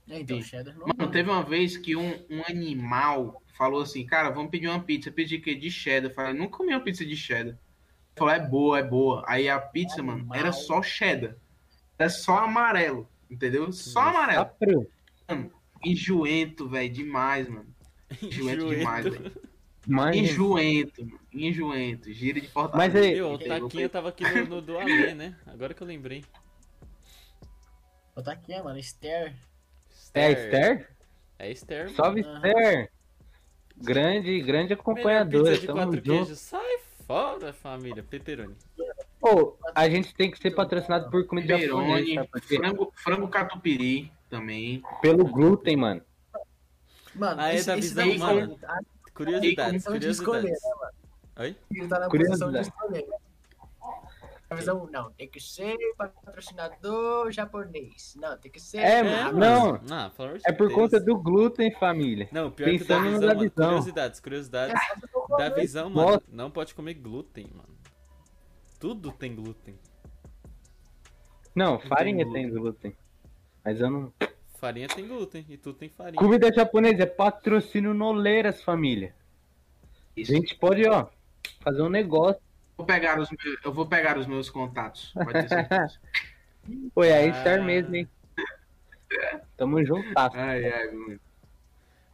É, 0.09 0.21
então, 0.21 0.41
cheddar 0.43 0.77
não. 0.77 0.87
Mano, 0.87 1.11
teve 1.11 1.31
uma 1.31 1.43
vez 1.43 1.77
que 1.77 1.97
um, 1.97 2.15
um 2.31 2.43
animal 2.49 3.43
falou 3.57 3.81
assim, 3.83 4.05
cara, 4.05 4.31
vamos 4.31 4.51
pedir 4.51 4.69
uma 4.69 4.83
pizza. 4.83 5.11
Pedi 5.11 5.39
que 5.39 5.55
de 5.55 5.71
cheddar. 5.71 6.11
Eu 6.11 6.15
falei, 6.15 6.35
nunca 6.35 6.59
comi 6.59 6.73
uma 6.73 6.81
pizza 6.81 7.05
de 7.05 7.17
cheddar. 7.17 7.55
Ele 7.55 7.59
falou, 8.17 8.35
é 8.35 8.41
boa, 8.41 8.79
é 8.79 8.83
boa. 8.83 9.25
Aí 9.27 9.49
a 9.49 9.59
pizza, 9.59 10.01
Animal. 10.01 10.19
mano, 10.19 10.35
era 10.35 10.53
só 10.53 10.83
cheddar. 10.83 11.37
Era 11.99 12.11
só 12.11 12.39
amarelo, 12.39 13.09
entendeu? 13.31 13.73
Só 13.73 14.01
amarelo. 14.01 14.45
Tá 15.27 15.35
mano, 15.35 15.51
enjoento, 15.85 16.69
velho, 16.69 16.93
demais, 16.93 17.49
mano. 17.49 17.67
Enjoento 18.23 18.69
demais, 18.69 19.05
velho. 19.05 19.33
Mas... 19.87 20.17
Enjoento, 20.17 21.05
mano. 21.05 21.21
Enjoento. 21.33 22.13
Gira 22.13 22.41
de 22.41 22.49
Fortaleza. 22.49 22.99
Mas 22.99 23.05
aí... 23.05 23.23
o 23.23 23.39
Taquinha 23.39 23.89
tava 23.89 24.09
aqui 24.09 24.25
no, 24.25 24.47
no 24.47 24.63
do 24.63 24.79
Alê, 24.79 25.15
né? 25.15 25.37
Agora 25.47 25.73
que 25.73 25.83
eu 25.83 25.87
lembrei. 25.87 26.25
O 28.15 28.23
Taquinha, 28.23 28.63
mano. 28.63 28.79
Esther. 28.79 29.35
É 30.13 30.33
Esther? 30.33 30.89
É 31.39 31.51
Esther. 31.51 31.91
Salve, 31.91 32.23
uhum. 32.23 32.35
Esther. 32.37 32.91
Grande, 33.77 34.41
grande 34.41 34.73
acompanhadora. 34.73 35.53
Pizza 35.53 35.67
de 35.67 35.73
quatro 35.73 36.03
queijos. 36.03 36.39
Sai 36.39 36.79
fora, 37.07 37.53
família. 37.53 38.03
Pepperoni. 38.03 38.57
Pô, 39.21 39.57
a 39.75 39.89
gente 39.89 40.15
tem 40.15 40.31
que 40.31 40.39
ser 40.39 40.53
patrocinado 40.53 41.11
por 41.11 41.27
comida 41.27 41.59
Pepperoni, 41.59 42.15
japonesa. 42.15 42.57
Frango, 42.57 42.93
frango 42.95 43.29
catupiry 43.29 44.11
também. 44.31 44.83
Pelo 45.03 45.25
glúten, 45.25 45.77
mano. 45.77 46.03
Mano, 47.15 47.41
Aí 47.41 47.57
esse, 47.57 47.67
da 47.67 47.77
visão, 47.77 48.19
mano. 48.19 48.59
Curiosidades, 49.17 49.85
curiosidades. 49.85 50.19
Escolher, 50.19 50.51
né, 50.51 50.75
mano? 50.79 50.93
Oi? 51.39 51.57
Ele 51.71 51.89
tá 51.89 51.99
na 51.99 52.09
posição 52.09 52.53
de 52.53 52.61
escolher. 52.61 53.07
A 54.49 54.55
visão, 54.55 54.89
não, 54.93 55.11
tem 55.11 55.29
que 55.29 55.41
ser 55.41 55.77
patrocinador 55.97 57.33
japonês. 57.33 58.15
Não, 58.21 58.39
tem 58.39 58.51
que 58.51 58.61
ser. 58.61 58.79
É, 58.79 58.99
é 59.01 59.33
não. 59.33 59.81
não 59.83 60.13
é 60.47 60.53
por 60.53 60.73
conta 60.73 61.01
do 61.01 61.19
glúten, 61.19 61.73
família. 61.73 62.29
Não, 62.31 62.51
pior 62.51 62.67
Pensando 62.67 62.87
que 62.87 62.87
da 62.87 63.01
visão, 63.01 63.29
mano, 63.29 63.41
visão. 63.41 63.67
Curiosidades, 63.69 64.21
curiosidades. 64.21 64.75
É, 64.75 65.37
da 65.37 65.49
visão, 65.49 65.91
mano. 65.91 66.11
Nossa. 66.11 66.25
Não 66.29 66.51
pode 66.51 66.75
comer 66.75 66.95
glúten, 66.95 67.51
mano. 67.53 67.77
Tudo 68.79 69.11
tem 69.11 69.35
glúten. 69.35 69.77
Não, 71.55 71.81
farinha 71.81 72.25
tem 72.25 72.49
glúten. 72.49 72.51
tem 72.51 72.61
glúten. 72.61 72.97
Mas 73.65 73.81
eu 73.81 73.91
não. 73.91 74.13
Farinha 74.59 74.89
tem 74.89 75.07
glúten 75.07 75.45
e 75.49 75.57
tudo 75.57 75.79
tem 75.79 75.89
farinha. 75.89 76.17
Comida 76.17 76.53
japonesa 76.53 77.03
é 77.03 77.07
patrocínio 77.07 77.93
Noleiras, 77.93 78.63
família. 78.63 79.15
Isso. 80.17 80.33
A 80.33 80.35
gente 80.35 80.55
pode, 80.55 80.87
ó, 80.89 81.07
fazer 81.61 81.83
um 81.83 81.89
negócio 81.89 82.41
Vou 82.77 82.85
pegar 82.85 83.19
os 83.19 83.31
meus, 83.31 83.59
eu 83.65 83.73
vou 83.73 83.87
pegar 83.87 84.19
os 84.19 84.27
meus 84.27 84.51
contatos. 84.51 85.13
Pode 85.15 85.49
certeza. 85.49 85.99
Foi 86.93 87.13
aí, 87.13 87.31
ah. 87.31 87.63
mesmo, 87.63 87.97
hein? 87.97 88.09
Tamo 89.57 89.83
juntasso. 89.85 90.37
Ai, 90.37 90.65
ai, 90.71 90.91
mano. 90.91 91.21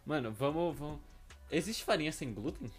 Mano, 0.07 0.33
vamos, 0.33 0.79
vamos. 0.79 1.01
Existe 1.51 1.85
farinha 1.85 2.13
sem 2.13 2.33
glúten? 2.33 2.71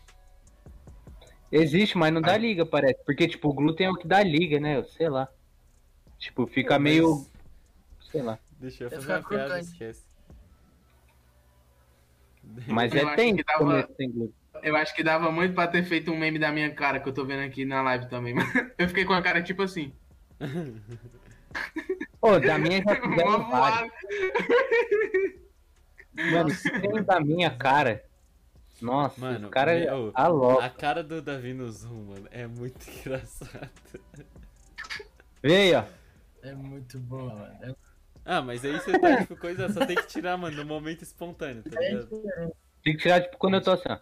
Existe, 1.52 1.98
mas 1.98 2.14
não 2.14 2.22
dá 2.22 2.38
liga, 2.38 2.66
parece. 2.66 3.04
Porque, 3.06 3.28
tipo, 3.28 3.50
o 3.50 3.54
glúten 3.54 3.88
é 3.88 3.92
o 3.92 3.96
que 3.96 4.08
dá 4.08 4.24
liga, 4.24 4.60
né? 4.60 4.82
Sei 4.84 5.10
lá. 5.10 5.28
Tipo, 6.18 6.48
fica 6.48 6.80
mas... 6.80 6.82
meio. 6.82 7.26
Sei 8.12 8.22
lá. 8.22 8.40
Deixa 8.64 8.86
eu 8.86 8.90
fazer 8.90 9.12
uma 9.12 9.24
piada, 9.24 9.60
esquece. 9.60 10.06
Mas 12.66 12.96
é 12.96 13.14
tempo 13.14 13.44
tava... 13.44 13.90
sem 13.98 14.10
glúten. 14.10 14.34
Eu 14.62 14.78
acho 14.78 14.96
que 14.96 15.04
dava 15.04 15.30
muito 15.30 15.54
pra 15.54 15.68
ter 15.68 15.84
feito 15.84 16.12
um 16.12 16.18
meme 16.18 16.40
da 16.40 16.50
minha 16.50 16.74
cara, 16.74 16.98
que 17.02 17.10
eu 17.10 17.14
tô 17.14 17.26
vendo 17.26 17.42
aqui 17.42 17.66
na 17.66 17.82
live 17.82 18.08
também. 18.08 18.34
Eu 18.78 18.88
fiquei 18.88 19.04
com 19.04 19.12
a 19.12 19.22
cara 19.22 19.44
tipo 19.44 19.64
assim. 19.64 19.92
Ô, 22.22 22.30
oh, 22.30 22.40
da 22.40 22.58
minha 22.58 22.82
já 22.82 22.96
fizeram 23.02 23.50
vários. 23.50 23.94
Mano, 26.32 26.50
se 26.56 26.80
tem 26.80 27.04
da 27.04 27.20
minha 27.20 27.50
cara. 27.50 28.02
Nossa, 28.82 29.20
mano, 29.20 29.50
cara 29.50 29.78
meu, 29.78 30.12
a, 30.16 30.66
a 30.66 30.70
cara 30.70 31.04
do 31.04 31.22
Davi 31.22 31.54
no 31.54 31.70
Zoom, 31.70 32.06
mano, 32.06 32.28
é 32.32 32.48
muito 32.48 32.90
engraçado. 32.90 33.70
Aí, 35.44 35.76
ó. 35.76 35.84
É 36.42 36.54
muito 36.54 36.98
bom, 37.00 37.26
mano. 37.26 37.58
É... 37.62 37.93
Ah, 38.26 38.42
mas 38.42 38.64
aí 38.64 38.72
você 38.74 38.98
tá, 38.98 39.22
tipo, 39.22 39.36
coisa, 39.36 39.72
só 39.72 39.86
tem 39.86 39.96
que 39.96 40.08
tirar, 40.08 40.38
mano, 40.38 40.56
no 40.56 40.66
momento 40.66 41.02
espontâneo, 41.02 41.64
tá 41.64 41.80
ligado? 41.80 42.08
Tem 42.84 42.96
que 42.96 43.02
tirar, 43.02 43.22
tipo, 43.22 43.38
quando 43.38 43.56
eu 43.56 43.62
tô 43.62 43.72
assim, 43.72 43.90
ó. 43.90 44.00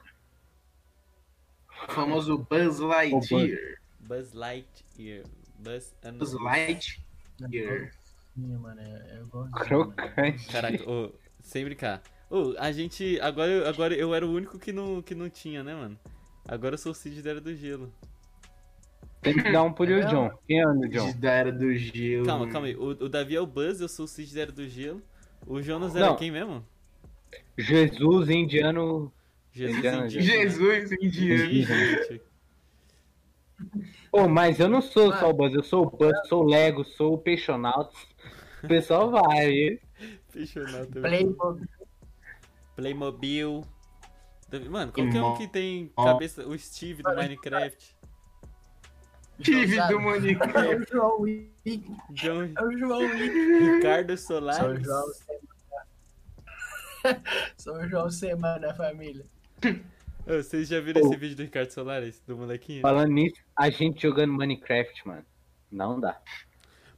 O 1.88 1.91
famoso 1.91 2.38
Buzz 2.49 2.80
Lightyear. 2.80 3.82
Buzz 3.99 4.34
Lightyear. 4.34 5.24
Buzz, 5.57 5.93
Buzz 6.13 6.34
Lightyear. 6.34 7.91
Mano, 8.36 8.82
eu 9.09 9.28
gosto. 9.28 9.51
Crocante. 9.53 10.47
Caraca, 10.47 10.84
oh, 10.89 11.11
sem 11.41 11.65
brincar. 11.65 12.01
Oh, 12.30 12.53
a 12.57 12.72
gente. 12.72 13.19
Agora, 13.19 13.67
agora 13.67 13.93
eu 13.93 14.13
era 14.13 14.26
o 14.26 14.32
único 14.32 14.57
que 14.57 14.72
não, 14.72 15.01
que 15.01 15.13
não 15.13 15.30
tinha, 15.30 15.63
né, 15.63 15.74
mano? 15.74 15.99
Agora 16.47 16.76
eu 16.76 16.78
sou 16.78 16.91
o 16.91 16.95
Cid 16.95 17.22
da 17.22 17.32
Era 17.32 17.41
do 17.41 17.55
Gelo. 17.55 17.91
Tem 19.22 19.36
que 19.36 19.51
dar 19.51 19.63
um 19.63 19.72
pro 19.72 19.86
é 19.86 20.05
John. 20.05 20.32
Quem 20.47 20.59
é 20.59 20.67
o 20.67 20.74
John? 20.89 21.13
Da 21.19 21.32
Era 21.32 21.51
do 21.51 21.74
Gelo. 21.76 22.26
Calma, 22.26 22.49
calma 22.49 22.67
aí. 22.67 22.76
O, 22.76 22.89
o 22.89 23.09
Davi 23.09 23.36
é 23.36 23.41
o 23.41 23.45
Buzz, 23.45 23.80
eu 23.80 23.88
sou 23.88 24.05
o 24.05 24.07
Cid 24.07 24.34
da 24.34 24.41
Era 24.41 24.51
do 24.51 24.67
Gelo. 24.67 25.01
O 25.45 25.61
Jonas 25.61 25.95
era 25.95 26.07
não. 26.07 26.15
quem 26.15 26.32
mesmo? 26.32 26.65
Jesus, 27.57 28.30
indiano 28.30 29.11
Jesus 29.53 29.78
indiano. 29.78 30.09
Jesus 30.09 31.01
indiano. 31.01 32.22
Pô, 34.11 34.28
mas 34.28 34.59
eu 34.59 34.67
não 34.67 34.82
sou 34.82 35.13
só 35.13 35.30
o 35.30 35.34
Buzz, 35.34 35.53
eu 35.53 35.63
sou 35.63 35.86
o 35.86 35.89
Buzz, 35.89 36.28
sou 36.28 36.43
o 36.43 36.47
Lego, 36.47 36.84
sou 36.84 37.13
o 37.13 37.17
Peixonauts. 37.17 38.07
O 38.63 38.67
pessoal 38.67 39.11
vai. 39.11 39.80
Peixonauts. 40.32 40.89
Playmobil. 40.89 41.67
Playmobil. 42.76 43.63
Mano, 44.69 44.91
qualquer 44.91 45.22
um 45.22 45.38
que 45.38 45.47
tem 45.47 45.91
cabeça. 45.95 46.45
O 46.45 46.57
Steve 46.57 47.03
do 47.03 47.15
Minecraft. 47.15 47.95
Steve 49.42 49.88
do 49.88 50.00
Minecraft. 50.00 50.58
É 50.58 50.78
o 50.78 50.86
João 50.89 51.22
Wick. 51.22 51.52
É 52.56 52.64
o 52.64 52.78
João 52.78 53.00
Wick. 53.00 53.76
Ricardo 53.76 54.18
Solar. 54.18 54.56
Sou 54.56 54.70
o 54.70 54.84
João 54.84 55.08
Semana. 55.14 55.42
Sou 57.58 57.76
o 57.76 57.88
João 57.88 58.10
Semana, 58.10 58.74
família. 58.74 59.26
Vocês 60.26 60.68
já 60.68 60.80
viram 60.80 61.02
oh. 61.02 61.08
esse 61.08 61.18
vídeo 61.18 61.38
do 61.38 61.44
Ricardo 61.44 61.72
Solares, 61.72 62.22
do 62.28 62.38
molequinho? 62.38 62.82
Falando 62.82 63.12
nisso, 63.12 63.42
a 63.56 63.70
gente 63.70 64.02
jogando 64.02 64.34
Minecraft, 64.34 65.08
mano. 65.08 65.26
Não 65.72 66.00
dá. 66.00 66.20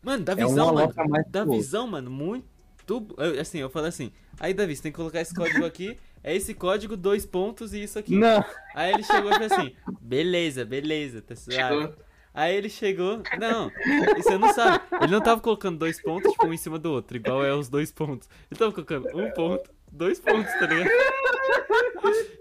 Mano, 0.01 0.23
dá 0.23 0.33
é 0.33 0.35
visão, 0.35 0.73
mano. 0.73 0.93
Dá 1.29 1.45
visão, 1.45 1.87
mano. 1.87 2.11
Muito 2.11 2.53
Tu, 2.85 3.07
assim, 3.39 3.59
eu 3.59 3.69
falei 3.69 3.89
assim, 3.89 4.11
aí 4.39 4.53
Davi, 4.53 4.75
você 4.75 4.83
tem 4.83 4.91
que 4.91 4.97
colocar 4.97 5.21
esse 5.21 5.33
código 5.33 5.65
aqui, 5.65 5.97
é 6.21 6.35
esse 6.35 6.53
código, 6.53 6.97
dois 6.97 7.25
pontos 7.25 7.73
e 7.73 7.83
isso 7.83 7.97
aqui. 7.97 8.15
Não. 8.15 8.43
Aí 8.75 8.93
ele 8.93 9.03
chegou 9.03 9.31
e 9.31 9.33
falou 9.33 9.47
assim, 9.53 9.75
beleza, 10.01 10.65
beleza, 10.65 11.21
tá 11.21 11.35
suave. 11.35 11.93
Aí 12.33 12.55
ele 12.55 12.69
chegou. 12.69 13.21
Não, 13.39 13.71
você 14.17 14.37
não 14.37 14.51
sabe. 14.53 14.83
Ele 15.01 15.11
não 15.11 15.21
tava 15.21 15.39
colocando 15.39 15.77
dois 15.77 16.01
pontos, 16.01 16.31
tipo, 16.31 16.47
um 16.47 16.53
em 16.53 16.57
cima 16.57 16.79
do 16.79 16.91
outro, 16.91 17.15
igual 17.15 17.43
é 17.45 17.53
os 17.53 17.69
dois 17.69 17.91
pontos. 17.91 18.27
Ele 18.49 18.57
tava 18.57 18.71
colocando 18.71 19.07
um 19.15 19.31
ponto, 19.31 19.69
dois 19.91 20.19
pontos, 20.19 20.51
tá 20.53 20.65
ligado? 20.65 20.89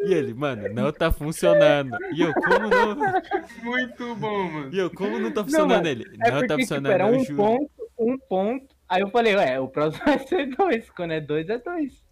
E 0.00 0.14
ele, 0.14 0.34
mano, 0.34 0.68
não 0.72 0.90
tá 0.92 1.12
funcionando. 1.12 1.96
E 2.14 2.22
eu, 2.22 2.32
como 2.32 2.68
não? 2.68 2.96
Muito 3.62 4.14
bom, 4.16 4.50
mano. 4.50 4.74
E 4.74 4.78
eu, 4.78 4.90
como 4.90 5.18
não 5.18 5.30
tá 5.30 5.44
funcionando 5.44 5.84
não, 5.84 5.90
ele? 5.90 6.04
É 6.04 6.30
não 6.30 6.38
porque, 6.38 6.46
tá 6.48 6.54
funcionando, 6.56 6.92
tipo, 6.92 6.94
era 6.94 7.06
um 7.06 7.24
juro. 7.24 7.36
ponto, 7.36 7.70
um 7.98 8.18
ponto. 8.18 8.74
Aí 8.88 9.02
eu 9.02 9.10
falei, 9.10 9.36
ué, 9.36 9.60
o 9.60 9.68
próximo 9.68 10.04
vai 10.06 10.18
ser 10.26 10.46
dois. 10.56 10.90
Quando 10.90 11.12
é 11.12 11.20
dois, 11.20 11.48
é 11.48 11.58
dois. 11.58 12.02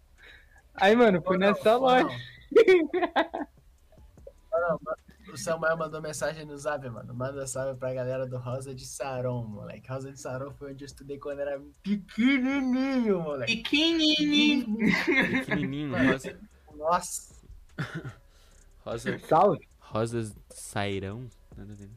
Aí, 0.75 0.95
mano, 0.95 1.21
fui 1.21 1.37
nessa 1.37 1.75
loja. 1.77 2.07
Não, 4.51 4.79
o 5.33 5.37
Samuel 5.37 5.77
mandou 5.77 6.01
mensagem 6.01 6.45
no 6.45 6.57
zap, 6.57 6.87
mano. 6.89 7.13
Manda 7.13 7.45
salve 7.47 7.79
pra 7.79 7.93
galera 7.93 8.25
do 8.27 8.37
Rosa 8.37 8.73
de 8.75 8.85
Saron, 8.85 9.43
moleque. 9.45 9.89
Rosa 9.89 10.11
de 10.11 10.19
Saron 10.19 10.51
foi 10.53 10.71
onde 10.73 10.83
eu 10.83 10.85
estudei 10.87 11.17
quando 11.17 11.39
era 11.39 11.59
pequenininho, 11.83 13.19
moleque. 13.21 13.57
Pequenininho. 13.57 14.77
Pequenininho, 15.45 16.11
rosa. 16.11 16.39
Nossa. 16.75 17.35
Rosa. 18.83 19.19
Salve. 19.19 19.67
Rosas 19.79 20.33
sairão? 20.49 21.27
Nada 21.57 21.71
a 21.73 21.75
ver. 21.75 21.87
né? 21.87 21.93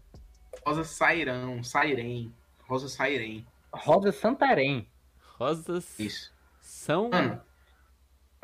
Rosa 0.66 0.85
Sairão, 0.85 1.62
Sairém. 1.62 2.32
Rosa 2.66 2.89
Sairém. 2.89 3.47
Rosa 3.72 4.11
Santarém. 4.12 4.89
Rosas 5.39 5.99
Isso. 5.99 6.32
são. 6.61 7.11
Mano, 7.11 7.41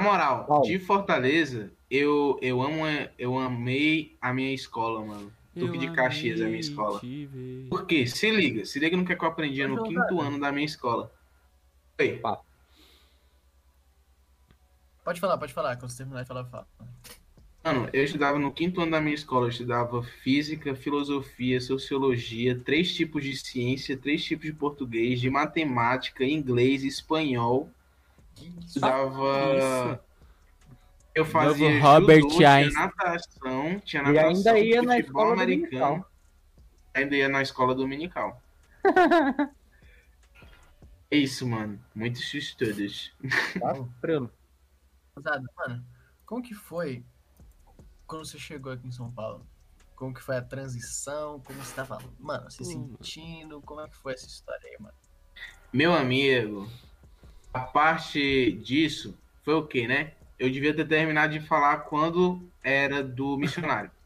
na 0.01 0.11
moral, 0.11 0.45
Qual? 0.47 0.63
de 0.63 0.79
Fortaleza, 0.79 1.71
eu, 1.91 2.39
eu 2.41 2.63
amo, 2.63 2.85
eu 3.19 3.39
amei 3.39 4.17
a 4.21 4.33
minha 4.33 4.53
escola, 4.53 5.05
mano. 5.05 5.33
Duque 5.55 5.79
de 5.79 5.93
Caxias 5.93 6.41
é 6.41 6.45
a 6.45 6.49
minha 6.49 6.61
escola. 6.61 7.01
Por 7.69 7.85
quê? 7.85 8.07
Se 8.07 8.31
liga, 8.31 8.65
se 8.65 8.79
liga 8.79 8.97
no 8.97 9.05
que, 9.05 9.13
é 9.13 9.17
que 9.17 9.25
eu 9.25 9.29
aprendi 9.29 9.67
no 9.67 9.83
quinto 9.83 10.21
ano 10.21 10.39
da 10.39 10.51
minha 10.51 10.65
escola. 10.65 11.13
Oi, 12.01 12.21
Pode 15.05 15.21
falar, 15.21 15.37
pode 15.39 15.53
falar. 15.53 15.77
Quando 15.77 15.91
você 15.91 15.99
terminar 15.99 16.23
de 16.23 16.29
falar, 16.29 16.45
fala. 16.45 16.67
Mano, 17.65 17.91
eu 17.93 18.05
estudava 18.05 18.39
no 18.39 18.53
quinto 18.53 18.81
ano 18.81 18.93
da 18.93 19.01
minha 19.01 19.15
escola, 19.15 19.47
eu 19.47 19.51
estudava 19.51 20.03
física, 20.03 20.75
filosofia, 20.75 21.61
sociologia, 21.61 22.59
três 22.59 22.95
tipos 22.95 23.23
de 23.23 23.37
ciência, 23.37 23.99
três 23.99 24.25
tipos 24.25 24.47
de 24.47 24.53
português, 24.53 25.21
de 25.21 25.29
matemática, 25.29 26.25
inglês, 26.25 26.85
espanhol. 26.85 27.71
Estudava. 28.67 30.01
Eu 31.15 31.25
fazia 31.25 31.69
Novo 31.71 31.81
Robert 31.85 32.21
judô, 32.21 32.37
tinha 32.37 32.53
Einstein. 32.55 32.85
natação, 32.87 33.81
tinha 33.81 34.03
E 34.03 34.07
natação, 34.13 34.29
ainda 34.31 34.59
ia 34.59 34.83
na 34.83 34.95
futebol 34.95 35.23
escola 35.23 35.43
americano. 35.43 35.71
dominical. 35.71 36.11
Ainda 36.95 37.17
ia 37.17 37.29
na 37.29 37.43
escola 37.43 37.75
dominical. 37.75 38.43
é 41.11 41.17
isso, 41.17 41.47
mano. 41.47 41.83
Muitos 41.95 42.33
estudos. 42.33 43.13
Tá? 43.59 43.75
Mano, 45.57 45.85
como 46.25 46.43
que 46.43 46.55
foi 46.55 47.05
quando 48.07 48.25
você 48.25 48.39
chegou 48.39 48.73
aqui 48.73 48.87
em 48.87 48.93
São 48.93 49.11
Paulo? 49.11 49.47
Como 49.97 50.15
que 50.15 50.23
foi 50.23 50.37
a 50.37 50.43
transição? 50.43 51.41
Como 51.41 51.59
você 51.63 51.75
tava, 51.75 51.99
mano, 52.19 52.51
se 52.51 52.63
Hum. 52.63 52.95
sentindo? 52.99 53.61
Como 53.63 53.81
é 53.81 53.89
que 53.89 53.97
foi 53.97 54.15
essa 54.15 54.27
história 54.27 54.67
aí, 54.71 54.77
mano? 54.81 54.95
Meu 55.73 55.93
amigo, 55.93 56.69
a 57.53 57.61
parte 57.61 58.53
disso 58.53 59.17
foi 59.43 59.55
o 59.55 59.67
quê, 59.67 59.87
né? 59.87 60.13
Eu 60.39 60.51
devia 60.51 60.75
ter 60.75 60.87
terminado 60.87 61.33
de 61.33 61.41
falar 61.41 61.79
quando 61.81 62.43
era 62.63 63.03
do 63.03 63.37
missionário. 63.37 63.91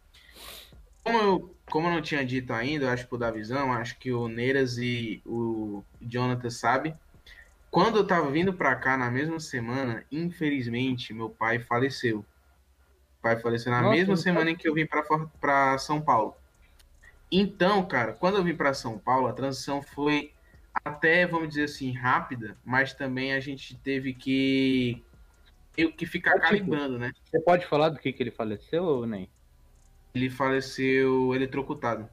Como 1.04 1.18
eu, 1.18 1.54
como 1.66 1.88
eu 1.88 1.92
não 1.92 2.00
tinha 2.00 2.24
dito 2.24 2.50
ainda, 2.54 2.90
acho 2.90 3.06
que 3.06 3.14
o 3.14 3.18
Davizão, 3.18 3.70
acho 3.74 3.98
que 3.98 4.10
o 4.10 4.26
Neiras 4.26 4.78
e 4.78 5.20
o 5.26 5.84
Jonathan 6.00 6.48
sabem. 6.48 6.98
Quando 7.70 7.96
eu 7.96 8.06
tava 8.06 8.30
vindo 8.30 8.54
pra 8.54 8.74
cá 8.74 8.96
na 8.96 9.10
mesma 9.10 9.38
semana, 9.38 10.02
infelizmente, 10.10 11.12
meu 11.12 11.28
pai 11.28 11.58
faleceu. 11.58 12.20
O 12.20 13.22
pai 13.22 13.38
faleceu 13.38 13.70
na 13.70 13.82
Nossa, 13.82 13.96
mesma 13.96 14.16
semana 14.16 14.50
em 14.50 14.56
que 14.56 14.66
eu 14.66 14.72
vim 14.72 14.86
pra 15.40 15.76
São 15.76 16.00
Paulo. 16.00 16.34
Então, 17.30 17.84
cara, 17.84 18.12
quando 18.12 18.36
eu 18.36 18.44
vim 18.44 18.56
pra 18.56 18.72
São 18.72 18.98
Paulo, 18.98 19.26
a 19.26 19.32
transição 19.32 19.82
foi 19.82 20.32
até, 20.84 21.26
vamos 21.26 21.48
dizer 21.50 21.64
assim, 21.64 21.92
rápida, 21.92 22.56
mas 22.64 22.92
também 22.92 23.32
a 23.32 23.40
gente 23.40 23.76
teve 23.76 24.14
que 24.14 25.02
meio 25.76 25.92
que 25.92 26.06
ficar 26.06 26.32
É, 26.32 26.34
tipo, 26.34 26.48
calibrando, 26.48 26.98
né? 26.98 27.12
Você 27.24 27.40
pode 27.40 27.66
falar 27.66 27.90
do 27.90 27.98
que, 27.98 28.12
que 28.12 28.22
ele 28.22 28.30
faleceu 28.30 28.84
ou 28.84 29.06
nem? 29.06 29.28
Ele 30.14 30.30
faleceu 30.30 31.34
eletrocutado. 31.34 32.08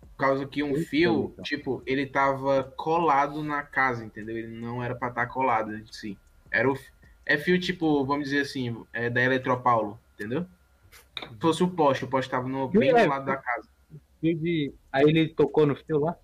Por 0.00 0.26
causa 0.26 0.46
que 0.46 0.62
um 0.62 0.76
Eita, 0.76 0.88
fio, 0.88 1.30
então. 1.32 1.44
tipo, 1.44 1.82
ele 1.84 2.06
tava 2.06 2.64
colado 2.76 3.42
na 3.42 3.62
casa, 3.62 4.04
entendeu? 4.04 4.36
Ele 4.36 4.48
não 4.48 4.82
era 4.82 4.94
pra 4.94 5.08
estar 5.08 5.26
colado 5.26 5.76
em 5.76 5.84
si. 5.90 6.16
Era 6.50 6.70
o, 6.70 6.78
é 7.26 7.36
fio, 7.36 7.58
tipo, 7.58 8.04
vamos 8.04 8.24
dizer 8.28 8.42
assim, 8.42 8.84
é 8.92 9.10
da 9.10 9.20
Eletropaulo, 9.20 9.98
entendeu? 10.14 10.46
Se 11.16 11.40
fosse 11.40 11.62
o 11.62 11.68
poste, 11.68 12.04
o 12.04 12.08
poste 12.08 12.30
tava 12.30 12.48
no, 12.48 12.68
bem 12.68 12.94
do 12.94 13.08
lado 13.08 13.24
da 13.24 13.36
casa. 13.36 13.68
Aí 14.92 15.04
ele 15.04 15.28
tocou 15.28 15.66
no 15.66 15.74
fio 15.74 15.98
lá? 15.98 16.16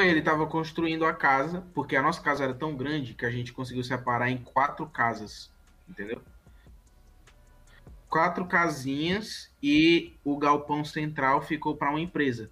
Ele 0.00 0.22
tava 0.22 0.46
construindo 0.46 1.04
a 1.04 1.12
casa, 1.12 1.64
porque 1.74 1.96
a 1.96 2.02
nossa 2.02 2.20
casa 2.20 2.44
era 2.44 2.54
tão 2.54 2.76
grande 2.76 3.14
que 3.14 3.26
a 3.26 3.30
gente 3.30 3.52
conseguiu 3.52 3.84
separar 3.84 4.30
em 4.30 4.38
quatro 4.38 4.86
casas, 4.86 5.50
entendeu? 5.88 6.20
Quatro 8.08 8.46
casinhas 8.46 9.50
e 9.62 10.14
o 10.24 10.36
galpão 10.36 10.84
central 10.84 11.42
ficou 11.42 11.76
para 11.76 11.90
uma 11.90 12.00
empresa. 12.00 12.50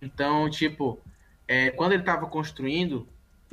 Então, 0.00 0.48
tipo, 0.50 1.00
é, 1.48 1.70
quando 1.70 1.92
ele 1.92 2.02
tava 2.02 2.26
construindo, 2.26 3.08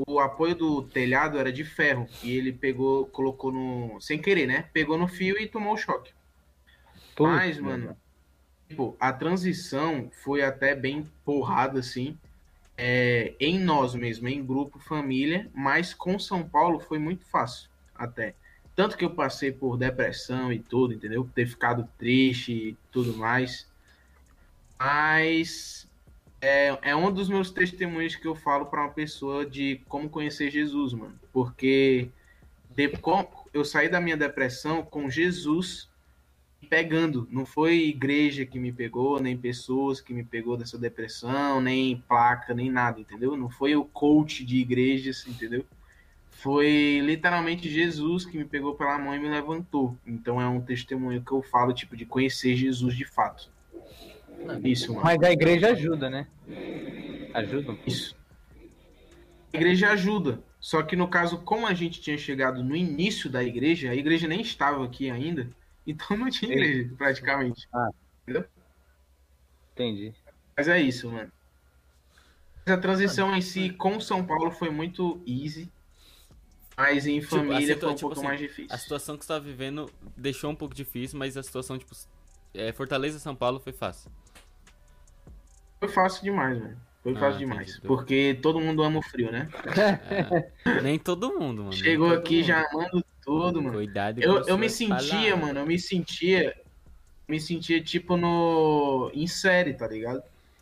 o 0.07 0.19
apoio 0.19 0.55
do 0.55 0.83
telhado 0.83 1.37
era 1.37 1.51
de 1.51 1.63
ferro 1.63 2.07
e 2.23 2.35
ele 2.35 2.51
pegou, 2.51 3.05
colocou 3.07 3.51
no, 3.51 3.99
sem 4.01 4.19
querer, 4.19 4.47
né? 4.47 4.69
Pegou 4.73 4.97
no 4.97 5.07
fio 5.07 5.39
e 5.39 5.47
tomou 5.47 5.73
o 5.73 5.77
choque. 5.77 6.11
Putz, 7.15 7.31
Mas, 7.31 7.59
mano, 7.59 7.95
tipo, 8.67 8.97
a 8.99 9.13
transição 9.13 10.09
foi 10.23 10.41
até 10.41 10.73
bem 10.75 11.09
porrada, 11.23 11.79
assim, 11.79 12.17
é, 12.77 13.33
em 13.39 13.59
nós 13.59 13.93
mesmo, 13.93 14.27
em 14.27 14.43
grupo, 14.43 14.79
família, 14.79 15.49
mas 15.53 15.93
com 15.93 16.17
São 16.17 16.47
Paulo 16.47 16.79
foi 16.79 16.99
muito 16.99 17.25
fácil, 17.25 17.69
até. 17.95 18.35
Tanto 18.75 18.97
que 18.97 19.05
eu 19.05 19.11
passei 19.11 19.51
por 19.51 19.77
depressão 19.77 20.51
e 20.51 20.59
tudo, 20.59 20.93
entendeu? 20.93 21.29
Ter 21.35 21.45
ficado 21.45 21.87
triste 21.97 22.51
e 22.51 22.77
tudo 22.91 23.15
mais. 23.15 23.67
Mas 24.79 25.87
é, 26.41 26.77
é 26.81 26.95
um 26.95 27.11
dos 27.11 27.29
meus 27.29 27.51
testemunhos 27.51 28.15
que 28.15 28.27
eu 28.27 28.35
falo 28.35 28.65
para 28.65 28.81
uma 28.81 28.91
pessoa 28.91 29.45
de 29.45 29.81
como 29.87 30.09
conhecer 30.09 30.49
Jesus, 30.49 30.93
mano. 30.93 31.17
Porque 31.31 32.09
de, 32.71 32.91
eu 33.53 33.63
saí 33.63 33.87
da 33.87 34.01
minha 34.01 34.17
depressão 34.17 34.83
com 34.83 35.09
Jesus 35.09 35.87
pegando. 36.63 37.27
Não 37.29 37.45
foi 37.45 37.89
igreja 37.89 38.45
que 38.45 38.57
me 38.57 38.71
pegou, 38.71 39.19
nem 39.19 39.37
pessoas 39.37 40.01
que 40.01 40.13
me 40.13 40.23
pegou 40.23 40.57
dessa 40.57 40.77
depressão, 40.77 41.61
nem 41.61 42.01
placa, 42.07 42.53
nem 42.53 42.71
nada, 42.71 42.99
entendeu? 42.99 43.37
Não 43.37 43.49
foi 43.49 43.75
o 43.75 43.85
coach 43.85 44.43
de 44.43 44.57
igrejas, 44.57 45.25
entendeu? 45.27 45.65
Foi 46.31 46.99
literalmente 47.03 47.69
Jesus 47.69 48.25
que 48.25 48.37
me 48.37 48.45
pegou 48.45 48.75
pela 48.75 48.97
mão 48.97 49.15
e 49.15 49.19
me 49.19 49.29
levantou. 49.29 49.95
Então 50.05 50.41
é 50.41 50.47
um 50.47 50.59
testemunho 50.59 51.21
que 51.21 51.31
eu 51.31 51.41
falo, 51.41 51.73
tipo, 51.73 51.95
de 51.95 52.05
conhecer 52.05 52.55
Jesus 52.55 52.95
de 52.95 53.05
fato. 53.05 53.49
Isso, 54.63 54.93
mano. 54.93 55.05
Mas 55.05 55.21
a 55.23 55.31
igreja 55.31 55.69
ajuda, 55.69 56.09
né? 56.09 56.27
Ajuda? 57.33 57.77
Isso. 57.85 58.15
A 59.53 59.57
igreja 59.57 59.91
ajuda. 59.91 60.41
Só 60.59 60.81
que 60.81 60.95
no 60.95 61.07
caso, 61.07 61.39
como 61.39 61.67
a 61.67 61.73
gente 61.73 62.01
tinha 62.01 62.17
chegado 62.17 62.63
no 62.63 62.75
início 62.75 63.29
da 63.29 63.43
igreja, 63.43 63.91
a 63.91 63.95
igreja 63.95 64.27
nem 64.27 64.41
estava 64.41 64.83
aqui 64.83 65.09
ainda, 65.09 65.49
então 65.85 66.17
não 66.17 66.29
tinha 66.29 66.51
igreja, 66.51 66.93
praticamente. 66.97 67.67
Entendi. 69.73 70.13
Mas 70.55 70.67
é 70.67 70.79
isso, 70.79 71.09
mano. 71.11 71.31
Mas 72.65 72.75
a 72.75 72.77
transição 72.77 73.35
em 73.35 73.41
si 73.41 73.71
com 73.71 73.99
São 73.99 74.25
Paulo 74.25 74.51
foi 74.51 74.69
muito 74.69 75.21
easy. 75.27 75.69
Mas 76.77 77.05
em 77.05 77.19
Tipo, 77.19 77.35
família 77.35 77.77
foi 77.77 77.89
um 77.89 77.95
tipo 77.95 78.01
pouco 78.07 78.13
assim, 78.13 78.23
mais 78.27 78.39
difícil. 78.39 78.73
A 78.73 78.77
situação 78.77 79.17
que 79.17 79.25
você 79.25 79.33
tá 79.33 79.39
vivendo 79.39 79.91
deixou 80.17 80.49
um 80.49 80.55
pouco 80.55 80.73
difícil, 80.73 81.19
mas 81.19 81.37
a 81.37 81.43
situação, 81.43 81.77
tipo, 81.77 81.93
é, 82.53 82.71
Fortaleza 82.71 83.19
São 83.19 83.35
Paulo 83.35 83.59
foi 83.59 83.73
fácil. 83.73 84.11
Foi 85.79 85.89
fácil 85.89 86.23
demais, 86.23 86.57
mano. 86.59 86.77
Foi 87.03 87.13
Ah, 87.15 87.19
fácil 87.19 87.39
demais. 87.39 87.79
Porque 87.81 88.39
todo 88.41 88.59
mundo 88.61 88.81
ama 88.81 88.99
o 88.99 89.01
frio, 89.03 89.31
né? 89.31 89.49
É, 90.65 90.81
nem 90.81 90.97
todo 90.97 91.37
mundo, 91.37 91.63
mano. 91.63 91.73
Chegou 91.73 92.11
aqui 92.13 92.37
mundo. 92.37 92.45
já 92.47 92.65
amando 92.71 93.05
tudo, 93.23 93.61
mano. 93.61 93.77
Cuidado 93.77 94.21
com 94.21 94.27
Eu, 94.27 94.45
eu 94.47 94.57
me 94.57 94.69
sentia, 94.69 94.95
palavras. 95.31 95.39
mano, 95.39 95.59
eu 95.61 95.65
me 95.65 95.79
sentia. 95.79 96.55
Me 97.27 97.39
sentia 97.39 97.81
tipo 97.81 98.17
no. 98.17 99.09
em 99.13 99.27
série, 99.27 99.73
tá 99.73 99.87
ligado? 99.87 100.21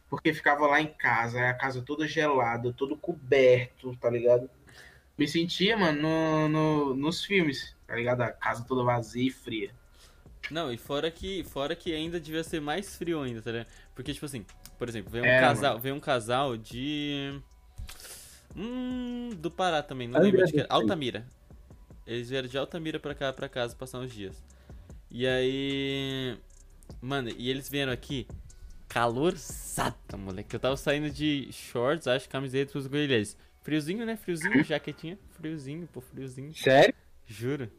Porque 0.10 0.34
ficava 0.34 0.68
lá 0.68 0.82
em 0.82 0.88
casa, 0.88 1.50
a 1.50 1.54
casa 1.54 1.82
toda 1.82 2.08
gelada, 2.08 2.74
todo 2.74 2.96
coberto, 2.98 3.96
tá 3.98 4.10
ligado? 4.10 4.50
Me 5.18 5.28
sentia, 5.28 5.78
mano, 5.78 6.02
no, 6.02 6.50
no, 6.50 6.96
nos 6.96 7.24
filmes, 7.24 7.76
tá 7.88 7.96
ligado? 7.96 8.22
A 8.22 8.32
casa 8.32 8.64
toda 8.68 8.84
vazia 8.84 9.28
e 9.28 9.32
fria. 9.32 9.72
Não, 10.50 10.72
e 10.72 10.78
fora 10.78 11.10
que, 11.10 11.44
fora 11.46 11.76
que 11.76 11.94
ainda 11.94 12.20
devia 12.20 12.44
ser 12.44 12.60
mais 12.60 12.96
frio 12.96 13.22
ainda, 13.22 13.42
tá 13.42 13.52
ligado? 13.52 13.68
Porque, 13.96 14.14
tipo 14.14 14.26
assim, 14.26 14.46
por 14.78 14.90
exemplo, 14.90 15.10
vem 15.12 15.22
um, 15.22 15.26
É, 15.26 15.40
casal, 15.40 15.72
mano. 15.72 15.82
vem 15.84 15.92
um 15.94 16.00
casal 16.00 16.58
de. 16.58 17.40
Hum. 18.56 19.30
Do 19.38 19.50
Pará 19.50 19.82
também, 19.82 20.08
não 20.08 20.20
lembro 20.20 20.44
de 20.46 20.52
que. 20.52 20.58
Reis. 20.58 20.70
Altamira. 20.70 21.26
Eles 22.06 22.30
vieram 22.30 22.48
de 22.48 22.57
Altamira 22.57 22.99
pra 22.99 23.14
cá, 23.14 23.32
pra 23.32 23.48
casa, 23.48 23.76
passar 23.76 23.99
uns 23.99 24.11
dias. 24.11 24.36
E 25.10 25.28
aí. 25.28 26.38
Mano, 27.02 27.30
e 27.38 27.49
eles 27.49 27.69
vieram 27.69 27.91
aqui. 27.91 28.28
Calorzada, 28.88 30.18
moleque. 30.18 30.56
Eu 30.56 30.60
tava 30.60 30.76
saindo 30.76 31.10
de 31.10 31.49
shorts, 31.52 32.07
acho, 32.07 32.28
camiseta 32.28 32.72
pros 32.72 32.88
gorilhas. 32.88 33.38
Friozinho, 33.61 34.06
né? 34.06 34.18
Friozinho, 34.18 34.64
jaquetinha. 34.65 35.18
Friozinho, 35.32 35.88
pô, 35.94 36.02
friozinho. 36.02 36.53
Sério? 36.53 36.94
Juro. 37.26 37.72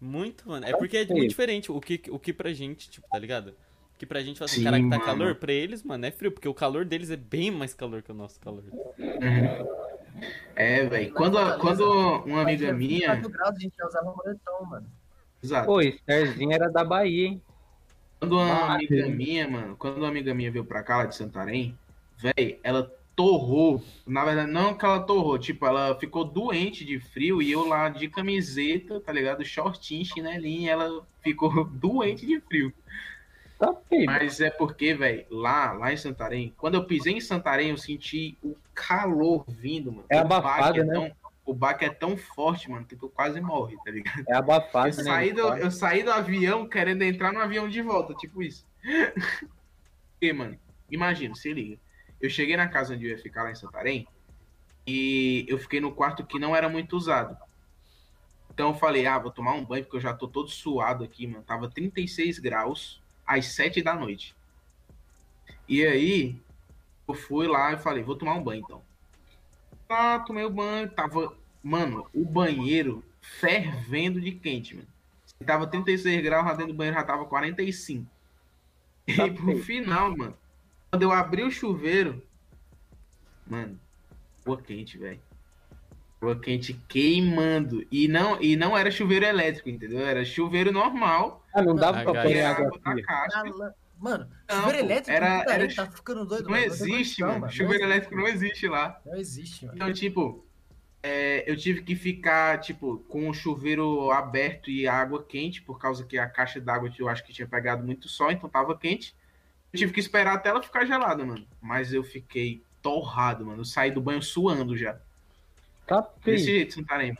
Muito, 0.00 0.48
mano. 0.48 0.66
É 0.66 0.76
porque 0.76 0.96
é 0.98 1.06
muito 1.06 1.28
diferente 1.28 1.70
o 1.70 1.80
que, 1.80 2.02
o 2.10 2.18
que 2.18 2.32
pra 2.32 2.52
gente, 2.52 2.88
tipo, 2.88 3.06
tá 3.08 3.18
ligado? 3.18 3.48
O 3.94 3.98
que 3.98 4.06
pra 4.06 4.20
gente 4.20 4.38
fala 4.38 4.48
assim, 4.48 4.58
Sim, 4.58 4.64
caraca, 4.64 4.90
tá 4.90 5.00
calor, 5.00 5.34
pra 5.34 5.52
eles, 5.52 5.82
mano, 5.82 6.06
é 6.06 6.10
frio, 6.12 6.30
porque 6.30 6.48
o 6.48 6.54
calor 6.54 6.84
deles 6.84 7.10
é 7.10 7.16
bem 7.16 7.50
mais 7.50 7.74
calor 7.74 8.00
que 8.00 8.12
o 8.12 8.14
nosso 8.14 8.38
calor. 8.38 8.62
É, 10.54 10.84
velho. 10.86 11.12
Quando, 11.12 11.58
quando 11.58 12.22
uma 12.24 12.42
amiga 12.42 12.72
minha. 12.72 13.14
24 13.14 13.30
graus, 13.30 13.56
a 13.56 13.58
gente 13.60 13.76
já 13.76 13.86
usava 13.86 14.14
moletom, 14.14 14.64
mano. 14.66 14.86
Exato. 15.42 15.66
Pô, 15.66 15.80
Estherzinho 15.80 16.52
era 16.52 16.68
da 16.68 16.84
Bahia, 16.84 17.28
hein? 17.28 17.42
Quando 18.18 18.32
uma 18.36 18.74
amiga 18.74 19.08
minha, 19.08 19.48
mano, 19.48 19.76
quando 19.76 19.98
uma 19.98 20.08
amiga 20.08 20.34
minha 20.34 20.50
veio 20.50 20.64
pra 20.64 20.82
cá, 20.82 20.98
lá 20.98 21.06
de 21.06 21.14
Santarém, 21.14 21.78
velho, 22.16 22.58
ela 22.64 22.92
torrou. 23.14 23.82
Na 24.06 24.24
verdade, 24.24 24.50
não 24.50 24.74
que 24.74 24.84
ela 24.84 25.00
torrou, 25.00 25.38
tipo, 25.38 25.64
ela 25.64 25.94
ficou 25.98 26.24
doente 26.24 26.84
de 26.84 26.98
frio 26.98 27.40
e 27.40 27.50
eu 27.50 27.66
lá 27.66 27.88
de 27.88 28.08
camiseta, 28.08 29.00
tá 29.00 29.12
ligado? 29.12 29.44
Shortinho, 29.44 30.04
chinelinho, 30.04 30.70
ela 30.70 31.06
ficou 31.22 31.64
doente 31.70 32.26
de 32.26 32.40
frio. 32.40 32.72
Tá 33.58 33.74
feio. 33.88 34.06
Mas 34.06 34.40
é 34.40 34.50
porque, 34.50 34.94
velho, 34.94 35.26
lá, 35.30 35.72
lá 35.72 35.92
em 35.92 35.96
Santarém, 35.96 36.54
quando 36.56 36.74
eu 36.76 36.84
pisei 36.84 37.14
em 37.14 37.20
Santarém, 37.20 37.70
eu 37.70 37.76
senti 37.76 38.38
o 38.42 38.56
calor 38.72 39.44
vindo, 39.48 39.90
mano. 39.90 40.04
É 40.08 40.20
O 40.20 40.24
baque 40.28 40.46
abafado, 40.46 40.84
né? 40.84 40.94
Tão, 40.94 41.16
o 41.44 41.54
baque 41.54 41.84
é 41.84 41.90
tão 41.90 42.16
forte, 42.16 42.70
mano, 42.70 42.86
que 42.86 42.94
tu 42.94 43.08
quase 43.08 43.40
morre, 43.40 43.76
tá 43.84 43.90
ligado? 43.90 44.24
É 44.28 44.34
abafado, 44.34 44.88
Eu 44.88 44.96
né? 44.98 45.02
saí, 45.02 45.32
do, 45.32 45.40
eu 45.56 45.70
saí 45.72 46.02
do 46.04 46.12
avião 46.12 46.68
querendo 46.68 47.02
entrar 47.02 47.32
no 47.32 47.40
avião 47.40 47.68
de 47.68 47.82
volta, 47.82 48.14
tipo 48.14 48.42
isso. 48.42 48.64
Porque, 50.12 50.32
mano, 50.32 50.56
imagina, 50.88 51.34
se 51.34 51.52
liga. 51.52 51.78
Eu 52.20 52.30
cheguei 52.30 52.56
na 52.56 52.68
casa 52.68 52.94
onde 52.94 53.06
eu 53.06 53.10
ia 53.10 53.18
ficar 53.18 53.42
lá 53.42 53.50
em 53.50 53.56
Santarém 53.56 54.06
e 54.86 55.44
eu 55.48 55.58
fiquei 55.58 55.80
no 55.80 55.92
quarto 55.92 56.24
que 56.24 56.38
não 56.38 56.54
era 56.54 56.68
muito 56.68 56.96
usado. 56.96 57.36
Então 58.52 58.68
eu 58.68 58.74
falei, 58.74 59.06
ah, 59.06 59.18
vou 59.18 59.30
tomar 59.30 59.52
um 59.54 59.64
banho 59.64 59.84
porque 59.84 59.96
eu 59.96 60.00
já 60.00 60.14
tô 60.14 60.28
todo 60.28 60.48
suado 60.48 61.04
aqui, 61.04 61.26
mano. 61.26 61.44
Tava 61.44 61.68
36 61.68 62.38
graus 62.38 63.00
às 63.28 63.46
7 63.46 63.82
da 63.82 63.94
noite. 63.94 64.34
E 65.68 65.86
aí, 65.86 66.40
eu 67.06 67.14
fui 67.14 67.46
lá 67.46 67.74
e 67.74 67.78
falei, 67.78 68.02
vou 68.02 68.16
tomar 68.16 68.34
um 68.34 68.42
banho 68.42 68.62
então. 68.64 68.82
Ah, 69.88 70.18
tomei 70.20 70.44
o 70.44 70.50
banho, 70.50 70.90
tava, 70.90 71.36
mano, 71.62 72.06
o 72.14 72.24
banheiro 72.24 73.04
fervendo 73.20 74.20
de 74.20 74.32
quente, 74.32 74.74
mano. 74.74 74.88
Se 75.26 75.44
tava 75.44 75.66
36 75.66 76.22
graus, 76.22 76.46
lá 76.46 76.52
dentro 76.52 76.72
do 76.72 76.76
banheiro 76.76 76.98
já 76.98 77.04
tava 77.04 77.26
45. 77.26 78.06
Tá 79.14 79.26
e 79.26 79.30
pro 79.30 79.62
final, 79.62 80.16
mano, 80.16 80.36
quando 80.90 81.02
eu 81.02 81.12
abri 81.12 81.42
o 81.42 81.50
chuveiro, 81.50 82.22
mano, 83.46 83.78
água 84.42 84.60
quente, 84.60 84.98
velho. 84.98 85.20
Água 86.20 86.38
quente 86.40 86.74
queimando. 86.88 87.86
E 87.90 88.08
não, 88.08 88.40
e 88.42 88.56
não 88.56 88.76
era 88.76 88.90
chuveiro 88.90 89.24
elétrico, 89.24 89.68
entendeu? 89.68 90.00
Era 90.00 90.24
chuveiro 90.24 90.72
normal. 90.72 91.44
Ah, 91.54 91.62
não 91.62 91.76
dava 91.76 92.02
pra 92.02 92.20
H. 92.20 92.22
pôr 92.22 92.38
água 92.40 92.80
fria. 92.92 93.04
caixa. 93.04 93.44
Na- 93.44 93.72
Mano, 94.00 94.28
Não, 94.48 94.56
chuveiro 94.60 94.78
elétrico 94.78 95.10
era- 95.10 95.38
puta, 95.40 95.52
era 95.52 95.74
tá 95.74 95.90
ficando 95.90 96.24
doido. 96.24 96.44
Não 96.44 96.50
mano. 96.52 96.64
existe, 96.64 97.20
mano. 97.20 97.50
Chuveiro 97.50 97.82
Não 97.82 97.90
elétrico 97.90 98.14
não 98.14 98.28
existe 98.28 98.68
lá. 98.68 99.00
Não 99.04 99.16
existe, 99.16 99.66
mano. 99.66 99.76
Então, 99.76 99.92
tipo, 99.92 100.46
é, 101.02 101.50
eu 101.50 101.56
tive 101.56 101.82
que 101.82 101.96
ficar, 101.96 102.60
tipo, 102.60 102.98
com 103.08 103.28
o 103.28 103.34
chuveiro 103.34 104.12
aberto 104.12 104.70
e 104.70 104.86
água 104.86 105.24
quente, 105.24 105.62
por 105.62 105.80
causa 105.80 106.04
que 106.04 106.16
a 106.16 106.28
caixa 106.28 106.60
d'água 106.60 106.88
eu 106.96 107.08
acho 107.08 107.24
que 107.24 107.32
tinha 107.32 107.48
pegado 107.48 107.84
muito 107.84 108.08
sol, 108.08 108.30
então 108.30 108.48
tava 108.48 108.76
quente. 108.78 109.16
Eu 109.72 109.78
tive 109.80 109.92
que 109.92 109.98
esperar 110.00 110.34
até 110.34 110.48
ela 110.50 110.62
ficar 110.62 110.84
gelada, 110.84 111.24
mano. 111.26 111.44
Mas 111.60 111.92
eu 111.92 112.04
fiquei 112.04 112.62
torrado, 112.80 113.44
mano. 113.46 113.62
Eu 113.62 113.64
saí 113.64 113.90
do 113.90 114.00
banho 114.00 114.22
suando 114.22 114.76
já. 114.76 114.96
Tá 115.88 116.06
Desse 116.24 116.44
jeito, 116.44 116.74
Santarém. 116.74 117.18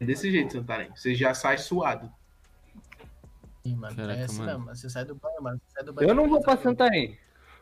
Desse 0.00 0.30
jeito, 0.30 0.52
Santarém. 0.52 0.90
Você 0.94 1.14
já 1.14 1.32
sai 1.32 1.56
suado. 1.56 2.12
Sim, 3.64 3.76
mano. 3.76 3.96
Caraca, 3.96 4.20
é 4.20 4.24
assim 4.24 4.42
mano. 4.42 4.66
Você 4.66 4.90
sai 4.90 5.04
do 5.04 5.14
banho, 5.14 5.42
mano. 5.42 5.60
Você 5.64 5.74
sai 5.74 5.84
do 5.84 5.92
banho. 5.92 6.08
Eu 6.10 6.14
não 6.14 6.28
vou 6.28 6.42
pra 6.42 6.56
Santarém. 6.56 7.16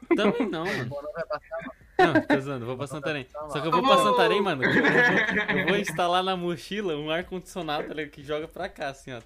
Santarém. 0.08 0.32
Também 0.32 0.50
não, 0.50 0.64
mano. 0.64 0.84
Não 1.02 1.12
vai 1.12 1.26
passar, 1.26 1.58
mano. 1.58 1.82
Não, 1.98 2.20
tô 2.22 2.40
zoando, 2.40 2.66
vou 2.66 2.76
pra 2.76 2.86
Santarém. 2.86 3.26
Só 3.30 3.60
que 3.60 3.66
eu 3.66 3.70
vou 3.70 3.82
pra 3.82 3.98
Santarém, 3.98 4.40
mano. 4.40 4.64
Eu 4.64 4.72
vou, 4.72 5.58
eu 5.58 5.66
vou 5.68 5.76
instalar 5.76 6.24
na 6.24 6.36
mochila 6.36 6.96
um 6.96 7.10
ar-condicionado 7.10 7.86
tá 7.86 7.94
ligado, 7.94 8.10
que 8.10 8.24
joga 8.24 8.48
pra 8.48 8.68
cá, 8.68 8.88
assim, 8.88 9.12
ó. 9.12 9.20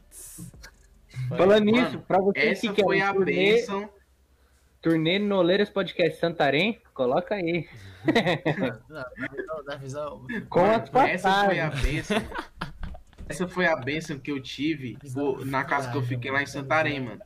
Falando 1.36 1.64
nisso, 1.64 1.98
pra 2.00 2.18
vocês 2.18 2.58
Essa 2.58 2.74
que 2.74 2.82
foi 2.82 2.96
querem 2.98 3.10
a 3.10 3.14
turnê, 3.14 3.32
bênção. 3.32 3.88
turnê 4.82 5.18
Noleiras 5.18 5.70
Podcast 5.70 6.18
Santarém, 6.20 6.78
coloca 6.92 7.36
aí. 7.36 7.66
Não, 8.88 9.64
na 9.64 9.76
visão-. 9.76 10.26
Com 10.48 10.64
as 10.64 10.90
essa 11.08 11.44
foi 11.44 11.60
a 11.60 11.70
bênção. 11.70 12.16
Essa 13.28 13.48
foi 13.48 13.66
a 13.66 13.76
bênção 13.76 14.18
que 14.18 14.30
eu 14.30 14.40
tive 14.40 14.96
pô, 15.12 15.44
na 15.44 15.64
casa 15.64 15.90
que 15.90 15.96
eu 15.96 16.02
fiquei 16.02 16.30
lá 16.30 16.42
em 16.42 16.46
Santarém, 16.46 17.00
mano. 17.00 17.20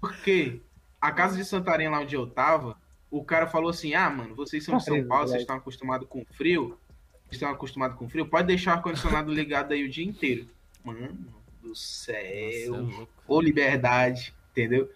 Porque 0.00 0.60
a 1.00 1.12
casa 1.12 1.36
de 1.36 1.44
Santarém, 1.44 1.88
lá 1.88 2.00
onde 2.00 2.16
eu 2.16 2.26
tava, 2.26 2.76
o 3.10 3.22
cara 3.22 3.46
falou 3.46 3.70
assim: 3.70 3.94
Ah, 3.94 4.08
mano, 4.08 4.34
vocês 4.34 4.64
são 4.64 4.78
de 4.78 4.84
São 4.84 5.04
Paulo, 5.06 5.28
vocês 5.28 5.42
estão 5.42 5.56
acostumados 5.56 6.08
com 6.08 6.24
frio. 6.24 6.78
Vocês 7.24 7.36
estão 7.36 7.50
acostumados 7.50 7.96
com 7.96 8.08
frio, 8.08 8.26
pode 8.26 8.46
deixar 8.46 8.72
o 8.72 8.74
ar-condicionado 8.74 9.32
ligado 9.34 9.72
aí 9.72 9.84
o 9.84 9.90
dia 9.90 10.04
inteiro. 10.04 10.48
Mano 10.84 11.42
do 11.62 11.74
céu. 11.76 12.14
é 12.16 12.66
louco. 12.68 13.08
Ô 13.26 13.40
liberdade, 13.40 14.34
entendeu? 14.50 14.90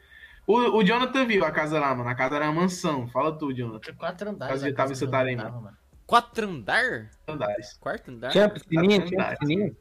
O, 0.46 0.78
o 0.78 0.84
Jonathan 0.84 1.26
viu 1.26 1.44
a 1.44 1.50
casa 1.50 1.80
lá, 1.80 1.94
mano. 1.94 2.08
A 2.08 2.14
casa 2.14 2.36
era 2.36 2.44
uma 2.50 2.62
mansão. 2.62 3.08
Fala 3.08 3.36
tu, 3.36 3.52
Jonathan. 3.52 3.94
Quatro 3.94 4.30
andares. 4.30 4.74
Tava 4.74 4.92
em 4.92 4.94
Santarém, 4.94 5.36
que 5.36 5.42
eu 5.42 5.46
tava, 5.46 5.78
Quatro 6.06 6.48
andar? 6.48 7.10
Andares. 7.26 7.76
Quarto 7.78 8.12
andar? 8.12 8.30
Tinha 8.30 8.48
piscininha, 8.48 9.04
tinha 9.04 9.36
piscininha. 9.36 9.76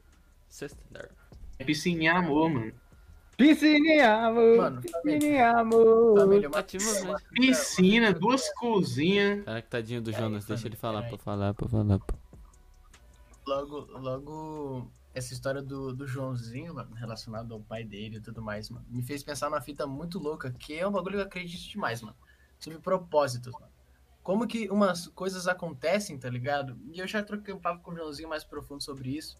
Sexto 0.48 0.78
andar. 0.90 1.08
Piscininha 1.64 2.14
amor, 2.14 2.50
mano. 2.50 2.72
Piscininha, 3.36 4.26
amor. 4.26 4.56
Mano, 4.56 4.82
piscininha, 4.82 5.50
amor. 5.50 6.18
Família, 6.18 6.48
uma 6.48 6.58
Ativamente. 6.58 7.22
Piscina, 7.32 8.12
duas 8.12 8.52
cozinhas. 8.54 9.44
Caraca, 9.44 9.68
tadinho 9.68 10.00
do 10.00 10.12
Jonas, 10.12 10.46
deixa 10.46 10.66
ele 10.66 10.76
falar, 10.76 11.02
pra 11.02 11.18
falar, 11.18 11.54
pra 11.54 11.68
falar. 11.68 12.00
Logo, 13.46 13.86
logo, 13.92 14.90
essa 15.16 15.32
história 15.32 15.62
do, 15.62 15.94
do 15.94 16.06
Joãozinho, 16.06 16.74
mano, 16.74 16.94
relacionado 16.94 17.54
ao 17.54 17.60
pai 17.60 17.82
dele 17.82 18.18
e 18.18 18.20
tudo 18.20 18.42
mais, 18.42 18.68
mano, 18.68 18.84
me 18.90 19.02
fez 19.02 19.24
pensar 19.24 19.48
numa 19.48 19.62
fita 19.62 19.86
muito 19.86 20.18
louca, 20.18 20.52
que 20.52 20.78
é 20.78 20.86
um 20.86 20.92
bagulho 20.92 21.14
que 21.14 21.22
eu 21.22 21.26
acredito 21.26 21.70
demais, 21.70 22.02
mano. 22.02 22.14
Sobre 22.58 22.78
propósitos, 22.78 23.54
mano. 23.54 23.72
Como 24.22 24.46
que 24.46 24.68
umas 24.68 25.06
coisas 25.08 25.48
acontecem, 25.48 26.18
tá 26.18 26.28
ligado? 26.28 26.78
E 26.92 26.98
eu 26.98 27.06
já 27.06 27.22
troquei 27.22 27.54
um 27.54 27.58
papo 27.58 27.82
com 27.82 27.92
o 27.92 27.96
Joãozinho 27.96 28.28
mais 28.28 28.44
profundo 28.44 28.82
sobre 28.82 29.16
isso. 29.16 29.38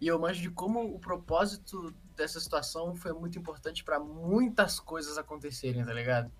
E 0.00 0.06
eu 0.06 0.18
manjo 0.18 0.40
de 0.40 0.50
como 0.50 0.82
o 0.94 0.98
propósito 0.98 1.94
dessa 2.16 2.40
situação 2.40 2.94
foi 2.94 3.12
muito 3.12 3.38
importante 3.38 3.84
pra 3.84 4.00
muitas 4.00 4.80
coisas 4.80 5.18
acontecerem, 5.18 5.84
tá 5.84 5.92
ligado? 5.92 6.32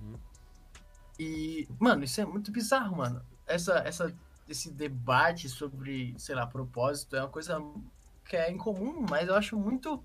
Uhum. 0.00 0.14
E, 1.18 1.68
mano, 1.78 2.02
isso 2.02 2.18
é 2.18 2.24
muito 2.24 2.50
bizarro, 2.50 2.96
mano. 2.96 3.22
Essa, 3.46 3.80
essa, 3.80 4.16
esse 4.48 4.70
debate 4.70 5.48
sobre, 5.48 6.14
sei 6.18 6.34
lá, 6.34 6.46
propósito 6.46 7.16
é 7.16 7.20
uma 7.20 7.28
coisa 7.28 7.60
que 8.24 8.36
é 8.36 8.50
incomum, 8.50 9.04
mas 9.08 9.28
eu 9.28 9.34
acho 9.34 9.58
muito 9.58 10.02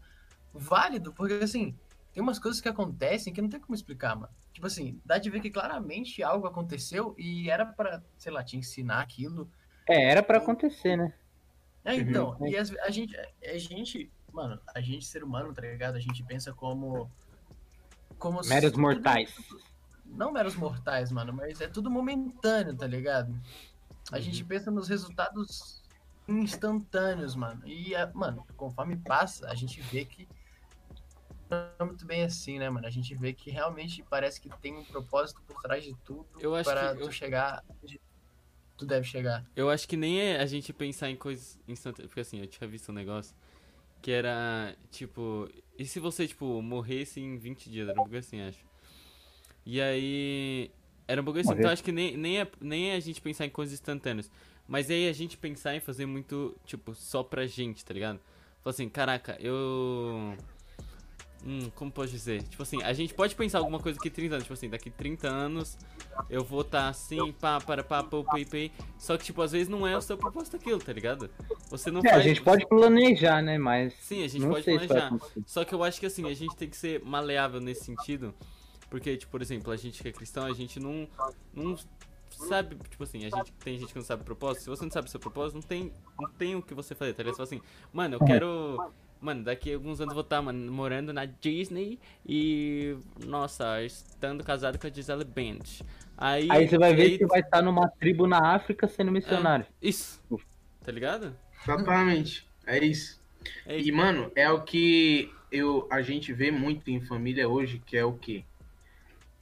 válido, 0.53 1.13
porque 1.13 1.35
assim, 1.35 1.76
tem 2.13 2.22
umas 2.22 2.39
coisas 2.39 2.59
que 2.61 2.68
acontecem 2.69 3.34
que 3.34 3.41
não 3.41 3.49
tem 3.49 3.59
como 3.59 3.76
explicar, 3.76 4.15
mano. 4.15 4.31
Tipo 4.53 4.68
assim, 4.68 4.99
dá 5.05 5.18
de 5.18 5.30
ver 5.30 5.39
que 5.39 5.49
claramente 5.49 6.22
algo 6.22 6.45
aconteceu 6.45 7.15
e 7.18 7.49
era 7.49 7.65
pra, 7.65 8.01
sei 8.18 8.31
lá, 8.31 8.43
te 8.43 8.57
ensinar 8.57 8.99
aquilo. 9.01 9.49
É, 9.88 10.09
era 10.11 10.22
pra 10.22 10.38
acontecer, 10.39 10.95
né? 10.97 11.13
É, 11.84 11.95
então, 11.95 12.35
Uhum. 12.39 12.47
e 12.47 12.57
as- 12.57 12.76
a 12.80 12.89
gente, 12.91 13.15
a 13.18 13.57
gente, 13.57 14.11
mano, 14.31 14.59
a 14.76 14.81
gente, 14.81 15.05
ser 15.05 15.23
humano, 15.23 15.53
tá 15.53 15.61
ligado? 15.61 15.95
A 15.95 15.99
gente 15.99 16.22
pensa 16.23 16.53
como. 16.53 17.09
como 18.19 18.39
Meros 18.45 18.72
tudo- 18.72 18.81
mortais. 18.81 19.34
não 20.05 20.31
meros 20.31 20.55
mortais, 20.55 21.11
mano, 21.11 21.34
mas 21.34 21.59
é 21.61 21.68
tudo 21.68 21.89
momentâneo, 21.89 22.76
tá 22.76 22.85
ligado? 22.85 23.34
A 24.11 24.17
Uhum. 24.17 24.21
gente 24.21 24.43
pensa 24.43 24.69
nos 24.69 24.88
resultados 24.89 25.81
instantâneos, 26.27 27.35
mano. 27.35 27.65
E, 27.67 27.93
mano, 28.13 28.45
conforme 28.57 28.97
passa, 28.97 29.47
a 29.47 29.55
gente 29.55 29.81
vê 29.81 30.05
que 30.05 30.27
não 31.49 31.57
é 31.79 31.83
muito 31.85 32.05
bem 32.05 32.23
assim, 32.23 32.59
né, 32.59 32.69
mano? 32.69 32.85
A 32.88 32.89
gente 32.89 33.15
vê 33.15 33.33
que 33.33 33.49
realmente 33.49 34.03
parece 34.09 34.39
que 34.39 34.49
tem 34.61 34.75
um 34.77 34.83
propósito 34.85 35.41
por 35.47 35.61
trás 35.61 35.83
de 35.83 35.95
tudo 36.05 36.27
Eu 36.39 36.55
acho 36.55 36.69
para 36.69 36.95
que- 36.95 37.01
eu- 37.01 37.07
tu 37.07 37.11
chegar 37.11 37.63
onde 37.83 37.99
tu 38.77 38.85
deve 38.85 39.05
chegar. 39.05 39.45
Eu 39.55 39.69
acho 39.69 39.88
que 39.88 39.97
nem 39.97 40.19
é 40.19 40.39
a 40.41 40.45
gente 40.45 40.71
pensar 40.73 41.09
em 41.09 41.15
coisas 41.15 41.59
instantâneas. 41.67 42.07
Porque 42.09 42.21
assim, 42.21 42.39
eu 42.39 42.47
tinha 42.47 42.67
visto 42.67 42.89
um 42.89 42.95
negócio 42.95 43.35
que 44.01 44.11
era, 44.11 44.75
tipo, 44.89 45.47
e 45.77 45.85
se 45.85 45.99
você, 45.99 46.27
tipo, 46.27 46.61
morresse 46.61 47.19
em 47.19 47.38
20 47.38 47.69
dias? 47.69 47.88
Era 47.89 48.01
um 48.01 48.17
assim, 48.17 48.41
acho. 48.41 48.65
E 49.65 49.79
aí. 49.81 50.71
Era 51.11 51.21
um 51.21 51.25
bagulho 51.25 51.41
assim, 51.41 51.59
então 51.59 51.69
acho 51.69 51.83
que 51.83 51.91
nem, 51.91 52.15
nem, 52.15 52.39
é, 52.39 52.47
nem 52.61 52.91
é 52.91 52.95
a 52.95 52.99
gente 53.01 53.19
pensar 53.19 53.45
em 53.45 53.49
coisas 53.49 53.73
instantâneas. 53.73 54.31
Mas 54.65 54.89
aí 54.89 55.09
a 55.09 55.11
gente 55.11 55.38
pensar 55.38 55.75
em 55.75 55.81
fazer 55.81 56.05
muito, 56.05 56.55
tipo, 56.65 56.95
só 56.95 57.21
pra 57.21 57.45
gente, 57.45 57.83
tá 57.83 57.93
ligado? 57.93 58.17
Falar 58.63 58.73
assim, 58.73 58.88
caraca, 58.88 59.35
eu. 59.41 60.33
Hum, 61.45 61.69
como 61.75 61.91
posso 61.91 62.13
dizer? 62.13 62.43
Tipo 62.43 62.63
assim, 62.63 62.81
a 62.81 62.93
gente 62.93 63.13
pode 63.13 63.35
pensar 63.35 63.57
alguma 63.57 63.77
coisa 63.77 63.97
daqui 63.97 64.09
30 64.09 64.35
anos. 64.35 64.43
Tipo 64.45 64.53
assim, 64.53 64.69
daqui 64.69 64.89
30 64.89 65.27
anos 65.27 65.77
eu 66.29 66.45
vou 66.45 66.61
estar 66.61 66.83
tá 66.83 66.89
assim, 66.89 67.33
pá, 67.33 67.59
para, 67.59 67.83
pá, 67.83 68.01
pô, 68.01 68.23
pei, 68.23 68.45
pei. 68.45 68.71
Só 68.97 69.17
que, 69.17 69.25
tipo, 69.25 69.41
às 69.41 69.51
vezes 69.51 69.67
não 69.67 69.85
é 69.85 69.97
o 69.97 70.01
seu 70.01 70.17
propósito 70.17 70.55
aquilo, 70.55 70.79
tá 70.79 70.93
ligado? 70.93 71.29
Você 71.69 71.91
não 71.91 71.99
é, 72.05 72.09
faz... 72.09 72.21
a 72.21 72.21
gente 72.21 72.41
pode 72.41 72.65
planejar, 72.67 73.41
né? 73.41 73.57
Mas. 73.57 73.93
Sim, 73.99 74.23
a 74.23 74.29
gente 74.29 74.47
pode 74.47 74.63
planejar. 74.63 75.11
Só 75.45 75.65
que 75.65 75.75
eu 75.75 75.83
acho 75.83 75.99
que 75.99 76.05
assim, 76.05 76.29
a 76.31 76.33
gente 76.33 76.55
tem 76.55 76.69
que 76.69 76.77
ser 76.77 77.03
maleável 77.03 77.59
nesse 77.59 77.83
sentido. 77.83 78.33
Porque, 78.91 79.15
tipo, 79.15 79.31
por 79.31 79.41
exemplo, 79.41 79.72
a 79.72 79.77
gente 79.77 80.03
que 80.03 80.09
é 80.09 80.11
cristão, 80.11 80.45
a 80.45 80.53
gente 80.53 80.80
não. 80.80 81.07
não 81.53 81.76
sabe, 82.30 82.76
tipo 82.89 83.03
assim, 83.03 83.26
a 83.26 83.30
gente 83.30 83.51
tem 83.53 83.77
gente 83.77 83.91
que 83.91 83.97
não 83.97 84.05
sabe 84.05 84.22
o 84.22 84.26
propósito. 84.26 84.63
Se 84.63 84.69
você 84.69 84.84
não 84.84 84.91
sabe 84.91 85.07
o 85.07 85.09
seu 85.09 85.19
propósito, 85.19 85.55
não 85.55 85.61
tem, 85.61 85.93
não 86.19 86.30
tem 86.30 86.55
o 86.55 86.61
que 86.61 86.73
você 86.73 86.93
fazer, 86.93 87.13
tá 87.13 87.23
ligado? 87.23 87.38
Você 87.38 87.55
fala 87.55 87.61
assim, 87.61 87.69
mano, 87.93 88.15
eu 88.15 88.19
quero 88.19 88.91
Mano, 89.22 89.43
daqui 89.43 89.72
a 89.72 89.76
alguns 89.76 90.01
anos 90.01 90.13
eu 90.13 90.15
vou 90.15 90.23
estar, 90.23 90.41
mano, 90.41 90.72
morando 90.72 91.13
na 91.13 91.26
Disney 91.26 91.99
e. 92.26 92.97
Nossa, 93.23 93.84
estando 93.84 94.43
casado 94.43 94.80
com 94.80 94.88
a 94.88 94.89
Gisele 94.89 95.23
Bent. 95.23 95.81
Aí, 96.18 96.47
aí 96.51 96.68
você 96.68 96.77
vai 96.77 96.95
ver 96.95 97.03
aí... 97.03 97.18
que 97.19 97.26
vai 97.27 97.39
estar 97.39 97.61
numa 97.61 97.88
tribo 97.88 98.26
na 98.26 98.55
África 98.55 98.88
sendo 98.88 99.11
missionário. 99.11 99.65
É, 99.80 99.88
isso. 99.88 100.19
Tá 100.84 100.91
ligado? 100.91 101.35
Exatamente. 101.63 102.47
É 102.65 102.84
isso. 102.84 103.22
é 103.68 103.77
isso. 103.77 103.88
E, 103.88 103.91
mano, 103.91 104.31
é 104.35 104.49
o 104.49 104.63
que 104.63 105.31
eu, 105.51 105.88
a 105.91 106.01
gente 106.01 106.34
vê 106.34 106.49
muito 106.49 106.89
em 106.89 106.99
família 106.99 107.47
hoje, 107.47 107.80
que 107.85 107.95
é 107.95 108.03
o 108.03 108.13
quê? 108.13 108.43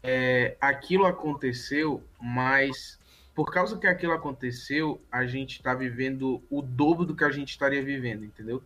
É, 0.01 0.55
aquilo 0.61 1.05
aconteceu, 1.05 2.03
mas 2.21 2.99
por 3.35 3.51
causa 3.51 3.77
que 3.77 3.87
aquilo 3.87 4.13
aconteceu, 4.13 5.01
a 5.11 5.25
gente 5.25 5.57
está 5.57 5.73
vivendo 5.73 6.41
o 6.49 6.61
dobro 6.61 7.05
do 7.05 7.15
que 7.15 7.23
a 7.23 7.31
gente 7.31 7.49
estaria 7.49 7.83
vivendo, 7.83 8.25
entendeu? 8.25 8.63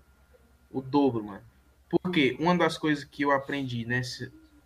o 0.74 0.82
dobro, 0.82 1.24
mano. 1.24 1.44
Porque 1.88 2.36
uma 2.40 2.58
das 2.58 2.78
coisas 2.78 3.04
que 3.04 3.22
eu 3.22 3.32
aprendi 3.32 3.86
né, 3.86 4.02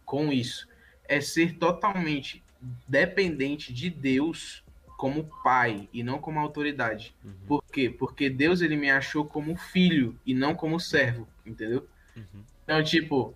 com 0.05 0.31
isso 0.31 0.67
é 1.03 1.19
ser 1.19 1.57
totalmente 1.57 2.41
dependente 2.87 3.73
de 3.73 3.89
Deus 3.89 4.63
como 4.97 5.29
pai 5.43 5.87
e 5.93 6.01
não 6.01 6.19
como 6.19 6.39
autoridade. 6.39 7.13
Uhum. 7.23 7.33
Por 7.45 7.63
quê? 7.65 7.89
Porque 7.89 8.29
Deus 8.29 8.61
ele 8.61 8.77
me 8.77 8.89
achou 8.89 9.25
como 9.25 9.55
filho 9.55 10.17
e 10.25 10.33
não 10.33 10.55
como 10.55 10.79
servo, 10.79 11.27
entendeu? 11.45 11.87
Uhum. 12.15 12.43
Então, 12.63 12.83
tipo, 12.83 13.35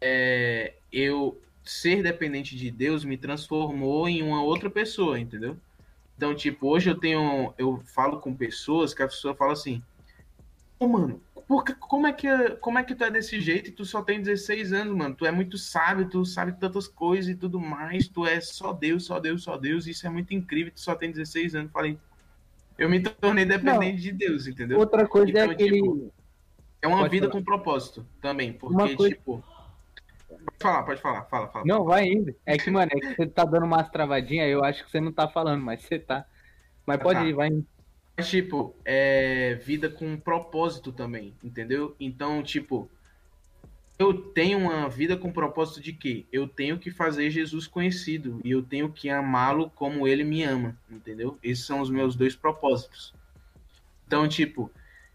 é, 0.00 0.74
eu 0.92 1.40
ser 1.70 2.02
dependente 2.02 2.56
de 2.56 2.68
Deus 2.68 3.04
me 3.04 3.16
transformou 3.16 4.08
em 4.08 4.22
uma 4.22 4.42
outra 4.42 4.68
pessoa, 4.68 5.20
entendeu? 5.20 5.56
Então, 6.16 6.34
tipo, 6.34 6.68
hoje 6.68 6.90
eu 6.90 6.98
tenho, 6.98 7.54
eu 7.56 7.80
falo 7.84 8.18
com 8.18 8.34
pessoas 8.34 8.92
que 8.92 9.02
a 9.02 9.06
pessoa 9.06 9.36
fala 9.36 9.52
assim, 9.52 9.80
ô 10.80 10.84
oh, 10.84 10.88
mano, 10.88 11.22
porque 11.46 11.72
como 11.74 12.08
é, 12.08 12.12
que, 12.12 12.28
como 12.60 12.78
é 12.78 12.82
que 12.82 12.94
tu 12.94 13.04
é 13.04 13.10
desse 13.10 13.40
jeito 13.40 13.70
e 13.70 13.72
tu 13.72 13.84
só 13.84 14.02
tem 14.02 14.20
16 14.20 14.72
anos, 14.72 14.96
mano? 14.96 15.14
Tu 15.14 15.24
é 15.24 15.30
muito 15.30 15.56
sábio, 15.56 16.08
tu 16.08 16.24
sabe 16.24 16.58
tantas 16.58 16.88
coisas 16.88 17.30
e 17.30 17.36
tudo 17.36 17.60
mais. 17.60 18.08
Tu 18.08 18.26
é 18.26 18.40
só 18.40 18.72
Deus, 18.72 19.04
só 19.04 19.20
Deus, 19.20 19.44
só 19.44 19.56
Deus. 19.56 19.86
Isso 19.86 20.06
é 20.06 20.10
muito 20.10 20.34
incrível. 20.34 20.72
Tu 20.72 20.80
só 20.80 20.94
tem 20.94 21.10
16 21.10 21.54
anos. 21.54 21.72
Falei, 21.72 21.98
eu 22.76 22.88
me 22.88 23.00
tornei 23.00 23.44
dependente 23.44 23.92
Não, 23.92 24.00
de 24.00 24.12
Deus, 24.12 24.46
entendeu? 24.46 24.78
Outra 24.78 25.06
coisa 25.06 25.28
é 25.28 25.30
então, 25.30 25.42
é 25.42 25.50
aquele. 25.52 25.82
Tipo, 25.82 26.12
é 26.82 26.88
uma 26.88 26.98
pode 26.98 27.10
vida 27.10 27.28
falar. 27.28 27.38
com 27.38 27.44
propósito 27.44 28.06
também. 28.20 28.52
Porque, 28.52 28.96
coisa... 28.96 29.14
tipo. 29.14 29.44
Pode 30.30 30.56
falar, 30.60 30.82
pode 30.84 31.00
falar, 31.00 31.24
fala, 31.24 31.48
fala. 31.48 31.64
Não, 31.66 31.84
vai 31.84 32.06
indo. 32.06 32.34
É 32.46 32.56
que, 32.56 32.70
mano, 32.70 32.90
é 32.94 33.00
que 33.00 33.14
você 33.14 33.26
tá 33.26 33.44
dando 33.44 33.66
umas 33.66 33.88
travadinhas, 33.90 34.48
eu 34.48 34.64
acho 34.64 34.84
que 34.84 34.90
você 34.90 35.00
não 35.00 35.12
tá 35.12 35.28
falando, 35.28 35.62
mas 35.62 35.82
você 35.82 35.98
tá. 35.98 36.24
Mas 36.86 37.02
pode 37.02 37.20
tá. 37.20 37.26
ir, 37.26 37.32
vai 37.32 37.48
indo. 37.48 37.66
Mas, 38.16 38.28
tipo, 38.28 38.74
é 38.84 39.54
vida 39.64 39.88
com 39.88 40.16
propósito 40.16 40.92
também, 40.92 41.34
entendeu? 41.42 41.96
Então, 41.98 42.42
tipo, 42.42 42.90
eu 43.98 44.14
tenho 44.14 44.58
uma 44.58 44.88
vida 44.88 45.16
com 45.16 45.30
propósito 45.30 45.80
de 45.80 45.92
quê? 45.92 46.24
Eu 46.32 46.48
tenho 46.48 46.78
que 46.78 46.90
fazer 46.90 47.30
Jesus 47.30 47.66
conhecido 47.66 48.40
e 48.44 48.50
eu 48.50 48.62
tenho 48.62 48.90
que 48.90 49.10
amá-lo 49.10 49.70
como 49.74 50.08
ele 50.08 50.24
me 50.24 50.42
ama, 50.42 50.76
entendeu? 50.90 51.38
Esses 51.42 51.66
são 51.66 51.80
os 51.80 51.90
meus 51.90 52.16
dois 52.16 52.34
propósitos. 52.34 53.14
Então, 54.06 54.26
tipo, 54.26 54.70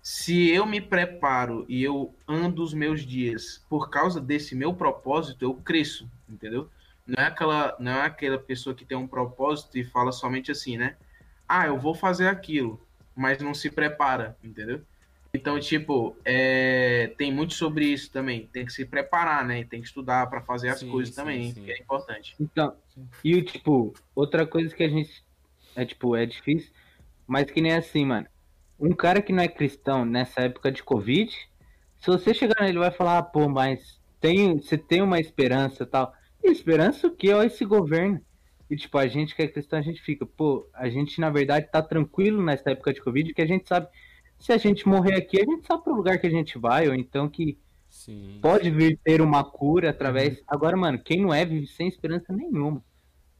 se 0.05 0.49
eu 0.49 0.67
me 0.67 0.79
preparo 0.79 1.65
e 1.67 1.83
eu 1.83 2.13
ando 2.27 2.61
os 2.61 2.75
meus 2.75 3.03
dias 3.03 3.65
por 3.67 3.89
causa 3.89 4.21
desse 4.21 4.53
meu 4.53 4.71
propósito, 4.73 5.43
eu 5.43 5.55
cresço, 5.55 6.07
entendeu? 6.29 6.69
Não 7.07 7.23
é 7.23 7.27
aquela, 7.27 7.75
não 7.79 7.91
é 7.91 8.01
aquela 8.01 8.37
pessoa 8.37 8.75
que 8.75 8.85
tem 8.85 8.97
um 8.97 9.07
propósito 9.07 9.77
e 9.79 9.83
fala 9.83 10.11
somente 10.11 10.51
assim, 10.51 10.77
né? 10.77 10.95
Ah, 11.47 11.65
eu 11.65 11.79
vou 11.79 11.95
fazer 11.95 12.27
aquilo 12.27 12.85
mas 13.15 13.41
não 13.41 13.53
se 13.53 13.69
prepara, 13.69 14.37
entendeu? 14.43 14.81
Então, 15.33 15.59
tipo, 15.59 16.15
é, 16.23 17.13
tem 17.17 17.31
muito 17.31 17.53
sobre 17.53 17.85
isso 17.85 18.11
também. 18.11 18.47
Tem 18.47 18.65
que 18.65 18.71
se 18.71 18.85
preparar, 18.85 19.45
né? 19.45 19.63
Tem 19.63 19.81
que 19.81 19.87
estudar 19.87 20.27
para 20.27 20.41
fazer 20.41 20.69
as 20.69 20.79
sim, 20.79 20.89
coisas 20.89 21.13
sim, 21.13 21.21
também, 21.21 21.53
sim. 21.53 21.63
que 21.63 21.71
é 21.71 21.79
importante. 21.79 22.35
Então, 22.39 22.75
e 23.23 23.41
tipo, 23.41 23.93
outra 24.13 24.45
coisa 24.45 24.73
que 24.73 24.83
a 24.83 24.89
gente 24.89 25.23
é 25.75 25.85
tipo, 25.85 26.15
é 26.15 26.25
difícil, 26.25 26.71
mas 27.27 27.49
que 27.49 27.61
nem 27.61 27.73
assim, 27.73 28.05
mano. 28.05 28.27
Um 28.79 28.93
cara 28.93 29.21
que 29.21 29.31
não 29.31 29.43
é 29.43 29.47
cristão 29.47 30.05
nessa 30.05 30.41
época 30.41 30.71
de 30.71 30.83
Covid, 30.83 31.31
se 31.97 32.07
você 32.07 32.33
chegar 32.33 32.61
nele 32.61 32.79
vai 32.79 32.91
falar, 32.91 33.17
ah, 33.19 33.23
pô, 33.23 33.47
mas 33.47 33.99
tem, 34.19 34.57
você 34.57 34.77
tem 34.77 35.01
uma 35.01 35.19
esperança 35.19 35.85
tal. 35.85 36.13
E 36.43 36.51
esperança 36.51 37.07
o 37.07 37.15
que? 37.15 37.33
Ó, 37.33 37.41
esse 37.41 37.65
governo. 37.65 38.21
E, 38.69 38.75
tipo, 38.75 38.97
a 38.97 39.07
gente 39.07 39.35
que 39.35 39.43
é 39.43 39.47
cristão, 39.47 39.79
a 39.79 39.81
gente 39.81 40.01
fica, 40.01 40.25
pô, 40.25 40.67
a 40.73 40.89
gente, 40.89 41.19
na 41.19 41.29
verdade, 41.29 41.69
tá 41.71 41.81
tranquilo 41.81 42.43
nessa 42.43 42.71
época 42.71 42.93
de 42.93 43.01
Covid, 43.01 43.33
que 43.33 43.41
a 43.41 43.47
gente 43.47 43.67
sabe, 43.67 43.87
se 44.39 44.51
a 44.51 44.57
gente 44.57 44.87
morrer 44.87 45.15
aqui, 45.15 45.39
a 45.39 45.45
gente 45.45 45.65
sabe 45.65 45.83
pro 45.83 45.95
lugar 45.95 46.19
que 46.19 46.27
a 46.27 46.31
gente 46.31 46.57
vai, 46.57 46.87
ou 46.87 46.95
então 46.95 47.29
que 47.29 47.57
Sim. 47.89 48.39
pode 48.41 48.69
vir 48.71 48.99
ter 49.03 49.21
uma 49.21 49.43
cura 49.43 49.91
através. 49.91 50.37
Uhum. 50.39 50.43
Agora, 50.47 50.75
mano, 50.75 50.99
quem 50.99 51.21
não 51.21 51.33
é, 51.33 51.45
vive 51.45 51.67
sem 51.67 51.87
esperança 51.87 52.33
nenhuma 52.33 52.83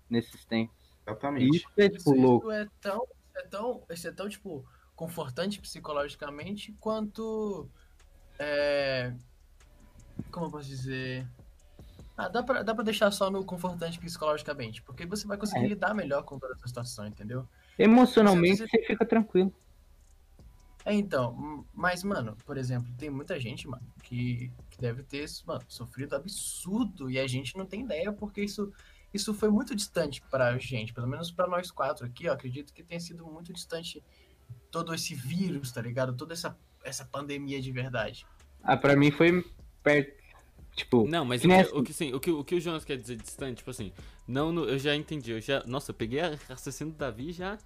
nesses 0.10 0.46
tempos. 0.46 0.76
Exatamente. 1.06 1.58
Isso 1.58 1.68
é, 1.78 1.90
tipo, 1.90 1.98
isso, 1.98 2.14
louco. 2.14 2.52
Isso 2.52 2.62
é 2.62 2.68
tão, 2.82 3.08
é 3.36 3.42
tão, 3.44 3.84
isso 3.92 4.08
é 4.08 4.12
tão, 4.12 4.30
tipo, 4.30 4.66
confortante 4.96 5.60
psicologicamente 5.60 6.74
quanto. 6.80 7.70
É... 8.40 9.14
Como 10.32 10.48
eu 10.48 10.52
posso 10.52 10.68
dizer? 10.68 11.28
Ah, 12.18 12.30
dá 12.30 12.42
pra, 12.42 12.64
dá 12.64 12.74
pra 12.74 12.84
deixar 12.84 13.12
só 13.12 13.30
no 13.30 13.44
confortante 13.44 14.00
psicologicamente, 14.00 14.82
porque 14.82 15.06
você 15.06 15.28
vai 15.28 15.38
conseguir 15.38 15.66
é. 15.66 15.70
lidar 15.70 15.94
melhor 15.94 16.24
com 16.24 16.40
toda 16.40 16.54
essa 16.54 16.68
situação, 16.68 17.06
entendeu? 17.06 17.46
Emocionalmente 17.78 18.58
você, 18.58 18.68
você... 18.68 18.78
você 18.78 18.88
fica 18.88 19.06
tranquilo. 19.06 19.54
É, 20.86 20.94
então, 20.94 21.66
mas, 21.74 22.04
mano, 22.04 22.38
por 22.46 22.58
exemplo, 22.58 22.94
tem 22.96 23.10
muita 23.10 23.40
gente, 23.40 23.68
mano, 23.68 23.84
que, 24.04 24.52
que 24.70 24.80
deve 24.80 25.02
ter, 25.02 25.26
mano, 25.46 25.64
sofrido 25.68 26.16
absurdo 26.16 27.10
e 27.10 27.20
a 27.20 27.26
gente 27.26 27.58
não 27.58 27.66
tem 27.66 27.82
ideia 27.82 28.14
porque 28.14 28.42
isso, 28.44 28.72
isso 29.12 29.34
foi 29.34 29.50
muito 29.50 29.76
distante 29.76 30.22
pra 30.30 30.56
gente, 30.60 30.94
pelo 30.94 31.08
menos 31.08 31.32
pra 31.32 31.48
nós 31.48 31.72
quatro 31.72 32.06
aqui, 32.06 32.26
eu 32.26 32.34
acredito 32.34 32.72
que 32.72 32.84
tenha 32.84 33.00
sido 33.00 33.26
muito 33.26 33.52
distante 33.52 34.04
todo 34.76 34.94
esse 34.94 35.16
vírus, 35.16 35.72
tá 35.72 35.82
ligado? 35.82 36.18
Toda 36.18 36.34
essa, 36.34 36.58
essa 36.84 37.06
pandemia 37.06 37.62
de 37.62 37.72
verdade. 37.72 38.26
Ah, 38.62 38.76
pra 38.76 38.94
mim 38.94 39.10
foi 39.10 39.42
perto, 39.82 40.12
Tipo, 40.76 41.08
não, 41.08 41.24
mas 41.24 41.42
o 41.42 41.48
que, 41.48 41.78
o, 41.78 41.84
que, 41.84 41.94
sim, 41.94 42.14
o, 42.14 42.20
que, 42.20 42.30
o 42.32 42.44
que 42.44 42.56
o 42.56 42.60
Jonas 42.60 42.84
quer 42.84 42.98
dizer 42.98 43.16
distante, 43.16 43.60
tipo 43.60 43.72
assim, 43.72 43.94
não, 44.28 44.52
no, 44.52 44.66
eu 44.66 44.78
já 44.78 44.94
entendi, 44.94 45.32
eu 45.32 45.40
já, 45.40 45.64
nossa, 45.66 45.92
eu 45.92 45.96
peguei 45.96 46.20
a 46.20 46.38
raciocínio 46.50 46.92
do 46.92 46.98
Davi 46.98 47.32
já... 47.32 47.58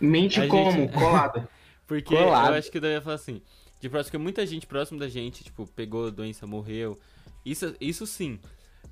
Mente 0.00 0.40
a 0.40 0.48
como? 0.48 0.72
Gente... 0.72 0.92
Colada. 0.92 1.48
Porque 1.86 2.16
Colado. 2.16 2.48
eu 2.48 2.58
acho 2.58 2.72
que 2.72 2.80
Davi 2.80 2.94
ia 2.94 3.00
falar 3.00 3.14
assim, 3.14 3.40
de 3.78 3.88
próximo 3.88 4.10
que 4.10 4.18
muita 4.18 4.44
gente 4.44 4.66
próximo 4.66 4.98
da 4.98 5.08
gente, 5.08 5.44
tipo, 5.44 5.68
pegou 5.68 6.08
a 6.08 6.10
doença, 6.10 6.44
morreu, 6.44 6.98
isso, 7.44 7.76
isso 7.80 8.04
sim, 8.08 8.40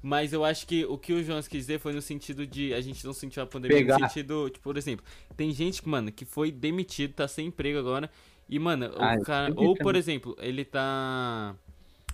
mas 0.03 0.33
eu 0.33 0.45
acho 0.45 0.67
que 0.67 0.85
o 0.85 0.97
que 0.97 1.13
o 1.13 1.23
Jonas 1.23 1.49
quis 1.49 1.61
dizer 1.67 1.79
foi 1.79 1.93
no 1.93 2.03
sentido 2.03 2.47
de 2.47 2.73
a 2.75 2.81
gente 2.81 3.05
não 3.05 3.13
sentiu 3.13 3.43
a 3.43 3.47
pandemia 3.47 3.79
Pegar. 3.79 3.99
no 3.99 4.09
sentido, 4.09 4.49
tipo, 4.51 4.65
por 4.65 4.77
exemplo, 4.77 5.05
tem 5.37 5.53
gente 5.53 5.83
que, 5.83 5.89
mano, 5.89 6.11
que 6.11 6.25
foi 6.25 6.51
demitido, 6.51 7.15
tá 7.15 7.29
sem 7.29 7.47
emprego 7.47 7.79
agora, 7.79 8.11
e, 8.49 8.59
mano, 8.59 8.91
ah, 8.97 9.15
o 9.15 9.23
cara, 9.23 9.53
ou, 9.57 9.77
por 9.77 9.95
exemplo, 9.95 10.37
ele 10.41 10.65
tá 10.65 11.55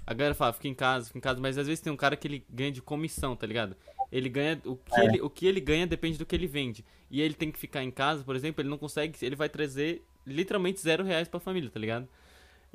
a 0.07 0.15
galera 0.15 0.35
fala, 0.35 0.53
fica 0.53 0.69
em 0.69 0.75
casa, 0.75 1.07
fica 1.07 1.19
em 1.19 1.21
casa, 1.21 1.41
mas 1.41 1.59
às 1.59 1.67
vezes 1.67 1.83
tem 1.83 1.93
um 1.93 1.97
cara 1.97 2.17
que 2.17 2.29
ele 2.29 2.45
ganha 2.49 2.71
de 2.71 2.81
comissão, 2.81 3.35
tá 3.35 3.45
ligado? 3.45 3.75
Ele 4.13 4.29
ganha. 4.29 4.61
O 4.65 4.77
que, 4.77 5.01
é. 5.01 5.05
ele, 5.05 5.21
o 5.21 5.29
que 5.29 5.47
ele 5.47 5.61
ganha 5.61 5.85
depende 5.85 6.17
do 6.17 6.25
que 6.25 6.37
ele 6.37 6.47
vende. 6.47 6.85
E 7.11 7.21
ele 7.21 7.35
tem 7.35 7.51
que 7.51 7.59
ficar 7.59 7.83
em 7.83 7.91
casa, 7.91 8.23
por 8.23 8.37
exemplo, 8.37 8.63
ele 8.63 8.69
não 8.69 8.79
consegue. 8.79 9.19
Ele 9.21 9.35
vai 9.35 9.49
trazer 9.49 10.05
literalmente 10.25 10.81
zero 10.81 11.03
reais 11.03 11.27
pra 11.27 11.41
família, 11.41 11.69
tá 11.71 11.81
ligado? 11.81 12.07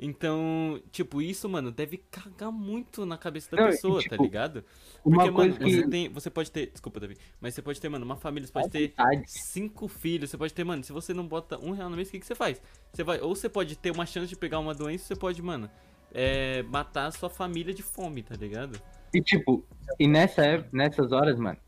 Então, 0.04 0.82
tipo, 0.90 1.22
isso, 1.22 1.48
mano, 1.48 1.70
deve 1.70 1.96
cagar 2.10 2.50
muito 2.50 3.06
na 3.06 3.16
cabeça 3.16 3.54
da 3.54 3.62
Não, 3.62 3.70
pessoa, 3.70 3.98
tá 3.98 4.02
tipo, 4.02 4.16
tá 4.16 4.22
ligado? 4.24 4.64
Porque, 5.00 5.30
mano, 5.30 5.56
que... 5.56 5.62
você, 5.62 5.88
tem, 5.88 6.08
você 6.08 6.28
pode 6.28 6.50
ter. 6.50 6.72
Desculpa, 6.72 6.98
Davi. 6.98 7.16
Mas 7.40 7.54
você 7.54 7.62
pode 7.62 7.80
ter, 7.80 7.88
mano, 7.88 8.04
uma 8.04 8.16
família, 8.16 8.44
você 8.44 8.52
pode 8.52 8.68
ter 8.68 8.92
cinco 9.26 9.86
filhos, 9.86 10.28
você 10.28 10.36
pode 10.36 10.52
ter, 10.52 10.64
mano, 10.64 10.82
se 10.82 10.90
você 10.90 11.14
não 11.14 11.24
bota 11.24 11.56
um 11.64 11.70
real 11.70 11.88
no 11.88 11.94
mês, 11.94 12.08
o 12.08 12.10
que, 12.10 12.18
que 12.18 12.26
você 12.26 12.34
faz? 12.34 12.60
Você 12.92 13.04
vai. 13.04 13.20
Ou 13.20 13.36
você 13.36 13.48
pode 13.48 13.76
ter 13.76 13.92
uma 13.92 14.04
chance 14.04 14.26
de 14.26 14.34
pegar 14.34 14.58
uma 14.58 14.74
doença, 14.74 15.04
você 15.04 15.14
pode, 15.14 15.40
mano, 15.40 15.70
é, 16.12 16.64
matar 16.64 17.06
a 17.06 17.12
sua 17.12 17.30
família 17.30 17.72
de 17.72 17.84
fome, 17.84 18.24
tá 18.24 18.34
ligado? 18.34 18.82
E 19.14 19.22
tipo, 19.22 19.64
e 20.00 20.08
nessa, 20.08 20.66
nessas 20.72 21.12
horas, 21.12 21.38
mano, 21.38 21.58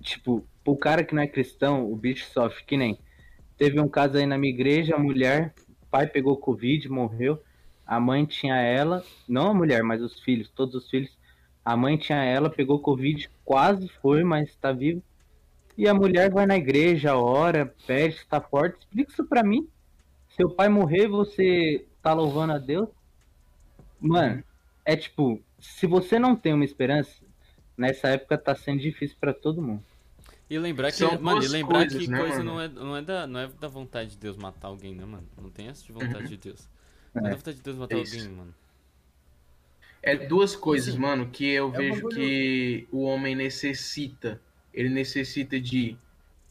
tipo, 0.00 0.44
o 0.64 0.76
cara 0.76 1.04
que 1.04 1.14
não 1.14 1.22
é 1.22 1.28
cristão, 1.28 1.88
o 1.88 1.94
bicho 1.94 2.28
sofre, 2.32 2.64
que 2.64 2.76
nem. 2.76 2.98
Teve 3.56 3.78
um 3.78 3.88
caso 3.88 4.16
aí 4.16 4.26
na 4.26 4.36
minha 4.36 4.52
igreja, 4.52 4.96
a 4.96 4.98
mulher 4.98 5.54
pai 5.90 6.06
pegou 6.06 6.36
Covid, 6.36 6.88
morreu. 6.88 7.42
A 7.86 7.98
mãe 7.98 8.24
tinha 8.24 8.56
ela, 8.56 9.04
não 9.28 9.48
a 9.50 9.54
mulher, 9.54 9.82
mas 9.82 10.00
os 10.00 10.20
filhos, 10.20 10.48
todos 10.48 10.74
os 10.74 10.88
filhos. 10.88 11.16
A 11.64 11.76
mãe 11.76 11.96
tinha 11.96 12.22
ela, 12.22 12.48
pegou 12.48 12.78
Covid, 12.78 13.28
quase 13.44 13.88
foi, 14.00 14.22
mas 14.22 14.48
está 14.48 14.72
vivo. 14.72 15.02
E 15.76 15.88
a 15.88 15.94
mulher 15.94 16.30
vai 16.30 16.46
na 16.46 16.56
igreja, 16.56 17.16
ora, 17.16 17.74
pede, 17.86 18.16
está 18.16 18.40
forte. 18.40 18.78
Explica 18.78 19.12
isso 19.12 19.24
pra 19.24 19.42
mim. 19.42 19.68
Seu 20.36 20.50
pai 20.50 20.68
morrer, 20.68 21.08
você 21.08 21.84
tá 22.02 22.12
louvando 22.12 22.52
a 22.52 22.58
Deus? 22.58 22.88
Mano, 24.00 24.42
é 24.84 24.96
tipo, 24.96 25.40
se 25.58 25.86
você 25.86 26.18
não 26.18 26.36
tem 26.36 26.54
uma 26.54 26.64
esperança, 26.64 27.12
nessa 27.76 28.08
época 28.08 28.38
tá 28.38 28.54
sendo 28.54 28.80
difícil 28.80 29.16
para 29.20 29.34
todo 29.34 29.62
mundo. 29.62 29.82
E 30.50 30.58
lembrar 30.58 30.90
que, 30.90 30.98
São 30.98 31.16
mano, 31.20 31.40
e 31.44 31.46
lembrar 31.46 31.78
coisas, 31.78 32.02
que 32.02 32.10
né, 32.10 32.18
coisa 32.18 32.42
não 32.42 32.60
é, 32.60 32.66
não, 32.66 32.96
é 32.96 33.02
da, 33.02 33.24
não 33.24 33.38
é 33.38 33.46
da 33.46 33.68
vontade 33.68 34.10
de 34.10 34.16
Deus 34.18 34.36
matar 34.36 34.66
alguém, 34.66 34.96
né, 34.96 35.04
mano? 35.04 35.26
Não 35.40 35.48
tem 35.48 35.68
essa 35.68 35.84
de 35.86 35.92
vontade 35.92 36.24
uhum. 36.24 36.26
de 36.26 36.36
Deus. 36.36 36.68
Não 37.14 37.22
é, 37.22 37.26
é 37.26 37.30
da 37.30 37.36
vontade 37.36 37.56
de 37.58 37.62
Deus 37.62 37.76
matar 37.76 37.94
é 37.94 37.98
alguém, 38.00 38.28
mano. 38.30 38.54
É 40.02 40.16
duas 40.16 40.56
coisas, 40.56 40.94
Sim. 40.94 41.00
mano, 41.00 41.28
que 41.30 41.46
eu 41.46 41.72
é 41.72 41.76
vejo 41.76 42.08
que 42.08 42.88
o 42.90 43.02
homem 43.02 43.36
necessita. 43.36 44.40
Ele 44.74 44.88
necessita 44.88 45.60
de 45.60 45.96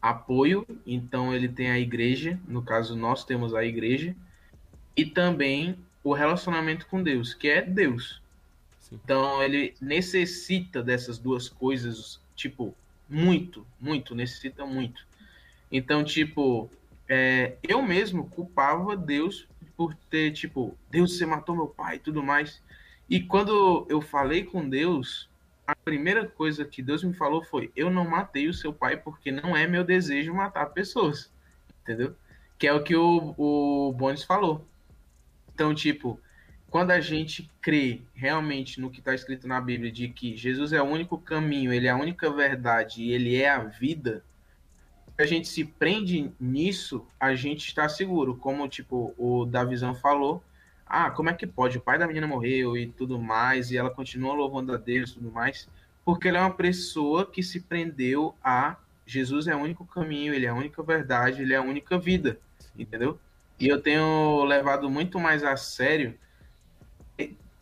apoio, 0.02 0.66
então 0.86 1.36
ele 1.36 1.50
tem 1.50 1.70
a 1.70 1.78
igreja, 1.78 2.40
no 2.48 2.62
caso 2.62 2.96
nós 2.96 3.26
temos 3.26 3.54
a 3.54 3.66
igreja, 3.66 4.16
e 4.96 5.06
também 5.06 5.78
o 6.02 6.14
relacionamento 6.14 6.88
com 6.88 7.04
Deus, 7.04 7.34
que 7.34 7.50
é 7.50 7.62
Deus. 7.62 8.22
Sim. 8.80 8.98
Então 9.04 9.44
ele 9.44 9.74
necessita 9.82 10.82
dessas 10.82 11.18
duas 11.18 11.50
coisas, 11.50 12.22
tipo, 12.34 12.74
muito, 13.10 13.66
muito, 13.80 14.14
necessita 14.14 14.66
muito. 14.66 15.08
Então, 15.72 16.04
tipo, 16.04 16.70
é, 17.08 17.58
eu 17.64 17.82
mesmo 17.82 18.30
culpava 18.30 18.96
Deus 18.96 19.48
por 19.76 19.96
ter, 20.10 20.32
tipo, 20.32 20.78
Deus, 20.90 21.18
você 21.18 21.26
matou 21.26 21.56
meu 21.56 21.68
pai 21.68 21.96
e 21.96 22.00
tudo 22.00 22.22
mais. 22.22 22.62
E 23.10 23.20
quando 23.20 23.88
eu 23.90 24.02
falei 24.02 24.44
com 24.44 24.68
Deus, 24.68 25.30
a 25.66 25.76
primeira 25.76 26.28
coisa 26.28 26.66
que 26.66 26.82
Deus 26.82 27.04
me 27.04 27.14
falou 27.14 27.44
foi: 27.44 27.72
eu 27.76 27.90
não 27.90 28.08
matei 28.08 28.48
o 28.48 28.54
seu 28.54 28.74
pai 28.74 28.98
porque 28.98 29.32
não 29.32 29.56
é 29.56 29.68
meu 29.68 29.84
desejo 29.84 30.34
matar 30.34 30.68
pessoas. 30.68 31.32
Entendeu? 31.82 32.16
Que 32.58 32.68
é 32.68 32.74
o 32.74 32.84
que 32.84 32.96
o, 32.96 33.34
o 33.38 33.94
Bones 33.94 34.24
falou. 34.24 34.68
Então, 35.54 35.74
tipo, 35.74 36.20
quando 36.70 36.92
a 36.92 37.00
gente 37.00 37.50
crê 37.62 38.02
realmente 38.14 38.80
no 38.80 38.90
que 38.90 39.00
está 39.00 39.14
escrito 39.14 39.48
na 39.48 39.60
Bíblia, 39.60 39.92
de 39.92 40.10
que 40.10 40.36
Jesus 40.36 40.72
é 40.74 40.82
o 40.82 40.86
único 40.86 41.18
caminho, 41.18 41.74
ele 41.74 41.88
é 41.88 41.90
a 41.90 41.98
única 41.98 42.30
verdade 42.32 43.04
e 43.04 43.12
ele 43.12 43.36
é 43.36 43.50
a 43.50 43.60
vida, 43.60 44.24
a 45.18 45.26
gente 45.26 45.48
se 45.48 45.66
prende 45.66 46.32
nisso, 46.40 47.06
a 47.20 47.36
gente 47.36 47.68
está 47.68 47.90
seguro. 47.90 48.38
Como 48.38 48.68
tipo 48.70 49.14
o 49.18 49.46
Davizão 49.46 49.94
falou, 49.94 50.42
ah, 50.86 51.12
como 51.12 51.30
é 51.30 51.34
que 51.34 51.46
pode? 51.46 51.78
O 51.78 51.82
pai 51.82 51.98
da 51.98 52.08
menina 52.08 52.26
morreu 52.26 52.78
e 52.78 52.88
tudo 52.88 53.20
mais, 53.20 53.70
e 53.72 53.78
ela 53.78 53.90
continua 53.90 54.34
louvando 54.34 54.74
a 54.74 54.78
Deus 54.78 55.12
e 55.12 55.14
tudo 55.16 55.32
mais, 55.32 55.68
porque 56.06 56.30
ela 56.30 56.38
é 56.38 56.42
uma 56.42 56.54
pessoa 56.54 57.26
que 57.26 57.44
se 57.44 57.60
prendeu 57.60 58.34
a 58.44 58.78
Jesus 59.10 59.48
é 59.48 59.56
o 59.56 59.60
único 59.60 59.86
caminho, 59.88 60.36
ele 60.36 60.46
é 60.46 60.50
a 60.50 60.54
única 60.54 60.84
verdade, 60.84 61.42
ele 61.42 61.54
é 61.54 61.58
a 61.58 61.64
única 61.64 61.98
vida, 61.98 62.40
entendeu? 62.78 63.20
E 63.60 63.68
eu 63.68 63.82
tenho 63.82 64.44
levado 64.46 64.88
muito 64.88 65.20
mais 65.20 65.44
a 65.44 65.58
sério 65.58 66.14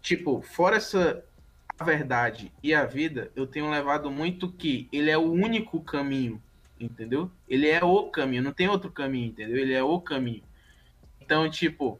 tipo, 0.07 0.41
fora 0.41 0.77
essa 0.77 1.23
a 1.79 1.83
verdade 1.83 2.51
e 2.63 2.73
a 2.73 2.85
vida, 2.85 3.31
eu 3.35 3.45
tenho 3.45 3.69
levado 3.69 4.09
muito 4.09 4.51
que 4.51 4.87
ele 4.91 5.11
é 5.11 5.17
o 5.17 5.31
único 5.31 5.79
caminho, 5.81 6.41
entendeu? 6.79 7.29
Ele 7.47 7.67
é 7.67 7.83
o 7.83 8.09
caminho, 8.09 8.41
não 8.41 8.51
tem 8.51 8.67
outro 8.67 8.89
caminho, 8.89 9.27
entendeu? 9.27 9.57
Ele 9.57 9.73
é 9.73 9.83
o 9.83 9.99
caminho. 10.01 10.41
Então, 11.21 11.47
tipo, 11.49 11.99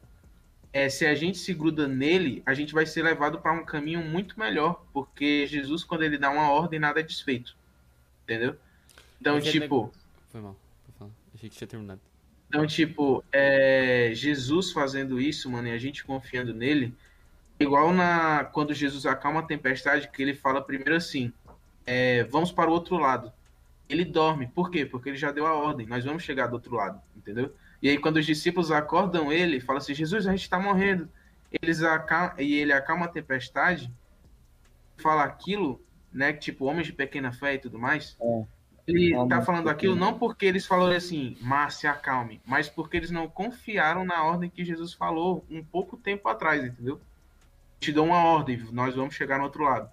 é, 0.74 0.90
se 0.90 1.06
a 1.06 1.14
gente 1.14 1.38
se 1.38 1.54
gruda 1.54 1.88
nele, 1.88 2.42
a 2.46 2.54
gente 2.56 2.74
vai 2.74 2.86
ser 2.86 3.04
levado 3.04 3.40
para 3.40 3.54
um 3.54 3.66
caminho 3.66 4.02
muito 4.02 4.40
melhor, 4.40 4.84
porque 4.94 5.46
Jesus, 5.46 5.84
quando 5.84 6.04
ele 6.04 6.18
dá 6.18 6.32
uma 6.32 6.50
ordem, 6.50 6.80
nada 6.80 7.02
é 7.02 7.04
desfeito, 7.04 7.56
entendeu? 8.24 8.56
Então, 9.22 9.40
tipo. 9.40 9.94
Foi 10.30 10.42
mal, 10.42 10.56
foi 10.86 11.08
mal. 11.08 11.16
Achei 11.36 11.50
que 11.50 11.58
tinha 11.58 11.68
terminado. 11.68 12.02
Então, 12.48 12.66
tipo, 12.66 13.24
é, 13.32 14.12
Jesus 14.14 14.72
fazendo 14.72 15.20
isso, 15.20 15.52
mano, 15.52 15.68
e 15.68 15.72
a 15.72 15.78
gente 15.78 16.04
confiando 16.04 16.54
nele, 16.54 16.96
igual 17.60 17.94
na 17.94 18.46
quando 18.46 18.74
Jesus 18.74 19.06
acalma 19.06 19.42
a 19.42 19.44
tempestade, 19.44 20.10
que 20.10 20.22
ele 20.22 20.34
fala 20.34 20.62
primeiro 20.62 20.96
assim: 20.96 21.32
é, 21.86 22.24
vamos 22.26 22.52
para 22.52 22.70
o 22.70 22.74
outro 22.74 22.98
lado. 22.98 23.32
Ele 23.90 24.04
dorme. 24.04 24.48
Por 24.48 24.70
quê? 24.70 24.86
Porque 24.86 25.10
ele 25.10 25.18
já 25.18 25.32
deu 25.32 25.48
a 25.48 25.54
ordem. 25.54 25.88
Nós 25.88 26.04
vamos 26.04 26.24
chegar 26.24 26.48
do 26.48 26.54
outro 26.54 26.76
lado, 26.76 27.02
entendeu? 27.16 27.54
E 27.82 27.90
aí 27.90 27.98
quando 27.98 28.18
os 28.18 28.26
discípulos 28.26 28.72
acordam 28.72 29.32
ele, 29.32 29.60
fala 29.60 29.80
assim: 29.80 29.94
Jesus, 29.94 30.28
a 30.28 30.32
gente 30.32 30.42
está 30.42 30.60
morrendo. 30.60 31.10
Eles 31.52 31.82
acalma, 31.82 32.34
e 32.38 32.56
ele 32.56 32.74
acalma 32.74 33.06
a 33.06 33.10
tempestade, 33.10 33.92
fala 34.98 35.24
aquilo, 35.24 35.82
né? 36.12 36.34
Tipo 36.34 36.66
homens 36.66 36.88
de 36.88 36.94
pequena 36.94 37.32
fé 37.32 37.56
e 37.56 37.60
tudo 37.60 37.80
mais. 37.80 38.18
É. 38.22 38.58
Ele 38.88 39.14
está 39.14 39.42
falando 39.42 39.70
aquilo 39.70 39.98
não 39.98 40.18
porque 40.18 40.46
eles 40.46 40.66
falaram 40.66 40.96
assim, 40.96 41.36
mas 41.42 41.74
se 41.74 41.86
acalme, 41.86 42.40
mas 42.46 42.70
porque 42.70 42.96
eles 42.96 43.12
não 43.12 43.28
confiaram 43.28 44.06
na 44.06 44.24
ordem 44.24 44.50
que 44.50 44.64
Jesus 44.64 44.94
falou 44.94 45.46
um 45.52 45.62
pouco 45.62 45.98
tempo 45.98 46.30
atrás, 46.30 46.64
entendeu? 46.64 47.02
Te 47.80 47.92
dou 47.92 48.06
uma 48.06 48.24
ordem, 48.24 48.58
nós 48.72 48.96
vamos 48.96 49.16
chegar 49.16 49.38
no 49.38 49.46
outro 49.46 49.64
lado. 49.64 49.90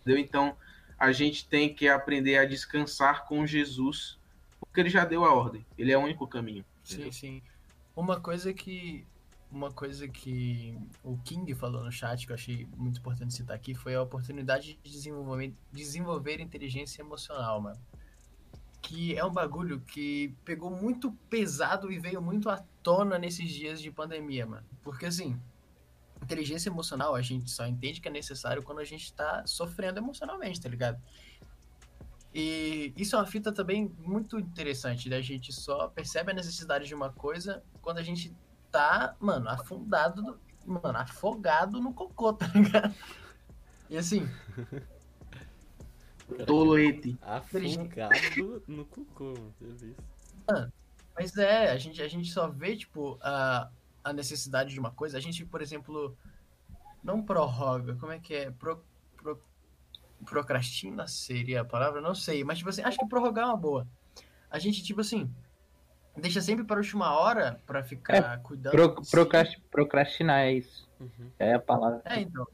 Entendeu? 0.00 0.18
Então, 0.18 0.56
a 0.98 1.12
gente 1.12 1.48
tem 1.48 1.72
que 1.72 1.88
aprender 1.88 2.38
a 2.38 2.44
descansar 2.44 3.26
com 3.26 3.46
Jesus, 3.46 4.18
porque 4.60 4.80
ele 4.80 4.90
já 4.90 5.04
deu 5.04 5.24
a 5.24 5.34
ordem. 5.34 5.66
Ele 5.76 5.92
é 5.92 5.98
o 5.98 6.02
único 6.02 6.26
caminho. 6.26 6.64
Entendeu? 6.84 7.12
Sim, 7.12 7.40
sim. 7.40 7.42
Uma 7.94 8.20
coisa 8.20 8.52
que 8.52 9.06
uma 9.50 9.70
coisa 9.70 10.08
que 10.08 10.76
o 11.02 11.16
King 11.18 11.54
falou 11.54 11.82
no 11.82 11.92
chat 11.92 12.26
que 12.26 12.32
eu 12.32 12.34
achei 12.34 12.68
muito 12.76 12.98
importante 12.98 13.32
citar 13.32 13.56
aqui 13.56 13.74
foi 13.74 13.94
a 13.94 14.02
oportunidade 14.02 14.78
de 14.82 14.90
desenvolver, 14.90 15.54
desenvolver 15.72 16.40
inteligência 16.40 17.00
emocional, 17.00 17.60
mano. 17.60 17.80
Que 18.82 19.16
é 19.16 19.24
um 19.24 19.32
bagulho 19.32 19.80
que 19.80 20.34
pegou 20.44 20.70
muito 20.70 21.12
pesado 21.30 21.90
e 21.90 21.98
veio 21.98 22.20
muito 22.20 22.50
à 22.50 22.62
tona 22.82 23.18
nesses 23.18 23.50
dias 23.50 23.80
de 23.80 23.90
pandemia, 23.90 24.46
mano. 24.46 24.66
Porque 24.82 25.06
assim, 25.06 25.40
inteligência 26.22 26.68
emocional 26.68 27.14
a 27.14 27.22
gente 27.22 27.50
só 27.50 27.66
entende 27.66 28.00
que 28.00 28.08
é 28.08 28.10
necessário 28.10 28.62
quando 28.62 28.80
a 28.80 28.84
gente 28.84 29.12
tá 29.12 29.44
sofrendo 29.46 29.98
emocionalmente, 29.98 30.60
tá 30.60 30.68
ligado? 30.68 31.00
E 32.34 32.92
isso 32.96 33.16
é 33.16 33.18
uma 33.18 33.26
fita 33.26 33.50
também 33.50 33.90
muito 33.98 34.38
interessante, 34.38 35.08
da 35.08 35.16
né? 35.16 35.22
gente 35.22 35.52
só 35.52 35.88
percebe 35.88 36.32
a 36.32 36.34
necessidade 36.34 36.86
de 36.86 36.94
uma 36.94 37.10
coisa 37.10 37.62
quando 37.80 37.98
a 37.98 38.02
gente 38.02 38.34
tá, 38.70 39.16
mano, 39.18 39.48
afundado, 39.48 40.38
mano, 40.66 40.98
afogado 40.98 41.80
no 41.80 41.94
cocô, 41.94 42.32
tá 42.34 42.46
ligado? 42.48 42.94
E 43.88 43.96
assim. 43.96 44.28
Tolete. 46.46 47.16
Afogado 47.22 48.62
no 48.66 48.84
cocô, 48.84 49.32
mano. 50.46 50.72
Mas 51.14 51.36
é, 51.38 51.70
a 51.70 51.78
gente, 51.78 52.02
a 52.02 52.08
gente 52.08 52.30
só 52.30 52.48
vê, 52.48 52.76
tipo, 52.76 53.18
a, 53.22 53.70
a 54.06 54.12
necessidade 54.12 54.72
de 54.72 54.78
uma 54.78 54.92
coisa, 54.92 55.18
a 55.18 55.20
gente, 55.20 55.44
por 55.44 55.60
exemplo, 55.60 56.16
não 57.02 57.20
prorroga, 57.20 57.96
como 57.96 58.12
é 58.12 58.20
que 58.20 58.34
é? 58.34 58.50
Pro, 58.52 58.80
pro, 59.16 59.42
procrastina 60.24 61.08
seria 61.08 61.62
a 61.62 61.64
palavra? 61.64 62.00
Não 62.00 62.14
sei, 62.14 62.44
mas 62.44 62.58
tipo 62.58 62.70
assim, 62.70 62.82
acho 62.82 62.98
que 62.98 63.06
prorrogar 63.06 63.46
é 63.46 63.48
uma 63.48 63.56
boa. 63.56 63.86
A 64.48 64.60
gente, 64.60 64.84
tipo 64.84 65.00
assim, 65.00 65.28
deixa 66.16 66.40
sempre 66.40 66.64
para 66.64 66.76
a 66.76 66.78
última 66.78 67.18
hora 67.18 67.60
para 67.66 67.82
ficar 67.82 68.14
é, 68.14 68.36
cuidando. 68.38 68.70
Pro, 68.70 69.02
procrast, 69.10 69.60
procrastinar 69.72 70.42
é 70.42 70.52
isso. 70.52 70.88
Uhum. 71.00 71.30
É 71.36 71.54
a 71.54 71.60
palavra. 71.60 72.00
É, 72.04 72.20
então. 72.20 72.46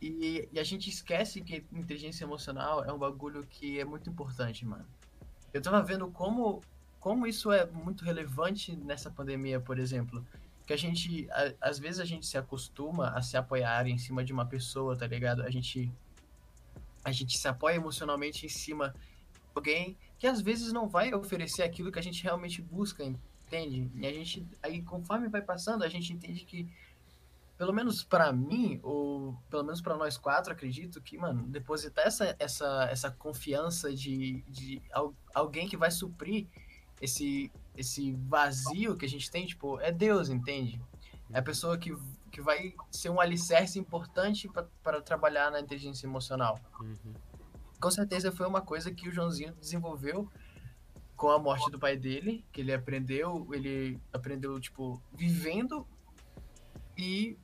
E, 0.00 0.48
e, 0.52 0.58
a 0.58 0.64
gente 0.64 0.90
esquece 0.90 1.42
que 1.42 1.64
inteligência 1.72 2.24
emocional 2.24 2.84
é 2.84 2.92
um 2.92 2.98
bagulho 2.98 3.46
que 3.46 3.78
é 3.78 3.84
muito 3.84 4.10
importante, 4.10 4.66
mano. 4.66 4.84
Eu 5.54 5.62
tava 5.62 5.80
vendo 5.80 6.10
como 6.10 6.60
como 7.02 7.26
isso 7.26 7.50
é 7.50 7.66
muito 7.66 8.04
relevante 8.04 8.76
nessa 8.76 9.10
pandemia, 9.10 9.58
por 9.58 9.76
exemplo, 9.76 10.24
que 10.64 10.72
a 10.72 10.76
gente, 10.76 11.28
a, 11.32 11.68
às 11.68 11.76
vezes 11.76 11.98
a 11.98 12.04
gente 12.04 12.24
se 12.24 12.38
acostuma 12.38 13.08
a 13.08 13.20
se 13.20 13.36
apoiar 13.36 13.88
em 13.88 13.98
cima 13.98 14.24
de 14.24 14.32
uma 14.32 14.46
pessoa, 14.46 14.96
tá 14.96 15.04
ligado? 15.04 15.42
A 15.42 15.50
gente, 15.50 15.92
a 17.04 17.10
gente 17.10 17.36
se 17.36 17.48
apoia 17.48 17.74
emocionalmente 17.74 18.46
em 18.46 18.48
cima 18.48 18.90
de 18.90 19.40
alguém 19.52 19.96
que 20.16 20.28
às 20.28 20.40
vezes 20.40 20.72
não 20.72 20.88
vai 20.88 21.12
oferecer 21.12 21.64
aquilo 21.64 21.90
que 21.90 21.98
a 21.98 22.02
gente 22.02 22.22
realmente 22.22 22.62
busca, 22.62 23.02
entende? 23.04 23.90
E 23.96 24.06
a 24.06 24.12
gente, 24.12 24.46
aí 24.62 24.80
conforme 24.80 25.28
vai 25.28 25.42
passando, 25.42 25.82
a 25.82 25.88
gente 25.88 26.12
entende 26.12 26.44
que, 26.44 26.72
pelo 27.58 27.72
menos 27.72 28.04
para 28.04 28.32
mim, 28.32 28.78
ou 28.80 29.36
pelo 29.50 29.64
menos 29.64 29.80
para 29.80 29.96
nós 29.96 30.16
quatro, 30.16 30.52
acredito 30.52 31.02
que, 31.02 31.18
mano, 31.18 31.42
depositar 31.48 32.06
essa, 32.06 32.36
essa, 32.38 32.88
essa 32.88 33.10
confiança 33.10 33.92
de, 33.92 34.44
de 34.46 34.80
alguém 35.34 35.68
que 35.68 35.76
vai 35.76 35.90
suprir 35.90 36.46
esse, 37.02 37.50
esse 37.76 38.12
vazio 38.12 38.96
que 38.96 39.04
a 39.04 39.08
gente 39.08 39.28
tem, 39.28 39.44
tipo, 39.44 39.78
é 39.80 39.90
Deus, 39.90 40.28
entende? 40.28 40.80
É 41.32 41.40
a 41.40 41.42
pessoa 41.42 41.76
que, 41.76 41.94
que 42.30 42.40
vai 42.40 42.74
ser 42.90 43.10
um 43.10 43.20
alicerce 43.20 43.78
importante 43.78 44.48
para 44.82 45.02
trabalhar 45.02 45.50
na 45.50 45.60
inteligência 45.60 46.06
emocional. 46.06 46.58
Uhum. 46.80 47.12
Com 47.80 47.90
certeza 47.90 48.30
foi 48.30 48.46
uma 48.46 48.60
coisa 48.60 48.92
que 48.92 49.08
o 49.08 49.12
Joãozinho 49.12 49.52
desenvolveu 49.54 50.30
com 51.16 51.28
a 51.28 51.38
morte 51.38 51.70
do 51.72 51.78
pai 51.78 51.96
dele, 51.96 52.44
que 52.52 52.60
ele 52.60 52.72
aprendeu, 52.72 53.48
ele 53.52 54.00
aprendeu, 54.12 54.58
tipo, 54.60 55.02
vivendo 55.12 55.86
e 56.96 57.36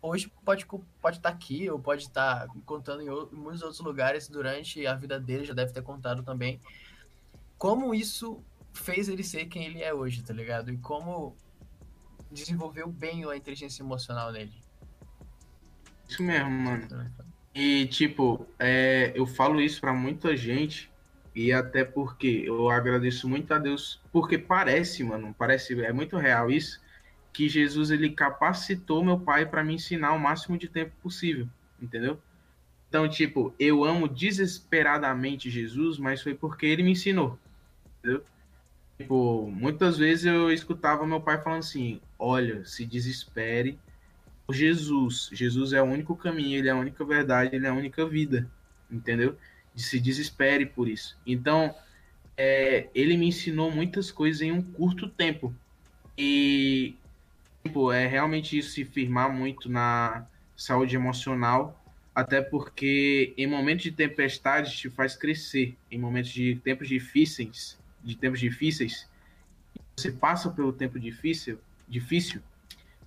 hoje 0.00 0.32
pode 0.44 0.66
pode 0.66 1.16
estar 1.16 1.30
tá 1.30 1.34
aqui 1.34 1.68
ou 1.70 1.78
pode 1.78 2.02
estar 2.02 2.46
tá 2.46 2.54
contando 2.64 3.02
em, 3.02 3.08
outros, 3.10 3.38
em, 3.38 3.42
muitos 3.42 3.62
outros 3.62 3.80
lugares 3.80 4.28
durante 4.28 4.86
a 4.86 4.94
vida 4.94 5.20
dele, 5.20 5.44
já 5.44 5.54
deve 5.54 5.72
ter 5.72 5.82
contado 5.82 6.22
também. 6.22 6.60
Como 7.58 7.94
isso 7.94 8.42
fez 8.74 9.08
ele 9.08 9.22
ser 9.22 9.46
quem 9.46 9.64
ele 9.64 9.82
é 9.82 9.94
hoje, 9.94 10.22
tá 10.22 10.34
ligado? 10.34 10.70
E 10.70 10.76
como 10.76 11.36
desenvolveu 12.30 12.88
bem 12.88 13.24
a 13.24 13.36
inteligência 13.36 13.82
emocional 13.82 14.32
nele. 14.32 14.52
Isso 16.08 16.22
mesmo, 16.22 16.50
mano. 16.50 16.86
E, 17.54 17.86
tipo, 17.86 18.46
é, 18.58 19.12
eu 19.14 19.26
falo 19.26 19.60
isso 19.60 19.80
para 19.80 19.94
muita 19.94 20.36
gente, 20.36 20.90
e 21.34 21.52
até 21.52 21.84
porque 21.84 22.42
eu 22.44 22.68
agradeço 22.68 23.28
muito 23.28 23.54
a 23.54 23.58
Deus, 23.58 24.02
porque 24.12 24.36
parece, 24.36 25.04
mano, 25.04 25.34
parece, 25.38 25.80
é 25.80 25.92
muito 25.92 26.16
real 26.16 26.50
isso, 26.50 26.82
que 27.32 27.48
Jesus 27.48 27.90
ele 27.90 28.10
capacitou 28.10 29.04
meu 29.04 29.18
pai 29.18 29.46
para 29.46 29.64
me 29.64 29.74
ensinar 29.74 30.12
o 30.12 30.18
máximo 30.18 30.58
de 30.58 30.68
tempo 30.68 30.92
possível, 31.02 31.48
entendeu? 31.80 32.20
Então, 32.88 33.08
tipo, 33.08 33.54
eu 33.58 33.84
amo 33.84 34.08
desesperadamente 34.08 35.50
Jesus, 35.50 35.98
mas 35.98 36.22
foi 36.22 36.34
porque 36.34 36.66
ele 36.66 36.82
me 36.82 36.92
ensinou, 36.92 37.38
entendeu? 37.98 38.24
Tipo, 38.98 39.50
muitas 39.50 39.98
vezes 39.98 40.24
eu 40.24 40.52
escutava 40.52 41.06
meu 41.06 41.20
pai 41.20 41.40
falando 41.42 41.60
assim: 41.60 42.00
olha, 42.18 42.64
se 42.64 42.84
desespere 42.86 43.78
por 44.46 44.54
Jesus. 44.54 45.30
Jesus 45.32 45.72
é 45.72 45.82
o 45.82 45.86
único 45.86 46.14
caminho, 46.16 46.58
ele 46.58 46.68
é 46.68 46.72
a 46.72 46.76
única 46.76 47.04
verdade, 47.04 47.56
ele 47.56 47.66
é 47.66 47.70
a 47.70 47.74
única 47.74 48.06
vida, 48.06 48.48
entendeu? 48.90 49.36
De 49.74 49.82
se 49.82 49.98
desespere 49.98 50.64
por 50.66 50.88
isso. 50.88 51.18
Então, 51.26 51.74
é, 52.36 52.88
ele 52.94 53.16
me 53.16 53.26
ensinou 53.26 53.70
muitas 53.70 54.12
coisas 54.12 54.42
em 54.42 54.52
um 54.52 54.62
curto 54.62 55.08
tempo. 55.08 55.52
E, 56.16 56.94
tipo, 57.64 57.90
é 57.90 58.06
realmente 58.06 58.56
isso 58.56 58.70
se 58.70 58.84
firmar 58.84 59.32
muito 59.32 59.68
na 59.68 60.24
saúde 60.56 60.94
emocional, 60.94 61.82
até 62.14 62.40
porque 62.40 63.34
em 63.36 63.48
momentos 63.48 63.82
de 63.82 63.90
tempestade 63.90 64.76
te 64.76 64.88
faz 64.88 65.16
crescer, 65.16 65.76
em 65.90 65.98
momentos 65.98 66.30
de 66.30 66.54
tempos 66.56 66.86
difíceis 66.86 67.76
de 68.04 68.16
tempos 68.16 68.38
difíceis, 68.38 69.08
você 69.96 70.12
passa 70.12 70.50
pelo 70.50 70.72
tempo 70.72 71.00
difícil, 71.00 71.58
difícil, 71.88 72.42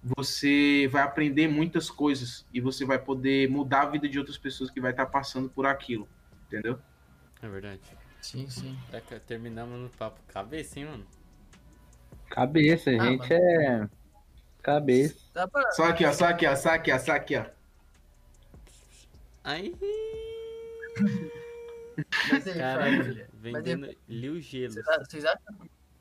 você 0.02 0.88
vai 0.92 1.04
aprender 1.04 1.48
muitas 1.48 1.90
coisas 1.90 2.46
e 2.54 2.62
você 2.62 2.86
vai 2.86 2.98
poder 2.98 3.50
mudar 3.50 3.84
a 3.84 3.90
vida 3.90 4.08
de 4.08 4.18
outras 4.18 4.38
pessoas 4.38 4.70
que 4.70 4.82
vai 4.82 4.92
estar 4.92 5.06
passando 5.06 5.50
por 5.50 5.66
aquilo, 5.66 6.08
entendeu? 6.48 6.80
É 7.42 7.48
verdade. 7.48 7.82
Sim, 8.22 8.50
sim. 8.50 8.78
É 8.92 9.00
terminamos 9.20 9.80
no 9.80 9.90
papo 9.90 10.20
cabeça, 10.28 10.80
hein, 10.80 10.86
mano? 10.86 11.08
Cabeça, 12.30 12.90
a 12.92 12.94
ah, 13.02 13.06
gente 13.06 13.34
é 13.34 13.90
cabeça. 14.62 15.48
Pra... 15.48 15.72
Só 15.72 15.86
aqui, 15.86 16.06
ó, 16.06 16.12
só 16.12 16.26
aqui, 16.26 16.46
ó, 16.46 16.56
só 16.56 16.70
aqui, 16.70 16.92
ó, 16.92 17.00
só 17.00 17.12
aqui, 17.14 17.38
ó. 17.38 17.46
Aí. 19.44 19.74
Mas 22.32 22.48
aí, 22.48 22.54
Caramba, 22.54 23.28
vendendo 23.34 23.96
Liu 24.08 24.40
Gelos. 24.40 24.76
Vocês 24.76 25.26
acham, 25.26 25.58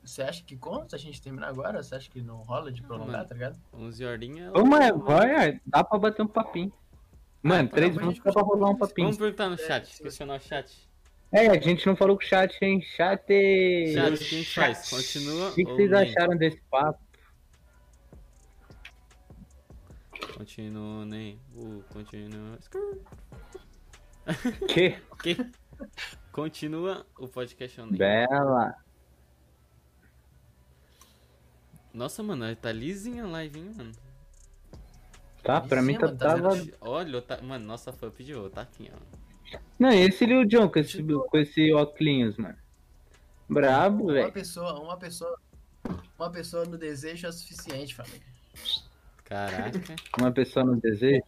você 0.06 0.22
acha 0.22 0.44
que 0.44 0.56
conta 0.56 0.90
se 0.90 0.94
a 0.94 0.98
gente 0.98 1.20
terminar 1.20 1.48
agora? 1.48 1.82
Você 1.82 1.94
acha 1.94 2.10
que 2.10 2.22
não 2.22 2.36
rola 2.36 2.70
de 2.70 2.80
prolongar, 2.82 3.18
Mano, 3.18 3.28
tá 3.28 3.34
ligado? 3.34 3.58
11 3.74 4.04
horinhas. 4.04 4.54
Ô, 4.54 4.64
mas 4.64 4.96
vai, 4.98 5.60
dá 5.66 5.82
pra 5.82 5.98
bater 5.98 6.22
um 6.22 6.28
papinho. 6.28 6.72
Mano, 7.42 7.68
ah, 7.72 7.74
três 7.74 7.96
minutos 7.96 8.22
dá 8.22 8.32
pra 8.32 8.42
rolar 8.42 8.70
um 8.70 8.76
papinho. 8.76 9.06
Vamos 9.06 9.18
perguntar 9.18 9.48
no 9.48 9.58
chat, 9.58 10.00
questionar 10.00 10.36
o 10.36 10.40
chat. 10.40 10.88
É, 11.32 11.48
a 11.48 11.60
gente 11.60 11.84
não 11.86 11.96
falou 11.96 12.16
com 12.16 12.22
o 12.22 12.26
chat, 12.26 12.56
hein? 12.62 12.80
Chat. 12.80 13.26
Chat, 13.92 14.14
o 14.14 14.18
que 14.18 14.24
a 14.24 14.38
gente 14.38 14.54
faz? 14.54 14.88
Continua. 14.88 15.48
O 15.48 15.54
que, 15.54 15.64
que 15.64 15.72
vocês 15.72 15.90
nem? 15.90 16.00
acharam 16.00 16.36
desse 16.36 16.60
papo? 16.70 17.04
Continua, 20.36 21.04
nem. 21.04 21.40
Uh, 21.54 21.82
continua. 21.92 22.58
Que? 24.68 24.96
que? 25.22 25.36
Continua 26.32 27.06
o 27.18 27.26
podcast 27.28 27.80
online. 27.80 27.98
Bela. 27.98 28.74
Nossa, 31.92 32.22
mano, 32.22 32.54
tá 32.56 32.70
lisinha 32.70 33.24
a 33.24 33.28
live, 33.28 33.58
hein, 33.58 33.72
mano. 33.74 33.92
Tá, 35.42 35.60
pra 35.60 35.80
mim 35.80 35.96
tá, 35.96 36.08
tá 36.08 36.14
tava... 36.14 36.50
Olha, 36.80 37.22
tá... 37.22 37.40
mano, 37.40 37.64
nossa 37.64 37.92
fã 37.92 38.10
pediu, 38.10 38.50
tá 38.50 38.62
aqui, 38.62 38.90
ó. 38.92 39.58
Não, 39.78 39.90
esse 39.90 40.26
Lil 40.26 40.44
John 40.44 40.68
com 40.68 40.78
esse, 40.78 41.02
com 41.02 41.38
esse 41.38 41.72
óculos, 41.72 42.36
mano. 42.36 42.58
Brabo, 43.48 44.08
velho. 44.08 44.26
Uma 44.26 44.32
pessoa, 44.32 44.80
uma 44.80 44.96
pessoa, 44.96 45.38
uma 46.18 46.30
pessoa 46.30 46.64
no 46.64 46.76
desejo 46.76 47.26
é 47.26 47.30
o 47.30 47.32
suficiente, 47.32 47.94
família. 47.94 48.22
Caraca. 49.24 49.96
Uma 50.18 50.32
pessoa 50.32 50.64
no 50.64 50.76
desejo? 50.80 51.22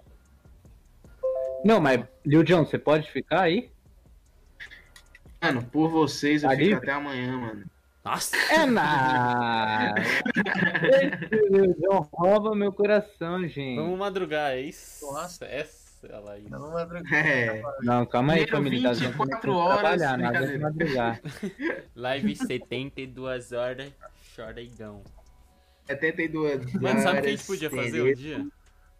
Não, 1.65 1.81
mas, 1.81 2.05
Lil 2.25 2.43
John, 2.43 2.65
você 2.65 2.79
pode 2.79 3.11
ficar 3.11 3.43
aí? 3.43 3.70
Mano, 5.40 5.65
por 5.65 5.89
vocês 5.89 6.43
eu 6.43 6.51
tá 6.51 6.56
fico 6.56 6.77
até 6.77 6.93
amanhã, 6.93 7.36
mano. 7.36 7.65
Nossa! 8.05 8.36
É 8.51 8.66
nada! 8.66 10.01
John 11.81 12.09
rouba 12.12 12.55
meu 12.56 12.73
coração, 12.73 13.47
gente. 13.47 13.77
Vamos 13.77 13.98
madrugar, 13.98 14.52
é 14.52 14.62
isso? 14.62 15.05
Nossa, 15.12 15.44
essa 15.44 16.06
ela 16.06 16.32
aí. 16.32 16.47
Vamos 16.48 16.73
madrugar. 16.73 17.27
É. 17.27 17.62
Não, 17.82 18.06
calma 18.06 18.35
aí, 18.35 18.47
família. 18.47 18.94
24 18.94 19.52
horas. 19.52 19.81
Trabalhar, 19.81 20.19
nada 20.19 20.47
de 20.47 20.59
madrugar. 20.59 21.20
Live 21.94 22.36
72 22.36 23.52
horas, 23.52 23.93
chora 24.35 24.60
igão. 24.60 25.02
72 25.86 26.74
Mano, 26.74 27.01
sabe 27.01 27.19
o 27.19 27.23
que 27.23 27.28
a 27.28 27.31
gente 27.31 27.47
podia 27.47 27.70
fazer 27.70 28.02
um 28.02 28.12
dia? 28.12 28.47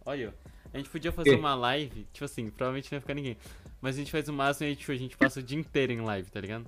Olha, 0.05 0.35
a 0.73 0.77
gente 0.77 0.89
podia 0.89 1.13
fazer 1.13 1.35
uma 1.35 1.55
live, 1.55 2.07
tipo 2.13 2.25
assim, 2.25 2.51
provavelmente 2.51 2.91
não 2.91 2.97
ia 2.97 3.01
ficar 3.01 3.15
ninguém. 3.15 3.37
Mas 3.81 3.97
a 3.97 3.99
gente 3.99 4.11
faz 4.11 4.29
o 4.29 4.33
máximo 4.33 4.67
e 4.67 4.73
a 4.73 4.75
gente, 4.75 4.91
a 4.91 4.97
gente 4.97 5.17
passa 5.17 5.41
o 5.41 5.43
dia 5.43 5.59
inteiro 5.59 5.93
em 5.93 6.01
live, 6.01 6.31
tá 6.31 6.41
ligado? 6.41 6.67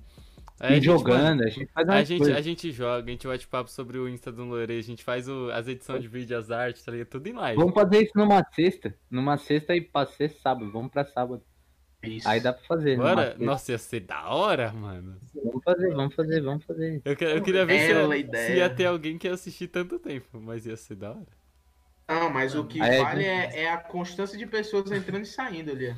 Aí 0.61 0.79
e 0.79 0.83
jogando, 0.83 1.43
a 1.43 1.49
gente 1.49 1.73
faz 1.73 1.89
a 1.89 2.05
gente, 2.05 2.33
a 2.33 2.41
gente 2.43 2.71
joga, 2.71 3.09
a 3.09 3.11
gente 3.11 3.27
bate 3.27 3.49
papo 3.49 3.71
sobre 3.71 3.99
o 3.99 4.07
Insta 4.07 4.31
do 4.31 4.45
Lore, 4.45 4.79
a 4.79 4.83
gente 4.83 5.03
faz 5.03 5.27
o, 5.27 5.51
as 5.51 5.67
edições 5.67 6.03
de 6.03 6.09
vídeo, 6.09 6.37
as 6.37 6.51
artes, 6.51 6.85
tá 6.85 6.93
ligado? 6.93 7.09
Tudo 7.09 7.27
em 7.27 7.33
live. 7.33 7.59
Vamos 7.59 7.75
fazer 7.75 8.03
isso 8.03 8.13
numa 8.15 8.45
sexta. 8.53 8.95
Numa 9.11 9.39
sexta 9.39 9.75
e 9.75 9.81
pra 9.81 10.05
ser 10.05 10.29
sábado. 10.29 10.71
Vamos 10.71 10.93
pra 10.93 11.05
sábado. 11.07 11.43
Isso. 12.03 12.29
Aí 12.29 12.41
dá 12.41 12.53
pra 12.53 12.63
fazer. 12.65 12.99
Bora? 12.99 13.37
Nossa, 13.39 13.73
ia 13.73 13.79
ser 13.79 14.01
da 14.01 14.29
hora, 14.29 14.71
mano. 14.71 15.19
Vamos 15.35 15.65
fazer, 15.65 15.95
vamos 15.95 16.15
fazer, 16.15 16.41
vamos 16.43 16.65
fazer. 16.65 17.03
Eu, 17.07 17.13
eu 17.13 17.43
queria 17.43 17.65
ver 17.65 17.81
se, 17.81 18.47
se, 18.47 18.57
ia 18.57 18.69
ter 18.69 18.85
alguém 18.85 19.17
que 19.17 19.27
ia 19.27 19.35
assistir 19.35 19.69
tanto 19.69 19.99
tempo, 19.99 20.41
mas 20.41 20.67
ia 20.67 20.77
ser 20.77 20.95
da 20.95 21.11
hora. 21.11 21.41
Não, 22.07 22.29
mas 22.29 22.55
o 22.55 22.65
que 22.65 22.81
Aí 22.83 22.99
vale 22.99 23.25
é, 23.25 23.63
é, 23.63 23.71
a 23.71 23.79
constância 23.79 24.37
de 24.37 24.47
pessoas 24.47 24.91
entrando 24.91 25.23
e 25.23 25.27
saindo 25.27 25.71
ali. 25.71 25.95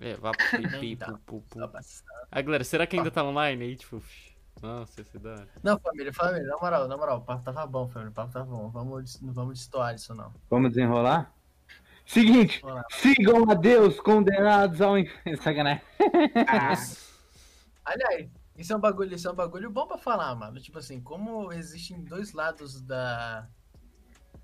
É, 0.00 0.14
vá 0.14 0.32
pipi, 0.32 0.96
pu, 0.96 1.18
pu, 1.26 1.40
pu. 1.48 1.60
Ah, 2.30 2.40
galera, 2.40 2.62
será 2.62 2.86
que 2.86 2.96
ainda 2.96 3.10
tá 3.10 3.24
online 3.24 3.64
aí? 3.64 3.76
Tipo, 3.76 4.02
nossa, 4.62 5.00
esse 5.00 5.18
dá. 5.18 5.44
Não, 5.62 5.78
família, 5.78 6.12
família, 6.12 6.46
na 6.46 6.56
moral, 6.56 6.88
na 6.88 6.96
moral, 6.96 7.18
o 7.18 7.20
papo 7.22 7.42
tava 7.44 7.66
bom, 7.66 7.86
família, 7.88 8.10
o 8.10 8.14
papo 8.14 8.32
tava 8.32 8.44
bom. 8.44 8.68
Vamos, 8.70 9.20
não 9.20 9.32
vamos 9.32 9.58
destoar 9.58 9.94
isso, 9.94 10.14
não. 10.14 10.32
Vamos 10.50 10.70
desenrolar? 10.70 11.32
Seguinte, 12.06 12.60
Olá. 12.64 12.84
sigam 12.90 13.50
a 13.50 13.54
Deus 13.54 14.00
condenados 14.00 14.80
ao 14.80 14.98
inferno. 14.98 15.36
Sacanagem. 15.42 15.82
Ah. 16.48 16.74
Aliás, 17.84 18.30
isso 18.56 18.72
é 18.72 18.76
um 18.76 18.80
bagulho, 18.80 19.14
isso 19.14 19.28
é 19.28 19.30
um 19.30 19.34
bagulho 19.34 19.70
bom 19.70 19.86
pra 19.86 19.98
falar, 19.98 20.34
mano. 20.34 20.60
Tipo 20.60 20.78
assim, 20.78 21.00
como 21.00 21.52
existem 21.52 22.02
dois 22.02 22.32
lados 22.32 22.80
da. 22.80 23.48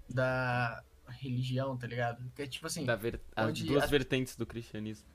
da 0.09 0.83
religião, 1.09 1.77
tá 1.77 1.87
ligado? 1.87 2.23
Porque, 2.25 2.47
tipo 2.47 2.67
assim. 2.67 2.85
Ver... 2.99 3.21
As 3.35 3.59
duas 3.61 3.89
vertentes 3.89 4.37
do 4.37 4.45
cristianismo. 4.45 5.14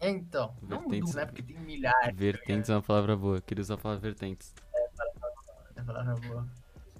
É, 0.00 0.10
então. 0.10 0.54
Vertentes, 0.62 1.14
não 1.14 1.20
né? 1.20 1.26
Porque 1.26 1.42
tem 1.42 1.58
milhares. 1.58 2.06
Tá 2.06 2.12
vertentes 2.14 2.66
tá 2.68 2.72
é 2.72 2.76
uma 2.76 2.82
palavra 2.82 3.16
boa. 3.16 3.40
Queria 3.40 3.62
usar 3.62 3.74
a 3.74 3.78
palavra 3.78 4.02
vertentes. 4.02 4.54
É, 4.74 5.80
é 5.80 5.82
palavra 5.82 6.14
boa. 6.14 6.46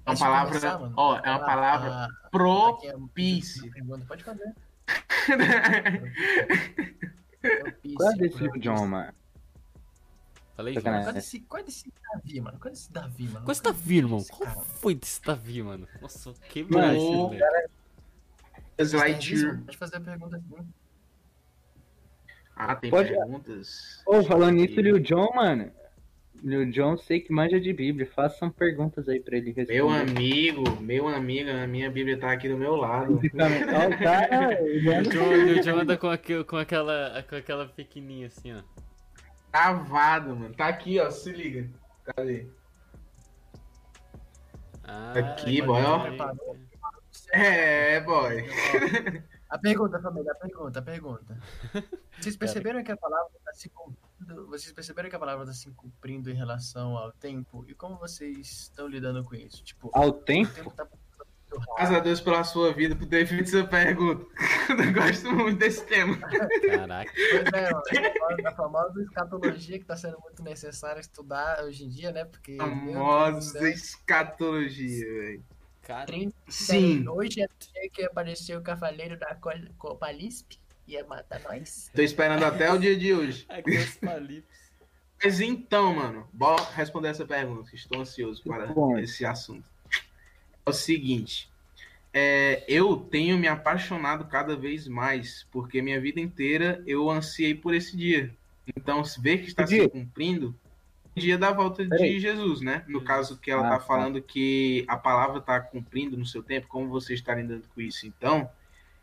É 0.05 0.09
uma 0.11 0.17
palavra. 0.17 0.47
Começar, 0.47 0.91
ó, 0.95 1.17
é 1.17 1.29
uma 1.29 1.39
palavra 1.39 2.07
propícia. 2.31 3.71
Pode 4.07 4.23
fazer. 4.23 4.55
Qual 7.95 8.11
é 8.11 8.15
desse 8.15 8.59
John, 8.59 8.87
mano? 8.87 9.13
Falei, 10.55 10.73
João. 10.73 11.03
Qual 11.03 11.15
é 11.15 11.17
esse, 11.19 11.39
qual 11.41 11.63
é 11.63 11.65
esse 11.67 11.93
Davi, 12.11 12.41
mano? 12.41 12.59
Qual 12.59 12.69
é 12.69 12.73
esse 12.73 12.91
Davi, 12.91 13.23
mano? 13.23 13.45
Qual 13.45 13.49
é 13.49 13.51
esse 13.53 13.63
Davi, 13.63 13.97
irmão? 13.97 14.23
Qual 14.25 14.49
foi 14.65 14.95
desse 14.95 15.21
Davi, 15.21 15.63
mano? 15.63 15.87
Nossa, 16.01 16.33
que 16.49 16.63
velho. 16.63 17.39
Pode 19.63 19.77
fazer 19.77 19.95
a 19.97 20.01
pergunta 20.01 20.35
aqui. 20.35 20.45
Ah, 22.59 22.75
tem 22.75 22.91
Pode... 22.91 23.07
perguntas. 23.07 24.03
Ô, 24.05 24.17
oh, 24.17 24.23
falando 24.23 24.55
nisso, 24.55 24.81
Lil 24.81 24.99
John, 24.99 25.29
mano. 25.33 25.71
Lil 26.43 26.69
John, 26.71 26.97
sei 26.97 27.21
que 27.21 27.31
manja 27.31 27.57
de 27.57 27.71
Bíblia. 27.71 28.05
Façam 28.13 28.49
perguntas 28.49 29.07
aí 29.07 29.21
pra 29.21 29.37
ele 29.37 29.53
responder. 29.53 29.75
Meu 29.75 29.89
amigo, 29.89 30.81
meu 30.81 31.07
amigo, 31.07 31.49
a 31.49 31.65
minha 31.65 31.89
Bíblia 31.89 32.19
tá 32.19 32.33
aqui 32.33 32.49
do 32.49 32.57
meu 32.57 32.75
lado. 32.75 33.15
o 33.15 33.21
cara, 34.03 34.61
Lil 34.61 35.61
John 35.61 35.79
anda 35.79 35.97
com, 35.97 36.09
aqui, 36.09 36.43
com, 36.43 36.57
aquela, 36.57 37.23
com 37.29 37.35
aquela 37.37 37.65
pequenininha 37.65 38.27
assim, 38.27 38.53
ó. 38.53 38.61
Cavado, 39.53 40.35
mano. 40.35 40.53
Tá 40.53 40.67
aqui, 40.67 40.99
ó. 40.99 41.09
Se 41.09 41.31
liga. 41.31 41.65
Cadê? 42.03 42.45
Ah, 44.83 45.13
aqui, 45.15 45.61
boy, 45.61 45.81
ó. 45.81 46.05
É, 47.31 48.01
boy. 48.01 48.45
A 49.49 49.57
pergunta, 49.57 49.99
família, 49.99 50.31
a 50.31 50.35
pergunta, 50.35 50.79
a 50.79 50.81
pergunta. 50.81 51.37
Vocês 52.19 52.37
perceberam 52.37 52.83
que 52.83 52.91
a 52.91 52.97
palavra 52.97 53.31
está 53.35 53.53
se 53.53 53.69
cumprindo? 53.69 54.47
Vocês 54.47 54.71
perceberam 54.71 55.09
que 55.09 55.15
a 55.15 55.19
palavra 55.19 55.43
está 55.45 55.53
se 55.53 55.71
cumprindo 55.71 56.29
em 56.29 56.35
relação 56.35 56.95
ao 56.95 57.11
tempo? 57.11 57.65
E 57.67 57.73
como 57.73 57.97
vocês 57.97 58.37
estão 58.37 58.87
lidando 58.87 59.23
com 59.23 59.33
isso? 59.33 59.63
Tipo, 59.63 59.89
ao 59.93 60.11
tempo? 60.11 60.53
tempo 60.53 60.71
tá 60.71 60.87
Graças 61.75 61.95
a 61.95 61.99
Deus 61.99 62.21
pela 62.21 62.43
sua 62.43 62.71
vida, 62.71 62.95
por 62.95 63.07
ter 63.07 63.25
feito 63.25 63.45
essa 63.45 63.63
pergunta. 63.65 64.23
Eu 64.69 64.93
gosto 64.93 65.31
muito 65.31 65.57
desse 65.57 65.83
tema. 65.85 66.15
Caraca. 66.17 67.11
Pois 67.11 68.43
é, 68.43 68.47
a 68.47 68.55
famosa 68.55 69.01
escatologia 69.01 69.77
que 69.77 69.83
está 69.83 69.95
sendo 69.95 70.19
muito 70.19 70.43
necessária 70.43 70.99
estudar 70.99 71.63
hoje 71.63 71.85
em 71.85 71.89
dia, 71.89 72.11
né? 72.11 72.25
Porque. 72.25 72.55
Famosa 72.55 73.67
escatologia, 73.67 75.05
velho. 75.05 75.43
Sim. 76.47 77.07
Hoje 77.07 77.41
é 77.41 77.47
dia 77.47 77.89
que 77.91 78.03
apareceu 78.03 78.59
o 78.59 78.61
Cavaleiro 78.61 79.17
da 79.17 79.35
Copalisp. 79.77 80.59
Ia 80.87 81.03
matar 81.05 81.41
nós. 81.41 81.91
Tô 81.93 82.01
esperando 82.01 82.43
até 82.43 82.71
o 82.71 82.77
dia 82.77 82.97
de 82.97 83.13
hoje. 83.13 83.45
Aqueles 83.49 83.99
Mas 85.23 85.39
então, 85.39 85.95
mano, 85.95 86.27
bora 86.31 86.63
responder 86.75 87.09
essa 87.09 87.25
pergunta. 87.25 87.75
Estou 87.75 88.01
ansioso 88.01 88.43
para 88.43 89.01
esse 89.01 89.25
assunto. 89.25 89.69
É 90.65 90.69
o 90.69 90.73
seguinte. 90.73 91.49
É, 92.13 92.63
eu 92.67 92.97
tenho 92.97 93.37
me 93.37 93.47
apaixonado 93.47 94.25
cada 94.25 94.55
vez 94.55 94.87
mais, 94.87 95.47
porque 95.51 95.81
minha 95.81 96.01
vida 96.01 96.19
inteira 96.19 96.83
eu 96.87 97.09
ansiei 97.09 97.53
por 97.53 97.73
esse 97.73 97.95
dia. 97.95 98.31
Então, 98.75 99.03
se 99.03 99.19
ver 99.21 99.39
que 99.39 99.47
está 99.47 99.65
se 99.65 99.87
cumprindo, 99.89 100.55
dia 101.15 101.37
da 101.37 101.51
volta 101.51 101.85
de 101.85 102.19
Jesus, 102.19 102.61
né? 102.61 102.83
No 102.87 103.01
caso 103.01 103.37
que 103.37 103.51
ela 103.51 103.67
ah, 103.67 103.69
tá, 103.71 103.79
tá 103.79 103.85
falando 103.85 104.21
que 104.21 104.85
a 104.87 104.97
palavra 104.97 105.41
tá 105.41 105.59
cumprindo 105.59 106.17
no 106.17 106.25
seu 106.25 106.41
tempo, 106.41 106.67
como 106.67 106.87
você 106.87 107.13
está 107.13 107.35
lidando 107.35 107.63
com 107.73 107.81
isso? 107.81 108.07
Então, 108.07 108.49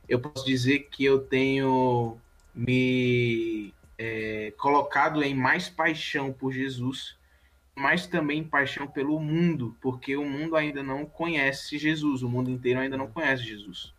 eu 0.08 0.18
posso 0.18 0.44
dizer 0.46 0.88
que 0.90 1.04
eu 1.04 1.18
tenho 1.18 2.16
me 2.54 3.74
é, 3.98 4.52
colocado 4.56 5.22
em 5.22 5.34
mais 5.34 5.68
paixão 5.68 6.32
por 6.32 6.52
Jesus, 6.52 7.16
mas 7.74 8.06
também 8.06 8.42
paixão 8.42 8.86
pelo 8.86 9.20
mundo, 9.20 9.76
porque 9.80 10.16
o 10.16 10.24
mundo 10.24 10.56
ainda 10.56 10.82
não 10.82 11.04
conhece 11.04 11.78
Jesus, 11.78 12.22
o 12.22 12.28
mundo 12.28 12.50
inteiro 12.50 12.80
ainda 12.80 12.96
não 12.96 13.08
conhece 13.08 13.42
Jesus. 13.42 13.92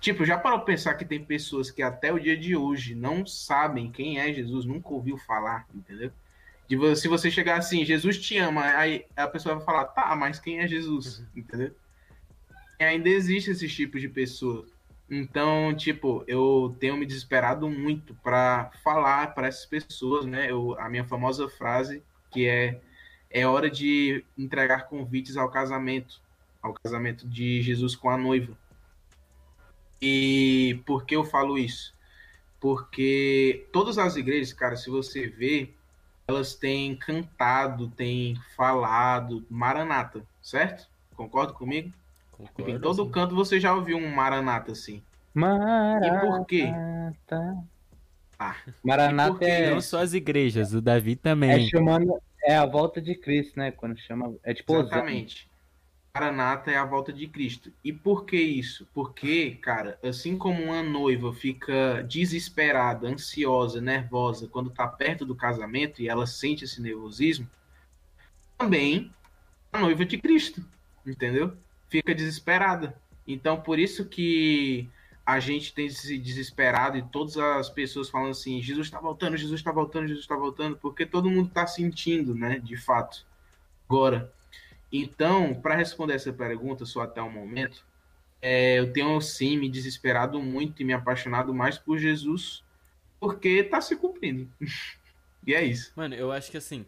Tipo, 0.00 0.24
já 0.24 0.36
parou 0.36 0.60
pensar 0.62 0.94
que 0.94 1.04
tem 1.04 1.24
pessoas 1.24 1.70
que 1.70 1.80
até 1.80 2.12
o 2.12 2.18
dia 2.18 2.36
de 2.36 2.56
hoje 2.56 2.92
não 2.92 3.24
sabem 3.24 3.92
quem 3.92 4.18
é 4.18 4.32
Jesus, 4.32 4.64
nunca 4.64 4.88
ouviu 4.88 5.16
falar, 5.16 5.64
entendeu? 5.72 6.10
De 6.72 6.96
se 6.96 7.06
você 7.06 7.30
chegar 7.30 7.58
assim, 7.58 7.84
Jesus 7.84 8.18
te 8.18 8.38
ama, 8.38 8.62
aí 8.62 9.04
a 9.14 9.28
pessoa 9.28 9.56
vai 9.56 9.64
falar, 9.64 9.84
tá, 9.88 10.16
mas 10.16 10.40
quem 10.40 10.60
é 10.60 10.66
Jesus? 10.66 11.18
Uhum. 11.18 11.26
Entendeu? 11.36 11.74
E 12.80 12.84
ainda 12.84 13.10
existe 13.10 13.50
esses 13.50 13.74
tipos 13.74 14.00
de 14.00 14.08
pessoas. 14.08 14.70
Então, 15.10 15.74
tipo, 15.76 16.24
eu 16.26 16.74
tenho 16.80 16.96
me 16.96 17.04
desesperado 17.04 17.68
muito 17.68 18.14
para 18.22 18.70
falar 18.82 19.34
para 19.34 19.48
essas 19.48 19.66
pessoas, 19.66 20.24
né? 20.24 20.50
Eu, 20.50 20.74
a 20.80 20.88
minha 20.88 21.04
famosa 21.04 21.46
frase, 21.46 22.02
que 22.30 22.46
é 22.46 22.80
é 23.30 23.46
hora 23.46 23.70
de 23.70 24.24
entregar 24.36 24.88
convites 24.88 25.36
ao 25.36 25.50
casamento, 25.50 26.22
ao 26.62 26.72
casamento 26.72 27.28
de 27.28 27.60
Jesus 27.60 27.94
com 27.94 28.08
a 28.08 28.16
noiva. 28.16 28.56
E 30.00 30.80
por 30.86 31.04
que 31.04 31.16
eu 31.16 31.24
falo 31.24 31.58
isso? 31.58 31.94
Porque 32.58 33.66
todas 33.72 33.98
as 33.98 34.16
igrejas, 34.16 34.54
cara, 34.54 34.76
se 34.76 34.88
você 34.88 35.26
vê, 35.26 35.74
elas 36.26 36.54
têm 36.54 36.96
cantado, 36.96 37.88
têm 37.88 38.36
falado 38.56 39.44
Maranata, 39.50 40.22
certo? 40.40 40.86
Concorda 41.14 41.52
comigo? 41.52 41.92
Concordo, 42.30 42.70
em 42.70 42.80
todo 42.80 43.04
sim. 43.04 43.10
canto 43.10 43.34
você 43.34 43.60
já 43.60 43.74
ouviu 43.74 43.96
um 43.96 44.14
Maranata 44.14 44.72
assim. 44.72 45.02
Maranata. 45.34 46.06
E 46.06 46.20
por 46.20 46.46
quê? 46.46 46.68
Ah, 48.38 48.56
Maranata 48.82 49.44
é. 49.44 49.70
Não 49.70 49.80
só 49.80 50.00
as 50.02 50.14
igrejas, 50.14 50.74
o 50.74 50.80
Davi 50.80 51.16
também. 51.16 51.50
É 51.50 51.68
chamando. 51.68 52.20
É 52.44 52.56
a 52.56 52.66
volta 52.66 53.00
de 53.00 53.14
Cristo, 53.14 53.58
né? 53.58 53.70
Quando 53.70 53.96
chama. 53.98 54.34
É 54.42 54.52
tipo. 54.52 54.74
Exatamente. 54.74 55.48
Maranata 56.14 56.70
é 56.70 56.76
a 56.76 56.84
volta 56.84 57.10
de 57.10 57.26
Cristo. 57.26 57.72
E 57.82 57.90
por 57.90 58.26
que 58.26 58.36
isso? 58.36 58.86
Porque, 58.92 59.52
cara, 59.52 59.98
assim 60.02 60.36
como 60.36 60.62
uma 60.62 60.82
noiva 60.82 61.32
fica 61.32 62.02
desesperada, 62.02 63.08
ansiosa, 63.08 63.80
nervosa 63.80 64.46
quando 64.46 64.68
tá 64.68 64.86
perto 64.86 65.24
do 65.24 65.34
casamento 65.34 66.02
e 66.02 66.08
ela 66.10 66.26
sente 66.26 66.64
esse 66.64 66.82
nervosismo, 66.82 67.48
também 68.58 69.10
a 69.72 69.78
noiva 69.78 70.04
de 70.04 70.18
Cristo, 70.18 70.62
entendeu? 71.06 71.56
Fica 71.88 72.14
desesperada. 72.14 72.94
Então, 73.26 73.58
por 73.58 73.78
isso 73.78 74.04
que 74.04 74.90
a 75.24 75.40
gente 75.40 75.72
tem 75.72 75.88
se 75.88 76.18
desesperado 76.18 76.98
e 76.98 77.02
todas 77.02 77.38
as 77.38 77.70
pessoas 77.70 78.10
falam 78.10 78.32
assim: 78.32 78.60
Jesus 78.60 78.88
está 78.88 79.00
voltando, 79.00 79.38
Jesus 79.38 79.60
está 79.60 79.72
voltando, 79.72 80.08
Jesus 80.08 80.24
está 80.24 80.36
voltando, 80.36 80.76
porque 80.76 81.06
todo 81.06 81.30
mundo 81.30 81.48
está 81.48 81.66
sentindo, 81.66 82.34
né, 82.34 82.58
de 82.58 82.76
fato. 82.76 83.24
Agora, 83.88 84.30
então, 84.92 85.54
para 85.54 85.74
responder 85.74 86.14
essa 86.14 86.32
pergunta, 86.32 86.84
só 86.84 87.02
até 87.02 87.22
o 87.22 87.30
momento, 87.30 87.82
é, 88.42 88.78
eu 88.78 88.92
tenho 88.92 89.18
sim 89.20 89.56
me 89.56 89.70
desesperado 89.70 90.40
muito 90.42 90.82
e 90.82 90.84
me 90.84 90.92
apaixonado 90.92 91.54
mais 91.54 91.78
por 91.78 91.96
Jesus, 91.96 92.62
porque 93.18 93.62
tá 93.62 93.80
se 93.80 93.96
cumprindo. 93.96 94.52
e 95.46 95.54
é 95.54 95.64
isso. 95.64 95.92
Mano, 95.96 96.14
eu 96.14 96.30
acho 96.30 96.50
que 96.50 96.56
assim. 96.56 96.84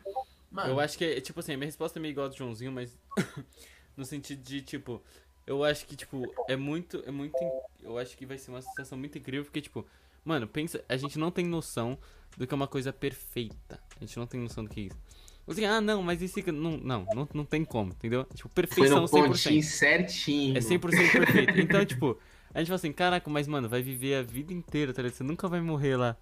Mano. 0.50 0.70
Eu 0.70 0.80
acho 0.80 0.98
que, 0.98 1.20
tipo 1.20 1.40
assim, 1.40 1.56
minha 1.56 1.66
resposta 1.66 1.98
é 1.98 2.02
meio 2.02 2.12
igual 2.12 2.28
do 2.28 2.36
Joãozinho, 2.36 2.72
mas. 2.72 2.98
no 3.96 4.04
sentido 4.04 4.42
de, 4.42 4.60
tipo. 4.60 5.00
Eu 5.46 5.62
acho 5.62 5.86
que, 5.86 5.96
tipo, 5.96 6.22
é 6.48 6.56
muito. 6.56 7.02
É 7.06 7.10
muito. 7.10 7.36
Eu 7.82 7.98
acho 7.98 8.16
que 8.16 8.26
vai 8.26 8.36
ser 8.36 8.50
uma 8.50 8.62
sensação 8.62 8.98
muito 8.98 9.16
incrível, 9.16 9.44
porque, 9.44 9.60
tipo. 9.60 9.86
Mano, 10.24 10.46
pensa. 10.46 10.84
A 10.88 10.96
gente 10.96 11.18
não 11.18 11.30
tem 11.30 11.46
noção 11.46 11.98
do 12.36 12.46
que 12.46 12.52
é 12.52 12.56
uma 12.56 12.68
coisa 12.68 12.92
perfeita. 12.92 13.80
A 13.96 14.00
gente 14.00 14.16
não 14.16 14.26
tem 14.26 14.40
noção 14.40 14.64
do 14.64 14.70
que 14.70 14.80
é 14.80 14.82
isso. 14.84 14.98
Assim, 15.46 15.64
ah, 15.64 15.80
não, 15.80 16.02
mas 16.02 16.22
isso 16.22 16.40
não, 16.52 16.78
não, 16.78 17.06
não, 17.14 17.28
não 17.34 17.44
tem 17.44 17.64
como, 17.64 17.92
entendeu? 17.92 18.24
Tipo, 18.34 18.48
perfeição 18.48 19.06
Foi 19.06 19.28
no 19.28 19.34
100%. 19.34 19.62
certinho. 19.62 20.56
É 20.56 20.60
100% 20.60 20.80
perfeito. 21.12 21.60
Então, 21.60 21.84
tipo, 21.84 22.18
a 22.54 22.58
gente 22.58 22.68
fala 22.68 22.76
assim, 22.76 22.92
caraca, 22.92 23.28
mas, 23.30 23.46
mano, 23.46 23.68
vai 23.68 23.82
viver 23.82 24.14
a 24.14 24.22
vida 24.22 24.52
inteira, 24.52 24.92
tá 24.94 25.02
ligado? 25.02 25.16
Você 25.16 25.24
nunca 25.24 25.46
vai 25.46 25.60
morrer 25.60 25.96
lá. 25.96 26.16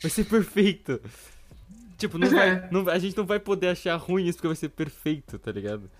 Vai 0.00 0.10
ser 0.10 0.24
perfeito. 0.24 1.00
Tipo, 1.96 2.16
não 2.18 2.30
vai, 2.30 2.70
não, 2.70 2.88
a 2.88 2.98
gente 2.98 3.16
não 3.16 3.26
vai 3.26 3.40
poder 3.40 3.68
achar 3.68 3.96
ruim 3.96 4.26
isso 4.26 4.38
porque 4.38 4.46
vai 4.46 4.56
ser 4.56 4.68
perfeito, 4.68 5.36
tá 5.36 5.50
ligado? 5.50 5.90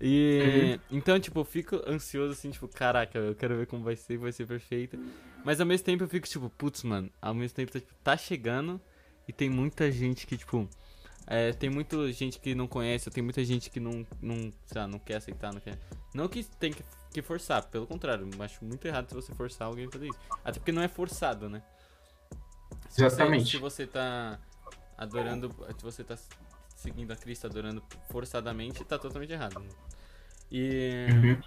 E 0.00 0.78
uhum. 0.90 0.98
então, 0.98 1.18
tipo, 1.18 1.40
eu 1.40 1.44
fico 1.44 1.82
ansioso 1.86 2.32
assim, 2.32 2.50
tipo, 2.50 2.68
caraca, 2.68 3.18
eu 3.18 3.34
quero 3.34 3.56
ver 3.56 3.66
como 3.66 3.82
vai 3.82 3.96
ser, 3.96 4.16
vai 4.16 4.30
ser 4.30 4.46
perfeito. 4.46 4.96
Mas 5.44 5.60
ao 5.60 5.66
mesmo 5.66 5.84
tempo 5.84 6.04
eu 6.04 6.08
fico, 6.08 6.28
tipo, 6.28 6.48
putz, 6.50 6.84
mano, 6.84 7.10
ao 7.20 7.34
mesmo 7.34 7.56
tempo 7.56 7.72
tipo, 7.72 7.92
tá 8.04 8.16
chegando 8.16 8.80
e 9.26 9.32
tem 9.32 9.50
muita 9.50 9.90
gente 9.90 10.26
que, 10.26 10.36
tipo, 10.36 10.68
é, 11.26 11.52
tem 11.52 11.70
muita 11.70 12.12
gente 12.12 12.38
que 12.38 12.54
não 12.54 12.66
conhece, 12.66 13.10
tem 13.10 13.22
muita 13.22 13.44
gente 13.44 13.70
que 13.70 13.78
não, 13.78 14.06
não, 14.20 14.52
lá, 14.74 14.86
não 14.86 14.98
quer 14.98 15.16
aceitar, 15.16 15.52
não 15.52 15.60
quer. 15.60 15.78
Não 16.14 16.28
que 16.28 16.44
tem 16.44 16.72
que, 16.72 16.82
que 17.12 17.22
forçar, 17.22 17.64
pelo 17.66 17.86
contrário, 17.86 18.28
eu 18.32 18.42
acho 18.42 18.64
muito 18.64 18.86
errado 18.86 19.08
se 19.08 19.14
você 19.14 19.34
forçar 19.34 19.68
alguém 19.68 19.86
a 19.86 19.90
fazer 19.90 20.08
isso. 20.08 20.18
Até 20.44 20.58
porque 20.58 20.72
não 20.72 20.82
é 20.82 20.88
forçado, 20.88 21.48
né? 21.48 21.62
Se 22.88 23.04
Exatamente. 23.04 23.44
Você, 23.44 23.50
se 23.50 23.58
você 23.58 23.86
tá 23.86 24.38
adorando, 24.98 25.54
se 25.78 25.82
você 25.82 26.04
tá 26.04 26.16
seguindo 26.76 27.12
a 27.12 27.16
Cristo, 27.16 27.46
adorando 27.46 27.82
forçadamente, 28.10 28.84
tá 28.84 28.98
totalmente 28.98 29.32
errado. 29.32 29.62
E. 30.50 31.06
Uhum. 31.10 31.42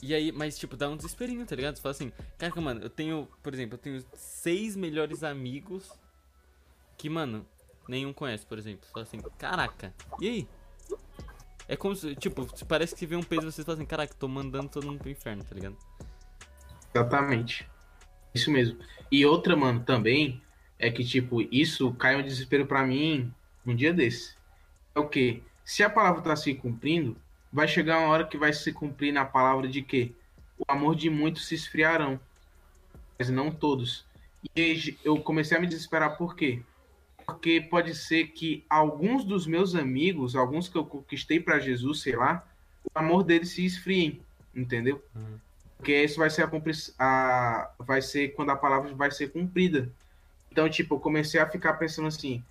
E 0.00 0.14
aí, 0.14 0.32
mas 0.32 0.58
tipo, 0.58 0.76
dá 0.76 0.88
um 0.88 0.96
desesperinho, 0.96 1.46
tá 1.46 1.54
ligado? 1.54 1.76
Você 1.76 1.82
fala 1.82 1.92
assim, 1.92 2.12
cara, 2.36 2.60
mano, 2.60 2.82
eu 2.82 2.90
tenho, 2.90 3.28
por 3.40 3.54
exemplo, 3.54 3.76
eu 3.76 3.78
tenho 3.78 4.04
seis 4.14 4.74
melhores 4.74 5.22
amigos 5.22 5.92
que, 6.98 7.08
mano, 7.08 7.46
nenhum 7.88 8.12
conhece, 8.12 8.46
por 8.46 8.58
exemplo. 8.58 8.86
Você 8.86 8.92
fala 8.92 9.02
assim, 9.04 9.20
caraca, 9.38 9.94
e 10.20 10.28
aí? 10.28 10.48
É 11.68 11.76
como 11.76 11.94
se, 11.94 12.14
tipo, 12.16 12.46
parece 12.66 12.94
que 12.94 13.00
você 13.00 13.06
vê 13.06 13.16
um 13.16 13.22
peso 13.22 13.48
e 13.48 13.52
você 13.52 13.64
fala 13.64 13.76
assim, 13.76 13.86
caraca, 13.86 14.14
tô 14.14 14.28
mandando 14.28 14.68
todo 14.68 14.86
mundo 14.86 14.98
pro 14.98 15.10
inferno, 15.10 15.44
tá 15.44 15.54
ligado? 15.54 15.76
Exatamente. 16.94 17.68
Isso 18.34 18.50
mesmo. 18.50 18.78
E 19.10 19.24
outra, 19.24 19.56
mano, 19.56 19.82
também 19.84 20.42
é 20.78 20.90
que, 20.90 21.04
tipo, 21.04 21.42
isso 21.50 21.92
cai 21.94 22.16
um 22.16 22.22
desespero 22.22 22.66
para 22.66 22.84
mim 22.86 23.32
um 23.64 23.74
dia 23.74 23.92
desse. 23.92 24.34
É 24.94 24.98
o 24.98 25.08
que? 25.08 25.42
Se 25.64 25.82
a 25.82 25.90
palavra 25.90 26.20
está 26.20 26.34
se 26.34 26.54
cumprindo, 26.54 27.16
vai 27.52 27.68
chegar 27.68 27.98
uma 27.98 28.08
hora 28.08 28.26
que 28.26 28.36
vai 28.36 28.52
se 28.52 28.72
cumprir 28.72 29.12
na 29.12 29.24
palavra 29.24 29.68
de 29.68 29.82
que 29.82 30.14
o 30.58 30.64
amor 30.68 30.94
de 30.94 31.08
muitos 31.08 31.46
se 31.46 31.54
esfriarão, 31.54 32.18
mas 33.18 33.30
não 33.30 33.50
todos. 33.50 34.04
E 34.56 34.96
eu 35.04 35.20
comecei 35.20 35.56
a 35.56 35.60
me 35.60 35.66
desesperar 35.66 36.16
por 36.16 36.34
quê? 36.34 36.62
Porque 37.32 37.60
pode 37.60 37.94
ser 37.94 38.28
que 38.28 38.64
alguns 38.68 39.24
dos 39.24 39.46
meus 39.46 39.74
amigos, 39.74 40.36
alguns 40.36 40.68
que 40.68 40.76
eu 40.76 40.84
conquistei 40.84 41.40
para 41.40 41.58
Jesus, 41.58 42.02
sei 42.02 42.16
lá, 42.16 42.46
o 42.84 42.98
amor 42.98 43.22
deles 43.24 43.50
se 43.50 43.64
esfriem, 43.64 44.20
entendeu? 44.54 45.02
Uhum. 45.14 45.38
Porque 45.76 46.04
isso 46.04 46.18
vai 46.18 46.30
ser 46.30 46.42
a, 46.42 46.50
a, 46.98 47.70
vai 47.78 48.00
ser 48.00 48.34
quando 48.34 48.50
a 48.50 48.56
palavra 48.56 48.94
vai 48.94 49.10
ser 49.10 49.32
cumprida. 49.32 49.90
Então, 50.50 50.68
tipo, 50.68 50.94
eu 50.94 51.00
comecei 51.00 51.40
a 51.40 51.48
ficar 51.48 51.72
pensando 51.74 52.08
assim, 52.08 52.42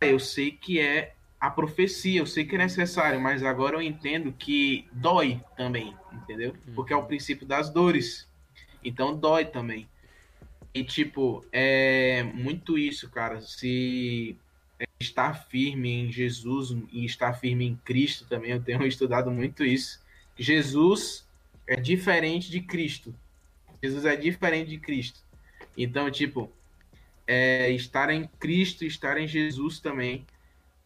é, 0.00 0.12
eu 0.12 0.18
sei 0.18 0.50
que 0.50 0.80
é 0.80 1.14
a 1.40 1.48
profecia, 1.48 2.20
eu 2.20 2.26
sei 2.26 2.44
que 2.44 2.54
é 2.54 2.58
necessário, 2.58 3.20
mas 3.20 3.42
agora 3.42 3.76
eu 3.76 3.82
entendo 3.82 4.32
que 4.32 4.86
dói 4.92 5.40
também, 5.56 5.96
entendeu? 6.12 6.54
Porque 6.74 6.92
é 6.92 6.96
o 6.96 7.00
uhum. 7.00 7.06
princípio 7.06 7.46
das 7.46 7.70
dores. 7.70 8.28
Então 8.82 9.16
dói 9.16 9.44
também. 9.46 9.88
E, 10.74 10.82
tipo, 10.82 11.46
é 11.52 12.24
muito 12.24 12.76
isso, 12.76 13.08
cara. 13.08 13.40
Se 13.40 14.36
estar 14.98 15.34
firme 15.34 15.88
em 15.88 16.10
Jesus 16.12 16.76
e 16.90 17.04
estar 17.04 17.32
firme 17.34 17.64
em 17.64 17.76
Cristo 17.76 18.26
também, 18.26 18.50
eu 18.50 18.62
tenho 18.62 18.84
estudado 18.86 19.30
muito 19.30 19.64
isso. 19.64 20.02
Jesus 20.36 21.24
é 21.64 21.76
diferente 21.76 22.50
de 22.50 22.60
Cristo. 22.60 23.14
Jesus 23.80 24.04
é 24.04 24.16
diferente 24.16 24.70
de 24.70 24.78
Cristo. 24.78 25.20
Então, 25.76 26.10
tipo, 26.10 26.52
é, 27.24 27.70
estar 27.70 28.10
em 28.10 28.26
Cristo, 28.26 28.84
estar 28.84 29.16
em 29.16 29.28
Jesus 29.28 29.78
também, 29.78 30.26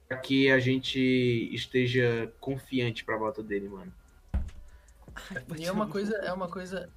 para 0.07 0.19
que 0.19 0.51
a 0.51 0.59
gente 0.59 1.01
esteja 1.51 2.31
confiante 2.41 3.05
para 3.05 3.15
a 3.15 3.19
volta 3.19 3.43
dele, 3.43 3.69
mano. 3.69 3.93
E 5.57 5.65
é 5.65 5.73
uma 5.73 5.87
coisa, 5.89 6.15
é 6.17 6.33
uma 6.33 6.49
coisa. 6.49 6.91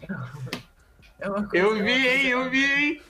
É 1.20 1.28
uma 1.28 1.46
coisa, 1.46 1.66
eu 1.66 1.84
vi, 1.84 2.08
hein, 2.08 2.26
eu 2.28 2.50
vi, 2.50 2.64
hein? 2.64 3.02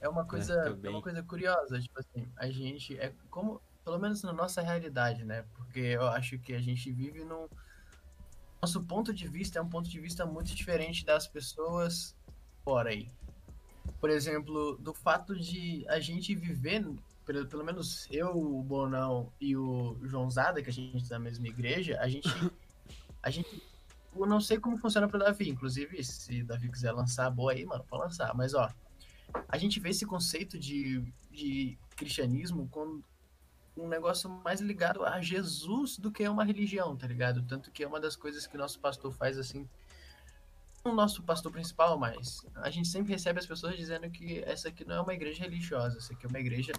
É 0.00 0.08
uma 0.08 0.24
coisa, 0.24 0.76
é, 0.82 0.86
é 0.86 0.90
uma 0.90 1.02
coisa 1.02 1.22
curiosa, 1.22 1.80
tipo 1.80 1.98
assim, 1.98 2.28
a 2.36 2.48
gente 2.50 2.98
é 2.98 3.12
como, 3.30 3.60
pelo 3.84 3.98
menos 3.98 4.22
na 4.22 4.32
nossa 4.32 4.60
realidade, 4.60 5.24
né? 5.24 5.44
Porque 5.54 5.80
eu 5.80 6.06
acho 6.06 6.38
que 6.38 6.54
a 6.54 6.60
gente 6.60 6.90
vive 6.92 7.24
num 7.24 7.48
nosso 8.60 8.82
ponto 8.82 9.12
de 9.12 9.28
vista 9.28 9.58
é 9.58 9.62
um 9.62 9.68
ponto 9.68 9.88
de 9.88 10.00
vista 10.00 10.26
muito 10.26 10.54
diferente 10.54 11.04
das 11.04 11.28
pessoas 11.28 12.16
fora 12.64 12.90
aí. 12.90 13.08
Por 14.00 14.10
exemplo, 14.10 14.76
do 14.78 14.92
fato 14.92 15.36
de 15.36 15.84
a 15.88 16.00
gente 16.00 16.34
viver, 16.34 16.84
pelo, 17.24 17.46
pelo 17.46 17.64
menos 17.64 18.08
eu, 18.10 18.36
o 18.36 18.62
Bonão 18.62 19.32
e 19.40 19.56
o 19.56 19.96
João 20.02 20.28
Zada, 20.30 20.62
que 20.62 20.70
a 20.70 20.72
gente 20.72 20.96
está 20.96 21.16
na 21.16 21.24
mesma 21.24 21.46
igreja, 21.46 21.98
a 22.00 22.08
gente 22.08 22.28
a 23.22 23.30
gente 23.30 23.62
eu 24.18 24.26
não 24.26 24.40
sei 24.40 24.58
como 24.58 24.76
funciona 24.76 25.08
para 25.08 25.24
Davi. 25.24 25.48
Inclusive, 25.48 26.02
se 26.04 26.42
Davi 26.42 26.70
quiser 26.70 26.92
lançar, 26.92 27.30
boa 27.30 27.52
aí, 27.52 27.64
mano, 27.64 27.84
pode 27.88 28.04
lançar. 28.04 28.34
Mas, 28.34 28.54
ó, 28.54 28.70
a 29.48 29.58
gente 29.58 29.80
vê 29.80 29.90
esse 29.90 30.06
conceito 30.06 30.58
de, 30.58 31.02
de 31.30 31.78
cristianismo 31.96 32.68
com 32.68 33.02
um 33.76 33.88
negócio 33.88 34.30
mais 34.30 34.60
ligado 34.60 35.04
a 35.04 35.20
Jesus 35.20 35.98
do 35.98 36.10
que 36.10 36.24
a 36.24 36.30
uma 36.30 36.44
religião, 36.44 36.96
tá 36.96 37.06
ligado? 37.06 37.42
Tanto 37.42 37.70
que 37.70 37.84
é 37.84 37.86
uma 37.86 38.00
das 38.00 38.16
coisas 38.16 38.46
que 38.46 38.56
o 38.56 38.58
nosso 38.58 38.80
pastor 38.80 39.12
faz 39.12 39.38
assim. 39.38 39.68
O 40.82 40.92
nosso 40.92 41.22
pastor 41.22 41.52
principal, 41.52 41.98
mas 41.98 42.46
a 42.54 42.70
gente 42.70 42.88
sempre 42.88 43.12
recebe 43.12 43.38
as 43.38 43.46
pessoas 43.46 43.76
dizendo 43.76 44.08
que 44.08 44.38
essa 44.44 44.68
aqui 44.68 44.84
não 44.84 44.96
é 44.96 45.00
uma 45.00 45.14
igreja 45.14 45.42
religiosa, 45.42 45.98
essa 45.98 46.14
aqui 46.14 46.24
é 46.24 46.28
uma 46.28 46.38
igreja 46.38 46.72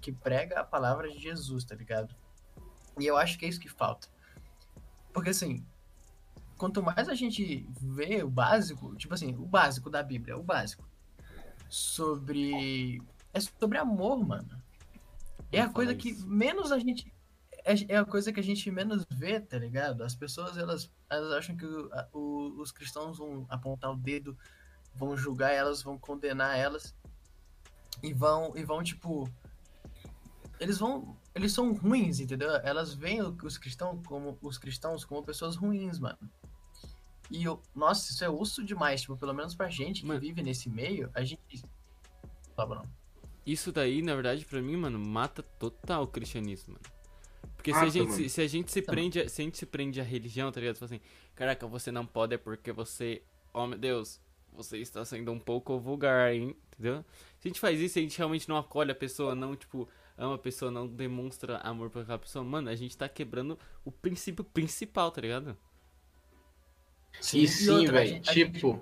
que 0.00 0.10
prega 0.10 0.60
a 0.60 0.64
palavra 0.64 1.08
de 1.08 1.18
Jesus, 1.18 1.64
tá 1.64 1.74
ligado? 1.74 2.14
E 2.98 3.06
eu 3.06 3.16
acho 3.16 3.38
que 3.38 3.44
é 3.44 3.48
isso 3.48 3.60
que 3.60 3.68
falta. 3.68 4.08
Porque 5.12 5.30
assim, 5.30 5.64
quanto 6.56 6.82
mais 6.82 7.08
a 7.08 7.14
gente 7.14 7.66
vê 7.80 8.22
o 8.22 8.30
básico, 8.30 8.94
tipo 8.96 9.14
assim, 9.14 9.34
o 9.34 9.46
básico 9.46 9.90
da 9.90 10.02
Bíblia, 10.02 10.36
o 10.36 10.42
básico, 10.42 10.84
sobre. 11.68 13.02
É 13.32 13.40
sobre 13.40 13.78
amor, 13.78 14.24
mano. 14.24 14.62
É 15.52 15.60
a 15.60 15.68
coisa 15.68 15.94
que 15.94 16.14
menos 16.24 16.72
a 16.72 16.78
gente. 16.78 17.12
É, 17.64 17.94
é 17.94 17.96
a 17.96 18.04
coisa 18.04 18.32
que 18.32 18.40
a 18.40 18.42
gente 18.42 18.70
menos 18.70 19.04
vê, 19.10 19.40
tá 19.40 19.58
ligado? 19.58 20.02
As 20.02 20.14
pessoas, 20.14 20.56
elas, 20.56 20.90
elas 21.10 21.32
acham 21.32 21.56
que 21.56 21.66
o, 21.66 21.90
o, 22.12 22.60
os 22.60 22.70
cristãos 22.70 23.18
vão 23.18 23.44
apontar 23.48 23.90
o 23.90 23.96
dedo, 23.96 24.36
vão 24.94 25.16
julgar 25.16 25.52
elas, 25.52 25.82
vão 25.82 25.98
condenar 25.98 26.56
elas. 26.56 26.94
E 28.02 28.12
vão, 28.12 28.56
e 28.56 28.64
vão 28.64 28.82
tipo. 28.82 29.28
Eles 30.58 30.78
vão. 30.78 31.16
Eles 31.34 31.52
são 31.52 31.74
ruins, 31.74 32.20
entendeu? 32.20 32.50
Elas 32.62 32.94
veem 32.94 33.20
os 33.20 33.58
cristãos 33.58 34.00
como 34.06 34.38
os 34.40 34.56
cristãos 34.56 35.04
como 35.04 35.22
pessoas 35.22 35.56
ruins, 35.56 35.98
mano. 35.98 36.18
E 37.30 37.44
eu, 37.44 37.60
nossa, 37.74 38.12
isso 38.12 38.24
é 38.24 38.30
osso 38.30 38.64
demais, 38.64 39.02
tipo, 39.02 39.16
pelo 39.16 39.34
menos 39.34 39.54
pra 39.54 39.68
gente 39.68 40.02
que 40.02 40.06
mano, 40.06 40.20
vive 40.20 40.42
nesse 40.42 40.68
meio, 40.68 41.10
a 41.14 41.24
gente. 41.24 41.64
Tá, 42.54 42.66
não. 42.66 42.88
Isso 43.44 43.70
daí, 43.70 44.02
na 44.02 44.14
verdade, 44.14 44.44
pra 44.44 44.60
mim, 44.60 44.76
mano, 44.76 44.98
mata 44.98 45.42
total 45.42 46.04
o 46.04 46.06
cristianismo, 46.06 46.74
mano. 46.74 46.96
Porque 47.56 47.72
se, 47.72 47.78
a 47.78 47.88
gente, 47.88 48.12
se, 48.12 48.28
se, 48.28 48.40
a 48.40 48.46
gente 48.46 48.70
se 48.70 48.82
prende, 48.82 49.28
se 49.28 49.42
a 49.42 49.44
gente 49.44 49.58
se 49.58 49.66
prende 49.66 50.00
à 50.00 50.04
religião, 50.04 50.52
tá 50.52 50.60
ligado? 50.60 50.76
Fala 50.76 50.86
assim, 50.86 51.00
caraca, 51.34 51.66
você 51.66 51.90
não 51.90 52.06
pode 52.06 52.34
é 52.34 52.38
porque 52.38 52.70
você. 52.70 53.22
Oh 53.52 53.66
meu 53.66 53.78
Deus, 53.78 54.20
você 54.52 54.78
está 54.78 55.04
sendo 55.04 55.32
um 55.32 55.38
pouco 55.38 55.78
vulgar, 55.78 56.32
hein? 56.32 56.56
Entendeu? 56.72 57.04
Se 57.38 57.48
a 57.48 57.48
gente 57.48 57.60
faz 57.60 57.80
isso, 57.80 57.98
a 57.98 58.02
gente 58.02 58.16
realmente 58.18 58.48
não 58.48 58.56
acolhe 58.56 58.90
a 58.92 58.94
pessoa, 58.94 59.34
não, 59.34 59.56
tipo, 59.56 59.88
ama 60.16 60.34
a 60.34 60.38
pessoa, 60.38 60.70
não 60.70 60.86
demonstra 60.86 61.58
amor 61.58 61.90
pra 61.90 62.02
aquela 62.02 62.18
pessoa, 62.18 62.44
mano, 62.44 62.68
a 62.68 62.74
gente 62.74 62.96
tá 62.96 63.08
quebrando 63.08 63.58
o 63.84 63.90
princípio 63.90 64.44
principal, 64.44 65.10
tá 65.10 65.20
ligado? 65.20 65.56
Sim, 67.20 67.40
e 67.40 67.48
sim, 67.48 67.86
velho. 67.86 68.20
Tipo, 68.20 68.68
gente... 68.70 68.80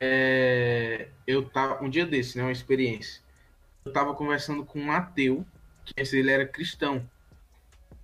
é... 0.00 1.08
eu 1.26 1.44
tava. 1.48 1.82
Um 1.84 1.90
dia 1.90 2.06
desse, 2.06 2.36
né? 2.36 2.44
Uma 2.44 2.52
experiência. 2.52 3.22
Eu 3.84 3.92
tava 3.92 4.14
conversando 4.14 4.64
com 4.64 4.80
um 4.80 4.92
ateu, 4.92 5.46
que 5.84 5.94
ele 6.16 6.30
era 6.30 6.46
cristão. 6.46 7.08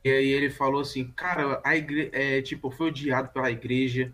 E 0.04 0.10
aí 0.10 0.28
ele 0.28 0.50
falou 0.50 0.82
assim, 0.82 1.06
cara, 1.16 1.60
a 1.64 1.74
igreja, 1.74 2.10
é, 2.12 2.42
tipo, 2.42 2.70
foi 2.70 2.88
odiado 2.88 3.28
pela 3.28 3.50
igreja. 3.50 4.12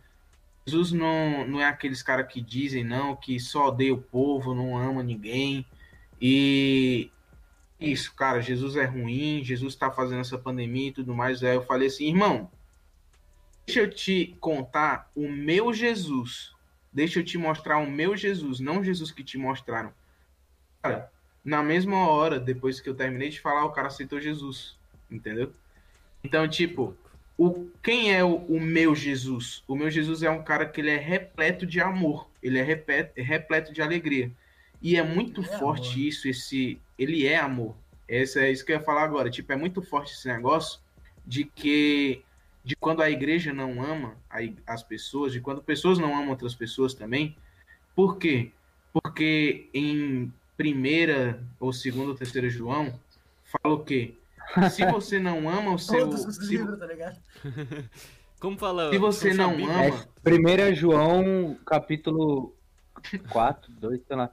Jesus 0.65 0.93
não, 0.93 1.47
não 1.47 1.61
é 1.61 1.65
aqueles 1.65 2.01
caras 2.01 2.33
que 2.33 2.41
dizem, 2.41 2.85
não, 2.85 3.17
que 3.17 3.41
só 3.41 3.69
odeia 3.69 3.93
o 3.93 4.01
povo, 4.01 4.55
não 4.55 4.79
ama 4.79 5.03
ninguém. 5.03 5.67
E 6.21 7.11
isso, 7.81 8.15
cara, 8.15 8.41
Jesus 8.41 8.77
é 8.77 8.85
ruim, 8.85 9.43
Jesus 9.43 9.75
tá 9.75 9.91
fazendo 9.91 10.21
essa 10.21 10.39
pandemia 10.39 10.89
e 10.89 10.93
tudo 10.93 11.15
mais. 11.15 11.43
Aí 11.43 11.57
eu 11.57 11.63
falei 11.63 11.89
assim, 11.89 12.07
irmão, 12.07 12.49
Deixa 13.71 13.83
eu 13.83 13.89
te 13.89 14.37
contar 14.41 15.09
o 15.15 15.29
meu 15.29 15.73
Jesus. 15.73 16.53
Deixa 16.93 17.21
eu 17.21 17.25
te 17.25 17.39
mostrar 17.39 17.79
o 17.79 17.89
meu 17.89 18.17
Jesus, 18.17 18.59
não 18.59 18.81
o 18.81 18.85
Jesus 18.85 19.13
que 19.13 19.23
te 19.23 19.39
mostraram. 19.39 19.95
Cara, 20.83 21.09
na 21.45 21.63
mesma 21.63 22.09
hora, 22.09 22.41
depois 22.41 22.81
que 22.81 22.91
eu 22.91 22.97
terminei 22.97 23.29
de 23.29 23.41
falar, 23.41 23.65
o 23.65 23.71
cara 23.71 23.87
aceitou 23.87 24.21
Jesus. 24.21 24.77
Entendeu? 25.09 25.53
Então, 26.25 26.49
tipo, 26.49 26.97
o, 27.39 27.71
quem 27.81 28.13
é 28.13 28.25
o, 28.25 28.39
o, 28.39 28.61
meu 28.61 28.93
Jesus? 28.93 29.63
O 29.69 29.77
meu 29.77 29.89
Jesus 29.89 30.25
é 30.25 30.31
um 30.31 30.43
cara 30.43 30.67
que 30.67 30.81
ele 30.81 30.91
é 30.91 30.97
repleto 30.97 31.65
de 31.65 31.81
amor. 31.81 32.29
Ele 32.43 32.59
é 32.59 32.65
repleto, 32.65 33.13
é 33.15 33.23
repleto 33.23 33.73
de 33.73 33.81
alegria. 33.81 34.33
E 34.83 34.97
é 34.97 35.03
muito 35.05 35.43
é 35.43 35.45
forte 35.45 35.93
amor. 35.93 36.09
isso, 36.09 36.27
esse. 36.27 36.81
Ele 36.99 37.25
é 37.25 37.39
amor. 37.39 37.77
Esse 38.09 38.41
é 38.41 38.51
isso 38.51 38.67
que 38.67 38.73
eu 38.73 38.79
ia 38.79 38.83
falar 38.83 39.05
agora. 39.05 39.31
Tipo, 39.31 39.53
é 39.53 39.57
muito 39.57 39.81
forte 39.81 40.13
esse 40.13 40.27
negócio 40.27 40.81
de 41.25 41.45
que 41.45 42.25
de 42.65 42.77
quando 42.77 43.03
a 43.03 43.11
igreja 43.11 43.53
não 43.53 43.83
ama 43.83 44.15
as 44.67 44.83
pessoas, 44.83 45.33
de 45.33 45.41
quando 45.41 45.63
pessoas 45.63 45.99
não 45.99 46.15
amam 46.15 46.31
outras 46.31 46.55
pessoas 46.55 46.95
também. 46.95 47.37
Por 47.95 48.19
quê? 48.19 48.53
Porque 48.93 49.69
em 49.73 50.33
primeira 50.57 51.43
ou 51.59 51.73
segunda 51.73 52.11
ou 52.11 52.15
terceira 52.15 52.51
João 52.51 52.93
fala 53.45 53.75
o 53.75 53.85
quê? 53.85 54.15
Se 54.71 54.85
você 54.87 55.19
não 55.19 55.49
ama 55.49 55.75
o 55.75 55.79
seu. 55.79 56.01
Todos 56.01 56.25
os 56.25 56.37
se... 56.37 56.57
livros, 56.57 56.79
tá 56.79 56.87
ligado? 56.87 57.17
Como 58.41 58.59
fala? 58.59 58.91
Se 58.91 58.99
você 58.99 59.35
não 59.35 59.53
ama. 59.53 59.85
É, 59.85 60.05
primeira 60.23 60.75
João, 60.75 61.57
capítulo 61.67 62.55
4, 63.31 63.71
2, 63.73 64.01
sei 64.07 64.17
lá. 64.17 64.31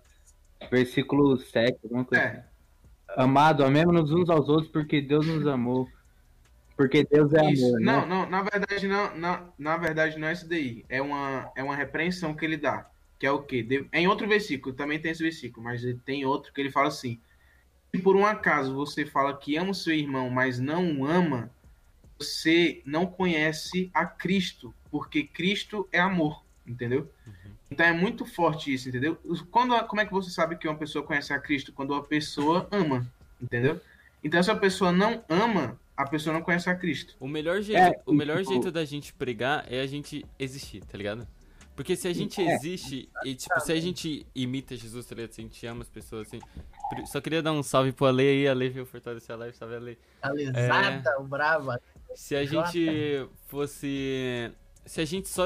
Versículo 0.72 1.38
7, 1.38 1.78
alguma 1.84 2.06
coisa. 2.06 2.24
É. 2.24 2.28
Assim. 3.10 3.22
Amado, 3.22 3.64
amemos-nos 3.64 4.12
uns 4.12 4.30
aos 4.30 4.48
outros 4.48 4.70
porque 4.70 5.02
Deus 5.02 5.28
nos 5.28 5.46
amou. 5.46 5.88
Porque 6.78 7.04
Deus 7.04 7.34
é 7.34 7.52
isso. 7.52 7.66
amor. 7.66 7.82
Não, 7.82 8.02
né? 8.02 8.08
não, 8.08 8.30
na 8.30 8.42
verdade 8.44 8.88
não, 8.88 9.18
na, 9.18 9.44
na 9.58 9.78
verdade 9.78 10.20
não 10.20 10.28
é 10.28 10.34
isso 10.34 10.48
daí. 10.48 10.86
É 10.88 11.02
uma, 11.02 11.52
é 11.56 11.64
uma 11.64 11.76
repreensão 11.76 12.36
que 12.36 12.46
ele 12.46 12.56
dá. 12.56 12.88
Que 13.18 13.26
é 13.26 13.32
o 13.32 13.42
quê? 13.42 13.64
De, 13.64 13.88
é 13.92 14.00
em 14.00 14.08
outro 14.08 14.28
versículo, 14.28 14.76
também 14.76 15.00
tem 15.00 15.12
esse 15.12 15.24
versículo, 15.24 15.64
mas 15.64 15.82
tem 16.06 16.24
outro 16.24 16.54
que 16.54 16.62
ele 16.62 16.70
fala 16.70 16.90
assim: 16.90 17.20
se 17.92 18.00
por 18.00 18.16
um 18.16 18.26
acaso 18.26 18.76
você 18.76 19.08
fala 19.08 19.36
que 19.36 19.58
ama 19.58 19.72
o 19.72 19.76
seu 19.76 19.96
irmão, 19.96 20.30
mas 20.30 20.60
não 20.60 21.00
o 21.00 21.08
ama, 21.08 21.50
você 22.20 22.80
não 22.86 23.08
conhece 23.08 23.90
a 23.92 24.06
Cristo, 24.06 24.72
porque 24.92 25.24
Cristo 25.24 25.90
é 25.92 26.00
amor, 26.00 26.44
entendeu? 26.66 27.12
Uhum. 27.26 27.52
Então 27.72 27.86
é 27.88 27.92
muito 27.92 28.24
forte 28.24 28.72
isso, 28.72 28.88
entendeu? 28.88 29.18
Quando, 29.50 29.76
como 29.88 30.00
é 30.00 30.06
que 30.06 30.14
você 30.14 30.30
sabe 30.30 30.56
que 30.56 30.68
uma 30.68 30.78
pessoa 30.78 31.04
conhece 31.04 31.34
a 31.34 31.40
Cristo? 31.40 31.74
Quando 31.74 31.96
a 31.96 32.04
pessoa 32.04 32.68
ama, 32.72 33.06
entendeu? 33.42 33.82
Então, 34.24 34.42
se 34.42 34.52
a 34.52 34.56
pessoa 34.56 34.92
não 34.92 35.24
ama, 35.30 35.80
a 35.98 36.06
pessoa 36.06 36.32
não 36.32 36.44
conhece 36.44 36.70
a 36.70 36.76
Cristo. 36.76 37.16
O 37.20 37.28
melhor 37.28 37.60
jeito, 37.62 37.82
é, 37.82 38.00
o 38.06 38.14
melhor 38.14 38.38
tipo... 38.38 38.52
jeito 38.52 38.72
da 38.72 38.86
gente 38.86 39.12
pregar 39.12 39.66
é 39.68 39.82
a 39.82 39.88
gente 39.88 40.24
existir, 40.38 40.86
tá 40.86 40.96
ligado? 40.96 41.28
Porque 41.76 41.96
se 41.96 42.08
a 42.08 42.14
gente 42.14 42.42
é. 42.42 42.56
existe 42.56 43.10
e, 43.26 43.36
tipo, 43.36 43.60
se 43.60 43.72
a 43.72 43.80
gente 43.80 44.26
imita 44.34 44.76
Jesus, 44.76 45.06
tá 45.06 45.16
ligado? 45.16 45.32
Se 45.32 45.42
a 45.42 45.44
gente 45.44 45.66
ama 45.66 45.82
as 45.82 45.90
pessoas, 45.90 46.28
assim. 46.28 46.40
Só 47.06 47.20
queria 47.20 47.42
dar 47.42 47.52
um 47.52 47.62
salve 47.62 47.92
pro 47.92 48.06
Ale 48.06 48.24
aí, 48.24 48.48
Ale 48.48 48.70
veio 48.70 48.86
fortalecer 48.86 49.36
a 49.36 49.38
live, 49.38 49.56
salve 49.56 49.76
Ale. 49.76 50.00
Alesada, 50.22 51.10
é... 51.10 51.18
o 51.18 51.24
brava. 51.24 51.80
Se 52.16 52.36
a 52.36 52.46
gente 52.46 53.28
fosse. 53.48 54.52
Se 54.86 55.02
a 55.02 55.06
gente 55.06 55.28
só 55.28 55.46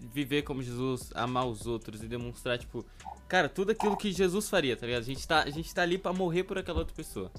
viver 0.00 0.42
como 0.42 0.62
Jesus, 0.62 1.12
amar 1.14 1.46
os 1.46 1.66
outros 1.66 2.02
e 2.02 2.08
demonstrar, 2.08 2.58
tipo, 2.58 2.84
cara, 3.28 3.48
tudo 3.48 3.70
aquilo 3.70 3.96
que 3.96 4.10
Jesus 4.10 4.48
faria, 4.48 4.76
tá 4.76 4.86
ligado? 4.86 5.02
A 5.02 5.04
gente 5.04 5.28
tá, 5.28 5.42
a 5.42 5.50
gente 5.50 5.72
tá 5.72 5.82
ali 5.82 5.98
pra 5.98 6.12
morrer 6.12 6.42
por 6.42 6.58
aquela 6.58 6.78
outra 6.78 6.94
pessoa. 6.94 7.30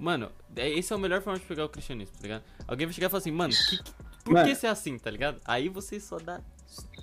Mano, 0.00 0.32
é, 0.56 0.78
essa 0.78 0.94
é 0.94 0.96
a 0.96 0.98
melhor 0.98 1.20
forma 1.20 1.38
de 1.38 1.44
pegar 1.44 1.66
o 1.66 1.68
cristianismo, 1.68 2.16
tá 2.16 2.22
ligado? 2.22 2.42
Alguém 2.66 2.86
vai 2.86 2.94
chegar 2.94 3.08
e 3.08 3.10
falar 3.10 3.18
assim, 3.18 3.30
mano, 3.30 3.52
que, 3.52 3.82
que, 3.82 3.92
por 4.24 4.32
mano, 4.32 4.48
que 4.48 4.54
você 4.54 4.66
é 4.66 4.70
assim, 4.70 4.98
tá 4.98 5.10
ligado? 5.10 5.38
Aí 5.44 5.68
você 5.68 6.00
só 6.00 6.16
dá. 6.16 6.40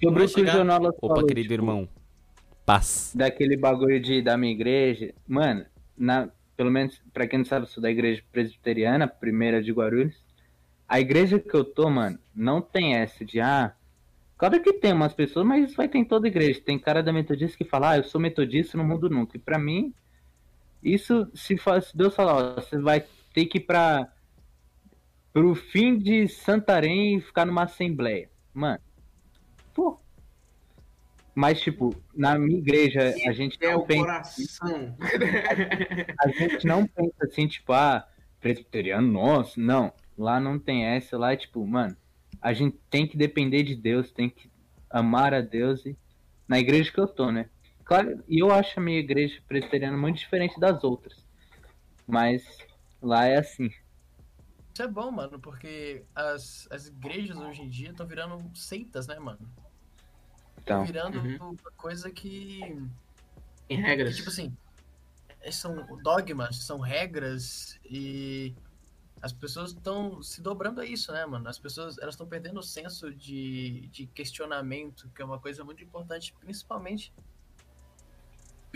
Sobre 0.01 0.23
o 0.23 0.25
o 0.25 0.27
Jonalas 0.27 0.95
Opa, 0.97 1.07
falou, 1.07 1.25
querido 1.27 1.49
tipo, 1.49 1.53
irmão. 1.53 1.87
Paz. 2.65 3.13
Daquele 3.15 3.55
bagulho 3.55 3.99
de, 4.01 4.21
da 4.21 4.35
minha 4.35 4.51
igreja. 4.51 5.13
Mano, 5.27 5.65
na, 5.95 6.29
pelo 6.55 6.71
menos, 6.71 6.99
pra 7.13 7.27
quem 7.27 7.39
não 7.39 7.45
sabe, 7.45 7.65
eu 7.65 7.69
sou 7.69 7.81
da 7.81 7.91
igreja 7.91 8.23
presbiteriana, 8.31 9.07
primeira 9.07 9.61
de 9.61 9.71
Guarulhos. 9.71 10.15
A 10.87 10.99
igreja 10.99 11.37
que 11.37 11.53
eu 11.53 11.63
tô, 11.63 11.89
mano, 11.89 12.17
não 12.33 12.61
tem 12.61 12.95
essa 12.95 13.23
de, 13.23 13.39
ah, 13.39 13.75
Claro 14.37 14.61
que 14.61 14.73
tem 14.73 14.93
umas 14.93 15.13
pessoas, 15.13 15.45
mas 15.45 15.67
isso 15.67 15.75
vai 15.75 15.87
ter 15.87 15.97
em 15.97 16.05
toda 16.05 16.27
igreja. 16.27 16.61
Tem 16.63 16.77
cara 16.77 17.01
da 17.01 17.11
metodista 17.11 17.57
que 17.57 17.63
fala, 17.63 17.91
ah, 17.91 17.97
eu 17.97 18.03
sou 18.03 18.21
metodista, 18.21 18.77
não 18.77 18.85
mudo 18.85 19.09
nunca. 19.09 19.35
E 19.35 19.39
pra 19.39 19.57
mim, 19.57 19.93
isso, 20.83 21.29
se, 21.33 21.57
se 21.57 21.97
Deus 21.97 22.15
falar, 22.15 22.35
ó, 22.35 22.55
você 22.55 22.77
vai 22.77 23.03
ter 23.33 23.45
que 23.45 23.57
ir 23.57 23.61
para 23.61 24.11
o 25.35 25.55
fim 25.55 25.97
de 25.97 26.27
Santarém 26.27 27.17
e 27.17 27.21
ficar 27.21 27.45
numa 27.45 27.63
assembleia. 27.63 28.29
Mano, 28.53 28.79
pô. 29.73 29.99
Mas, 31.35 31.61
tipo, 31.61 31.95
na 32.15 32.37
minha 32.37 32.57
igreja, 32.57 33.13
a 33.27 33.31
gente 33.31 33.57
é 33.61 33.71
não 33.71 33.81
o 33.81 33.85
pensa. 33.85 34.01
Coração. 34.01 34.97
A 36.19 36.27
gente 36.29 36.65
não 36.65 36.87
pensa 36.87 37.25
assim, 37.25 37.47
tipo, 37.47 37.73
ah, 37.73 38.07
presbiteriano, 38.39 39.07
nossa, 39.11 39.59
não. 39.61 39.93
Lá 40.17 40.39
não 40.39 40.57
tem 40.57 40.85
essa, 40.85 41.15
lá 41.15 41.33
é 41.33 41.35
tipo, 41.35 41.63
mano, 41.67 41.95
a 42.41 42.53
gente 42.53 42.77
tem 42.89 43.07
que 43.07 43.17
depender 43.17 43.63
de 43.63 43.75
Deus, 43.75 44.11
tem 44.11 44.29
que 44.29 44.49
amar 44.89 45.33
a 45.33 45.41
Deus 45.41 45.85
e 45.85 45.97
na 46.47 46.59
igreja 46.59 46.91
que 46.91 46.99
eu 46.99 47.07
tô, 47.07 47.31
né? 47.31 47.49
Claro, 47.87 48.21
e 48.27 48.39
eu 48.39 48.51
acho 48.51 48.77
a 48.77 48.83
minha 48.83 48.99
igreja 48.99 49.41
presbiteriana 49.47 49.95
muito 49.95 50.17
diferente 50.17 50.59
das 50.59 50.83
outras. 50.83 51.25
Mas 52.05 52.43
lá 53.01 53.25
é 53.25 53.37
assim. 53.37 53.71
Isso 54.73 54.83
é 54.83 54.87
bom, 54.87 55.09
mano, 55.09 55.39
porque 55.39 56.03
as, 56.13 56.67
as 56.69 56.87
igrejas 56.87 57.37
hoje 57.37 57.61
em 57.61 57.69
dia 57.69 57.91
estão 57.91 58.05
virando 58.05 58.51
seitas, 58.53 59.07
né, 59.07 59.17
mano? 59.17 59.39
Estão 60.57 60.83
virando 60.83 61.17
uhum. 61.17 61.55
coisa 61.77 62.11
que. 62.11 62.59
Em 63.69 63.81
regras. 63.81 64.11
Que, 64.11 64.17
tipo 64.17 64.29
assim, 64.29 64.55
são 65.49 65.97
dogmas, 66.03 66.57
são 66.57 66.79
regras 66.79 67.79
e 67.85 68.53
as 69.21 69.31
pessoas 69.31 69.71
estão 69.71 70.21
se 70.21 70.41
dobrando 70.41 70.81
a 70.81 70.85
isso, 70.85 71.13
né, 71.13 71.25
mano? 71.25 71.47
As 71.47 71.57
pessoas 71.57 71.97
elas 71.99 72.15
estão 72.15 72.27
perdendo 72.27 72.59
o 72.59 72.63
senso 72.63 73.13
de, 73.13 73.87
de 73.93 74.07
questionamento, 74.07 75.09
que 75.15 75.21
é 75.21 75.25
uma 75.25 75.39
coisa 75.39 75.63
muito 75.63 75.81
importante, 75.81 76.35
principalmente 76.37 77.13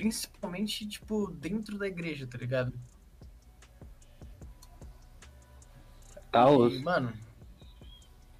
Principalmente, 0.01 0.87
tipo, 0.87 1.27
dentro 1.27 1.77
da 1.77 1.85
igreja, 1.85 2.25
tá 2.25 2.35
ligado? 2.35 2.73
Tá 6.31 6.49
e, 6.49 6.81
mano, 6.81 7.13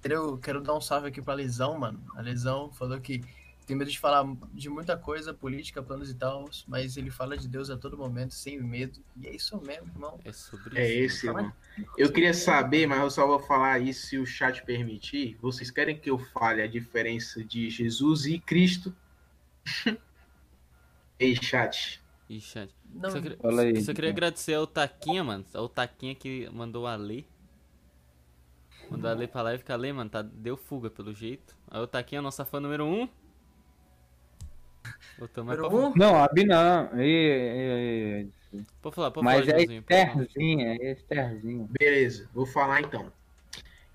eu 0.02 0.38
quero 0.38 0.60
dar 0.60 0.74
um 0.74 0.80
salve 0.80 1.06
aqui 1.06 1.22
pra 1.22 1.34
Lesão, 1.34 1.78
mano. 1.78 2.02
A 2.16 2.20
Lesão 2.20 2.72
falou 2.72 3.00
que 3.00 3.22
tem 3.64 3.76
medo 3.76 3.92
de 3.92 3.98
falar 4.00 4.26
de 4.52 4.68
muita 4.68 4.96
coisa, 4.96 5.32
política, 5.32 5.80
planos 5.80 6.10
e 6.10 6.14
tal, 6.14 6.50
mas 6.66 6.96
ele 6.96 7.12
fala 7.12 7.36
de 7.36 7.46
Deus 7.46 7.70
a 7.70 7.76
todo 7.76 7.96
momento, 7.96 8.34
sem 8.34 8.60
medo. 8.60 8.98
E 9.16 9.28
é 9.28 9.36
isso 9.36 9.56
mesmo, 9.64 9.86
irmão. 9.86 10.18
É 10.24 10.32
sobre 10.32 10.76
É 10.76 10.92
esse, 10.92 11.28
irmão. 11.28 11.52
Eu 11.96 12.12
queria 12.12 12.34
saber, 12.34 12.88
mas 12.88 13.00
eu 13.00 13.10
só 13.10 13.24
vou 13.24 13.38
falar 13.38 13.78
isso 13.78 14.08
se 14.08 14.18
o 14.18 14.26
chat 14.26 14.64
permitir. 14.64 15.38
Vocês 15.40 15.70
querem 15.70 15.96
que 15.96 16.10
eu 16.10 16.18
fale 16.18 16.60
a 16.60 16.66
diferença 16.66 17.44
de 17.44 17.70
Jesus 17.70 18.26
e 18.26 18.40
Cristo? 18.40 18.92
Ei, 21.18 21.36
chat. 21.36 22.02
Ih, 22.28 22.40
chat. 22.40 22.74
Não, 22.94 23.10
só 23.10 23.20
queria, 23.20 23.36
Fala 23.38 23.62
aí. 23.62 23.82
Só 23.82 23.92
queria 23.92 24.10
agradecer 24.10 24.54
ao 24.54 24.66
Taquinha, 24.66 25.22
mano. 25.22 25.44
Ao 25.54 25.68
Taquinha 25.68 26.14
que 26.14 26.48
mandou 26.50 26.86
a 26.86 26.96
lei. 26.96 27.26
Mandou 28.90 29.10
a 29.10 29.14
lei 29.14 29.26
pra 29.26 29.42
live, 29.42 29.64
que 29.64 29.72
a 29.72 29.76
lei, 29.76 29.92
mano, 29.92 30.10
tá, 30.10 30.22
deu 30.22 30.56
fuga 30.56 30.90
pelo 30.90 31.14
jeito. 31.14 31.56
Aí 31.70 31.80
o 31.80 31.86
Taquinha, 31.86 32.20
nossa 32.20 32.44
fã 32.44 32.60
número 32.60 32.84
1. 32.84 33.02
Um. 33.02 33.08
número 35.36 35.76
um? 35.76 35.94
Não, 35.94 36.22
a 36.22 36.28
Bi 36.28 36.44
não. 36.44 36.90
Pode 38.82 38.94
falar, 38.94 39.10
pode 39.10 39.24
Mas 39.24 39.46
falar, 39.46 39.58
é 39.58 39.62
Estherzinha, 39.62 40.76
é 40.80 40.92
Estherzinha. 40.92 41.68
Beleza, 41.78 42.28
vou 42.34 42.44
falar 42.44 42.80
então. 42.82 43.10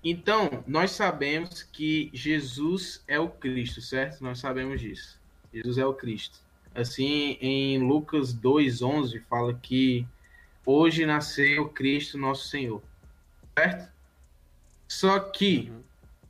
Então, 0.02 0.64
nós 0.66 0.92
sabemos 0.92 1.62
que 1.62 2.10
Jesus 2.12 3.02
é 3.06 3.18
o 3.18 3.28
Cristo, 3.28 3.80
certo? 3.80 4.22
Nós 4.22 4.38
sabemos 4.38 4.80
disso. 4.80 5.20
Jesus 5.52 5.78
é 5.78 5.86
o 5.86 5.94
Cristo. 5.94 6.40
Assim, 6.80 7.36
em 7.40 7.78
Lucas 7.78 8.32
2:11 8.32 9.20
fala 9.28 9.52
que 9.54 10.06
hoje 10.64 11.04
nasceu 11.04 11.68
Cristo 11.68 12.16
nosso 12.16 12.48
Senhor. 12.48 12.82
Certo? 13.58 13.92
Só 14.86 15.18
que 15.18 15.70
uhum. 15.70 15.82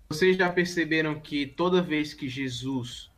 vocês 0.09 0.37
já 0.37 0.51
perceberam 0.51 1.21
que 1.21 1.47
toda 1.47 1.83
vez 1.83 2.15
que 2.15 2.29
Jesus 2.29 3.11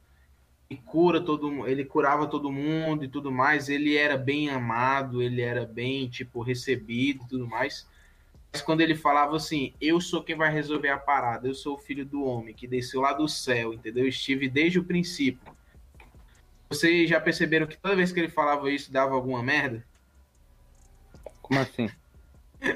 cura 0.87 1.21
todo 1.21 1.67
ele 1.67 1.85
curava 1.85 2.27
todo 2.27 2.53
mundo 2.53 3.05
e 3.05 3.09
tudo 3.09 3.31
mais, 3.31 3.69
ele 3.69 3.97
era 3.97 4.17
bem 4.17 4.51
amado, 4.51 5.23
ele 5.23 5.41
era 5.41 5.65
bem 5.65 6.09
tipo 6.09 6.43
recebido 6.43 7.25
e 7.25 7.29
tudo 7.29 7.47
mais. 7.47 7.87
Mas 8.53 8.63
quando 8.63 8.81
ele 8.81 8.97
falava 8.97 9.37
assim, 9.37 9.73
eu 9.81 10.01
sou 10.01 10.25
quem 10.25 10.35
vai 10.35 10.53
resolver 10.53 10.89
a 10.89 10.99
parada, 10.99 11.47
eu 11.47 11.55
sou 11.55 11.75
o 11.75 11.79
filho 11.79 12.05
do 12.05 12.25
homem 12.25 12.55
que 12.55 12.67
desceu 12.67 13.01
lá 13.01 13.13
do 13.13 13.29
céu, 13.29 13.73
entendeu? 13.73 14.05
Eu 14.05 14.09
estive 14.09 14.49
desde 14.49 14.81
o 14.81 14.85
princípio. 14.85 15.60
Vocês 16.71 17.11
já 17.11 17.21
perceberam 17.21 17.67
que 17.67 17.77
toda 17.77 17.97
vez 17.97 18.13
que 18.13 18.21
ele 18.21 18.29
falava 18.29 18.71
isso 18.71 18.93
dava 18.93 19.13
alguma 19.15 19.43
merda? 19.43 19.85
Como 21.43 21.59
assim? 21.59 21.91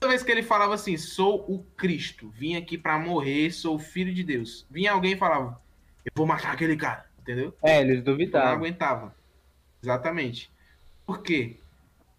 toda 0.00 0.10
vez 0.10 0.24
que 0.24 0.32
ele 0.32 0.42
falava 0.42 0.74
assim, 0.74 0.96
sou 0.96 1.48
o 1.48 1.62
Cristo, 1.76 2.28
vim 2.30 2.56
aqui 2.56 2.76
para 2.76 2.98
morrer, 2.98 3.52
sou 3.52 3.76
o 3.76 3.78
filho 3.78 4.12
de 4.12 4.24
Deus. 4.24 4.66
Vinha 4.68 4.90
alguém 4.90 5.12
e 5.12 5.16
falava, 5.16 5.62
eu 6.04 6.10
vou 6.12 6.26
matar 6.26 6.52
aquele 6.52 6.76
cara, 6.76 7.08
entendeu? 7.20 7.56
É, 7.62 7.80
eles 7.80 8.02
duvidavam. 8.02 8.48
não 8.48 8.56
aguentava. 8.56 9.14
Exatamente. 9.80 10.50
Por 11.06 11.22
quê? 11.22 11.56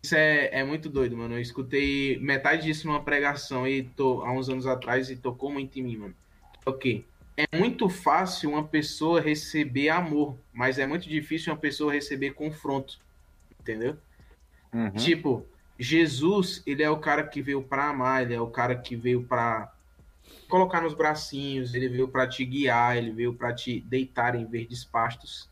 Isso 0.01 0.15
é, 0.15 0.59
é 0.59 0.63
muito 0.63 0.88
doido, 0.88 1.17
mano. 1.17 1.35
Eu 1.35 1.41
escutei 1.41 2.17
metade 2.19 2.63
disso 2.63 2.88
numa 2.88 3.03
pregação 3.03 3.67
e 3.67 3.84
tô, 3.84 4.22
há 4.22 4.31
uns 4.31 4.47
anos 4.47 4.65
atrás 4.65 5.09
e 5.09 5.17
tocou 5.17 5.51
muito 5.51 5.77
em 5.77 5.84
mim, 5.84 5.97
mano. 5.97 6.15
Ok 6.65 7.05
é 7.38 7.57
muito 7.57 7.90
fácil 7.90 8.52
uma 8.52 8.64
pessoa 8.64 9.20
receber 9.20 9.90
amor, 9.90 10.38
mas 10.53 10.80
é 10.80 10.88
muito 10.88 11.10
difícil 11.10 11.52
uma 11.52 11.60
pessoa 11.60 11.94
receber 11.94 12.32
confronto. 12.32 12.99
Entendeu? 13.60 13.98
Uhum. 14.74 14.91
Tipo, 14.91 15.45
Jesus, 15.78 16.64
ele 16.66 16.84
é 16.84 16.90
o 16.90 16.99
cara 16.99 17.24
que 17.24 17.41
veio 17.41 17.62
para 17.62 17.90
amar, 17.90 18.24
ele 18.24 18.34
é 18.34 18.40
o 18.40 18.48
cara 18.48 18.76
que 18.76 18.95
veio 18.95 19.24
para 19.24 19.74
colocar 20.48 20.82
nos 20.82 20.94
bracinhos, 20.94 21.74
ele 21.74 21.90
veio 21.90 22.07
para 22.07 22.28
te 22.28 22.45
guiar, 22.45 22.98
ele 22.98 23.12
veio 23.12 23.34
para 23.34 23.53
te 23.53 23.82
deitar 23.82 24.36
em 24.36 24.45
verdes 24.45 24.86
pastos. 24.86 25.49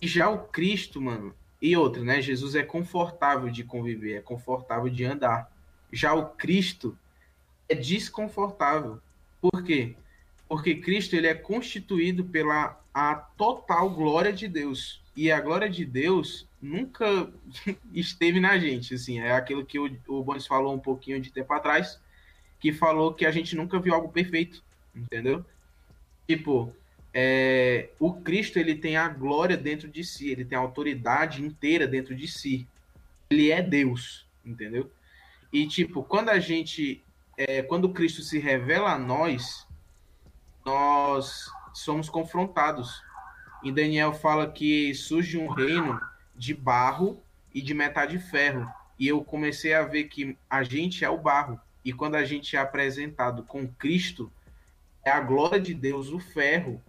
E 0.00 0.06
já 0.06 0.30
o 0.30 0.38
Cristo, 0.38 1.00
mano, 1.00 1.34
e 1.60 1.76
outra, 1.76 2.02
né? 2.02 2.22
Jesus 2.22 2.54
é 2.54 2.62
confortável 2.62 3.50
de 3.50 3.64
conviver, 3.64 4.14
é 4.14 4.20
confortável 4.22 4.88
de 4.88 5.04
andar. 5.04 5.50
Já 5.92 6.14
o 6.14 6.30
Cristo 6.30 6.96
é 7.68 7.74
desconfortável. 7.74 9.00
Por 9.40 9.62
quê? 9.62 9.96
Porque 10.50 10.74
Cristo 10.74 11.14
ele 11.14 11.28
é 11.28 11.34
constituído 11.34 12.24
pela 12.24 12.76
a 12.92 13.14
total 13.14 13.88
glória 13.88 14.32
de 14.32 14.48
Deus. 14.48 15.00
E 15.16 15.30
a 15.30 15.40
glória 15.40 15.70
de 15.70 15.84
Deus 15.84 16.44
nunca 16.60 17.32
esteve 17.94 18.40
na 18.40 18.58
gente, 18.58 18.94
assim, 18.94 19.20
é 19.20 19.30
aquilo 19.30 19.64
que 19.64 19.78
o, 19.78 19.88
o 20.08 20.24
Bonis 20.24 20.48
falou 20.48 20.74
um 20.74 20.78
pouquinho 20.80 21.20
de 21.20 21.30
tempo 21.30 21.52
atrás, 21.52 22.00
que 22.58 22.72
falou 22.72 23.14
que 23.14 23.24
a 23.24 23.30
gente 23.30 23.54
nunca 23.54 23.78
viu 23.78 23.94
algo 23.94 24.08
perfeito, 24.08 24.60
entendeu? 24.92 25.46
Tipo, 26.26 26.74
é, 27.14 27.90
o 28.00 28.14
Cristo 28.14 28.58
ele 28.58 28.74
tem 28.74 28.96
a 28.96 29.08
glória 29.08 29.56
dentro 29.56 29.86
de 29.86 30.02
si, 30.02 30.30
ele 30.30 30.44
tem 30.44 30.58
a 30.58 30.60
autoridade 30.60 31.44
inteira 31.44 31.86
dentro 31.86 32.12
de 32.12 32.26
si. 32.26 32.66
Ele 33.30 33.52
é 33.52 33.62
Deus, 33.62 34.26
entendeu? 34.44 34.90
E 35.52 35.64
tipo, 35.68 36.02
quando 36.02 36.30
a 36.30 36.40
gente, 36.40 37.04
é, 37.38 37.62
quando 37.62 37.92
Cristo 37.92 38.20
se 38.22 38.40
revela 38.40 38.90
a 38.90 38.98
nós, 38.98 39.69
nós 40.64 41.50
somos 41.72 42.08
confrontados. 42.08 43.02
E 43.62 43.70
Daniel 43.70 44.12
fala 44.12 44.50
que 44.50 44.94
surge 44.94 45.38
um 45.38 45.48
reino 45.48 46.00
de 46.34 46.54
barro 46.54 47.22
e 47.54 47.60
de 47.60 47.74
metade 47.74 48.18
ferro. 48.18 48.66
e 48.98 49.08
eu 49.08 49.24
comecei 49.24 49.72
a 49.72 49.82
ver 49.82 50.04
que 50.04 50.36
a 50.48 50.62
gente 50.62 51.04
é 51.04 51.08
o 51.08 51.16
barro. 51.16 51.58
E 51.82 51.90
quando 51.90 52.16
a 52.16 52.24
gente 52.24 52.54
é 52.54 52.58
apresentado 52.58 53.42
com 53.44 53.66
Cristo, 53.66 54.30
é 55.02 55.10
a 55.10 55.20
glória 55.20 55.58
de 55.58 55.72
Deus, 55.72 56.10
o 56.10 56.18
ferro, 56.18 56.82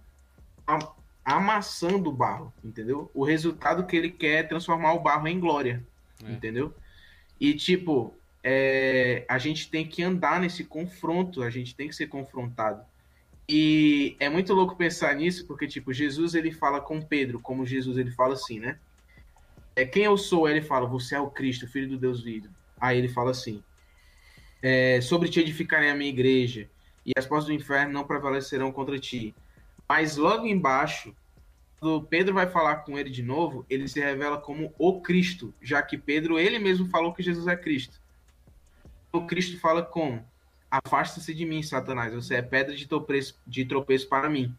amassando 1.24 2.10
o 2.10 2.14
barro, 2.14 2.54
entendeu? 2.62 3.10
O 3.14 3.24
resultado 3.24 3.86
que 3.86 3.96
ele 3.96 4.12
quer 4.12 4.40
é 4.40 4.44
transformar 4.44 4.94
o 4.94 5.00
barro 5.00 5.28
em 5.28 5.40
glória, 5.40 5.82
é. 6.24 6.32
entendeu? 6.32 6.76
E 7.40 7.54
tipo, 7.54 8.14
é, 8.44 9.26
a 9.30 9.38
gente 9.38 9.70
tem 9.70 9.88
que 9.88 10.04
andar 10.04 10.40
nesse 10.40 10.64
confronto, 10.64 11.42
a 11.42 11.50
gente 11.50 11.76
tem 11.76 11.88
que 11.88 11.96
ser 11.96 12.08
confrontado. 12.08 12.84
E 13.54 14.16
é 14.18 14.30
muito 14.30 14.54
louco 14.54 14.78
pensar 14.78 15.14
nisso, 15.14 15.46
porque 15.46 15.68
tipo, 15.68 15.92
Jesus 15.92 16.36
ele 16.36 16.54
fala 16.54 16.80
com 16.80 17.02
Pedro, 17.02 17.38
como 17.38 17.66
Jesus 17.66 17.98
ele 17.98 18.10
fala 18.10 18.34
assim, 18.34 18.62
né? 18.62 18.80
É 19.76 19.86
quem 19.86 20.06
eu 20.06 20.18
sou, 20.18 20.48
ele 20.48 20.62
fala, 20.62 20.88
você 20.88 21.16
é 21.16 21.20
o 21.20 21.30
Cristo, 21.30 21.68
filho 21.68 21.90
do 21.90 21.98
Deus 21.98 22.24
vivo. 22.24 22.48
Aí 22.80 22.98
ele 22.98 23.10
fala 23.10 23.32
assim: 23.32 23.62
é, 24.62 25.02
sobre 25.02 25.28
te 25.28 25.42
edificarem 25.42 25.90
a 25.90 25.96
minha 25.96 26.10
igreja, 26.10 26.70
e 27.06 27.12
as 27.18 27.26
portas 27.26 27.48
do 27.48 27.52
inferno 27.52 27.92
não 27.92 28.08
prevalecerão 28.08 28.72
contra 28.72 28.98
ti. 28.98 29.36
Mas 29.86 30.16
logo 30.16 30.48
embaixo, 30.48 31.14
quando 31.78 32.08
Pedro 32.08 32.34
vai 32.34 32.48
falar 32.48 32.78
com 32.78 32.98
ele 32.98 33.10
de 33.10 33.22
novo, 33.22 33.66
ele 33.70 33.86
se 33.86 34.00
revela 34.00 34.38
como 34.38 34.74
o 34.78 35.02
Cristo, 35.02 35.54
já 35.62 35.82
que 35.82 35.98
Pedro 35.98 36.40
ele 36.40 36.58
mesmo 36.58 36.88
falou 36.88 37.14
que 37.14 37.22
Jesus 37.22 37.48
é 37.48 37.58
Cristo. 37.58 38.00
O 39.12 39.28
Cristo 39.28 39.60
fala 39.60 39.84
como? 39.84 40.26
Afasta-se 40.72 41.34
de 41.34 41.46
mim, 41.46 41.62
Satanás, 41.62 42.14
você 42.14 42.36
é 42.36 42.42
pedra 42.42 42.74
de 42.74 42.88
tropeço, 42.88 43.38
de 43.46 43.66
tropeço 43.66 44.08
para 44.08 44.30
mim. 44.30 44.56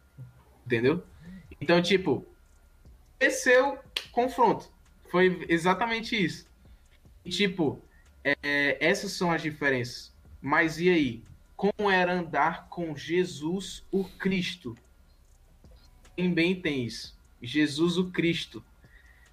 Entendeu? 0.66 1.02
Então, 1.60 1.80
tipo, 1.80 2.26
esse 3.18 3.50
é 3.50 3.62
o 3.62 3.78
confronto. 4.12 4.70
Foi 5.10 5.44
exatamente 5.48 6.22
isso. 6.22 6.46
E, 7.24 7.30
tipo, 7.30 7.82
é, 8.22 8.76
essas 8.78 9.12
são 9.12 9.32
as 9.32 9.40
diferenças. 9.40 10.12
Mas 10.40 10.78
e 10.78 10.90
aí? 10.90 11.24
Como 11.56 11.90
era 11.90 12.12
andar 12.12 12.68
com 12.68 12.94
Jesus, 12.94 13.84
o 13.90 14.04
Cristo? 14.04 14.76
também 16.16 16.54
tem 16.60 16.84
isso. 16.84 17.16
Jesus 17.40 17.98
o 17.98 18.10
Cristo. 18.10 18.64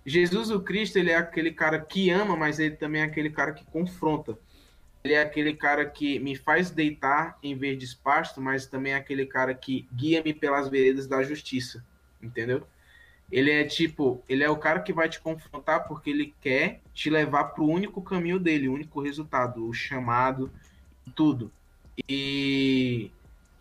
Jesus 0.05 0.49
o 0.49 0.61
Cristo, 0.61 0.97
ele 0.97 1.11
é 1.11 1.15
aquele 1.15 1.51
cara 1.51 1.79
que 1.79 2.09
ama, 2.09 2.35
mas 2.35 2.59
ele 2.59 2.75
também 2.75 3.01
é 3.01 3.05
aquele 3.05 3.29
cara 3.29 3.53
que 3.53 3.65
confronta. 3.65 4.37
Ele 5.03 5.13
é 5.13 5.21
aquele 5.21 5.53
cara 5.53 5.85
que 5.85 6.19
me 6.19 6.35
faz 6.35 6.71
deitar 6.71 7.37
em 7.41 7.55
vez 7.55 7.77
de 7.77 7.95
pasto, 7.95 8.41
mas 8.41 8.65
também 8.65 8.93
é 8.93 8.95
aquele 8.95 9.25
cara 9.25 9.53
que 9.53 9.87
guia-me 9.93 10.33
pelas 10.33 10.67
veredas 10.67 11.07
da 11.07 11.23
justiça. 11.23 11.83
Entendeu? 12.21 12.67
Ele 13.31 13.51
é 13.51 13.63
tipo, 13.63 14.23
ele 14.27 14.43
é 14.43 14.49
o 14.49 14.57
cara 14.57 14.81
que 14.81 14.91
vai 14.91 15.07
te 15.07 15.19
confrontar 15.19 15.87
porque 15.87 16.09
ele 16.09 16.33
quer 16.41 16.81
te 16.93 17.09
levar 17.09 17.45
para 17.45 17.63
o 17.63 17.69
único 17.69 18.01
caminho 18.01 18.39
dele, 18.39 18.67
o 18.67 18.73
único 18.73 19.01
resultado, 19.01 19.67
o 19.67 19.73
chamado, 19.73 20.51
tudo. 21.15 21.51
E 22.07 23.11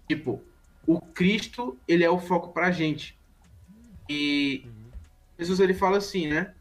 tipo, 0.09 0.43
o 0.87 1.01
Cristo, 1.01 1.79
ele 1.87 2.03
é 2.03 2.11
o 2.11 2.19
foco 2.19 2.53
pra 2.53 2.73
gente. 2.73 3.17
E 4.09 4.67
Jesus 5.39 5.61
ele 5.61 5.75
fala 5.75 5.99
assim, 5.99 6.27
né? 6.27 6.55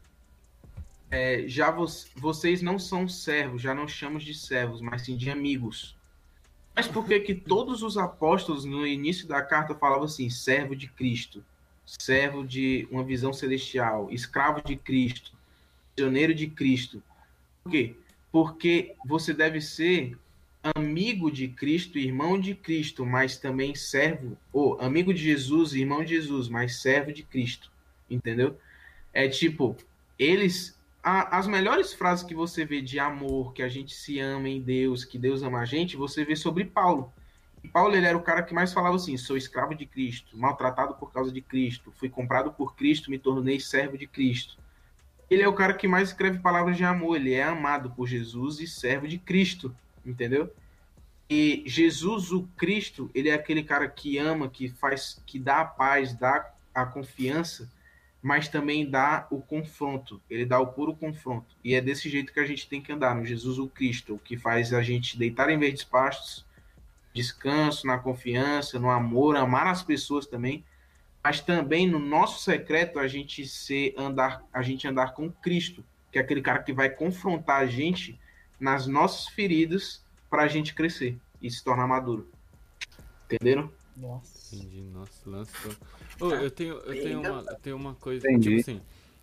É, 1.10 1.44
já 1.46 1.70
vo 1.70 1.86
vocês 2.16 2.60
não 2.60 2.78
são 2.78 3.08
servos, 3.08 3.62
já 3.62 3.74
não 3.74 3.88
chamamos 3.88 4.24
de 4.24 4.34
servos, 4.34 4.80
mas 4.80 5.02
sim 5.02 5.16
de 5.16 5.30
amigos. 5.30 5.96
Mas 6.74 6.86
por 6.86 7.06
que 7.06 7.18
que 7.20 7.34
todos 7.34 7.82
os 7.82 7.96
apóstolos 7.96 8.64
no 8.64 8.86
início 8.86 9.26
da 9.26 9.42
carta 9.42 9.74
falavam 9.74 10.04
assim, 10.04 10.30
servo 10.30 10.76
de 10.76 10.86
Cristo, 10.86 11.44
servo 11.84 12.46
de 12.46 12.86
uma 12.90 13.02
visão 13.02 13.32
celestial, 13.32 14.08
escravo 14.12 14.62
de 14.62 14.76
Cristo, 14.76 15.32
prisioneiro 15.94 16.34
de 16.34 16.46
Cristo? 16.46 17.02
Por 17.64 17.72
quê? 17.72 17.96
Porque 18.30 18.94
você 19.04 19.34
deve 19.34 19.60
ser 19.60 20.16
amigo 20.76 21.30
de 21.30 21.48
Cristo, 21.48 21.98
irmão 21.98 22.38
de 22.38 22.54
Cristo, 22.54 23.04
mas 23.04 23.36
também 23.36 23.74
servo, 23.74 24.36
ou 24.52 24.80
amigo 24.80 25.12
de 25.12 25.20
Jesus, 25.20 25.72
irmão 25.72 26.04
de 26.04 26.14
Jesus, 26.14 26.48
mas 26.48 26.80
servo 26.80 27.12
de 27.12 27.22
Cristo, 27.22 27.72
entendeu? 28.08 28.56
É 29.12 29.28
tipo, 29.28 29.76
eles 30.18 30.77
a, 31.02 31.38
as 31.38 31.46
melhores 31.46 31.92
frases 31.92 32.24
que 32.24 32.34
você 32.34 32.64
vê 32.64 32.80
de 32.80 32.98
amor, 32.98 33.52
que 33.52 33.62
a 33.62 33.68
gente 33.68 33.94
se 33.94 34.18
ama 34.18 34.48
em 34.48 34.60
Deus, 34.60 35.04
que 35.04 35.18
Deus 35.18 35.42
ama 35.42 35.60
a 35.60 35.64
gente, 35.64 35.96
você 35.96 36.24
vê 36.24 36.36
sobre 36.36 36.64
Paulo. 36.64 37.12
E 37.62 37.68
Paulo 37.68 37.94
ele 37.94 38.06
era 38.06 38.16
o 38.16 38.22
cara 38.22 38.42
que 38.42 38.54
mais 38.54 38.72
falava 38.72 38.96
assim: 38.96 39.16
sou 39.16 39.36
escravo 39.36 39.74
de 39.74 39.86
Cristo, 39.86 40.36
maltratado 40.36 40.94
por 40.94 41.12
causa 41.12 41.32
de 41.32 41.40
Cristo, 41.40 41.92
fui 41.96 42.08
comprado 42.08 42.52
por 42.52 42.76
Cristo, 42.76 43.10
me 43.10 43.18
tornei 43.18 43.58
servo 43.60 43.98
de 43.98 44.06
Cristo. 44.06 44.56
Ele 45.30 45.42
é 45.42 45.48
o 45.48 45.52
cara 45.52 45.74
que 45.74 45.86
mais 45.86 46.08
escreve 46.08 46.38
palavras 46.38 46.76
de 46.76 46.84
amor, 46.84 47.16
ele 47.16 47.34
é 47.34 47.42
amado 47.42 47.90
por 47.90 48.06
Jesus 48.06 48.60
e 48.60 48.66
servo 48.66 49.06
de 49.06 49.18
Cristo 49.18 49.74
entendeu? 50.08 50.52
E 51.28 51.62
Jesus, 51.66 52.32
o 52.32 52.44
Cristo, 52.56 53.10
ele 53.14 53.28
é 53.28 53.34
aquele 53.34 53.62
cara 53.62 53.86
que 53.88 54.16
ama, 54.16 54.48
que 54.48 54.68
faz, 54.68 55.20
que 55.26 55.38
dá 55.38 55.60
a 55.60 55.64
paz, 55.64 56.14
dá 56.14 56.52
a 56.74 56.86
confiança, 56.86 57.70
mas 58.22 58.48
também 58.48 58.88
dá 58.88 59.26
o 59.30 59.40
confronto. 59.40 60.20
Ele 60.28 60.44
dá 60.44 60.58
o 60.58 60.68
puro 60.68 60.94
confronto. 60.94 61.56
E 61.62 61.74
é 61.74 61.80
desse 61.80 62.08
jeito 62.08 62.32
que 62.32 62.40
a 62.40 62.46
gente 62.46 62.68
tem 62.68 62.80
que 62.80 62.92
andar, 62.92 63.14
no 63.14 63.24
Jesus, 63.24 63.58
o 63.58 63.68
Cristo, 63.68 64.20
que 64.24 64.36
faz 64.36 64.72
a 64.72 64.82
gente 64.82 65.18
deitar 65.18 65.48
em 65.50 65.58
verdes 65.58 65.84
pastos, 65.84 66.44
descanso, 67.12 67.86
na 67.86 67.98
confiança, 67.98 68.78
no 68.78 68.90
amor, 68.90 69.36
amar 69.36 69.66
as 69.66 69.82
pessoas 69.82 70.26
também, 70.26 70.64
mas 71.22 71.40
também 71.40 71.86
no 71.86 71.98
nosso 71.98 72.42
secreto 72.42 72.98
a 72.98 73.08
gente 73.08 73.46
ser 73.46 73.94
andar, 73.96 74.44
a 74.52 74.62
gente 74.62 74.86
andar 74.86 75.14
com 75.14 75.30
Cristo, 75.30 75.84
que 76.10 76.18
é 76.18 76.22
aquele 76.22 76.40
cara 76.40 76.62
que 76.62 76.72
vai 76.72 76.90
confrontar 76.90 77.60
a 77.60 77.66
gente 77.66 78.18
nas 78.58 78.86
nossas 78.86 79.28
feridas 79.28 80.04
para 80.30 80.42
a 80.42 80.48
gente 80.48 80.74
crescer 80.74 81.16
e 81.40 81.50
se 81.50 81.62
tornar 81.62 81.86
maduro. 81.86 82.28
Entenderam? 83.26 83.70
Nossa. 83.98 84.54
Entendi, 84.54 84.82
nossa, 84.82 85.28
lançou. 85.28 85.72
Oh, 86.20 86.30
eu 86.30 86.50
tenho, 86.50 86.74
eu 86.74 87.02
tenho 87.02 87.20
uma, 87.20 87.44
eu 87.48 87.56
tenho 87.56 87.76
uma 87.76 87.94
coisa, 87.94 88.26
Entendi. 88.28 88.48
tipo 88.48 88.60
assim, 88.60 88.80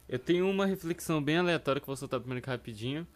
eu 0.08 0.20
tenho 0.20 0.50
uma 0.50 0.66
reflexão 0.66 1.22
bem 1.24 1.38
aleatória 1.38 1.80
que 1.80 1.86
eu 1.86 1.88
vou 1.88 1.98
soltar 1.98 2.20
primeiro 2.20 2.40
aqui 2.40 2.50
rapidinho. 2.50 3.08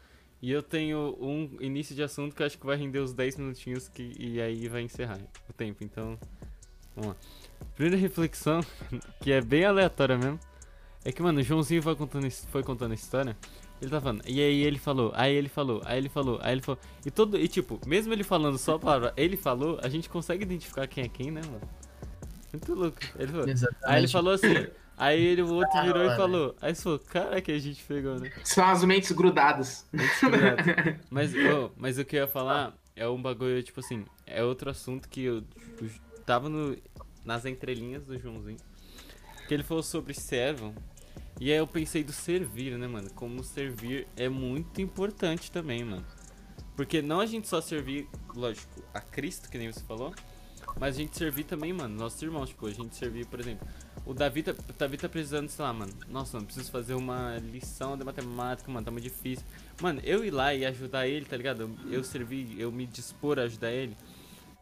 E 0.42 0.52
eu 0.52 0.64
tenho 0.64 1.18
um 1.20 1.58
início 1.60 1.94
de 1.94 2.02
assunto 2.02 2.34
que 2.34 2.42
eu 2.42 2.46
acho 2.48 2.58
que 2.58 2.66
vai 2.66 2.78
render 2.78 3.00
os 3.00 3.12
10 3.12 3.36
minutinhos 3.36 3.90
que, 3.90 4.14
e 4.18 4.40
aí 4.40 4.70
vai 4.70 4.82
encerrar 4.82 5.20
o 5.50 5.54
tempo. 5.54 5.84
Então, 5.84 6.18
vamos 6.96 7.10
lá. 7.10 7.16
Primeira 7.76 7.98
reflexão, 7.98 8.62
que 9.20 9.34
é 9.34 9.42
bem 9.42 9.66
aleatória 9.66 10.18
mesmo, 10.18 10.40
é 11.04 11.12
que, 11.12 11.22
mano, 11.22 11.40
o 11.40 11.44
Joãozinho 11.44 11.84
foi 11.84 11.96
contando, 11.96 12.32
foi 12.32 12.64
contando 12.64 12.92
a 12.92 12.96
história 12.96 13.36
ele 13.82 13.90
tá 13.90 14.02
falando. 14.02 14.24
E 14.28 14.42
aí 14.42 14.62
ele 14.62 14.78
falou, 14.78 15.12
aí 15.16 15.34
ele 15.34 15.50
falou, 15.50 15.82
aí 15.86 15.98
ele 15.98 16.10
falou, 16.10 16.40
aí 16.42 16.54
ele 16.54 16.62
falou. 16.62 16.80
E 17.06 17.12
todo. 17.12 17.38
E 17.38 17.48
tipo, 17.48 17.80
mesmo 17.86 18.14
ele 18.14 18.24
falando 18.24 18.58
só 18.58 18.76
a 18.76 18.80
palavra 18.80 19.14
ele 19.16 19.38
falou, 19.38 19.80
a 19.82 19.88
gente 19.88 20.10
consegue 20.10 20.44
identificar 20.44 20.88
quem 20.88 21.06
é 21.06 21.08
quem, 21.08 21.32
né, 21.32 21.42
mano? 21.46 21.62
Muito 22.52 22.74
louco. 22.74 22.98
Ele 23.18 23.32
falou. 23.32 23.46
Aí 23.86 23.98
ele 24.00 24.08
falou 24.08 24.34
assim. 24.34 24.68
Aí 24.98 25.24
ele, 25.24 25.42
o 25.44 25.54
outro 25.54 25.82
virou 25.82 26.04
e 26.04 26.16
falou. 26.18 26.56
Aí 26.62 26.76
você 26.76 26.84
falou, 26.84 27.00
cara 27.00 27.42
que 27.42 27.54
a 27.54 27.60
gente 27.60 27.82
pegou, 27.86 28.20
né? 28.20 28.30
São 28.44 28.66
as 28.66 28.84
mentes 28.84 29.14
grudadas. 29.14 29.88
Mentes 29.94 30.20
grudadas. 30.20 30.66
mas, 31.10 31.32
oh, 31.34 31.72
mas 31.78 31.98
o 31.98 32.04
que 32.04 32.18
eu 32.18 32.22
ia 32.22 32.28
falar 32.28 32.76
é 32.98 33.08
um 33.08 33.22
bagulho, 33.22 33.64
tipo 33.64 33.80
assim, 33.80 34.06
é 34.26 34.44
outro 34.44 34.70
assunto 34.70 35.08
que 35.08 35.24
eu 35.24 35.42
tipo, 35.42 35.90
tava 36.26 36.50
no, 36.50 36.76
nas 37.24 37.46
entrelinhas 37.46 38.06
do 38.06 38.20
Joãozinho. 38.20 38.58
Que 39.48 39.54
ele 39.54 39.64
falou 39.64 39.82
sobre 39.82 40.14
servo 40.14 40.76
e 41.40 41.52
aí 41.52 41.58
eu 41.58 41.66
pensei 41.66 42.04
do 42.04 42.12
servir, 42.12 42.78
né, 42.78 42.88
mano? 42.88 43.10
Como 43.12 43.44
servir 43.44 44.08
é 44.18 44.28
muito 44.28 44.82
importante 44.82 45.50
também, 45.50 45.84
mano. 45.86 46.06
Porque 46.76 47.02
não 47.02 47.20
a 47.20 47.26
gente 47.26 47.48
só 47.48 47.62
servir, 47.62 48.08
lógico, 48.36 48.84
a 48.94 49.00
Cristo, 49.00 49.50
que 49.50 49.58
nem 49.58 49.72
você 49.72 49.82
falou, 49.82 50.14
mas 50.78 50.96
a 50.96 51.00
gente 51.00 51.18
servir 51.18 51.46
também, 51.46 51.74
mano, 51.74 51.96
nossos 51.96 52.22
irmãos. 52.22 52.50
Tipo, 52.50 52.68
a 52.68 52.72
gente 52.72 52.96
servir, 52.96 53.26
por 53.26 53.40
exemplo, 53.40 53.68
o 54.06 54.14
Davi 54.14 54.44
tá, 54.44 54.52
o 54.52 54.74
Davi 54.74 54.98
tá 54.98 55.08
precisando, 55.08 55.50
sei 55.50 55.64
lá, 55.64 55.74
mano. 55.74 55.94
Nossa, 56.10 56.38
mano, 56.38 56.46
preciso 56.46 56.72
fazer 56.72 56.94
uma 56.94 57.38
lição 57.38 57.98
de 57.98 58.04
matemática, 58.04 58.72
mano, 58.72 58.86
tá 58.86 58.92
muito 58.92 59.04
difícil. 59.04 59.46
Mano, 59.82 60.02
eu 60.04 60.26
ir 60.26 60.32
lá 60.32 60.54
e 60.54 60.66
ajudar 60.66 61.08
ele, 61.08 61.26
tá 61.26 61.38
ligado? 61.38 61.62
Eu, 61.62 61.92
eu 61.92 62.04
servir, 62.04 62.60
eu 62.60 62.72
me 62.72 62.86
dispor 62.86 63.40
a 63.40 63.44
ajudar 63.44 63.72
ele. 63.72 63.96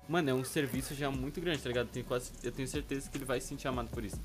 Mano, 0.07 0.29
é 0.29 0.33
um 0.33 0.43
serviço 0.43 0.95
já 0.95 1.11
muito 1.11 1.41
grande, 1.41 1.61
tá 1.61 1.69
ligado? 1.69 1.87
Tenho, 1.87 2.05
quase, 2.05 2.31
eu 2.43 2.51
tenho 2.51 2.67
certeza 2.67 3.09
que 3.09 3.17
ele 3.17 3.25
vai 3.25 3.39
se 3.39 3.47
sentir 3.47 3.67
amado 3.67 3.89
por 3.89 4.03
isso. 4.03 4.19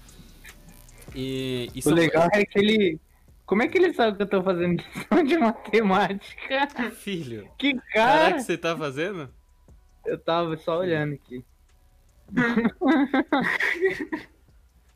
E, 1.15 1.71
e 1.75 1.89
o 1.89 1.95
legal 1.95 2.29
é 2.33 2.45
que 2.45 2.59
ele. 2.59 3.01
Como 3.45 3.63
é 3.63 3.69
que 3.69 3.77
ele 3.77 3.93
sabe 3.93 4.17
que 4.17 4.23
eu 4.23 4.29
tô 4.29 4.43
fazendo 4.43 4.83
lição 4.83 5.25
de 5.25 5.39
matemática? 5.39 6.91
Filho. 6.91 7.49
Que 7.59 7.75
cara. 7.93 8.35
que 8.35 8.43
você 8.43 8.57
tá 8.57 8.77
fazendo? 8.77 9.29
Eu 10.07 10.19
tava 10.19 10.57
só 10.57 10.79
olhando 10.79 11.15
aqui. 11.15 11.45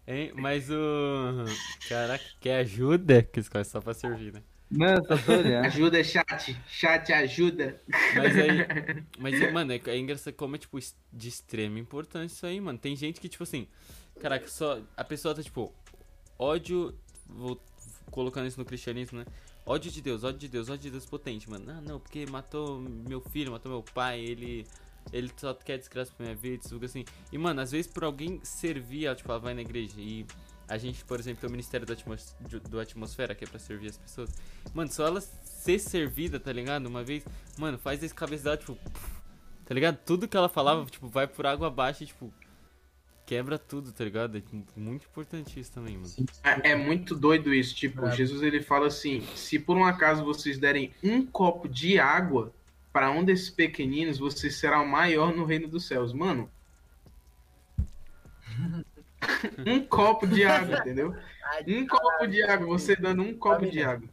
hein? 0.06 0.32
Mas 0.34 0.70
o. 0.70 1.44
Caraca, 1.88 2.24
quer 2.40 2.58
ajuda? 2.58 3.22
Que 3.22 3.40
escolhe 3.40 3.64
só 3.64 3.80
pra 3.80 3.94
servir, 3.94 4.32
né? 4.32 4.42
Não, 4.70 4.96
só 5.04 5.16
tô 5.16 5.32
olhando. 5.32 5.66
Ajuda, 5.66 6.02
chat. 6.02 6.56
Chat, 6.66 7.12
ajuda. 7.12 7.80
Mas 8.16 8.36
aí. 8.36 8.66
Mas, 9.18 9.52
mano, 9.52 9.72
é, 9.72 9.80
é 9.86 9.98
engraçado 9.98 10.34
como 10.34 10.56
é, 10.56 10.58
tipo, 10.58 10.78
de 11.12 11.28
extrema 11.28 11.78
importância 11.78 12.34
isso 12.34 12.46
aí, 12.46 12.60
mano. 12.60 12.78
Tem 12.78 12.96
gente 12.96 13.20
que, 13.20 13.28
tipo 13.28 13.44
assim. 13.44 13.68
Caraca, 14.20 14.48
só. 14.48 14.80
A 14.96 15.04
pessoa 15.04 15.34
tá, 15.34 15.42
tipo, 15.42 15.72
ódio, 16.38 16.94
vou 17.28 17.60
colocando 18.10 18.46
isso 18.46 18.58
no 18.58 18.64
cristianismo, 18.64 19.18
né? 19.18 19.26
ódio 19.66 19.90
de 19.90 20.00
Deus, 20.00 20.22
ódio 20.22 20.38
de 20.38 20.48
Deus, 20.48 20.68
ódio 20.68 20.82
de 20.82 20.90
Deus 20.90 21.04
potente, 21.04 21.50
mano. 21.50 21.66
Não, 21.66 21.82
não, 21.82 22.00
porque 22.00 22.24
matou 22.26 22.78
meu 22.78 23.20
filho, 23.20 23.50
matou 23.50 23.70
meu 23.70 23.82
pai, 23.82 24.20
ele. 24.20 24.64
Ele 25.12 25.30
só 25.36 25.54
quer 25.54 25.78
desgraça 25.78 26.12
pra 26.16 26.24
minha 26.26 26.36
vida, 26.36 26.64
tudo 26.68 26.84
assim. 26.84 27.04
E, 27.30 27.38
mano, 27.38 27.60
às 27.60 27.70
vezes 27.70 27.86
por 27.86 28.02
alguém 28.02 28.40
servir, 28.42 29.14
tipo, 29.14 29.30
ela 29.30 29.38
vai 29.38 29.54
na 29.54 29.60
igreja 29.60 29.94
e 29.98 30.26
a 30.66 30.76
gente, 30.78 31.04
por 31.04 31.20
exemplo, 31.20 31.40
tem 31.40 31.48
o 31.48 31.50
Ministério 31.52 31.86
do, 31.86 31.92
Atmos 31.92 32.34
do 32.68 32.80
Atmosfera, 32.80 33.32
que 33.32 33.44
é 33.44 33.46
pra 33.46 33.60
servir 33.60 33.90
as 33.90 33.96
pessoas. 33.96 34.34
Mano, 34.74 34.90
só 34.90 35.06
ela 35.06 35.20
ser 35.20 35.78
servida, 35.78 36.40
tá 36.40 36.52
ligado? 36.52 36.86
Uma 36.86 37.04
vez, 37.04 37.24
mano, 37.56 37.78
faz 37.78 38.02
esse 38.02 38.12
cabeça 38.12 38.56
tipo, 38.56 38.76
tá 39.64 39.72
ligado? 39.72 39.96
Tudo 40.04 40.26
que 40.26 40.36
ela 40.36 40.48
falava, 40.48 40.84
tipo, 40.86 41.06
vai 41.06 41.28
por 41.28 41.46
água 41.46 41.68
abaixo 41.68 42.02
e, 42.02 42.06
tipo, 42.06 42.34
quebra 43.26 43.58
tudo, 43.58 43.92
tá 43.92 44.04
ligado? 44.04 44.38
É 44.38 44.42
muito 44.76 45.04
importante 45.06 45.58
isso 45.58 45.72
também, 45.72 45.98
mano. 45.98 46.14
É, 46.44 46.70
é 46.70 46.76
muito 46.76 47.14
doido 47.16 47.52
isso. 47.52 47.74
Tipo, 47.74 48.06
é. 48.06 48.12
Jesus 48.12 48.42
ele 48.42 48.62
fala 48.62 48.86
assim: 48.86 49.20
se 49.34 49.58
por 49.58 49.76
um 49.76 49.84
acaso 49.84 50.24
vocês 50.24 50.56
derem 50.58 50.94
um 51.02 51.26
copo 51.26 51.68
de 51.68 51.98
água 51.98 52.52
para 52.92 53.10
um 53.10 53.24
desses 53.24 53.50
pequeninos, 53.50 54.18
você 54.18 54.48
será 54.48 54.80
o 54.80 54.88
maior 54.88 55.34
no 55.34 55.44
reino 55.44 55.66
dos 55.66 55.86
céus. 55.86 56.12
Mano. 56.12 56.48
um 59.66 59.84
copo 59.84 60.26
de 60.26 60.44
água, 60.44 60.78
entendeu? 60.78 61.14
Um 61.66 61.86
copo 61.86 62.26
de 62.26 62.42
água, 62.44 62.66
você 62.66 62.94
dando 62.94 63.22
um 63.22 63.36
copo 63.36 63.56
Família. 63.56 63.72
de 63.72 63.82
água. 63.82 64.08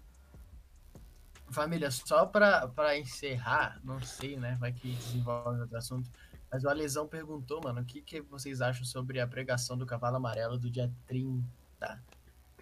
Família, 1.50 1.92
só 1.92 2.26
pra, 2.26 2.68
pra 2.68 2.98
encerrar, 2.98 3.80
não 3.84 4.02
sei, 4.02 4.36
né? 4.36 4.58
Vai 4.60 4.74
que 4.74 4.92
desenvolve 4.92 5.62
outro 5.62 5.78
assunto. 5.78 6.10
Mas 6.54 6.64
o 6.64 6.70
Alesão 6.70 7.08
perguntou, 7.08 7.60
mano, 7.64 7.82
o 7.82 7.84
que, 7.84 8.00
que 8.00 8.22
vocês 8.22 8.62
acham 8.62 8.86
sobre 8.86 9.20
a 9.20 9.26
pregação 9.26 9.76
do 9.76 9.88
cavalo 9.88 10.18
amarelo 10.18 10.56
do 10.56 10.70
dia 10.70 10.88
30? 11.08 11.44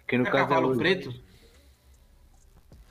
Que 0.08 0.16
no 0.16 0.26
é 0.26 0.30
cavalo 0.30 0.74
preto? 0.78 1.12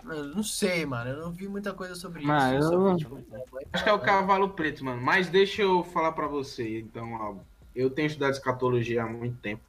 Eu 0.06 0.26
não 0.26 0.44
sei, 0.44 0.86
mano. 0.86 1.10
Eu 1.10 1.18
não 1.18 1.32
vi 1.32 1.48
muita 1.48 1.74
coisa 1.74 1.96
sobre 1.96 2.24
Mas 2.24 2.64
isso. 2.64 2.72
Eu... 2.72 3.00
Sobre, 3.00 3.24
tipo, 3.24 3.60
Acho 3.74 3.84
que 3.84 3.90
é 3.90 3.94
o 3.94 4.00
cavalo 4.00 4.50
preto, 4.52 4.86
mano. 4.86 5.02
Mas 5.02 5.28
deixa 5.28 5.64
eu 5.64 5.84
falar 5.86 6.12
para 6.12 6.28
você, 6.28 6.82
então, 6.82 7.16
Albo. 7.16 7.44
Eu 7.76 7.90
tenho 7.90 8.06
estudado 8.06 8.34
escatologia 8.34 9.02
há 9.02 9.08
muito 9.08 9.38
tempo. 9.38 9.64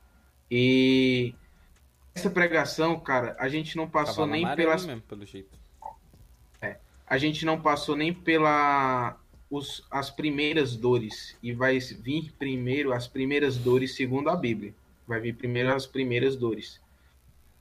E 0.51 1.35
essa 2.15 2.29
pregação, 2.29 3.01
cara, 3.01 3.35
a 3.39 3.49
gente 3.49 3.75
não 3.75 3.89
passou 3.89 4.27
nem 4.27 4.55
pelas. 4.55 4.85
Mesmo, 4.85 5.01
pelo 5.01 5.25
jeito. 5.25 5.59
É, 6.61 6.77
a 7.07 7.17
gente 7.17 7.47
não 7.47 7.59
passou 7.59 7.97
nem 7.97 8.13
pela 8.13 9.17
os, 9.53 9.87
as 9.91 10.11
primeiras 10.11 10.75
dores. 10.75 11.37
E 11.43 11.53
vai 11.53 11.79
vir 11.79 12.33
primeiro 12.39 12.91
as 12.91 13.07
primeiras 13.07 13.59
dores 13.59 13.95
segundo 13.95 14.31
a 14.31 14.35
Bíblia. 14.35 14.75
Vai 15.07 15.21
vir 15.21 15.37
primeiro 15.37 15.75
as 15.75 15.85
primeiras 15.87 16.35
dores. 16.37 16.81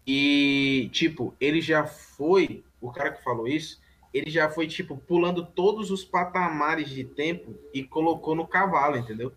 E, 0.08 0.90
tipo, 0.94 1.36
ele 1.40 1.60
já 1.60 1.86
foi, 1.86 2.64
o 2.80 2.90
cara 2.92 3.12
que 3.12 3.22
falou 3.22 3.46
isso, 3.46 3.82
ele 4.14 4.32
já 4.32 4.50
foi, 4.50 4.68
tipo, 4.68 4.96
pulando 4.96 5.46
todos 5.46 5.92
os 5.92 6.06
patamares 6.06 6.90
de 6.90 7.04
tempo 7.04 7.54
e 7.74 7.84
colocou 7.84 8.36
no 8.36 8.48
cavalo, 8.48 8.96
entendeu? 8.96 9.34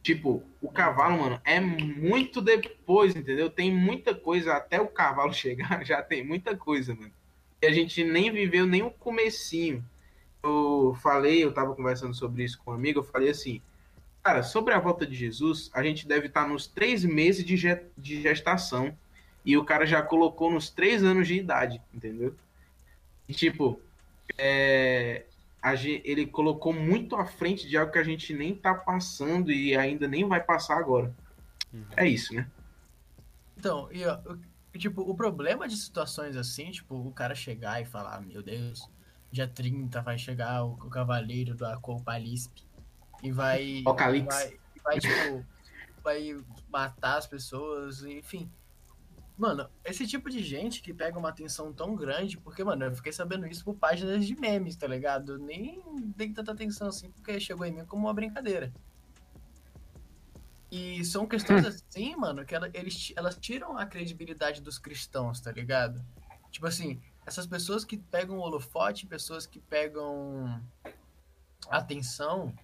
Tipo, 0.00 0.42
o 0.62 0.70
cavalo, 0.70 1.18
mano, 1.18 1.40
é 1.44 1.58
muito 1.58 2.40
depois, 2.40 3.16
entendeu? 3.16 3.50
Tem 3.50 3.74
muita 3.74 4.14
coisa, 4.14 4.54
até 4.54 4.80
o 4.80 4.86
cavalo 4.86 5.32
chegar, 5.34 5.84
já 5.84 6.00
tem 6.00 6.24
muita 6.24 6.56
coisa, 6.56 6.94
mano. 6.94 7.12
E 7.60 7.66
a 7.66 7.72
gente 7.72 8.04
nem 8.04 8.30
viveu 8.30 8.66
nem 8.66 8.82
o 8.82 8.90
comecinho. 8.90 9.84
Eu 10.42 10.96
falei, 11.02 11.42
eu 11.44 11.52
tava 11.52 11.74
conversando 11.74 12.14
sobre 12.14 12.44
isso 12.44 12.58
com 12.64 12.70
um 12.70 12.74
amigo, 12.74 13.00
eu 13.00 13.04
falei 13.04 13.30
assim, 13.30 13.60
cara, 14.22 14.42
sobre 14.42 14.74
a 14.74 14.78
volta 14.78 15.06
de 15.06 15.14
Jesus, 15.14 15.70
a 15.72 15.82
gente 15.82 16.06
deve 16.06 16.26
estar 16.26 16.46
nos 16.46 16.66
três 16.66 17.04
meses 17.04 17.44
de, 17.44 17.56
de 17.96 18.22
gestação 18.22 18.96
e 19.44 19.56
o 19.56 19.64
cara 19.64 19.86
já 19.86 20.02
colocou 20.02 20.50
nos 20.50 20.70
três 20.70 21.02
anos 21.02 21.26
de 21.26 21.34
idade, 21.34 21.80
entendeu? 21.92 22.34
E, 23.28 23.34
tipo, 23.34 23.80
é, 24.36 25.24
gente, 25.76 26.02
ele 26.04 26.26
colocou 26.26 26.72
muito 26.72 27.16
à 27.16 27.24
frente 27.24 27.68
de 27.68 27.76
algo 27.76 27.92
que 27.92 27.98
a 27.98 28.04
gente 28.04 28.32
nem 28.34 28.54
tá 28.54 28.74
passando 28.74 29.50
e 29.50 29.76
ainda 29.76 30.06
nem 30.06 30.26
vai 30.26 30.42
passar 30.42 30.78
agora. 30.78 31.14
Uhum. 31.72 31.84
É 31.96 32.06
isso, 32.06 32.34
né? 32.34 32.46
Então, 33.56 33.88
e, 33.92 34.04
ó, 34.04 34.18
tipo, 34.76 35.02
o 35.02 35.14
problema 35.14 35.66
de 35.66 35.76
situações 35.76 36.36
assim, 36.36 36.70
tipo, 36.70 36.94
o 36.94 37.12
cara 37.12 37.34
chegar 37.34 37.82
e 37.82 37.86
falar, 37.86 38.16
ah, 38.16 38.20
meu 38.20 38.42
Deus, 38.42 38.88
dia 39.30 39.46
30 39.46 40.00
vai 40.02 40.18
chegar 40.18 40.64
o, 40.64 40.72
o 40.72 40.90
cavaleiro 40.90 41.54
da 41.54 41.76
Copalisp 41.76 42.62
e 43.22 43.30
vai. 43.32 43.82
Vai, 44.26 44.58
vai, 44.82 44.98
tipo, 44.98 45.44
vai 46.02 46.36
matar 46.68 47.18
as 47.18 47.26
pessoas, 47.26 48.02
enfim. 48.04 48.50
Mano, 49.36 49.68
esse 49.84 50.04
tipo 50.04 50.28
de 50.28 50.42
gente 50.42 50.82
que 50.82 50.92
pega 50.92 51.16
uma 51.16 51.28
atenção 51.28 51.72
tão 51.72 51.94
grande, 51.94 52.36
porque, 52.38 52.64
mano, 52.64 52.86
eu 52.86 52.94
fiquei 52.96 53.12
sabendo 53.12 53.46
isso 53.46 53.64
por 53.64 53.76
páginas 53.76 54.26
de 54.26 54.34
memes, 54.34 54.74
tá 54.74 54.86
ligado? 54.86 55.38
Nem 55.38 55.80
dei 56.16 56.32
tanta 56.32 56.50
atenção 56.50 56.88
assim, 56.88 57.10
porque 57.12 57.38
chegou 57.38 57.64
em 57.64 57.72
mim 57.72 57.84
como 57.84 58.06
uma 58.06 58.14
brincadeira. 58.14 58.72
E 60.70 61.04
são 61.04 61.26
questões 61.26 61.64
assim, 61.66 62.16
mano, 62.16 62.44
que 62.44 62.54
ela, 62.54 62.68
eles, 62.74 63.12
elas 63.14 63.36
tiram 63.36 63.78
a 63.78 63.86
credibilidade 63.86 64.60
dos 64.60 64.76
cristãos, 64.76 65.40
tá 65.40 65.52
ligado? 65.52 66.04
Tipo 66.50 66.66
assim, 66.66 67.00
essas 67.28 67.46
pessoas 67.46 67.84
que 67.84 67.96
pegam 67.96 68.38
holofote, 68.38 69.06
pessoas 69.06 69.46
que 69.46 69.60
pegam 69.60 70.60
atenção 71.70 72.54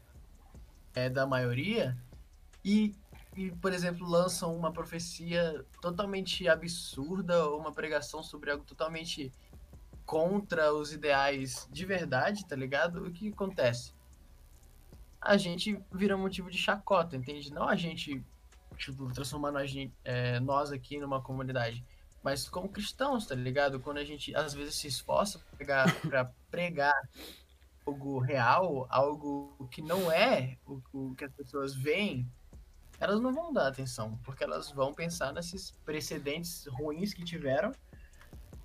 é, 0.95 1.09
da 1.09 1.27
maioria, 1.27 1.97
e 2.65 2.95
e, 3.37 3.51
por 3.51 3.73
exemplo, 3.73 4.09
lançam 4.09 4.57
uma 4.57 4.73
profecia 4.73 5.65
totalmente 5.81 6.49
absurda 6.49 7.47
ou 7.47 7.59
uma 7.59 7.73
pregação 7.73 8.23
sobre 8.23 8.51
algo 8.51 8.65
totalmente 8.65 9.33
contra 10.07 10.73
os 10.73 10.93
ideais 10.93 11.69
de 11.73 11.85
verdade, 11.85 12.47
tá 12.47 12.55
ligado? 12.55 13.05
O 13.05 13.11
que 13.11 13.31
acontece? 13.31 13.93
A 15.21 15.37
gente 15.37 15.81
vira 15.93 16.17
motivo 16.17 16.51
de 16.51 16.59
chacota, 16.59 17.17
entende? 17.17 17.53
Não 17.53 17.69
a 17.69 17.75
gente, 17.75 18.25
tipo, 18.77 19.13
transformando 19.13 19.59
a 19.59 19.67
gente, 19.67 19.93
é, 20.05 20.39
nós 20.39 20.71
aqui 20.71 21.01
numa 21.01 21.21
comunidade, 21.21 21.85
mas 22.25 22.49
como 22.49 22.69
cristãos, 22.69 23.27
tá 23.27 23.35
ligado? 23.35 23.79
Quando 23.79 23.99
a 23.99 24.05
gente 24.05 24.35
às 24.35 24.55
vezes 24.55 24.75
se 24.75 24.89
esforça 24.89 25.41
pra 26.09 26.33
pregar, 26.51 26.99
algo 27.87 28.19
real, 28.19 28.87
algo 28.91 29.69
que 29.71 29.83
não 29.83 30.11
é 30.11 30.57
o, 30.67 30.81
o 30.93 31.15
que 31.15 31.25
as 31.25 31.33
pessoas 31.33 31.75
veem 31.75 32.27
elas 33.01 33.21
não 33.21 33.35
vão 33.35 33.53
dar 33.53 33.69
atenção, 33.69 34.19
porque 34.25 34.45
elas 34.45 34.71
vão 34.71 34.95
pensar 34.95 35.33
nesses 35.33 35.73
precedentes 35.85 36.67
ruins 36.67 37.13
que 37.13 37.25
tiveram 37.25 37.73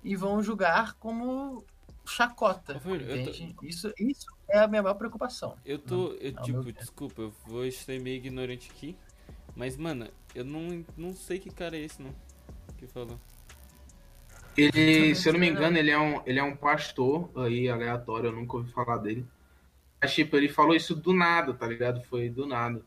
e 0.02 0.16
vão 0.16 0.42
julgar 0.42 0.94
como 0.94 1.64
chacota. 2.06 2.80
entende? 3.20 3.54
Tô... 3.54 3.66
Isso, 3.66 3.92
isso 3.98 4.26
é 4.48 4.60
a 4.60 4.68
minha 4.68 4.82
maior 4.82 4.94
preocupação. 4.94 5.56
Eu 5.64 5.78
tô. 5.78 6.12
Eu, 6.14 6.32
tipo, 6.42 6.72
desculpa, 6.72 7.22
eu 7.22 7.34
vou 7.46 7.66
estar 7.66 7.98
meio 8.00 8.16
ignorante 8.16 8.70
aqui. 8.70 8.96
Mas, 9.54 9.76
mano, 9.76 10.08
eu 10.34 10.44
não, 10.44 10.84
não 10.96 11.12
sei 11.12 11.38
que 11.38 11.50
cara 11.50 11.76
é 11.76 11.80
esse, 11.80 12.00
não. 12.00 12.14
Que 12.78 12.86
falou. 12.86 13.20
Ele, 14.56 15.14
se 15.14 15.28
eu 15.28 15.32
não 15.32 15.40
me 15.40 15.48
engano, 15.48 15.78
ele 15.78 15.90
é 15.90 15.98
um, 15.98 16.20
ele 16.26 16.38
é 16.38 16.42
um 16.42 16.56
pastor 16.56 17.30
aí, 17.36 17.68
aleatório, 17.68 18.28
eu 18.28 18.32
nunca 18.32 18.56
ouvi 18.56 18.72
falar 18.72 18.98
dele. 18.98 19.24
Mas, 20.00 20.14
tipo, 20.14 20.36
ele 20.36 20.48
falou 20.48 20.74
isso 20.74 20.94
do 20.94 21.12
nada, 21.12 21.52
tá 21.54 21.66
ligado? 21.66 22.02
Foi 22.04 22.28
do 22.28 22.46
nada. 22.46 22.82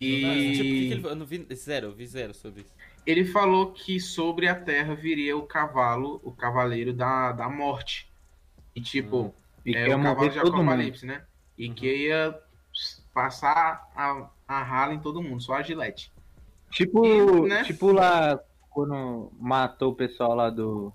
E. 0.00 0.20
Tipo, 0.20 0.62
que 0.62 0.88
que 0.88 0.92
ele... 0.92 1.06
Eu 1.06 1.14
não 1.14 1.26
vi 1.26 1.46
zero, 1.54 1.88
eu 1.88 1.94
vi 1.94 2.06
zero 2.06 2.32
sobre 2.32 2.62
isso. 2.62 2.72
Ele 3.04 3.24
falou 3.24 3.72
que 3.72 3.98
sobre 3.98 4.46
a 4.46 4.54
Terra 4.54 4.94
viria 4.94 5.36
o 5.36 5.42
cavalo, 5.42 6.20
o 6.22 6.30
cavaleiro 6.30 6.92
da, 6.92 7.32
da 7.32 7.48
morte. 7.48 8.10
E 8.74 8.80
tipo, 8.80 9.18
hum. 9.22 9.32
e 9.64 9.74
é 9.74 9.94
o 9.96 10.02
cavalo 10.02 10.30
de 10.30 10.38
Apocalipse, 10.38 11.06
né? 11.06 11.24
E 11.56 11.68
uhum. 11.68 11.74
que 11.74 12.06
ia 12.06 12.38
passar 13.12 13.90
a, 13.96 14.28
a 14.46 14.62
rala 14.62 14.94
em 14.94 15.00
todo 15.00 15.22
mundo, 15.22 15.42
só 15.42 15.54
a 15.54 15.62
gilete. 15.62 16.12
Tipo, 16.70 17.04
e, 17.04 17.48
né? 17.48 17.64
tipo 17.64 17.90
lá 17.90 18.38
quando 18.78 19.32
matou 19.40 19.90
o 19.90 19.94
pessoal 19.96 20.36
lá 20.36 20.50
do 20.50 20.92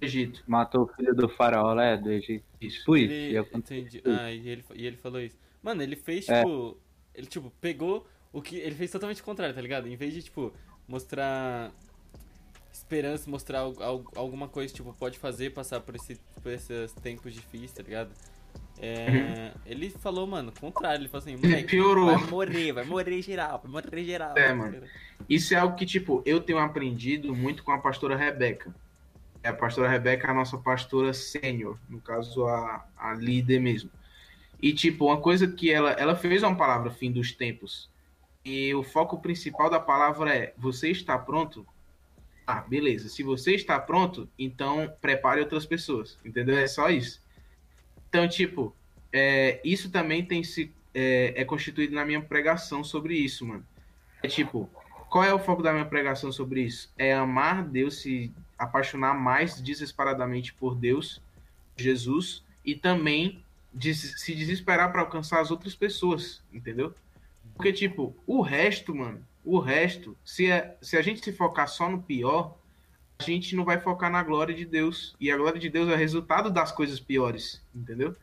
Egito. 0.00 0.42
Matou 0.44 0.82
o 0.82 0.86
filho 0.88 1.14
do 1.14 1.28
faraó 1.28 1.72
lá, 1.72 1.84
é, 1.84 1.96
do 1.96 2.10
Egito. 2.10 2.44
Isso. 2.60 2.78
Tipo 2.80 2.96
ele, 2.96 3.38
isso. 3.38 3.56
Entendi. 3.56 4.02
Ah, 4.04 4.32
e 4.32 4.48
ele, 4.48 4.64
e 4.74 4.84
ele 4.84 4.96
falou 4.96 5.20
isso. 5.20 5.36
Mano, 5.62 5.84
ele 5.84 5.94
fez, 5.94 6.28
é. 6.28 6.40
tipo, 6.40 6.76
ele, 7.14 7.26
tipo, 7.28 7.52
pegou 7.60 8.04
o 8.32 8.42
que. 8.42 8.56
Ele 8.56 8.74
fez 8.74 8.90
totalmente 8.90 9.22
o 9.22 9.24
contrário, 9.24 9.54
tá 9.54 9.60
ligado? 9.60 9.86
Em 9.86 9.94
vez 9.94 10.12
de, 10.14 10.24
tipo, 10.24 10.52
mostrar 10.88 11.72
esperança, 12.72 13.30
mostrar 13.30 13.60
alguma 14.16 14.48
coisa, 14.48 14.74
tipo, 14.74 14.92
pode 14.94 15.16
fazer 15.16 15.50
passar 15.50 15.80
por, 15.80 15.94
esse, 15.94 16.20
por 16.42 16.50
esses 16.50 16.92
tempos 16.94 17.32
difíceis, 17.32 17.72
tá 17.72 17.84
ligado? 17.84 18.10
É, 18.80 19.06
uhum. 19.08 19.60
Ele 19.64 19.90
falou, 19.90 20.26
mano, 20.26 20.50
o 20.50 20.60
contrário. 20.60 21.02
Ele 21.02 21.08
falou 21.08 21.22
assim, 21.22 21.36
moleque, 21.36 21.68
piorou. 21.68 22.06
vai 22.06 22.26
morrer, 22.28 22.72
vai 22.72 22.84
morrer 22.84 23.22
geral, 23.22 23.60
vai 23.62 23.70
morrer 23.70 24.04
geral. 24.04 24.36
É, 24.36 24.52
mano. 24.52 24.82
Isso 25.28 25.54
é 25.54 25.58
algo 25.58 25.76
que, 25.76 25.86
tipo, 25.86 26.22
eu 26.26 26.40
tenho 26.40 26.58
aprendido 26.58 27.34
muito 27.34 27.62
com 27.62 27.72
a 27.72 27.78
pastora 27.78 28.16
Rebeca. 28.16 28.74
É, 29.42 29.48
a 29.48 29.54
pastora 29.54 29.88
Rebeca 29.88 30.26
é 30.26 30.30
a 30.30 30.34
nossa 30.34 30.58
pastora 30.58 31.12
sênior, 31.12 31.78
no 31.88 32.00
caso, 32.00 32.46
a, 32.46 32.86
a 32.96 33.14
líder 33.14 33.60
mesmo. 33.60 33.90
E, 34.60 34.72
tipo, 34.72 35.06
uma 35.06 35.20
coisa 35.20 35.46
que 35.46 35.70
ela, 35.70 35.92
ela 35.92 36.14
fez 36.14 36.42
uma 36.42 36.56
palavra 36.56 36.90
fim 36.90 37.10
dos 37.10 37.32
tempos. 37.32 37.90
E 38.44 38.74
o 38.74 38.82
foco 38.82 39.20
principal 39.20 39.70
da 39.70 39.80
palavra 39.80 40.34
é: 40.34 40.54
você 40.56 40.90
está 40.90 41.18
pronto? 41.18 41.66
Ah, 42.46 42.60
beleza. 42.60 43.08
Se 43.08 43.22
você 43.22 43.54
está 43.54 43.78
pronto, 43.78 44.28
então 44.38 44.92
prepare 45.00 45.40
outras 45.40 45.64
pessoas. 45.64 46.18
Entendeu? 46.24 46.58
É 46.58 46.66
só 46.66 46.90
isso. 46.90 47.22
Então, 48.08 48.28
tipo, 48.28 48.74
é, 49.12 49.60
isso 49.64 49.90
também 49.90 50.24
tem 50.24 50.44
se 50.44 50.72
é, 50.94 51.34
é, 51.36 51.44
constituído 51.44 51.94
na 51.94 52.04
minha 52.04 52.20
pregação 52.20 52.84
sobre 52.84 53.14
isso, 53.14 53.46
mano. 53.46 53.66
É 54.22 54.28
tipo, 54.28 54.70
qual 55.14 55.22
é 55.22 55.32
o 55.32 55.38
foco 55.38 55.62
da 55.62 55.72
minha 55.72 55.84
pregação 55.84 56.32
sobre 56.32 56.62
isso? 56.62 56.92
É 56.98 57.14
amar 57.14 57.62
Deus, 57.62 58.02
se 58.02 58.32
apaixonar 58.58 59.14
mais 59.14 59.62
desesperadamente 59.62 60.52
por 60.52 60.74
Deus, 60.74 61.22
Jesus, 61.76 62.42
e 62.64 62.74
também 62.74 63.40
se 63.80 64.34
desesperar 64.34 64.90
para 64.90 65.02
alcançar 65.02 65.40
as 65.40 65.52
outras 65.52 65.72
pessoas, 65.76 66.42
entendeu? 66.52 66.92
Porque, 67.54 67.72
tipo, 67.72 68.12
o 68.26 68.42
resto, 68.42 68.92
mano, 68.92 69.24
o 69.44 69.60
resto, 69.60 70.16
se, 70.24 70.50
é, 70.50 70.76
se 70.82 70.96
a 70.96 71.02
gente 71.02 71.24
se 71.24 71.32
focar 71.32 71.68
só 71.68 71.88
no 71.88 72.02
pior, 72.02 72.58
a 73.16 73.22
gente 73.22 73.54
não 73.54 73.64
vai 73.64 73.78
focar 73.78 74.10
na 74.10 74.20
glória 74.20 74.52
de 74.52 74.64
Deus. 74.64 75.14
E 75.20 75.30
a 75.30 75.36
glória 75.36 75.60
de 75.60 75.70
Deus 75.70 75.88
é 75.90 75.94
resultado 75.94 76.50
das 76.50 76.72
coisas 76.72 76.98
piores, 76.98 77.62
entendeu? 77.72 78.16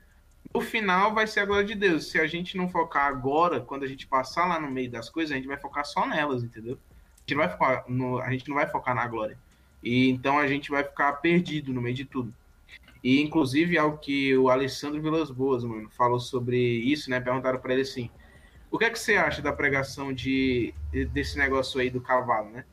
No 0.53 0.61
final 0.61 1.13
vai 1.13 1.27
ser 1.27 1.41
a 1.41 1.45
glória 1.45 1.65
de 1.65 1.75
Deus. 1.75 2.09
Se 2.09 2.19
a 2.19 2.27
gente 2.27 2.57
não 2.57 2.67
focar 2.67 3.07
agora, 3.07 3.61
quando 3.61 3.83
a 3.83 3.87
gente 3.87 4.05
passar 4.05 4.45
lá 4.47 4.59
no 4.59 4.69
meio 4.69 4.91
das 4.91 5.09
coisas, 5.09 5.31
a 5.31 5.35
gente 5.35 5.47
vai 5.47 5.57
focar 5.57 5.85
só 5.85 6.05
nelas, 6.05 6.43
entendeu? 6.43 6.77
A 7.17 7.19
gente 7.21 7.35
não 7.35 7.37
vai 7.37 7.49
focar, 7.49 7.85
no, 7.87 8.19
a 8.19 8.31
gente 8.31 8.49
não 8.49 8.55
vai 8.55 8.67
focar 8.67 8.95
na 8.95 9.07
glória. 9.07 9.37
E 9.81 10.09
então 10.09 10.37
a 10.37 10.47
gente 10.47 10.69
vai 10.69 10.83
ficar 10.83 11.13
perdido 11.13 11.73
no 11.73 11.81
meio 11.81 11.95
de 11.95 12.05
tudo. 12.05 12.33
E 13.03 13.21
inclusive 13.21 13.77
algo 13.77 13.97
que 13.97 14.37
o 14.37 14.49
Alessandro 14.49 15.01
Vilas 15.01 15.31
Boas, 15.31 15.63
mano, 15.63 15.89
falou 15.89 16.19
sobre 16.19 16.57
isso, 16.57 17.09
né? 17.09 17.19
Perguntaram 17.19 17.59
para 17.59 17.73
ele 17.73 17.81
assim: 17.81 18.11
o 18.69 18.77
que 18.77 18.85
é 18.85 18.89
que 18.89 18.99
você 18.99 19.15
acha 19.15 19.41
da 19.41 19.51
pregação 19.51 20.13
de, 20.13 20.73
desse 21.11 21.37
negócio 21.37 21.79
aí 21.79 21.89
do 21.89 21.99
cavalo, 21.99 22.51
né? 22.51 22.65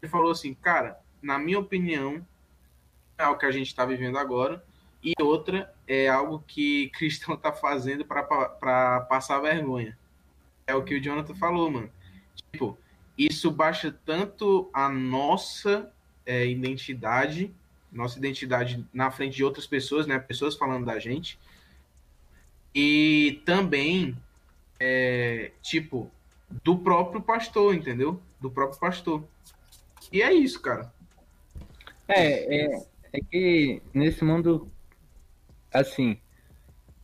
Ele 0.00 0.10
falou 0.10 0.30
assim, 0.30 0.54
cara, 0.54 0.98
na 1.20 1.38
minha 1.38 1.58
opinião, 1.58 2.24
é 3.18 3.26
o 3.26 3.36
que 3.36 3.46
a 3.46 3.50
gente 3.50 3.66
está 3.66 3.84
vivendo 3.84 4.18
agora, 4.18 4.64
e 5.02 5.12
outra 5.20 5.73
é 5.86 6.08
algo 6.08 6.42
que 6.46 6.88
cristão 6.90 7.34
está 7.34 7.52
fazendo 7.52 8.04
para 8.04 9.00
passar 9.08 9.40
vergonha. 9.40 9.96
É 10.66 10.74
o 10.74 10.82
que 10.82 10.94
o 10.94 11.00
Jonathan 11.00 11.34
falou, 11.34 11.70
mano. 11.70 11.90
Tipo, 12.52 12.78
isso 13.16 13.50
baixa 13.50 13.94
tanto 14.04 14.70
a 14.72 14.88
nossa 14.88 15.92
é, 16.24 16.46
identidade, 16.46 17.54
nossa 17.92 18.18
identidade 18.18 18.84
na 18.92 19.10
frente 19.10 19.36
de 19.36 19.44
outras 19.44 19.66
pessoas, 19.66 20.06
né? 20.06 20.18
Pessoas 20.18 20.56
falando 20.56 20.86
da 20.86 20.98
gente. 20.98 21.38
E 22.74 23.42
também 23.44 24.16
é, 24.80 25.52
tipo, 25.62 26.10
do 26.62 26.78
próprio 26.78 27.20
pastor, 27.20 27.74
entendeu? 27.74 28.20
Do 28.40 28.50
próprio 28.50 28.80
pastor. 28.80 29.24
E 30.12 30.22
é 30.22 30.32
isso, 30.32 30.60
cara. 30.60 30.92
É, 32.08 32.64
é, 32.64 32.86
é 33.12 33.20
que 33.20 33.82
nesse 33.92 34.24
mundo, 34.24 34.70
assim, 35.74 36.16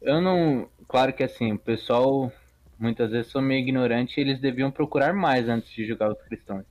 eu 0.00 0.20
não. 0.20 0.68
Claro 0.88 1.12
que 1.12 1.22
assim, 1.22 1.52
o 1.52 1.58
pessoal 1.58 2.32
muitas 2.78 3.10
vezes 3.10 3.30
são 3.30 3.42
meio 3.42 3.60
ignorante 3.60 4.18
e 4.18 4.22
eles 4.22 4.40
deviam 4.40 4.70
procurar 4.70 5.12
mais 5.12 5.48
antes 5.48 5.70
de 5.70 5.86
julgar 5.86 6.10
os 6.10 6.22
cristãos. 6.22 6.64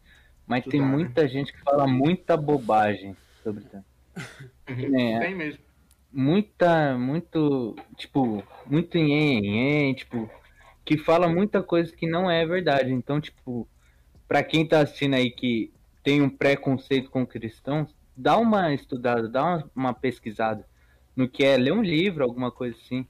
Mas 0.48 0.66
Estudar, 0.66 0.72
tem 0.72 0.82
muita 0.82 1.22
né? 1.22 1.28
gente 1.28 1.54
que 1.54 1.62
fala 1.62 1.86
muita 1.86 2.36
bobagem 2.36 3.16
sobre 3.44 3.64
isso. 3.64 3.84
Uhum, 4.68 5.00
é, 5.00 5.20
tem 5.20 5.36
mesmo. 5.36 5.60
Muita, 6.12 6.98
muito, 6.98 7.76
tipo, 7.96 8.44
muito 8.66 8.98
em, 8.98 9.94
tipo, 9.94 10.28
que 10.84 10.98
fala 10.98 11.28
muita 11.28 11.62
coisa 11.62 11.96
que 11.96 12.08
não 12.08 12.30
é 12.30 12.44
verdade. 12.48 12.92
Então, 12.92 13.22
tipo, 13.22 13.68
para 14.28 14.42
quem 14.42 14.68
tá 14.68 14.80
assistindo 14.80 15.14
aí 15.14 15.30
que 15.30 15.72
tem 16.04 16.20
um 16.22 16.30
preconceito 16.30 17.12
com 17.12 17.28
cristãos, 17.28 17.96
dá 18.18 18.36
uma 18.38 18.74
estudada, 18.74 19.30
dá 19.30 19.44
uma, 19.44 19.72
uma 19.76 19.94
pesquisada 19.94 20.66
no 21.16 21.28
que 21.28 21.44
é, 21.44 21.58
lê 21.58 21.72
um 21.72 21.82
livro, 21.82 22.24
alguma 22.24 22.52
coisa 22.52 22.76
assim, 22.84 23.06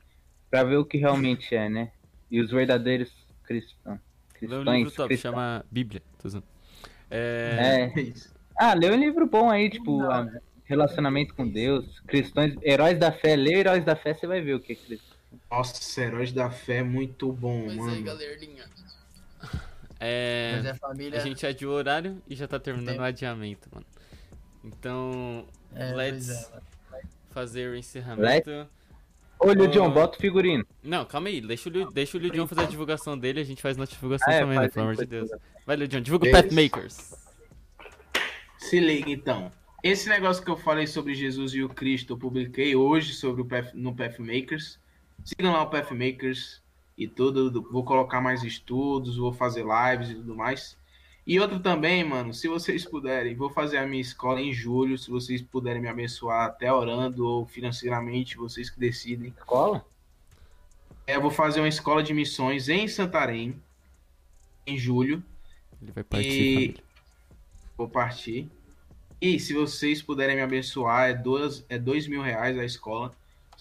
para 0.49 0.63
ver 0.63 0.77
o 0.77 0.85
que 0.85 0.97
realmente 0.97 1.55
é, 1.55 1.69
né? 1.69 1.91
E 2.29 2.41
os 2.41 2.51
verdadeiros 2.51 3.11
cristãos. 3.43 3.99
Lê 4.41 4.55
um 4.55 4.63
livro 4.63 4.91
top, 4.91 5.09
cristãos. 5.09 5.33
chama 5.33 5.65
Bíblia. 5.69 6.01
Tô 6.21 6.29
é... 7.11 7.91
é. 7.95 8.13
Ah, 8.57 8.73
lê 8.73 8.89
um 8.89 8.99
livro 8.99 9.25
bom 9.25 9.49
aí, 9.49 9.69
tipo, 9.69 10.01
relacionamento 10.65 11.33
com 11.33 11.47
Deus, 11.47 11.99
cristãos, 12.01 12.53
heróis 12.61 12.97
da 12.99 13.11
fé, 13.11 13.35
lê 13.35 13.55
heróis 13.55 13.83
da 13.83 13.95
fé, 13.95 14.13
você 14.13 14.27
vai 14.27 14.41
ver 14.41 14.55
o 14.55 14.59
que 14.59 14.73
é 14.73 14.75
cristão. 14.75 15.19
Nossa, 15.49 16.01
Heróis 16.01 16.31
da 16.31 16.49
Fé 16.49 16.77
é 16.77 16.83
muito 16.83 17.31
bom, 17.31 17.65
Mas 17.65 17.75
mano. 17.75 17.91
aí, 17.91 18.03
galerinha. 18.03 18.65
É... 20.01 20.53
Mas 20.55 20.65
é 20.65 20.73
família... 20.75 21.19
A 21.19 21.21
gente 21.21 21.45
adiou 21.45 21.73
o 21.73 21.75
horário 21.75 22.21
e 22.25 22.33
já 22.33 22.47
tá 22.47 22.57
terminando 22.57 22.87
Tem... 22.87 22.99
o 23.01 23.03
adiamento, 23.03 23.67
mano. 23.69 23.85
Então, 24.63 25.45
é, 25.75 25.91
let's 25.91 26.29
é, 26.29 26.61
fazer 27.39 27.69
o 27.69 27.75
encerramento. 27.75 28.67
Ô, 29.39 29.53
Liu 29.53 29.67
John, 29.67 29.89
bota 29.89 30.17
o 30.17 30.21
figurino. 30.21 30.65
Não, 30.83 31.05
calma 31.05 31.29
aí. 31.29 31.39
Deixa 31.39 31.69
o, 31.69 31.91
deixa 31.91 32.17
o 32.17 32.19
John 32.19 32.45
fazer 32.45 32.63
a 32.63 32.65
divulgação 32.65 33.17
dele. 33.17 33.39
A 33.39 33.45
gente 33.45 33.61
faz 33.61 33.77
nossa 33.77 33.93
divulgação 33.93 34.27
ah, 34.29 34.35
é, 34.35 34.39
também, 34.41 34.59
né? 34.59 34.67
Pelo 34.67 34.85
amor 34.85 34.97
de 34.97 35.05
Deus. 35.05 35.29
Vai, 35.65 35.77
John, 35.87 36.01
divulga 36.01 36.27
o 36.27 36.31
Pathmakers. 36.31 37.15
Se 38.57 38.79
liga, 38.79 39.09
então. 39.09 39.49
Esse 39.81 40.09
negócio 40.09 40.43
que 40.43 40.51
eu 40.51 40.57
falei 40.57 40.85
sobre 40.85 41.15
Jesus 41.15 41.53
e 41.53 41.63
o 41.63 41.69
Cristo, 41.69 42.13
eu 42.13 42.17
publiquei 42.17 42.75
hoje 42.75 43.13
sobre 43.13 43.41
o 43.41 43.45
Path, 43.45 43.73
no 43.73 43.95
Pathmakers. 43.95 44.77
Sigam 45.23 45.53
lá 45.53 45.63
o 45.63 45.69
Pathmakers 45.69 46.61
e 46.97 47.07
tudo. 47.07 47.61
Vou 47.71 47.85
colocar 47.85 48.19
mais 48.19 48.43
estudos, 48.43 49.15
vou 49.15 49.31
fazer 49.31 49.63
lives 49.63 50.09
e 50.09 50.15
tudo 50.15 50.35
mais. 50.35 50.77
E 51.29 51.39
outro 51.39 51.59
também, 51.59 52.03
mano, 52.03 52.33
se 52.33 52.47
vocês 52.47 52.83
puderem, 52.83 53.35
vou 53.35 53.51
fazer 53.51 53.77
a 53.77 53.85
minha 53.85 54.01
escola 54.01 54.41
em 54.41 54.51
julho. 54.51 54.97
Se 54.97 55.11
vocês 55.11 55.43
puderem 55.43 55.79
me 55.79 55.87
abençoar 55.87 56.47
até 56.47 56.73
orando 56.73 57.23
ou 57.23 57.45
financeiramente, 57.45 58.35
vocês 58.35 58.67
que 58.69 58.79
decidem. 58.79 59.33
Escola? 59.37 59.85
É, 61.05 61.15
eu 61.15 61.21
vou 61.21 61.29
fazer 61.29 61.59
uma 61.59 61.67
escola 61.67 62.01
de 62.01 62.15
missões 62.15 62.67
em 62.67 62.87
Santarém 62.87 63.61
em 64.65 64.75
julho. 64.75 65.23
Ele 65.79 65.91
vai 65.91 66.03
partir. 66.03 66.69
E... 66.71 66.77
Vou 67.77 67.87
partir. 67.87 68.49
E 69.21 69.39
se 69.39 69.53
vocês 69.53 70.01
puderem 70.01 70.35
me 70.35 70.41
abençoar, 70.41 71.11
é 71.11 71.13
dois, 71.13 71.63
é 71.69 71.77
dois 71.77 72.07
mil 72.07 72.23
reais 72.23 72.57
a 72.57 72.65
escola 72.65 73.13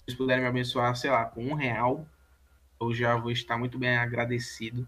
vocês 0.09 0.17
puderem 0.17 0.41
me 0.41 0.49
abençoar, 0.49 0.95
sei 0.95 1.11
lá, 1.11 1.25
com 1.25 1.45
um 1.45 1.53
real, 1.53 2.03
eu 2.81 2.91
já 2.91 3.15
vou 3.15 3.29
estar 3.29 3.59
muito 3.59 3.77
bem 3.77 3.95
agradecido. 3.95 4.87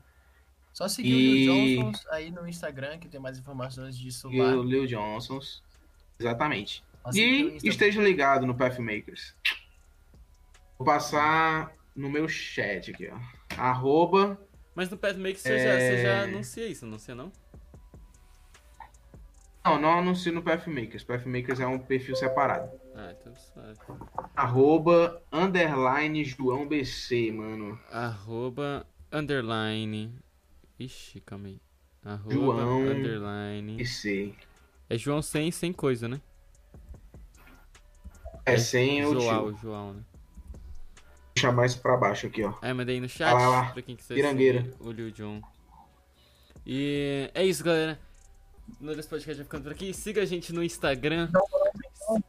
Só 0.74 0.88
seguir 0.88 1.12
e... 1.12 1.50
o 1.50 1.54
Leo 1.54 1.86
Johnsons 1.86 2.08
aí 2.10 2.32
no 2.32 2.48
Instagram, 2.48 2.98
que 2.98 3.08
tem 3.08 3.20
mais 3.20 3.38
informações 3.38 3.98
disso 3.98 4.28
lá. 4.28 4.52
E 4.52 4.56
o 4.56 4.62
Leo 4.62 4.88
Johnsons, 4.88 5.64
exatamente. 6.20 6.84
e 7.14 7.58
esteja 7.64 8.02
ligado 8.02 8.46
no 8.46 8.56
Pathmakers. 8.56 9.36
Vou 10.78 10.86
passar 10.86 11.74
no 11.96 12.10
meu 12.10 12.28
chat 12.28 12.92
aqui, 12.92 13.10
ó. 13.10 13.20
Arroba. 13.58 14.40
Mas 14.74 14.90
no 14.90 14.98
Pathmakers 14.98 15.46
é... 15.46 15.50
você, 15.50 15.64
já, 15.64 15.74
você 15.74 16.04
já 16.04 16.24
anuncia 16.24 16.68
isso, 16.68 16.86
não 16.86 16.94
anuncia 16.94 17.16
não? 17.16 17.32
Não, 19.64 19.80
não 19.80 20.00
anuncio 20.00 20.34
no 20.34 20.42
Pathmakers. 20.42 21.04
Pathmakers 21.04 21.60
é 21.60 21.68
um 21.68 21.78
perfil 21.78 22.16
separado. 22.16 22.72
Ah, 22.96 23.14
então 23.20 23.34
suave. 23.36 23.78
Arroba, 24.36 25.22
underline, 25.32 26.24
João 26.24 26.68
BC, 26.68 27.32
mano. 27.32 27.80
Arroba, 27.92 28.88
underline. 29.12 30.12
Ixi, 30.86 31.22
calma 31.22 31.48
aí. 31.48 31.62
Arroba, 32.04 32.34
João 32.34 32.82
underline. 32.82 33.78
BC. 33.78 34.34
É 34.90 34.98
João 34.98 35.22
sem, 35.22 35.52
sem 35.52 35.72
coisa, 35.72 36.08
né? 36.08 36.20
É, 38.46 38.54
é 38.54 38.58
sem 38.58 39.06
o 39.06 39.14
João, 39.14 39.56
João, 39.58 39.94
né? 39.94 40.04
Vou 40.94 41.38
chamar 41.38 41.66
isso 41.68 41.80
pra 41.80 41.96
baixo 41.96 42.28
aqui, 42.28 42.44
ó. 42.44 42.54
É, 42.62 42.74
mandei 42.74 43.00
no 43.00 43.08
chat. 43.08 43.34
Lá, 43.34 43.48
lá. 43.48 43.72
Pra 43.72 43.82
quem 43.82 43.96
quiser 43.96 44.16
Pirangueira. 44.16 44.70
o 44.80 44.92
Liu 44.92 45.12
John. 45.12 45.42
E 46.66 47.30
é 47.34 47.46
isso, 47.46 47.64
galera. 47.64 48.00
Nós 48.80 49.06
Podcast 49.06 49.36
vai 49.36 49.44
ficando 49.44 49.64
por 49.64 49.72
aqui. 49.72 49.94
Siga 49.94 50.22
a 50.22 50.26
gente 50.26 50.52
no 50.52 50.64
Instagram. 50.64 51.30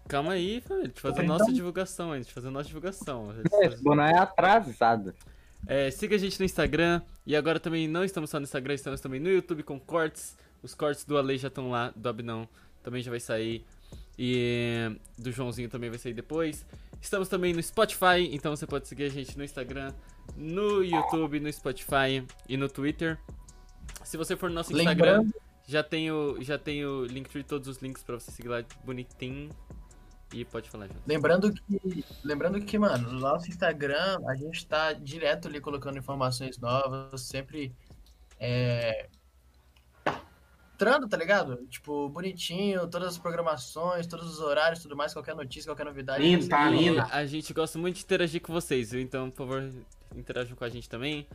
Calma 0.09 0.33
aí, 0.33 0.61
família. 0.61 0.85
A 0.85 0.89
gente 0.89 1.01
fazer 1.01 1.21
a 1.21 1.25
nossa 1.25 1.53
divulgação. 1.53 2.13
A 2.13 2.19
gente 2.19 2.33
fazer 2.33 2.49
a 2.49 2.51
nossa 2.51 2.67
divulgação. 2.67 3.35
É, 3.53 3.67
esse 3.67 3.83
boné 3.83 4.13
é 4.13 4.19
atrasado. 4.19 5.15
É, 5.67 5.91
siga 5.91 6.17
a 6.17 6.19
gente 6.19 6.39
no 6.39 6.45
Instagram. 6.45 7.03
E 7.27 7.37
agora 7.37 7.61
também 7.61 7.87
não 7.87 8.05
estamos 8.05 8.31
só 8.31 8.39
no 8.39 8.45
Instagram, 8.45 8.75
estamos 8.75 9.01
também 9.01 9.21
no 9.21 9.31
YouTube 9.31 9.63
com 9.63 9.79
cortes. 9.79 10.37
Os 10.63 10.75
cortes 10.75 11.05
do 11.05 11.17
Ale 11.19 11.37
já 11.39 11.49
estão 11.49 11.71
lá, 11.71 11.93
do 11.95 12.09
Abnão 12.09 12.49
também 12.83 13.03
já 13.03 13.11
vai 13.11 13.21
sair. 13.21 13.65
E 14.19 14.91
do 15.19 15.31
Joãozinho 15.31 15.69
também 15.69 15.89
vai 15.89 15.99
sair 15.99 16.15
depois. 16.15 16.67
Estamos 17.01 17.29
também 17.29 17.53
no 17.53 17.63
Spotify, 17.63 18.29
então 18.31 18.55
você 18.55 18.67
pode 18.67 18.87
seguir 18.87 19.05
a 19.05 19.09
gente 19.09 19.37
no 19.37 19.43
Instagram, 19.43 19.93
no 20.37 20.85
YouTube, 20.85 21.41
no 21.41 21.53
Spotify 21.53 22.25
e 22.49 22.57
no 22.57 22.69
Twitter. 22.69 23.19
Se 24.05 24.17
você 24.17 24.37
for 24.37 24.49
no 24.49 24.57
nosso 24.57 24.73
Instagram. 24.73 25.21
Lembrando 25.21 25.43
já 25.67 25.83
tenho, 25.83 26.37
já 26.41 26.59
tenho 26.59 27.05
Linktree, 27.07 27.45
todos 27.45 27.69
os 27.69 27.79
links 27.79 28.03
pra 28.03 28.19
você 28.19 28.31
seguir 28.31 28.49
lá 28.49 28.65
bonitinho. 28.85 29.51
E 30.33 30.45
pode 30.45 30.71
falar, 30.71 30.89
já. 30.89 30.95
Lembrando 31.07 31.53
que, 31.53 32.05
lembrando 32.25 32.61
que, 32.61 32.79
mano, 32.79 33.13
no 33.13 33.21
nosso 33.21 33.51
Instagram 33.51 34.19
a 34.27 34.35
gente 34.35 34.67
tá 34.67 34.93
direto 34.93 35.49
ali 35.49 35.61
colocando 35.61 35.99
informações 35.99 36.59
novas, 36.59 37.21
sempre 37.21 37.75
é, 38.41 39.09
mostrando, 40.83 41.09
tá 41.09 41.17
ligado? 41.17 41.65
Tipo, 41.69 42.09
bonitinho, 42.09 42.89
todas 42.89 43.09
as 43.09 43.19
programações, 43.19 44.07
todos 44.07 44.29
os 44.29 44.41
horários, 44.41 44.83
tudo 44.83 44.97
mais, 44.97 45.13
qualquer 45.13 45.35
notícia, 45.35 45.71
qualquer 45.71 45.85
novidade. 45.85 46.23
Lindo, 46.23 46.49
tá 46.49 46.69
lindo. 46.69 47.01
A 47.01 47.25
gente 47.25 47.53
gosta 47.53 47.79
muito 47.79 47.97
de 47.97 48.03
interagir 48.03 48.41
com 48.41 48.53
vocês, 48.53 48.91
viu? 48.91 49.01
Então, 49.01 49.31
por 49.31 49.47
favor, 49.47 49.71
interajam 50.15 50.57
com 50.57 50.65
a 50.65 50.69
gente 50.69 50.89
também. 50.89 51.27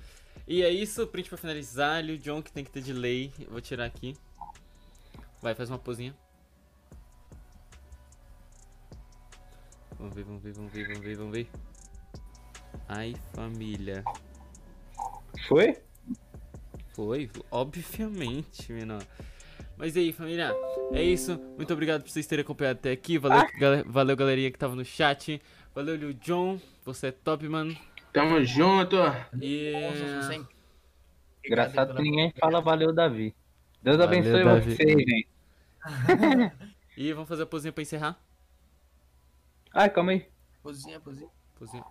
E 0.45 0.61
é 0.61 0.69
isso, 0.69 1.05
print 1.07 1.29
pra 1.29 1.37
finalizar. 1.37 2.03
o 2.03 2.17
John 2.17 2.41
que 2.41 2.51
tem 2.51 2.63
que 2.63 2.71
ter 2.71 2.81
delay. 2.81 3.31
Vou 3.49 3.61
tirar 3.61 3.85
aqui. 3.85 4.15
Vai, 5.41 5.55
faz 5.55 5.69
uma 5.69 5.79
posinha. 5.79 6.15
Vamos 9.99 10.15
ver, 10.15 10.23
vamos 10.23 10.43
ver, 10.43 10.53
vamos 10.53 10.71
ver, 10.71 10.87
vamos 10.87 11.01
ver, 11.01 11.15
vamos 11.15 11.31
ver. 11.33 11.47
Ai, 12.87 13.15
família. 13.33 14.03
Foi? 15.47 15.77
Foi, 16.89 17.29
obviamente, 17.51 18.71
menor. 18.71 19.03
Mas 19.75 19.95
e 19.95 19.99
aí, 19.99 20.13
família? 20.13 20.53
É 20.91 21.01
isso. 21.01 21.39
Muito 21.55 21.71
obrigado 21.73 22.03
por 22.03 22.09
vocês 22.09 22.25
terem 22.27 22.43
acompanhado 22.43 22.79
até 22.79 22.91
aqui. 22.91 23.17
Valeu, 23.17 23.39
ah. 23.39 23.47
gal 23.59 23.83
valeu 23.85 24.15
galerinha 24.15 24.51
que 24.51 24.57
tava 24.57 24.75
no 24.75 24.85
chat. 24.85 25.41
Valeu, 25.73 25.95
Liu 25.95 26.13
John. 26.13 26.59
Você 26.85 27.07
é 27.07 27.11
top, 27.11 27.47
mano. 27.47 27.75
Tamo 28.13 28.43
junto. 28.43 28.95
E... 29.41 29.73
Engraçado 31.45 31.95
que 31.95 32.01
ninguém 32.01 32.33
fala 32.39 32.61
valeu, 32.61 32.93
Davi. 32.93 33.35
Deus 33.81 33.97
valeu, 33.97 34.19
abençoe 34.19 34.43
Davi. 34.43 34.75
você, 34.75 34.87
gente. 34.87 35.27
e 36.97 37.13
vamos 37.13 37.29
fazer 37.29 37.43
a 37.43 37.47
posinha 37.47 37.71
pra 37.71 37.81
encerrar? 37.81 38.26
Ai, 39.79 39.91
calma 39.91 40.11
aí. 40.11 40.25
Pozinha, 40.63 40.99
pozinha. 40.99 41.29
Pozinha. 41.53 41.85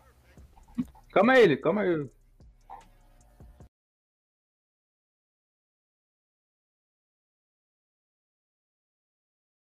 Calma 1.12 1.34
aí, 1.34 1.56
calma 1.56 1.82
aí. 1.82 2.10